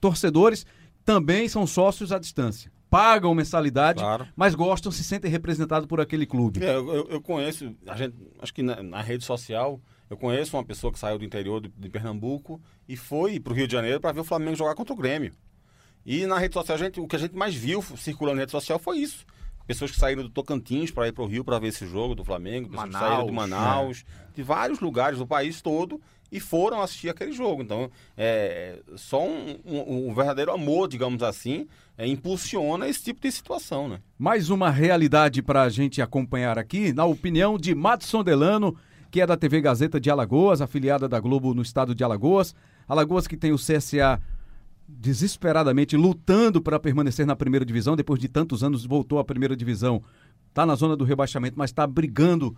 torcedores 0.00 0.64
também 1.04 1.48
são 1.48 1.66
sócios 1.66 2.12
à 2.12 2.18
distância. 2.18 2.70
Pagam 2.90 3.34
mensalidade, 3.34 4.00
Claro. 4.00 4.26
mas 4.34 4.54
gostam, 4.54 4.90
se 4.90 5.04
sentem 5.04 5.30
representados 5.30 5.86
por 5.86 6.00
aquele 6.00 6.24
clube. 6.24 6.64
É, 6.64 6.74
eu, 6.74 7.06
eu- 7.08 7.20
conheço, 7.20 7.74
a 7.86 7.96
gente, 7.96 8.14
acho 8.40 8.54
que 8.54 8.62
na, 8.62 8.82
na 8.82 9.02
rede 9.02 9.24
social, 9.24 9.78
eu 10.08 10.16
conheço 10.16 10.56
uma 10.56 10.64
pessoa 10.64 10.90
que 10.90 10.98
saiu 10.98 11.18
do 11.18 11.24
interior 11.24 11.60
de, 11.60 11.68
de 11.76 11.88
Pernambuco 11.90 12.58
e 12.88 12.96
foi 12.96 13.38
para 13.38 13.52
o 13.52 13.56
Rio 13.56 13.66
de 13.66 13.72
Janeiro 13.74 14.00
para 14.00 14.12
ver 14.12 14.20
o 14.20 14.24
Flamengo 14.24 14.56
jogar 14.56 14.74
contra 14.74 14.94
o 14.94 14.96
Grêmio. 14.96 15.34
E 16.06 16.24
na 16.24 16.38
rede 16.38 16.54
social, 16.54 16.76
a 16.76 16.78
gente, 16.78 16.98
o 16.98 17.06
que 17.06 17.16
a 17.16 17.18
gente 17.18 17.36
mais 17.36 17.54
viu 17.54 17.82
circulando 17.82 18.36
na 18.36 18.42
rede 18.42 18.52
social 18.52 18.78
foi 18.78 18.98
isso. 18.98 19.26
Pessoas 19.66 19.90
que 19.90 19.98
saíram 19.98 20.22
do 20.22 20.30
Tocantins 20.30 20.90
para 20.90 21.08
ir 21.08 21.12
para 21.12 21.22
o 21.24 21.26
Rio 21.26 21.44
para 21.44 21.58
ver 21.58 21.68
esse 21.68 21.86
jogo 21.86 22.14
do 22.14 22.24
Flamengo, 22.24 22.70
pessoas 22.70 22.88
que 22.88 22.92
saíram 22.98 23.26
de 23.26 23.32
Manaus, 23.32 23.60
Manaus, 23.60 24.04
de 24.34 24.42
vários 24.42 24.80
lugares 24.80 25.18
do 25.18 25.26
país 25.26 25.60
todo 25.60 26.00
e 26.30 26.38
foram 26.40 26.82
assistir 26.82 27.08
aquele 27.08 27.32
jogo. 27.32 27.62
Então, 27.62 27.90
é, 28.16 28.78
só 28.96 29.26
um, 29.26 29.56
um- 29.64 30.08
um 30.10 30.14
verdadeiro 30.14 30.52
amor, 30.52 30.88
digamos 30.88 31.22
assim, 31.22 31.66
é, 31.96 32.06
impulsiona 32.06 32.88
esse 32.88 33.02
tipo 33.04 33.20
de 33.20 33.30
situação, 33.32 33.88
né? 33.88 34.00
Mais 34.18 34.50
uma 34.50 34.70
realidade 34.70 35.42
para 35.42 35.62
a 35.62 35.68
gente 35.68 36.02
acompanhar 36.02 36.58
aqui, 36.58 36.92
na 36.92 37.04
opinião 37.04 37.56
de 37.58 37.74
Madson 37.74 38.22
Delano, 38.22 38.76
que 39.10 39.20
é 39.20 39.26
da 39.26 39.36
TV 39.36 39.60
Gazeta 39.62 39.98
de 39.98 40.10
Alagoas, 40.10 40.60
afiliada 40.60 41.08
da 41.08 41.18
Globo 41.18 41.54
no 41.54 41.62
estado 41.62 41.94
de 41.94 42.04
Alagoas. 42.04 42.54
Alagoas 42.86 43.26
que 43.26 43.36
tem 43.36 43.52
o 43.52 43.56
CSA 43.56 44.20
desesperadamente 44.86 45.96
lutando 45.96 46.60
para 46.62 46.78
permanecer 46.80 47.26
na 47.26 47.36
primeira 47.36 47.64
divisão, 47.64 47.94
depois 47.94 48.18
de 48.18 48.28
tantos 48.28 48.64
anos 48.64 48.84
voltou 48.86 49.18
à 49.18 49.24
primeira 49.24 49.54
divisão. 49.56 50.02
Está 50.48 50.64
na 50.64 50.74
zona 50.74 50.96
do 50.96 51.04
rebaixamento, 51.04 51.58
mas 51.58 51.70
está 51.70 51.86
brigando 51.86 52.56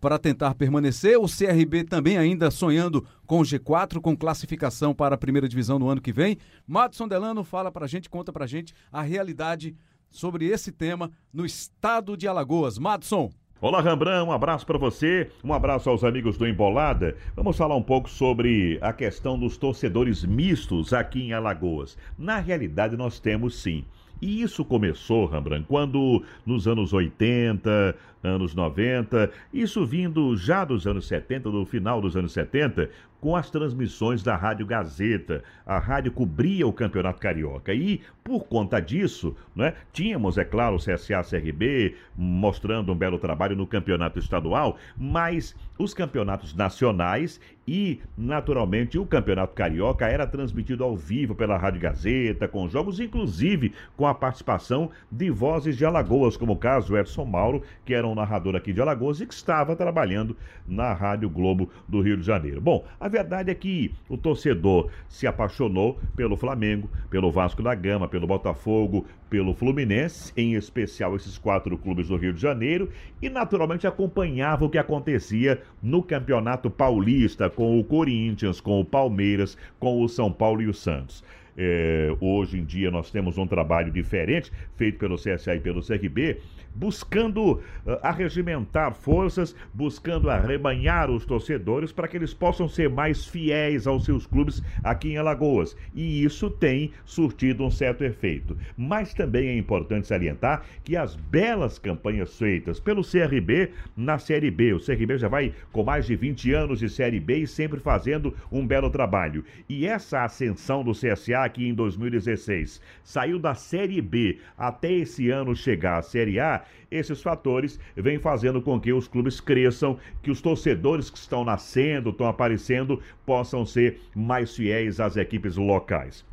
para 0.00 0.18
tentar 0.18 0.54
permanecer. 0.54 1.18
O 1.18 1.26
CRB 1.26 1.84
também 1.84 2.16
ainda 2.16 2.50
sonhando 2.50 3.04
com 3.26 3.40
o 3.40 3.44
G4, 3.44 4.00
com 4.00 4.16
classificação 4.16 4.94
para 4.94 5.14
a 5.14 5.18
primeira 5.18 5.48
divisão 5.48 5.78
no 5.78 5.88
ano 5.88 6.00
que 6.00 6.12
vem. 6.12 6.38
Madson 6.66 7.08
Delano 7.08 7.44
fala 7.44 7.70
para 7.70 7.84
a 7.84 7.88
gente, 7.88 8.08
conta 8.08 8.32
para 8.32 8.44
a 8.44 8.48
gente 8.48 8.74
a 8.92 9.02
realidade 9.02 9.76
sobre 10.10 10.46
esse 10.46 10.72
tema 10.72 11.10
no 11.32 11.44
estado 11.44 12.16
de 12.16 12.26
Alagoas. 12.26 12.78
Madson. 12.78 13.30
Olá, 13.60 13.80
Rambran, 13.80 14.22
um 14.22 14.30
abraço 14.30 14.64
para 14.64 14.78
você, 14.78 15.32
um 15.42 15.52
abraço 15.52 15.90
aos 15.90 16.04
amigos 16.04 16.38
do 16.38 16.46
Embolada. 16.46 17.16
Vamos 17.34 17.56
falar 17.56 17.74
um 17.74 17.82
pouco 17.82 18.08
sobre 18.08 18.78
a 18.80 18.92
questão 18.92 19.36
dos 19.36 19.56
torcedores 19.56 20.24
mistos 20.24 20.92
aqui 20.92 21.22
em 21.22 21.32
Alagoas. 21.32 21.98
Na 22.16 22.38
realidade, 22.38 22.96
nós 22.96 23.18
temos 23.18 23.60
sim. 23.60 23.84
E 24.22 24.42
isso 24.42 24.64
começou, 24.64 25.26
Rambran, 25.26 25.62
quando 25.62 26.22
nos 26.44 26.66
anos 26.68 26.92
80, 26.92 27.96
anos 28.22 28.54
90, 28.54 29.30
isso 29.52 29.86
vindo 29.86 30.36
já 30.36 30.64
dos 30.64 30.86
anos 30.86 31.06
70, 31.06 31.50
do 31.50 31.64
final 31.64 32.00
dos 32.00 32.16
anos 32.16 32.32
70, 32.32 32.90
com 33.20 33.34
as 33.36 33.50
transmissões 33.50 34.22
da 34.22 34.36
Rádio 34.36 34.66
Gazeta. 34.66 35.42
A 35.66 35.78
rádio 35.78 36.12
cobria 36.12 36.66
o 36.66 36.72
Campeonato 36.72 37.20
Carioca 37.20 37.74
e, 37.74 38.00
por 38.22 38.44
conta 38.44 38.80
disso, 38.80 39.36
né, 39.54 39.74
tínhamos, 39.92 40.38
é 40.38 40.44
claro, 40.44 40.76
o 40.76 40.78
CSA 40.78 41.22
CRB 41.22 41.96
mostrando 42.16 42.92
um 42.92 42.96
belo 42.96 43.18
trabalho 43.18 43.56
no 43.56 43.66
Campeonato 43.66 44.18
Estadual, 44.18 44.76
mas 44.96 45.54
os 45.78 45.94
campeonatos 45.94 46.54
nacionais 46.54 47.40
e, 47.66 48.00
naturalmente, 48.16 48.98
o 48.98 49.04
Campeonato 49.04 49.54
Carioca 49.54 50.06
era 50.06 50.26
transmitido 50.26 50.82
ao 50.82 50.96
vivo 50.96 51.34
pela 51.34 51.58
Rádio 51.58 51.80
Gazeta, 51.80 52.48
com 52.48 52.66
jogos, 52.66 52.98
inclusive 52.98 53.74
com 53.94 54.06
a 54.06 54.14
participação 54.14 54.90
de 55.12 55.30
vozes 55.30 55.76
de 55.76 55.84
Alagoas, 55.84 56.36
como 56.36 56.54
o 56.54 56.56
caso 56.56 56.96
Edson 56.96 57.26
Mauro, 57.26 57.62
que 57.84 57.92
era 57.92 58.06
um 58.06 58.14
narrador 58.14 58.56
aqui 58.56 58.72
de 58.72 58.80
Alagoas 58.80 59.20
e 59.20 59.26
que 59.26 59.34
estava 59.34 59.76
trabalhando 59.76 60.36
na 60.66 60.94
Rádio 60.94 61.28
Globo 61.28 61.70
do 61.86 62.00
Rio 62.00 62.16
de 62.16 62.22
Janeiro. 62.22 62.60
Bom, 62.60 62.86
a 62.98 63.07
verdade 63.08 63.50
é 63.50 63.54
que 63.54 63.92
o 64.08 64.16
torcedor 64.16 64.90
se 65.08 65.26
apaixonou 65.26 65.98
pelo 66.16 66.36
Flamengo, 66.36 66.90
pelo 67.10 67.30
Vasco 67.30 67.62
da 67.62 67.74
Gama, 67.74 68.08
pelo 68.08 68.26
Botafogo, 68.26 69.06
pelo 69.28 69.54
Fluminense, 69.54 70.32
em 70.36 70.54
especial 70.54 71.14
esses 71.16 71.38
quatro 71.38 71.76
clubes 71.76 72.08
do 72.08 72.16
Rio 72.16 72.32
de 72.32 72.40
Janeiro, 72.40 72.88
e 73.20 73.28
naturalmente 73.28 73.86
acompanhava 73.86 74.64
o 74.64 74.70
que 74.70 74.78
acontecia 74.78 75.60
no 75.82 76.02
Campeonato 76.02 76.70
Paulista 76.70 77.50
com 77.50 77.78
o 77.78 77.84
Corinthians, 77.84 78.60
com 78.60 78.80
o 78.80 78.84
Palmeiras, 78.84 79.56
com 79.78 80.02
o 80.02 80.08
São 80.08 80.32
Paulo 80.32 80.62
e 80.62 80.66
o 80.66 80.74
Santos. 80.74 81.22
É, 81.60 82.14
hoje 82.20 82.56
em 82.56 82.64
dia 82.64 82.88
nós 82.88 83.10
temos 83.10 83.36
um 83.36 83.44
trabalho 83.44 83.90
diferente 83.90 84.52
feito 84.76 84.96
pelo 84.96 85.16
CSA 85.16 85.56
e 85.56 85.60
pelo 85.60 85.84
CRB, 85.84 86.38
buscando 86.74 87.52
uh, 87.52 87.60
arregimentar 88.02 88.94
forças, 88.94 89.54
buscando 89.72 90.30
arrebanhar 90.30 91.10
os 91.10 91.24
torcedores 91.24 91.92
para 91.92 92.08
que 92.08 92.16
eles 92.16 92.34
possam 92.34 92.68
ser 92.68 92.88
mais 92.88 93.26
fiéis 93.26 93.86
aos 93.86 94.04
seus 94.04 94.26
clubes 94.26 94.62
aqui 94.82 95.10
em 95.10 95.16
Alagoas. 95.18 95.76
E 95.94 96.22
isso 96.24 96.50
tem 96.50 96.92
surtido 97.04 97.64
um 97.64 97.70
certo 97.70 98.04
efeito. 98.04 98.56
Mas 98.76 99.14
também 99.14 99.48
é 99.48 99.56
importante 99.56 100.06
salientar 100.06 100.62
que 100.84 100.96
as 100.96 101.14
belas 101.14 101.78
campanhas 101.78 102.36
feitas 102.38 102.80
pelo 102.80 103.02
CRB 103.02 103.70
na 103.96 104.18
Série 104.18 104.50
B, 104.50 104.74
o 104.74 104.80
CRB 104.80 105.18
já 105.18 105.28
vai 105.28 105.52
com 105.72 105.82
mais 105.82 106.06
de 106.06 106.16
20 106.16 106.52
anos 106.52 106.78
de 106.78 106.88
Série 106.88 107.20
B 107.20 107.38
e 107.38 107.46
sempre 107.46 107.80
fazendo 107.80 108.34
um 108.50 108.66
belo 108.66 108.90
trabalho. 108.90 109.44
E 109.68 109.86
essa 109.86 110.24
ascensão 110.24 110.82
do 110.82 110.92
CSA 110.92 111.44
aqui 111.44 111.68
em 111.68 111.74
2016 111.74 112.80
saiu 113.02 113.38
da 113.38 113.54
Série 113.54 114.00
B 114.00 114.38
até 114.56 114.92
esse 114.92 115.30
ano 115.30 115.54
chegar 115.54 115.98
à 115.98 116.02
Série 116.02 116.38
A, 116.40 116.57
esses 116.90 117.22
fatores 117.22 117.78
vêm 117.96 118.18
fazendo 118.18 118.62
com 118.62 118.80
que 118.80 118.92
os 118.92 119.06
clubes 119.06 119.40
cresçam, 119.40 119.98
que 120.22 120.30
os 120.30 120.40
torcedores 120.40 121.10
que 121.10 121.18
estão 121.18 121.44
nascendo, 121.44 122.10
estão 122.10 122.26
aparecendo, 122.26 123.02
possam 123.26 123.64
ser 123.66 124.00
mais 124.14 124.54
fiéis 124.56 125.00
às 125.00 125.16
equipes 125.16 125.56
locais. 125.56 126.24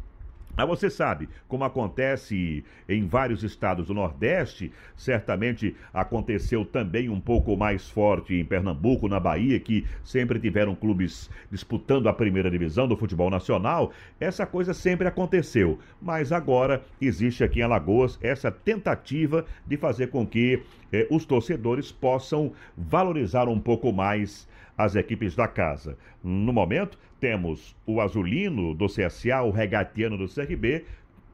Mas 0.56 0.68
você 0.68 0.90
sabe, 0.90 1.28
como 1.48 1.64
acontece 1.64 2.64
em 2.88 3.06
vários 3.06 3.44
estados 3.44 3.88
do 3.88 3.94
Nordeste, 3.94 4.72
certamente 4.96 5.76
aconteceu 5.94 6.64
também 6.64 7.10
um 7.10 7.20
pouco 7.20 7.58
mais 7.58 7.90
forte 7.90 8.34
em 8.34 8.46
Pernambuco, 8.46 9.08
na 9.08 9.20
Bahia, 9.20 9.60
que 9.60 9.86
sempre 10.04 10.40
tiveram 10.40 10.74
clubes 10.74 11.30
disputando 11.52 12.08
a 12.08 12.14
primeira 12.14 12.50
divisão 12.50 12.88
do 12.88 12.96
futebol 12.96 13.30
nacional. 13.30 13.92
Essa 14.20 14.46
coisa 14.46 14.74
sempre 14.74 15.08
aconteceu. 15.08 15.80
Mas 16.02 16.32
agora 16.32 16.84
existe 17.02 17.44
aqui 17.44 17.60
em 17.60 17.64
Alagoas 17.64 18.18
essa 18.22 18.50
tentativa 18.52 19.46
de 19.66 19.76
fazer 19.78 20.08
com 20.08 20.26
que 20.26 20.64
eh, 20.92 21.08
os 21.10 21.26
torcedores 21.26 21.92
possam 21.92 22.54
valorizar 22.78 23.48
um 23.48 23.60
pouco 23.60 23.92
mais 23.92 24.48
as 24.78 24.96
equipes 24.96 25.36
da 25.36 25.48
casa. 25.48 25.98
No 26.24 26.52
momento, 26.52 26.98
temos 27.26 27.76
o 27.88 28.00
Azulino 28.00 28.76
do 28.76 28.86
CSA, 28.86 29.42
o 29.42 29.50
Regatiano 29.50 30.16
do 30.16 30.28
CRB, 30.28 30.86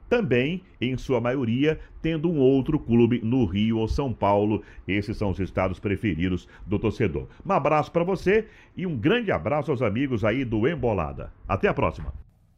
também, 0.07 0.63
em 0.79 0.95
sua 0.95 1.19
maioria, 1.19 1.81
tendo 2.01 2.31
um 2.31 2.39
outro 2.39 2.79
clube 2.79 3.19
no 3.21 3.43
Rio 3.43 3.77
ou 3.77 3.89
São 3.89 4.13
Paulo. 4.13 4.63
Esses 4.87 5.17
são 5.17 5.31
os 5.31 5.39
estados 5.41 5.79
preferidos 5.81 6.47
do 6.65 6.79
torcedor. 6.79 7.27
Um 7.45 7.51
abraço 7.51 7.91
para 7.91 8.05
você 8.05 8.47
e 8.75 8.87
um 8.87 8.95
grande 8.95 9.33
abraço 9.33 9.69
aos 9.69 9.81
amigos 9.81 10.23
aí 10.23 10.45
do 10.45 10.65
Embolada. 10.65 11.33
Até 11.45 11.67
a 11.67 11.73
próxima. 11.73 12.13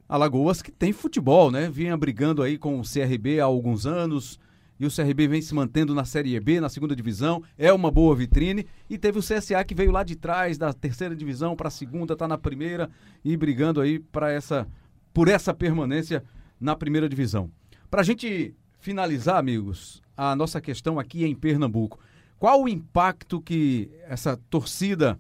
Alagoas 0.08 0.62
que 0.62 0.72
tem 0.72 0.94
futebol, 0.94 1.50
né? 1.50 1.72
Vinha 1.72 1.98
brigando 1.98 2.44
aí 2.44 2.56
com 2.56 2.80
o 2.80 2.84
CRB 2.84 3.40
há 3.40 3.46
alguns 3.46 3.88
anos 3.88 4.40
e 4.84 4.86
o 4.86 4.92
CRB 4.94 5.28
vem 5.30 5.42
se 5.42 5.56
mantendo 5.56 5.96
na 5.96 6.04
Série 6.04 6.38
B, 6.42 6.60
na 6.60 6.68
segunda 6.68 6.94
divisão, 6.94 7.42
é 7.58 7.72
uma 7.72 7.90
boa 7.90 8.14
vitrine. 8.16 8.68
E 8.90 8.98
teve 8.98 9.18
o 9.18 9.22
CSA 9.22 9.64
que 9.64 9.74
veio 9.74 9.92
lá 9.92 10.04
de 10.04 10.16
trás, 10.16 10.58
da 10.58 10.74
terceira 10.74 11.16
divisão 11.16 11.56
para 11.56 11.70
a 11.70 11.72
segunda, 11.72 12.14
está 12.14 12.28
na 12.28 12.38
primeira 12.38 12.90
e 13.24 13.38
brigando 13.38 13.80
aí 13.80 13.98
para 13.98 14.30
essa, 14.30 14.68
por 15.14 15.30
essa 15.30 15.54
permanência 15.54 16.22
na 16.60 16.76
primeira 16.76 17.08
divisão. 17.08 17.50
Para 17.90 18.02
a 18.02 18.04
gente 18.04 18.54
finalizar, 18.80 19.38
amigos, 19.38 20.02
a 20.18 20.36
nossa 20.36 20.60
questão 20.60 21.00
aqui 21.00 21.24
em 21.24 21.34
Pernambuco. 21.34 21.98
Qual 22.38 22.64
o 22.64 22.68
impacto 22.68 23.40
que 23.40 23.90
essa 24.06 24.36
torcida 24.50 25.18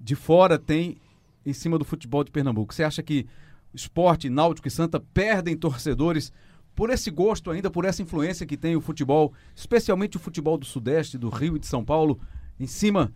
de 0.00 0.14
fora 0.14 0.58
tem 0.58 0.96
em 1.44 1.52
cima 1.52 1.78
do 1.78 1.84
futebol 1.84 2.24
de 2.24 2.30
Pernambuco? 2.30 2.72
Você 2.72 2.82
acha 2.82 3.02
que 3.02 3.26
esporte, 3.74 4.30
náutico 4.30 4.66
e 4.66 4.70
Santa 4.70 4.98
perdem 4.98 5.58
torcedores 5.58 6.32
por 6.78 6.90
esse 6.90 7.10
gosto 7.10 7.50
ainda, 7.50 7.68
por 7.68 7.84
essa 7.84 8.02
influência 8.02 8.46
que 8.46 8.56
tem 8.56 8.76
o 8.76 8.80
futebol, 8.80 9.34
especialmente 9.52 10.16
o 10.16 10.20
futebol 10.20 10.56
do 10.56 10.64
Sudeste, 10.64 11.18
do 11.18 11.28
Rio 11.28 11.56
e 11.56 11.58
de 11.58 11.66
São 11.66 11.84
Paulo, 11.84 12.20
em 12.56 12.68
cima 12.68 13.12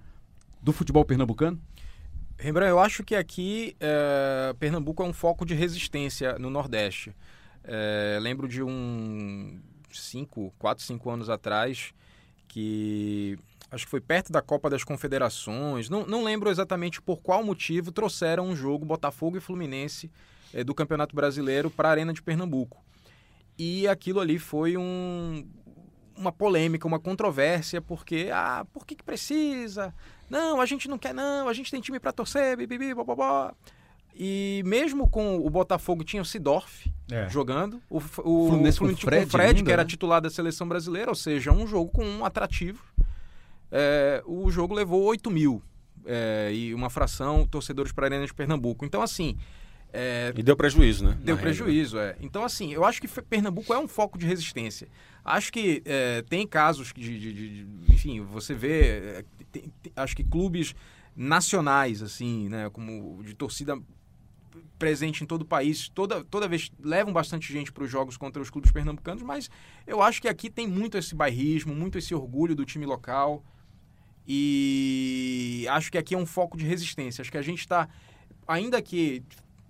do 0.61 0.73
futebol 0.73 1.05
pernambucano? 1.05 1.63
Rembrandt, 2.37 2.71
eu 2.71 2.81
acho 2.81 3.05
que 3.05 3.15
aqui 3.15 3.77
é, 3.79 4.53
Pernambuco 4.59 5.01
é 5.05 5.07
um 5.07 5.13
foco 5.13 5.47
de 5.47 5.55
resistência 5.55 6.37
no 6.41 6.51
Nordeste. 6.51 7.15
É, 7.63 8.19
lembro 8.21 8.49
de 8.49 8.65
um 8.65 9.61
cinco, 9.93 10.53
quatro, 10.59 10.83
cinco 10.83 11.09
anos 11.09 11.31
atrás 11.31 11.95
que 12.49 13.39
acho 13.71 13.85
que 13.85 13.91
foi 13.93 14.01
perto 14.01 14.33
da 14.33 14.43
Copa 14.43 14.69
das 14.69 14.83
Confederações. 14.83 15.89
Não, 15.89 16.05
não 16.05 16.25
lembro 16.25 16.51
exatamente 16.51 17.01
por 17.01 17.23
qual 17.23 17.45
motivo 17.45 17.93
trouxeram 17.93 18.49
um 18.49 18.57
jogo 18.57 18.85
Botafogo 18.85 19.37
e 19.37 19.41
Fluminense 19.41 20.11
é, 20.53 20.65
do 20.65 20.75
Campeonato 20.75 21.15
Brasileiro 21.15 21.71
para 21.71 21.87
a 21.87 21.93
Arena 21.93 22.13
de 22.13 22.21
Pernambuco. 22.21 22.83
E 23.59 23.87
aquilo 23.87 24.21
ali 24.21 24.39
foi 24.39 24.77
um, 24.77 25.47
uma 26.17 26.33
polêmica, 26.33 26.87
uma 26.87 26.99
controvérsia, 26.99 27.81
porque, 27.81 28.31
ah, 28.33 28.67
por 28.73 28.87
que, 28.87 28.95
que 28.95 29.05
precisa? 29.05 29.95
Não, 30.29 30.61
a 30.61 30.67
gente 30.67 30.89
não 30.89 30.99
quer, 30.99 31.13
não, 31.13 31.49
a 31.49 31.53
gente 31.53 31.71
tem 31.71 31.81
time 31.81 32.01
para 32.01 32.13
torcer, 32.13 32.57
bibibi, 32.57 32.95
bobobó. 32.95 33.53
E 34.15 34.63
mesmo 34.65 35.09
com 35.09 35.37
o 35.37 35.49
Botafogo 35.49 36.05
tinha 36.05 36.23
o 36.23 36.25
Sidorf 36.25 36.91
é. 37.11 37.29
jogando, 37.29 37.83
o, 37.89 37.97
o 37.97 38.01
Fluminense, 38.01 38.79
com 38.79 38.85
o 38.87 38.97
Fred, 38.97 39.31
Fred 39.31 39.49
ainda, 39.49 39.63
que 39.63 39.73
era 39.73 39.83
né? 39.83 39.89
titular 39.89 40.21
da 40.21 40.29
seleção 40.29 40.69
brasileira, 40.69 41.11
ou 41.11 41.15
seja, 41.15 41.51
um 41.51 41.67
jogo 41.67 41.91
com 41.91 42.05
um 42.05 42.25
atrativo. 42.25 42.83
É, 43.71 44.23
o 44.27 44.51
jogo 44.51 44.75
levou 44.75 45.03
8 45.03 45.31
mil 45.31 45.63
é, 46.05 46.51
e 46.53 46.75
uma 46.75 46.91
fração 46.91 47.47
torcedores 47.47 47.91
para 47.91 48.05
a 48.05 48.09
Arena 48.09 48.27
de 48.27 48.35
Pernambuco. 48.35 48.85
Então, 48.85 49.01
assim, 49.01 49.39
é, 49.93 50.33
e 50.35 50.43
deu 50.43 50.57
prejuízo, 50.57 51.05
né? 51.05 51.19
Deu 51.21 51.37
prejuízo, 51.37 51.99
é. 51.99 52.17
Então, 52.21 52.45
assim, 52.45 52.73
eu 52.73 52.85
acho 52.85 53.01
que 53.01 53.07
Pernambuco 53.07 53.75
é 53.75 53.79
um 53.79 53.87
foco 53.87 54.19
de 54.19 54.27
resistência. 54.27 54.89
Acho 55.23 55.53
que 55.53 55.83
é, 55.85 56.23
tem 56.23 56.47
casos 56.47 56.93
de, 56.95 57.19
de, 57.19 57.33
de, 57.33 57.93
Enfim, 57.93 58.21
você 58.23 58.55
vê. 58.55 58.81
É, 58.81 59.25
tem, 59.53 59.71
tem, 59.83 59.93
acho 59.95 60.17
que 60.17 60.25
clubes 60.25 60.75
nacionais, 61.15 62.03
assim, 62.03 62.49
né? 62.49 62.71
Como 62.71 63.23
de 63.23 63.35
torcida 63.35 63.79
presente 64.79 65.23
em 65.23 65.27
todo 65.27 65.43
o 65.43 65.45
país, 65.45 65.89
toda, 65.89 66.25
toda 66.25 66.49
vez 66.49 66.73
levam 66.83 67.13
bastante 67.13 67.53
gente 67.53 67.71
para 67.71 67.85
os 67.85 67.91
jogos 67.91 68.17
contra 68.17 68.43
os 68.43 68.51
clubes 68.51 68.73
pernambucanos, 68.73 69.23
mas 69.23 69.49
eu 69.87 70.03
acho 70.03 70.21
que 70.21 70.27
aqui 70.27 70.51
tem 70.51 70.67
muito 70.67 70.99
esse 70.99 71.15
bairrismo, 71.15 71.73
muito 71.73 71.99
esse 71.99 72.13
orgulho 72.15 72.57
do 72.57 72.65
time 72.65 72.85
local. 72.85 73.45
E 74.27 75.67
acho 75.71 75.91
que 75.91 75.99
aqui 75.99 76.15
é 76.15 76.19
um 76.19 76.27
foco 76.27 76.57
de 76.57 76.65
resistência. 76.65 77.23
Acho 77.23 77.31
que 77.31 77.39
a 77.39 77.43
gente 77.43 77.61
está, 77.61 77.89
ainda 78.47 78.81
que 78.81 79.23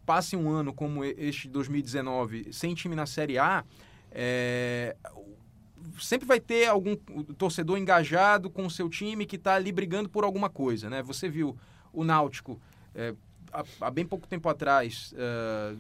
passe 0.05 0.37
um 0.37 0.51
ano 0.51 0.73
como 0.73 1.05
este 1.05 1.49
2019 1.49 2.53
sem 2.53 2.75
time 2.75 2.95
na 2.95 3.07
Série 3.07 3.39
A, 3.39 3.65
é, 4.11 4.97
sempre 6.01 6.27
vai 6.27 6.41
ter 6.41 6.67
algum 6.67 6.97
torcedor 7.37 7.79
engajado 7.79 8.51
com 8.51 8.67
o 8.67 8.71
seu 8.71 8.89
time 8.89 9.27
que 9.27 9.37
está 9.37 9.55
ali 9.55 9.73
brigando 9.73 10.09
por 10.09 10.25
alguma 10.25 10.51
coisa, 10.51 10.89
né? 10.91 11.03
Você 11.03 11.29
viu 11.29 11.57
o 11.93 12.05
Náutico 12.05 12.61
é, 12.95 13.15
há, 13.53 13.65
há, 13.81 13.91
bem 13.91 14.05
pouco 14.05 14.27
tempo 14.27 14.49
atrás, 14.49 15.15
é, 15.17 15.75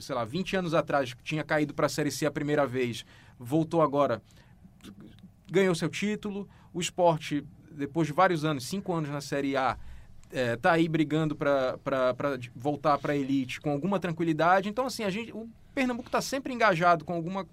sei 0.00 0.14
lá, 0.14 0.24
20 0.24 0.56
anos 0.56 0.74
atrás, 0.74 1.14
tinha 1.22 1.44
caído 1.44 1.74
para 1.74 1.86
a 1.86 1.88
Série 1.88 2.10
C 2.10 2.26
a 2.26 2.30
primeira 2.30 2.66
vez, 2.66 3.04
voltou 3.38 3.82
agora, 3.82 4.22
ganhou 5.50 5.74
seu 5.74 5.88
título. 5.88 6.48
O 6.72 6.80
esporte, 6.80 7.44
depois 7.72 8.06
de 8.06 8.12
vários 8.12 8.44
anos, 8.44 8.64
cinco 8.64 8.92
anos 8.92 9.10
na 9.10 9.20
Série 9.20 9.56
A, 9.56 9.76
é, 10.32 10.56
tá 10.56 10.72
aí 10.72 10.88
brigando 10.88 11.34
para 11.34 11.78
voltar 12.54 12.98
para 12.98 13.12
a 13.12 13.16
elite 13.16 13.60
com 13.60 13.70
alguma 13.70 13.98
tranquilidade. 13.98 14.68
Então, 14.68 14.86
assim, 14.86 15.04
a 15.04 15.10
gente, 15.10 15.32
o 15.32 15.48
Pernambuco 15.74 16.08
está 16.08 16.20
sempre 16.20 16.52
engajado 16.52 17.04
com 17.04 17.12
alguma, 17.12 17.46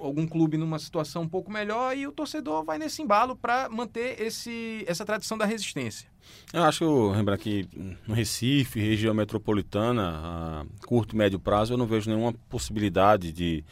algum 0.00 0.26
clube 0.26 0.56
numa 0.56 0.78
situação 0.78 1.22
um 1.22 1.28
pouco 1.28 1.50
melhor 1.50 1.96
e 1.96 2.06
o 2.06 2.12
torcedor 2.12 2.64
vai 2.64 2.78
nesse 2.78 3.02
embalo 3.02 3.36
para 3.36 3.68
manter 3.68 4.20
esse, 4.20 4.84
essa 4.86 5.04
tradição 5.04 5.36
da 5.38 5.44
resistência. 5.44 6.08
Eu 6.52 6.62
acho, 6.62 7.10
lembrar 7.10 7.36
que 7.38 7.68
no 8.06 8.14
Recife, 8.14 8.80
região 8.80 9.14
metropolitana, 9.14 10.20
a 10.22 10.86
curto 10.86 11.14
e 11.14 11.18
médio 11.18 11.38
prazo, 11.38 11.74
eu 11.74 11.78
não 11.78 11.86
vejo 11.86 12.08
nenhuma 12.08 12.32
possibilidade 12.48 13.32
de, 13.32 13.64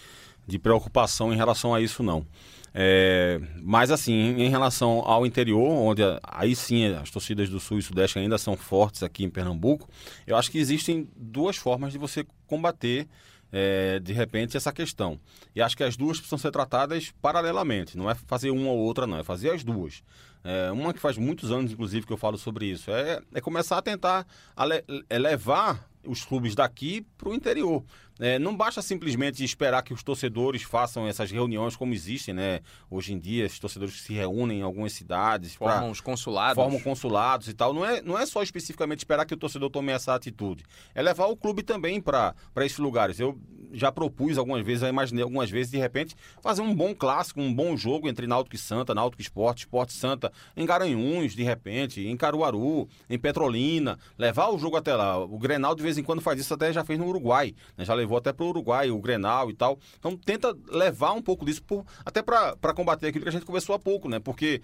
de 0.46 0.58
preocupação 0.58 1.32
em 1.32 1.36
relação 1.36 1.74
a 1.74 1.80
isso, 1.80 2.02
não. 2.02 2.26
É, 2.74 3.38
mas 3.62 3.90
assim, 3.90 4.12
em 4.12 4.48
relação 4.48 5.00
ao 5.00 5.26
interior, 5.26 5.68
onde 5.68 6.02
aí 6.22 6.56
sim 6.56 6.86
as 6.86 7.10
torcidas 7.10 7.48
do 7.48 7.60
Sul 7.60 7.78
e 7.78 7.82
Sudeste 7.82 8.18
ainda 8.18 8.38
são 8.38 8.56
fortes 8.56 9.02
aqui 9.02 9.24
em 9.24 9.30
Pernambuco, 9.30 9.88
eu 10.26 10.36
acho 10.36 10.50
que 10.50 10.58
existem 10.58 11.08
duas 11.16 11.56
formas 11.56 11.92
de 11.92 11.98
você 11.98 12.26
combater 12.46 13.06
é, 13.52 14.00
de 14.00 14.12
repente, 14.14 14.56
essa 14.56 14.72
questão. 14.72 15.20
E 15.54 15.60
acho 15.60 15.76
que 15.76 15.84
as 15.84 15.96
duas 15.96 16.16
precisam 16.16 16.38
ser 16.38 16.50
tratadas 16.50 17.12
paralelamente, 17.20 17.98
não 17.98 18.10
é 18.10 18.14
fazer 18.14 18.50
uma 18.50 18.70
ou 18.70 18.78
outra, 18.78 19.06
não, 19.06 19.18
é 19.18 19.22
fazer 19.22 19.50
as 19.50 19.62
duas. 19.62 20.02
É, 20.42 20.72
uma 20.72 20.92
que 20.94 20.98
faz 20.98 21.18
muitos 21.18 21.52
anos, 21.52 21.70
inclusive, 21.70 22.06
que 22.06 22.12
eu 22.12 22.16
falo 22.16 22.38
sobre 22.38 22.66
isso, 22.66 22.90
é, 22.90 23.20
é 23.34 23.40
começar 23.40 23.76
a 23.76 23.82
tentar 23.82 24.26
levar 25.10 25.86
os 26.04 26.24
clubes 26.24 26.54
daqui 26.54 27.06
para 27.16 27.28
o 27.28 27.34
interior. 27.34 27.84
É, 28.20 28.38
não 28.38 28.56
basta 28.56 28.80
simplesmente 28.82 29.42
esperar 29.42 29.82
que 29.82 29.92
os 29.92 30.02
torcedores 30.02 30.62
façam 30.62 31.06
essas 31.06 31.30
reuniões 31.30 31.74
como 31.74 31.94
existem, 31.94 32.34
né? 32.34 32.60
Hoje 32.90 33.12
em 33.12 33.18
dia, 33.18 33.46
os 33.46 33.58
torcedores 33.58 34.00
se 34.00 34.12
reúnem 34.12 34.60
em 34.60 34.62
algumas 34.62 34.92
cidades. 34.92 35.54
Formam 35.54 35.80
pra, 35.80 35.90
os 35.90 36.00
consulados. 36.00 36.54
Formam 36.54 36.80
consulados 36.80 37.48
e 37.48 37.54
tal. 37.54 37.72
Não 37.72 37.84
é, 37.84 38.02
não 38.02 38.18
é 38.18 38.26
só 38.26 38.42
especificamente 38.42 39.00
esperar 39.00 39.24
que 39.24 39.34
o 39.34 39.36
torcedor 39.36 39.70
tome 39.70 39.92
essa 39.92 40.14
atitude. 40.14 40.64
É 40.94 41.02
levar 41.02 41.26
o 41.26 41.36
clube 41.36 41.62
também 41.62 42.00
para 42.00 42.34
esses 42.58 42.78
lugares. 42.78 43.18
Eu 43.18 43.38
já 43.72 43.90
propus 43.90 44.38
algumas 44.38 44.64
vezes, 44.64 44.82
já 44.82 44.88
imaginei 44.88 45.22
algumas 45.22 45.50
vezes, 45.50 45.70
de 45.70 45.78
repente, 45.78 46.14
fazer 46.40 46.62
um 46.62 46.74
bom 46.74 46.94
clássico, 46.94 47.40
um 47.40 47.52
bom 47.52 47.76
jogo 47.76 48.08
entre 48.08 48.26
Náutico 48.26 48.56
e 48.56 48.58
Santa, 48.58 48.94
Náutico 48.94 49.22
Esporte, 49.22 49.60
Esporte 49.60 49.92
Santa, 49.92 50.32
em 50.56 50.66
Garanhuns, 50.66 51.34
de 51.34 51.42
repente, 51.42 52.06
em 52.06 52.16
Caruaru, 52.16 52.88
em 53.08 53.18
Petrolina, 53.18 53.98
levar 54.18 54.48
o 54.48 54.58
jogo 54.58 54.76
até 54.76 54.94
lá. 54.94 55.18
O 55.18 55.38
Grenal 55.38 55.74
de 55.74 55.82
vez 55.82 55.98
em 55.98 56.02
quando 56.02 56.20
faz 56.20 56.38
isso, 56.40 56.54
até 56.54 56.72
já 56.72 56.84
fez 56.84 56.98
no 56.98 57.06
Uruguai, 57.06 57.54
né? 57.76 57.84
já 57.84 57.94
levou 57.94 58.18
até 58.18 58.32
para 58.32 58.44
o 58.44 58.48
Uruguai, 58.48 58.90
o 58.90 58.98
Grenal 58.98 59.50
e 59.50 59.54
tal. 59.54 59.78
Então 59.98 60.16
tenta 60.16 60.56
levar 60.68 61.12
um 61.12 61.22
pouco 61.22 61.44
disso, 61.44 61.62
por, 61.62 61.84
até 62.04 62.22
para 62.22 62.74
combater 62.74 63.08
aquilo 63.08 63.24
que 63.24 63.28
a 63.28 63.32
gente 63.32 63.46
conversou 63.46 63.74
há 63.74 63.78
pouco, 63.78 64.08
né? 64.08 64.18
Porque 64.18 64.60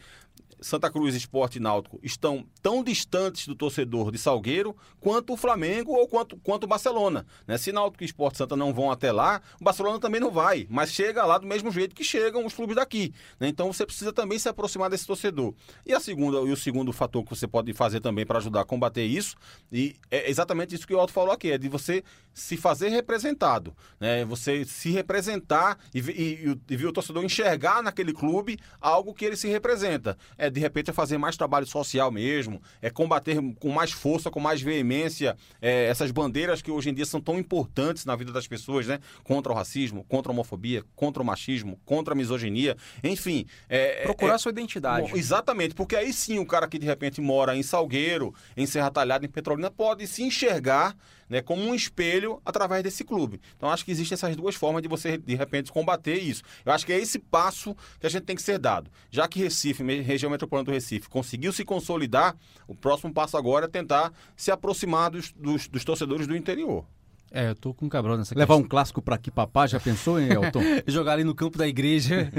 Santa 0.60 0.90
Cruz 0.90 1.14
Esporte 1.14 1.56
e 1.56 1.60
Náutico 1.60 1.98
estão 2.02 2.46
tão 2.60 2.82
distantes 2.82 3.46
do 3.46 3.54
torcedor 3.54 4.10
de 4.10 4.18
Salgueiro 4.18 4.76
quanto 5.00 5.32
o 5.32 5.36
Flamengo 5.36 5.92
ou 5.92 6.08
quanto, 6.08 6.36
quanto 6.38 6.64
o 6.64 6.66
Barcelona. 6.66 7.26
Né? 7.46 7.56
Se 7.58 7.72
Náutico 7.72 8.02
e 8.02 8.06
Esporte 8.06 8.38
Santa 8.38 8.56
não 8.56 8.72
vão 8.72 8.90
até 8.90 9.12
lá, 9.12 9.40
o 9.60 9.64
Barcelona 9.64 9.98
também 9.98 10.20
não 10.20 10.30
vai, 10.30 10.66
mas 10.68 10.92
chega 10.92 11.24
lá 11.24 11.38
do 11.38 11.46
mesmo 11.46 11.70
jeito 11.70 11.94
que 11.94 12.04
chegam 12.04 12.44
os 12.44 12.54
clubes 12.54 12.76
daqui. 12.76 13.12
Né? 13.38 13.48
Então 13.48 13.72
você 13.72 13.86
precisa 13.86 14.12
também 14.12 14.38
se 14.38 14.48
aproximar 14.48 14.90
desse 14.90 15.06
torcedor. 15.06 15.54
E 15.86 15.92
a 15.92 16.00
segunda 16.00 16.38
e 16.38 16.52
o 16.52 16.56
segundo 16.56 16.92
fator 16.92 17.24
que 17.24 17.30
você 17.30 17.46
pode 17.46 17.72
fazer 17.72 18.00
também 18.00 18.26
para 18.26 18.38
ajudar 18.38 18.62
a 18.62 18.64
combater 18.64 19.04
isso, 19.04 19.36
e 19.70 19.96
é 20.10 20.30
exatamente 20.30 20.74
isso 20.74 20.86
que 20.86 20.94
o 20.94 20.98
Alto 20.98 21.12
falou 21.12 21.32
aqui, 21.32 21.52
é 21.52 21.58
de 21.58 21.68
você 21.68 22.02
se 22.34 22.56
fazer 22.56 22.88
representado, 22.88 23.74
né? 23.98 24.24
Você 24.24 24.64
se 24.64 24.90
representar 24.90 25.78
e, 25.92 25.98
e, 25.98 26.56
e, 26.70 26.74
e 26.74 26.86
o 26.86 26.92
torcedor 26.92 27.24
enxergar 27.24 27.82
naquele 27.82 28.12
clube 28.12 28.58
algo 28.80 29.12
que 29.12 29.24
ele 29.24 29.36
se 29.36 29.48
representa. 29.48 30.16
É 30.36 30.47
de 30.50 30.60
repente 30.60 30.90
é 30.90 30.92
fazer 30.92 31.18
mais 31.18 31.36
trabalho 31.36 31.66
social 31.66 32.10
mesmo, 32.10 32.60
é 32.80 32.90
combater 32.90 33.38
com 33.58 33.70
mais 33.70 33.92
força, 33.92 34.30
com 34.30 34.40
mais 34.40 34.60
veemência 34.60 35.36
é, 35.60 35.86
essas 35.86 36.10
bandeiras 36.10 36.62
que 36.62 36.70
hoje 36.70 36.90
em 36.90 36.94
dia 36.94 37.04
são 37.04 37.20
tão 37.20 37.38
importantes 37.38 38.04
na 38.04 38.14
vida 38.16 38.32
das 38.32 38.46
pessoas, 38.46 38.86
né? 38.86 38.98
Contra 39.24 39.52
o 39.52 39.54
racismo, 39.54 40.04
contra 40.04 40.30
a 40.30 40.32
homofobia, 40.32 40.84
contra 40.94 41.22
o 41.22 41.26
machismo, 41.26 41.78
contra 41.84 42.14
a 42.14 42.16
misoginia, 42.16 42.76
enfim. 43.02 43.46
É, 43.68 44.02
Procurar 44.02 44.34
é, 44.34 44.38
sua 44.38 44.50
identidade. 44.50 45.12
Exatamente, 45.16 45.74
porque 45.74 45.96
aí 45.96 46.12
sim 46.12 46.38
o 46.38 46.46
cara 46.46 46.68
que 46.68 46.78
de 46.78 46.86
repente 46.86 47.20
mora 47.20 47.56
em 47.56 47.62
Salgueiro, 47.62 48.34
em 48.56 48.66
Serra 48.66 48.90
Talhada, 48.90 49.24
em 49.24 49.28
Petrolina, 49.28 49.70
pode 49.70 50.06
se 50.06 50.22
enxergar 50.22 50.96
né, 51.28 51.40
como 51.42 51.62
um 51.62 51.74
espelho 51.74 52.40
através 52.44 52.82
desse 52.82 53.04
clube. 53.04 53.40
Então 53.56 53.70
acho 53.70 53.84
que 53.84 53.90
existem 53.90 54.14
essas 54.14 54.34
duas 54.36 54.54
formas 54.54 54.82
de 54.82 54.88
você 54.88 55.18
de 55.18 55.34
repente 55.34 55.72
combater 55.72 56.18
isso. 56.18 56.42
Eu 56.64 56.72
acho 56.72 56.86
que 56.86 56.92
é 56.92 56.98
esse 56.98 57.18
passo 57.18 57.76
que 58.00 58.06
a 58.06 58.10
gente 58.10 58.24
tem 58.24 58.36
que 58.36 58.42
ser 58.42 58.58
dado. 58.58 58.90
Já 59.10 59.28
que 59.28 59.38
Recife, 59.38 59.82
região 60.00 60.30
metropolitana 60.30 60.72
do 60.72 60.74
Recife, 60.74 61.08
conseguiu 61.08 61.52
se 61.52 61.64
consolidar, 61.64 62.36
o 62.66 62.74
próximo 62.74 63.12
passo 63.12 63.36
agora 63.36 63.66
é 63.66 63.68
tentar 63.68 64.12
se 64.36 64.50
aproximar 64.50 65.10
dos, 65.10 65.32
dos, 65.32 65.68
dos 65.68 65.84
torcedores 65.84 66.26
do 66.26 66.36
interior. 66.36 66.84
É, 67.30 67.50
eu 67.50 67.54
tô 67.54 67.74
com 67.74 67.84
um 67.84 67.88
cabrão 67.88 68.16
nessa 68.16 68.34
Levar 68.34 68.54
questão. 68.54 68.64
um 68.64 68.68
clássico 68.68 69.02
pra 69.02 69.16
aqui, 69.16 69.30
papá, 69.30 69.66
já 69.66 69.78
pensou, 69.78 70.18
hein, 70.18 70.30
Elton? 70.32 70.60
Jogar 70.88 71.12
ali 71.12 71.24
no 71.24 71.34
campo 71.34 71.58
da 71.58 71.68
igreja. 71.68 72.32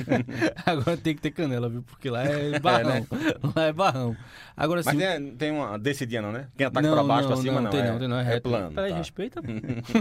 Agora 0.64 0.96
tem 0.96 1.14
que 1.14 1.20
ter 1.20 1.30
canela, 1.30 1.68
viu? 1.68 1.82
Porque 1.82 2.08
lá 2.08 2.24
é 2.24 2.58
barrão. 2.58 2.90
É, 2.90 3.00
né? 3.00 3.06
Lá 3.54 3.62
é 3.64 3.72
barrão. 3.72 4.16
Agora 4.56 4.80
Mas 4.84 4.96
tem, 4.96 5.30
tem 5.36 5.50
uma 5.50 5.78
descidinha, 5.78 6.22
não, 6.22 6.32
né? 6.32 6.48
Quem 6.56 6.66
ataca 6.66 6.90
pra 6.90 7.04
baixo, 7.04 7.28
pra 7.28 7.36
cima, 7.36 7.60
não. 7.60 7.70
tem 7.70 7.80
é, 7.80 7.90
não, 7.90 7.98
tem 7.98 8.08
não, 8.08 8.18
é, 8.18 8.22
reto. 8.22 8.48
plano. 8.48 8.74
Peraí, 8.74 8.92
tá. 8.92 8.96
respeita. 8.96 9.42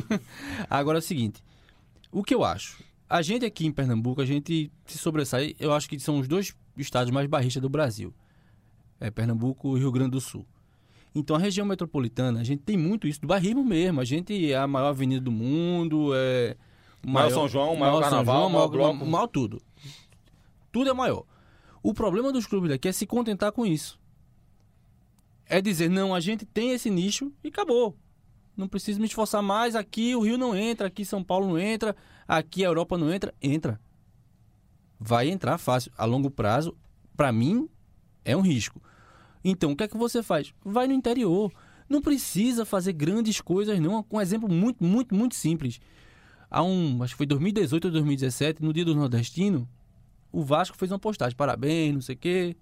Agora 0.69 0.97
é 0.97 0.99
o 0.99 1.03
seguinte. 1.03 1.43
O 2.11 2.23
que 2.23 2.33
eu 2.33 2.43
acho? 2.43 2.81
A 3.09 3.21
gente 3.21 3.45
aqui 3.45 3.65
em 3.65 3.71
Pernambuco, 3.71 4.21
a 4.21 4.25
gente 4.25 4.71
se 4.85 4.97
sobressai. 4.97 5.53
Eu 5.59 5.73
acho 5.73 5.89
que 5.89 5.99
são 5.99 6.17
os 6.17 6.27
dois 6.27 6.55
estados 6.77 7.11
mais 7.11 7.27
barristas 7.27 7.61
do 7.61 7.69
Brasil. 7.69 8.13
É 9.01 9.11
Pernambuco 9.11 9.75
e 9.75 9.79
Rio 9.79 9.91
Grande 9.91 10.11
do 10.11 10.21
Sul. 10.21 10.45
Então 11.13 11.35
a 11.35 11.39
região 11.39 11.65
metropolitana, 11.65 12.39
a 12.39 12.43
gente 12.43 12.61
tem 12.61 12.77
muito 12.77 13.07
isso, 13.07 13.21
do 13.21 13.27
barrismo 13.27 13.63
mesmo. 13.63 13.99
A 13.99 14.05
gente 14.05 14.51
é 14.51 14.57
a 14.57 14.67
maior 14.67 14.89
avenida 14.89 15.21
do 15.21 15.31
mundo, 15.31 16.11
é. 16.13 16.55
o 17.05 17.09
Maior 17.09 17.31
São 17.31 17.47
João, 17.47 17.75
maior 17.75 18.01
São 18.01 18.01
carnaval, 18.01 18.41
João, 18.41 18.49
maior 18.49 18.69
maior, 18.69 18.93
bloco. 18.93 19.05
maior 19.05 19.27
tudo. 19.27 19.61
Tudo 20.71 20.89
é 20.89 20.93
maior. 20.93 21.25
O 21.81 21.93
problema 21.93 22.31
dos 22.31 22.45
clubes 22.45 22.69
daqui 22.69 22.87
é 22.87 22.91
se 22.91 23.07
contentar 23.07 23.51
com 23.51 23.65
isso. 23.65 23.99
É 25.45 25.59
dizer, 25.61 25.89
não, 25.89 26.13
a 26.13 26.19
gente 26.19 26.45
tem 26.45 26.71
esse 26.71 26.89
nicho 26.89 27.31
e 27.43 27.47
acabou. 27.47 27.97
Não 28.55 28.67
preciso 28.67 28.99
me 28.99 29.07
esforçar 29.07 29.41
mais. 29.41 29.75
Aqui 29.75 30.13
o 30.15 30.21
Rio 30.21 30.37
não 30.37 30.55
entra, 30.55 30.87
aqui 30.87 31.03
São 31.03 31.23
Paulo 31.23 31.47
não 31.47 31.57
entra, 31.57 31.95
aqui 32.27 32.63
a 32.63 32.67
Europa 32.67 32.97
não 32.97 33.11
entra. 33.11 33.33
Entra. 33.41 33.79
Vai 34.99 35.29
entrar 35.29 35.57
fácil. 35.57 35.91
A 35.97 36.05
longo 36.05 36.29
prazo, 36.29 36.75
para 37.15 37.31
mim, 37.31 37.67
é 38.23 38.35
um 38.35 38.41
risco. 38.41 38.81
Então, 39.43 39.71
o 39.71 39.75
que 39.75 39.83
é 39.83 39.87
que 39.87 39.97
você 39.97 40.21
faz? 40.21 40.53
Vai 40.63 40.87
no 40.87 40.93
interior. 40.93 41.51
Não 41.87 42.01
precisa 42.01 42.65
fazer 42.65 42.93
grandes 42.93 43.41
coisas, 43.41 43.79
não. 43.79 44.05
Um 44.11 44.21
exemplo 44.21 44.49
muito, 44.49 44.83
muito, 44.83 45.15
muito 45.15 45.35
simples. 45.35 45.79
Há 46.51 46.63
um, 46.63 47.01
acho 47.03 47.13
que 47.13 47.17
foi 47.17 47.25
2018 47.25 47.85
ou 47.85 47.91
2017, 47.91 48.63
no 48.63 48.73
dia 48.73 48.83
do 48.83 48.95
nordestino, 48.95 49.67
o 50.31 50.43
Vasco 50.43 50.77
fez 50.77 50.91
uma 50.91 50.99
postagem, 50.99 51.35
parabéns, 51.35 51.93
não 51.93 52.01
sei 52.01 52.15
o 52.15 52.17
quê. 52.17 52.55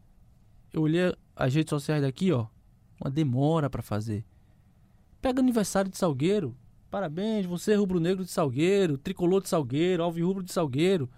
Eu 0.73 0.81
olhei 0.81 1.13
as 1.35 1.53
redes 1.53 1.69
sociais 1.69 2.01
daqui, 2.01 2.31
ó, 2.31 2.47
uma 2.99 3.09
demora 3.09 3.69
para 3.69 3.81
fazer. 3.81 4.25
Pega 5.21 5.39
aniversário 5.39 5.89
de 5.89 5.97
Salgueiro, 5.97 6.55
parabéns, 6.89 7.45
você 7.45 7.73
é 7.73 7.75
rubro-negro 7.75 8.23
de 8.23 8.31
Salgueiro, 8.31 8.97
tricolor 8.97 9.41
de 9.41 9.49
Salgueiro, 9.49 10.03
alvirrubro 10.03 10.43
de 10.43 10.51
Salgueiro. 10.51 11.09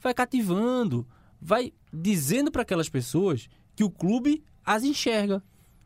Vai 0.00 0.14
cativando, 0.14 1.06
vai 1.40 1.72
dizendo 1.92 2.50
para 2.50 2.62
aquelas 2.62 2.88
pessoas 2.88 3.48
que 3.76 3.84
o 3.84 3.90
clube 3.90 4.42
as 4.64 4.84
enxerga. 4.84 5.42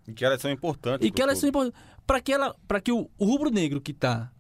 E 0.07 0.13
que 0.13 0.25
elas 0.25 0.41
são 0.41 0.51
importantes. 0.51 1.07
E 1.07 1.11
que 1.11 1.23
elas 1.23 1.39
são 1.39 1.49
importantes. 1.49 1.79
Para 2.07 2.21
que, 2.21 2.33
ela, 2.33 2.55
pra 2.69 2.81
que 2.81 2.93
o, 2.93 3.11
o 3.19 3.25
rubro-negro 3.25 3.81
que 3.81 3.93
tá 3.95 4.31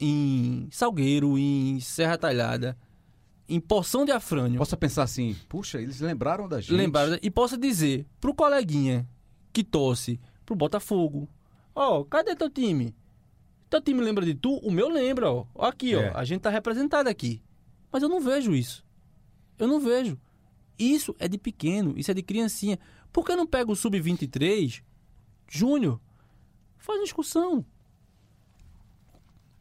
em 0.00 0.68
Salgueiro, 0.70 1.38
em 1.38 1.78
Serra 1.80 2.16
Talhada, 2.16 2.76
em 3.48 3.60
Porção 3.60 4.04
de 4.04 4.12
Afrânio, 4.12 4.58
Possa 4.58 4.76
pensar 4.76 5.02
assim, 5.02 5.36
puxa, 5.48 5.80
eles 5.80 6.00
lembraram 6.00 6.48
da 6.48 6.60
gente. 6.60 6.72
lembraram 6.72 7.18
e 7.22 7.30
possa 7.30 7.58
dizer 7.58 8.06
pro 8.20 8.34
coleguinha 8.34 9.06
que 9.52 9.62
torce 9.62 10.18
pro 10.46 10.56
Botafogo: 10.56 11.28
Ó, 11.74 12.02
cadê 12.04 12.34
teu 12.34 12.48
time? 12.48 12.94
Teu 13.68 13.80
time 13.80 14.00
lembra 14.00 14.24
de 14.24 14.34
tu? 14.34 14.56
O 14.58 14.70
meu 14.70 14.88
lembra, 14.88 15.30
ó. 15.30 15.46
Ó 15.54 15.66
Aqui, 15.66 15.94
É. 15.94 16.10
ó. 16.10 16.16
A 16.18 16.24
gente 16.24 16.40
tá 16.42 16.50
representado 16.50 17.08
aqui. 17.08 17.42
Mas 17.90 18.02
eu 18.02 18.08
não 18.08 18.20
vejo 18.20 18.54
isso. 18.54 18.84
Eu 19.58 19.66
não 19.68 19.78
vejo. 19.80 20.18
Isso 20.78 21.14
é 21.18 21.28
de 21.28 21.36
pequeno, 21.38 21.92
isso 21.96 22.10
é 22.10 22.14
de 22.14 22.22
criancinha. 22.22 22.78
Por 23.12 23.24
que 23.26 23.36
não 23.36 23.46
pega 23.46 23.70
o 23.70 23.76
sub-23, 23.76 24.82
Júnior? 25.48 26.00
Faz 26.78 26.98
uma 26.98 27.04
excursão. 27.04 27.64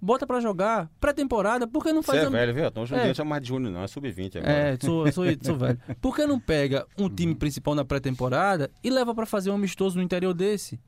Bota 0.04 0.26
pra 0.26 0.40
jogar. 0.40 0.90
Pré-temporada, 1.00 1.68
por 1.68 1.84
que 1.84 1.94
não 1.94 2.02
Você 2.02 2.08
faz 2.14 2.24
é 2.24 2.26
a- 2.26 2.30
velho, 2.30 2.54
viu? 2.56 2.66
Então, 2.66 2.82
hoje 2.82 2.96
em 2.96 2.98
É. 2.98 3.04
dia 3.04 3.14
chama 3.14 3.30
mais 3.32 3.42
de 3.44 3.50
Júnior, 3.50 3.72
não. 3.72 3.84
É 3.84 3.88
sub-20 3.88 4.38
agora. 4.38 4.52
é, 4.52 4.78
sou, 4.82 5.12
sou, 5.12 5.26
sou 5.44 5.56
velho. 5.58 5.80
Por 6.02 6.16
que 6.16 6.26
não 6.26 6.40
pega 6.40 6.88
um 6.98 7.08
time 7.08 7.36
principal 7.36 7.76
na 7.76 7.86
pré-temporada 7.86 8.72
e 8.84 8.90
leva 8.90 9.14
pra 9.14 9.28
fazer 9.28 9.52
um 9.52 9.56
amistoso 9.56 9.98
no 9.98 10.04
interior 10.04 10.34
desse? 10.34 10.80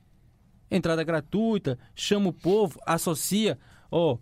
Entrada 0.72 1.04
gratuita, 1.04 1.78
chama 1.94 2.30
o 2.30 2.34
povo, 2.34 2.80
associa, 2.88 3.60
ó. 3.92 4.18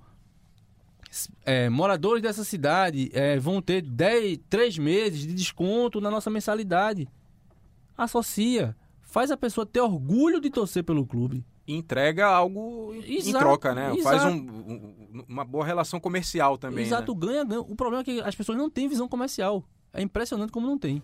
é, 1.45 1.69
moradores 1.69 2.21
dessa 2.21 2.43
cidade 2.43 3.09
é, 3.13 3.39
vão 3.39 3.61
ter 3.61 3.81
10, 3.81 4.39
3 4.49 4.77
meses 4.77 5.21
de 5.21 5.33
desconto 5.33 6.01
na 6.01 6.11
nossa 6.11 6.29
mensalidade. 6.29 7.07
Associa. 7.97 8.75
Faz 9.01 9.29
a 9.31 9.37
pessoa 9.37 9.65
ter 9.65 9.81
orgulho 9.81 10.39
de 10.39 10.49
torcer 10.49 10.83
pelo 10.83 11.05
clube. 11.05 11.45
E 11.67 11.75
entrega 11.75 12.25
algo 12.27 12.93
em 13.05 13.17
Exato, 13.17 13.39
troca, 13.39 13.75
né? 13.75 13.93
Faz 14.01 14.21
exato. 14.21 14.35
um- 14.35 14.39
um- 14.39 15.23
uma 15.27 15.43
boa 15.45 15.65
relação 15.65 15.99
comercial 15.99 16.57
também. 16.57 16.85
Exato, 16.85 17.13
né? 17.13 17.19
ganha, 17.19 17.43
ganha. 17.43 17.61
O 17.61 17.75
problema 17.75 18.01
é 18.01 18.03
que 18.05 18.21
as 18.21 18.33
pessoas 18.35 18.57
não 18.57 18.69
têm 18.69 18.87
visão 18.87 19.07
comercial. 19.07 19.63
É 19.93 20.01
impressionante 20.01 20.51
como 20.51 20.65
não 20.67 20.77
tem. 20.77 21.01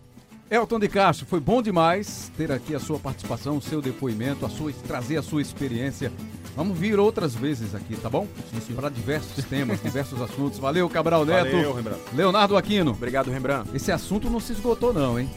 Elton 0.50 0.78
de 0.78 0.88
Castro, 0.88 1.26
foi 1.26 1.40
bom 1.40 1.60
demais 1.60 2.32
ter 2.34 2.50
aqui 2.50 2.74
a 2.74 2.80
sua 2.80 2.98
participação, 2.98 3.58
o 3.58 3.60
seu 3.62 3.82
depoimento, 3.82 4.46
a 4.46 4.48
sua, 4.48 4.72
trazer 4.72 5.18
a 5.18 5.22
sua 5.22 5.42
experiência. 5.42 6.10
Vamos 6.56 6.76
vir 6.78 6.98
outras 6.98 7.34
vezes 7.34 7.74
aqui, 7.74 7.94
tá 7.96 8.08
bom? 8.08 8.26
Para 8.74 8.88
diversos 8.88 9.44
temas, 9.44 9.80
diversos 9.82 10.20
assuntos. 10.22 10.58
Valeu, 10.58 10.88
Cabral 10.88 11.26
Neto. 11.26 11.50
Valeu, 11.52 11.74
Rembrandt. 11.74 12.00
Leonardo 12.14 12.56
Aquino. 12.56 12.92
Obrigado, 12.92 13.30
Rembrandt. 13.30 13.68
Esse 13.76 13.92
assunto 13.92 14.30
não 14.30 14.40
se 14.40 14.52
esgotou 14.52 14.92
não, 14.94 15.18
hein? 15.20 15.28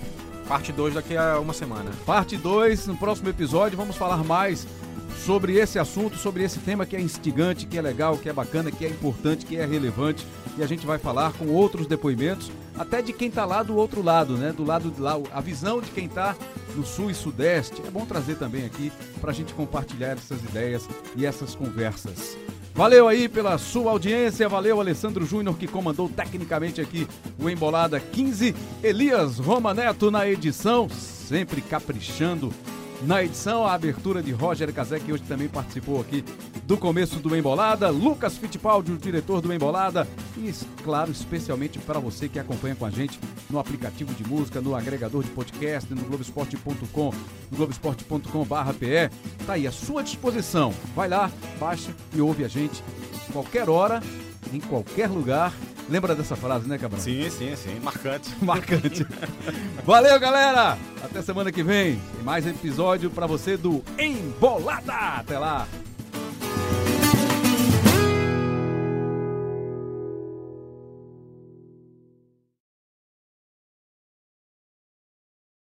Parte 0.48 0.72
2 0.72 0.96
daqui 0.96 1.16
a 1.16 1.40
uma 1.40 1.54
semana. 1.54 1.92
Parte 2.06 2.38
2, 2.38 2.88
no 2.88 2.98
próximo 2.98 3.30
episódio, 3.30 3.78
vamos 3.78 3.96
falar 3.96 4.24
mais 4.24 4.68
sobre 5.26 5.58
esse 5.58 5.78
assunto, 5.78 6.18
sobre 6.18 6.44
esse 6.44 6.60
tema 6.60 6.86
que 6.86 6.96
é 6.96 7.02
instigante, 7.02 7.66
que 7.66 7.78
é 7.78 7.82
legal, 7.82 8.18
que 8.18 8.28
é 8.28 8.34
bacana, 8.34 8.72
que 8.72 8.86
é 8.86 8.90
importante, 8.90 9.46
que 9.46 9.56
é 9.56 9.66
relevante. 9.66 10.26
E 10.58 10.64
a 10.64 10.68
gente 10.68 10.86
vai 10.86 10.98
falar 10.98 11.32
com 11.34 11.48
outros 11.48 11.88
depoimentos, 11.88 12.52
até 12.78 13.02
de 13.02 13.14
quem 13.14 13.30
está 13.30 13.46
lá 13.46 13.64
do 13.64 13.76
outro 13.76 14.02
lado, 14.02 14.36
né? 14.36 14.52
Do 14.52 14.66
lado 14.66 14.90
de 14.92 15.00
lá, 15.00 15.18
a 15.32 15.40
visão 15.40 15.80
de 15.80 15.90
quem 15.92 16.06
está 16.06 16.36
no 16.76 16.86
sul 16.86 17.10
e 17.10 17.14
sudeste. 17.14 17.82
É 17.86 17.92
bom 17.92 18.06
trazer 18.06 18.36
também 18.36 18.66
aqui 18.66 18.92
para 19.20 19.32
a 19.32 19.34
gente 19.34 19.54
compartilhar 19.54 20.14
essas 20.14 20.42
ideias 20.44 20.88
e 21.16 21.26
essas 21.26 21.56
conversas. 21.56 22.38
Valeu 22.74 23.08
aí 23.08 23.28
pela 23.28 23.58
sua 23.58 23.92
audiência, 23.92 24.48
valeu 24.48 24.80
Alessandro 24.80 25.26
Júnior 25.26 25.58
que 25.58 25.68
comandou 25.68 26.08
tecnicamente 26.08 26.80
aqui 26.80 27.06
o 27.38 27.50
Embolada 27.50 28.00
15, 28.00 28.56
Elias 28.82 29.40
Roma 29.40 29.74
Neto 29.74 30.10
na 30.10 30.28
edição, 30.28 30.88
sempre 30.90 31.62
caprichando 31.62 32.52
na 33.04 33.24
edição, 33.24 33.66
a 33.66 33.74
abertura 33.74 34.22
de 34.22 34.32
Roger 34.32 34.72
Cazé, 34.74 35.00
que 35.00 35.12
hoje 35.12 35.24
também 35.24 35.48
participou 35.48 36.00
aqui 36.02 36.24
do 36.64 36.78
começo 36.78 37.18
do 37.18 37.36
Embolada, 37.36 37.90
Lucas 37.90 38.38
Fittipaldi, 38.38 38.92
o 38.92 38.98
diretor 38.98 39.42
do 39.42 39.52
Embolada, 39.54 40.08
e 40.38 40.52
claro, 40.84 41.12
especialmente 41.12 41.80
para 41.80 42.00
você 42.00 42.30
que 42.30 42.40
acompanha 42.40 42.76
com 42.76 42.86
a 42.86 42.90
gente 42.90 43.20
no 43.50 43.60
aplicativo 43.60 44.14
de 44.14 44.28
música, 44.28 44.62
no 44.62 44.76
agregador 44.76 45.24
de 45.24 45.30
podcast, 45.32 45.94
no 45.94 46.04
Globoesporte.com, 46.04 47.14
no 47.52 47.58
Globoesporte.com.br, 47.58 49.16
tá 49.46 49.54
aí 49.54 49.68
à 49.68 49.72
sua 49.72 50.04
disposição. 50.04 50.74
Vai 50.96 51.10
lá, 51.10 51.32
baixa 51.60 51.94
e 52.14 52.22
ouve 52.22 52.44
a 52.44 52.48
gente 52.48 52.84
qualquer 53.32 53.70
hora, 53.70 54.02
em 54.54 54.60
qualquer 54.60 55.10
lugar 55.10 55.54
Lembra 55.92 56.16
dessa 56.16 56.38
frase, 56.38 56.70
né, 56.70 56.78
Cabral? 56.78 57.02
Sim, 57.02 57.30
sim, 57.30 57.54
sim. 57.54 57.78
Marcante. 57.82 58.34
Marcante. 58.42 59.06
Valeu, 59.86 60.18
galera! 60.22 60.78
Até 61.04 61.22
semana 61.22 61.52
que 61.52 61.62
vem. 61.62 62.00
Tem 62.16 62.24
mais 62.24 62.48
episódio 62.48 63.10
para 63.10 63.28
você 63.28 63.58
do 63.58 63.84
Embolada. 64.00 64.94
Até 64.94 65.38
lá! 65.38 65.68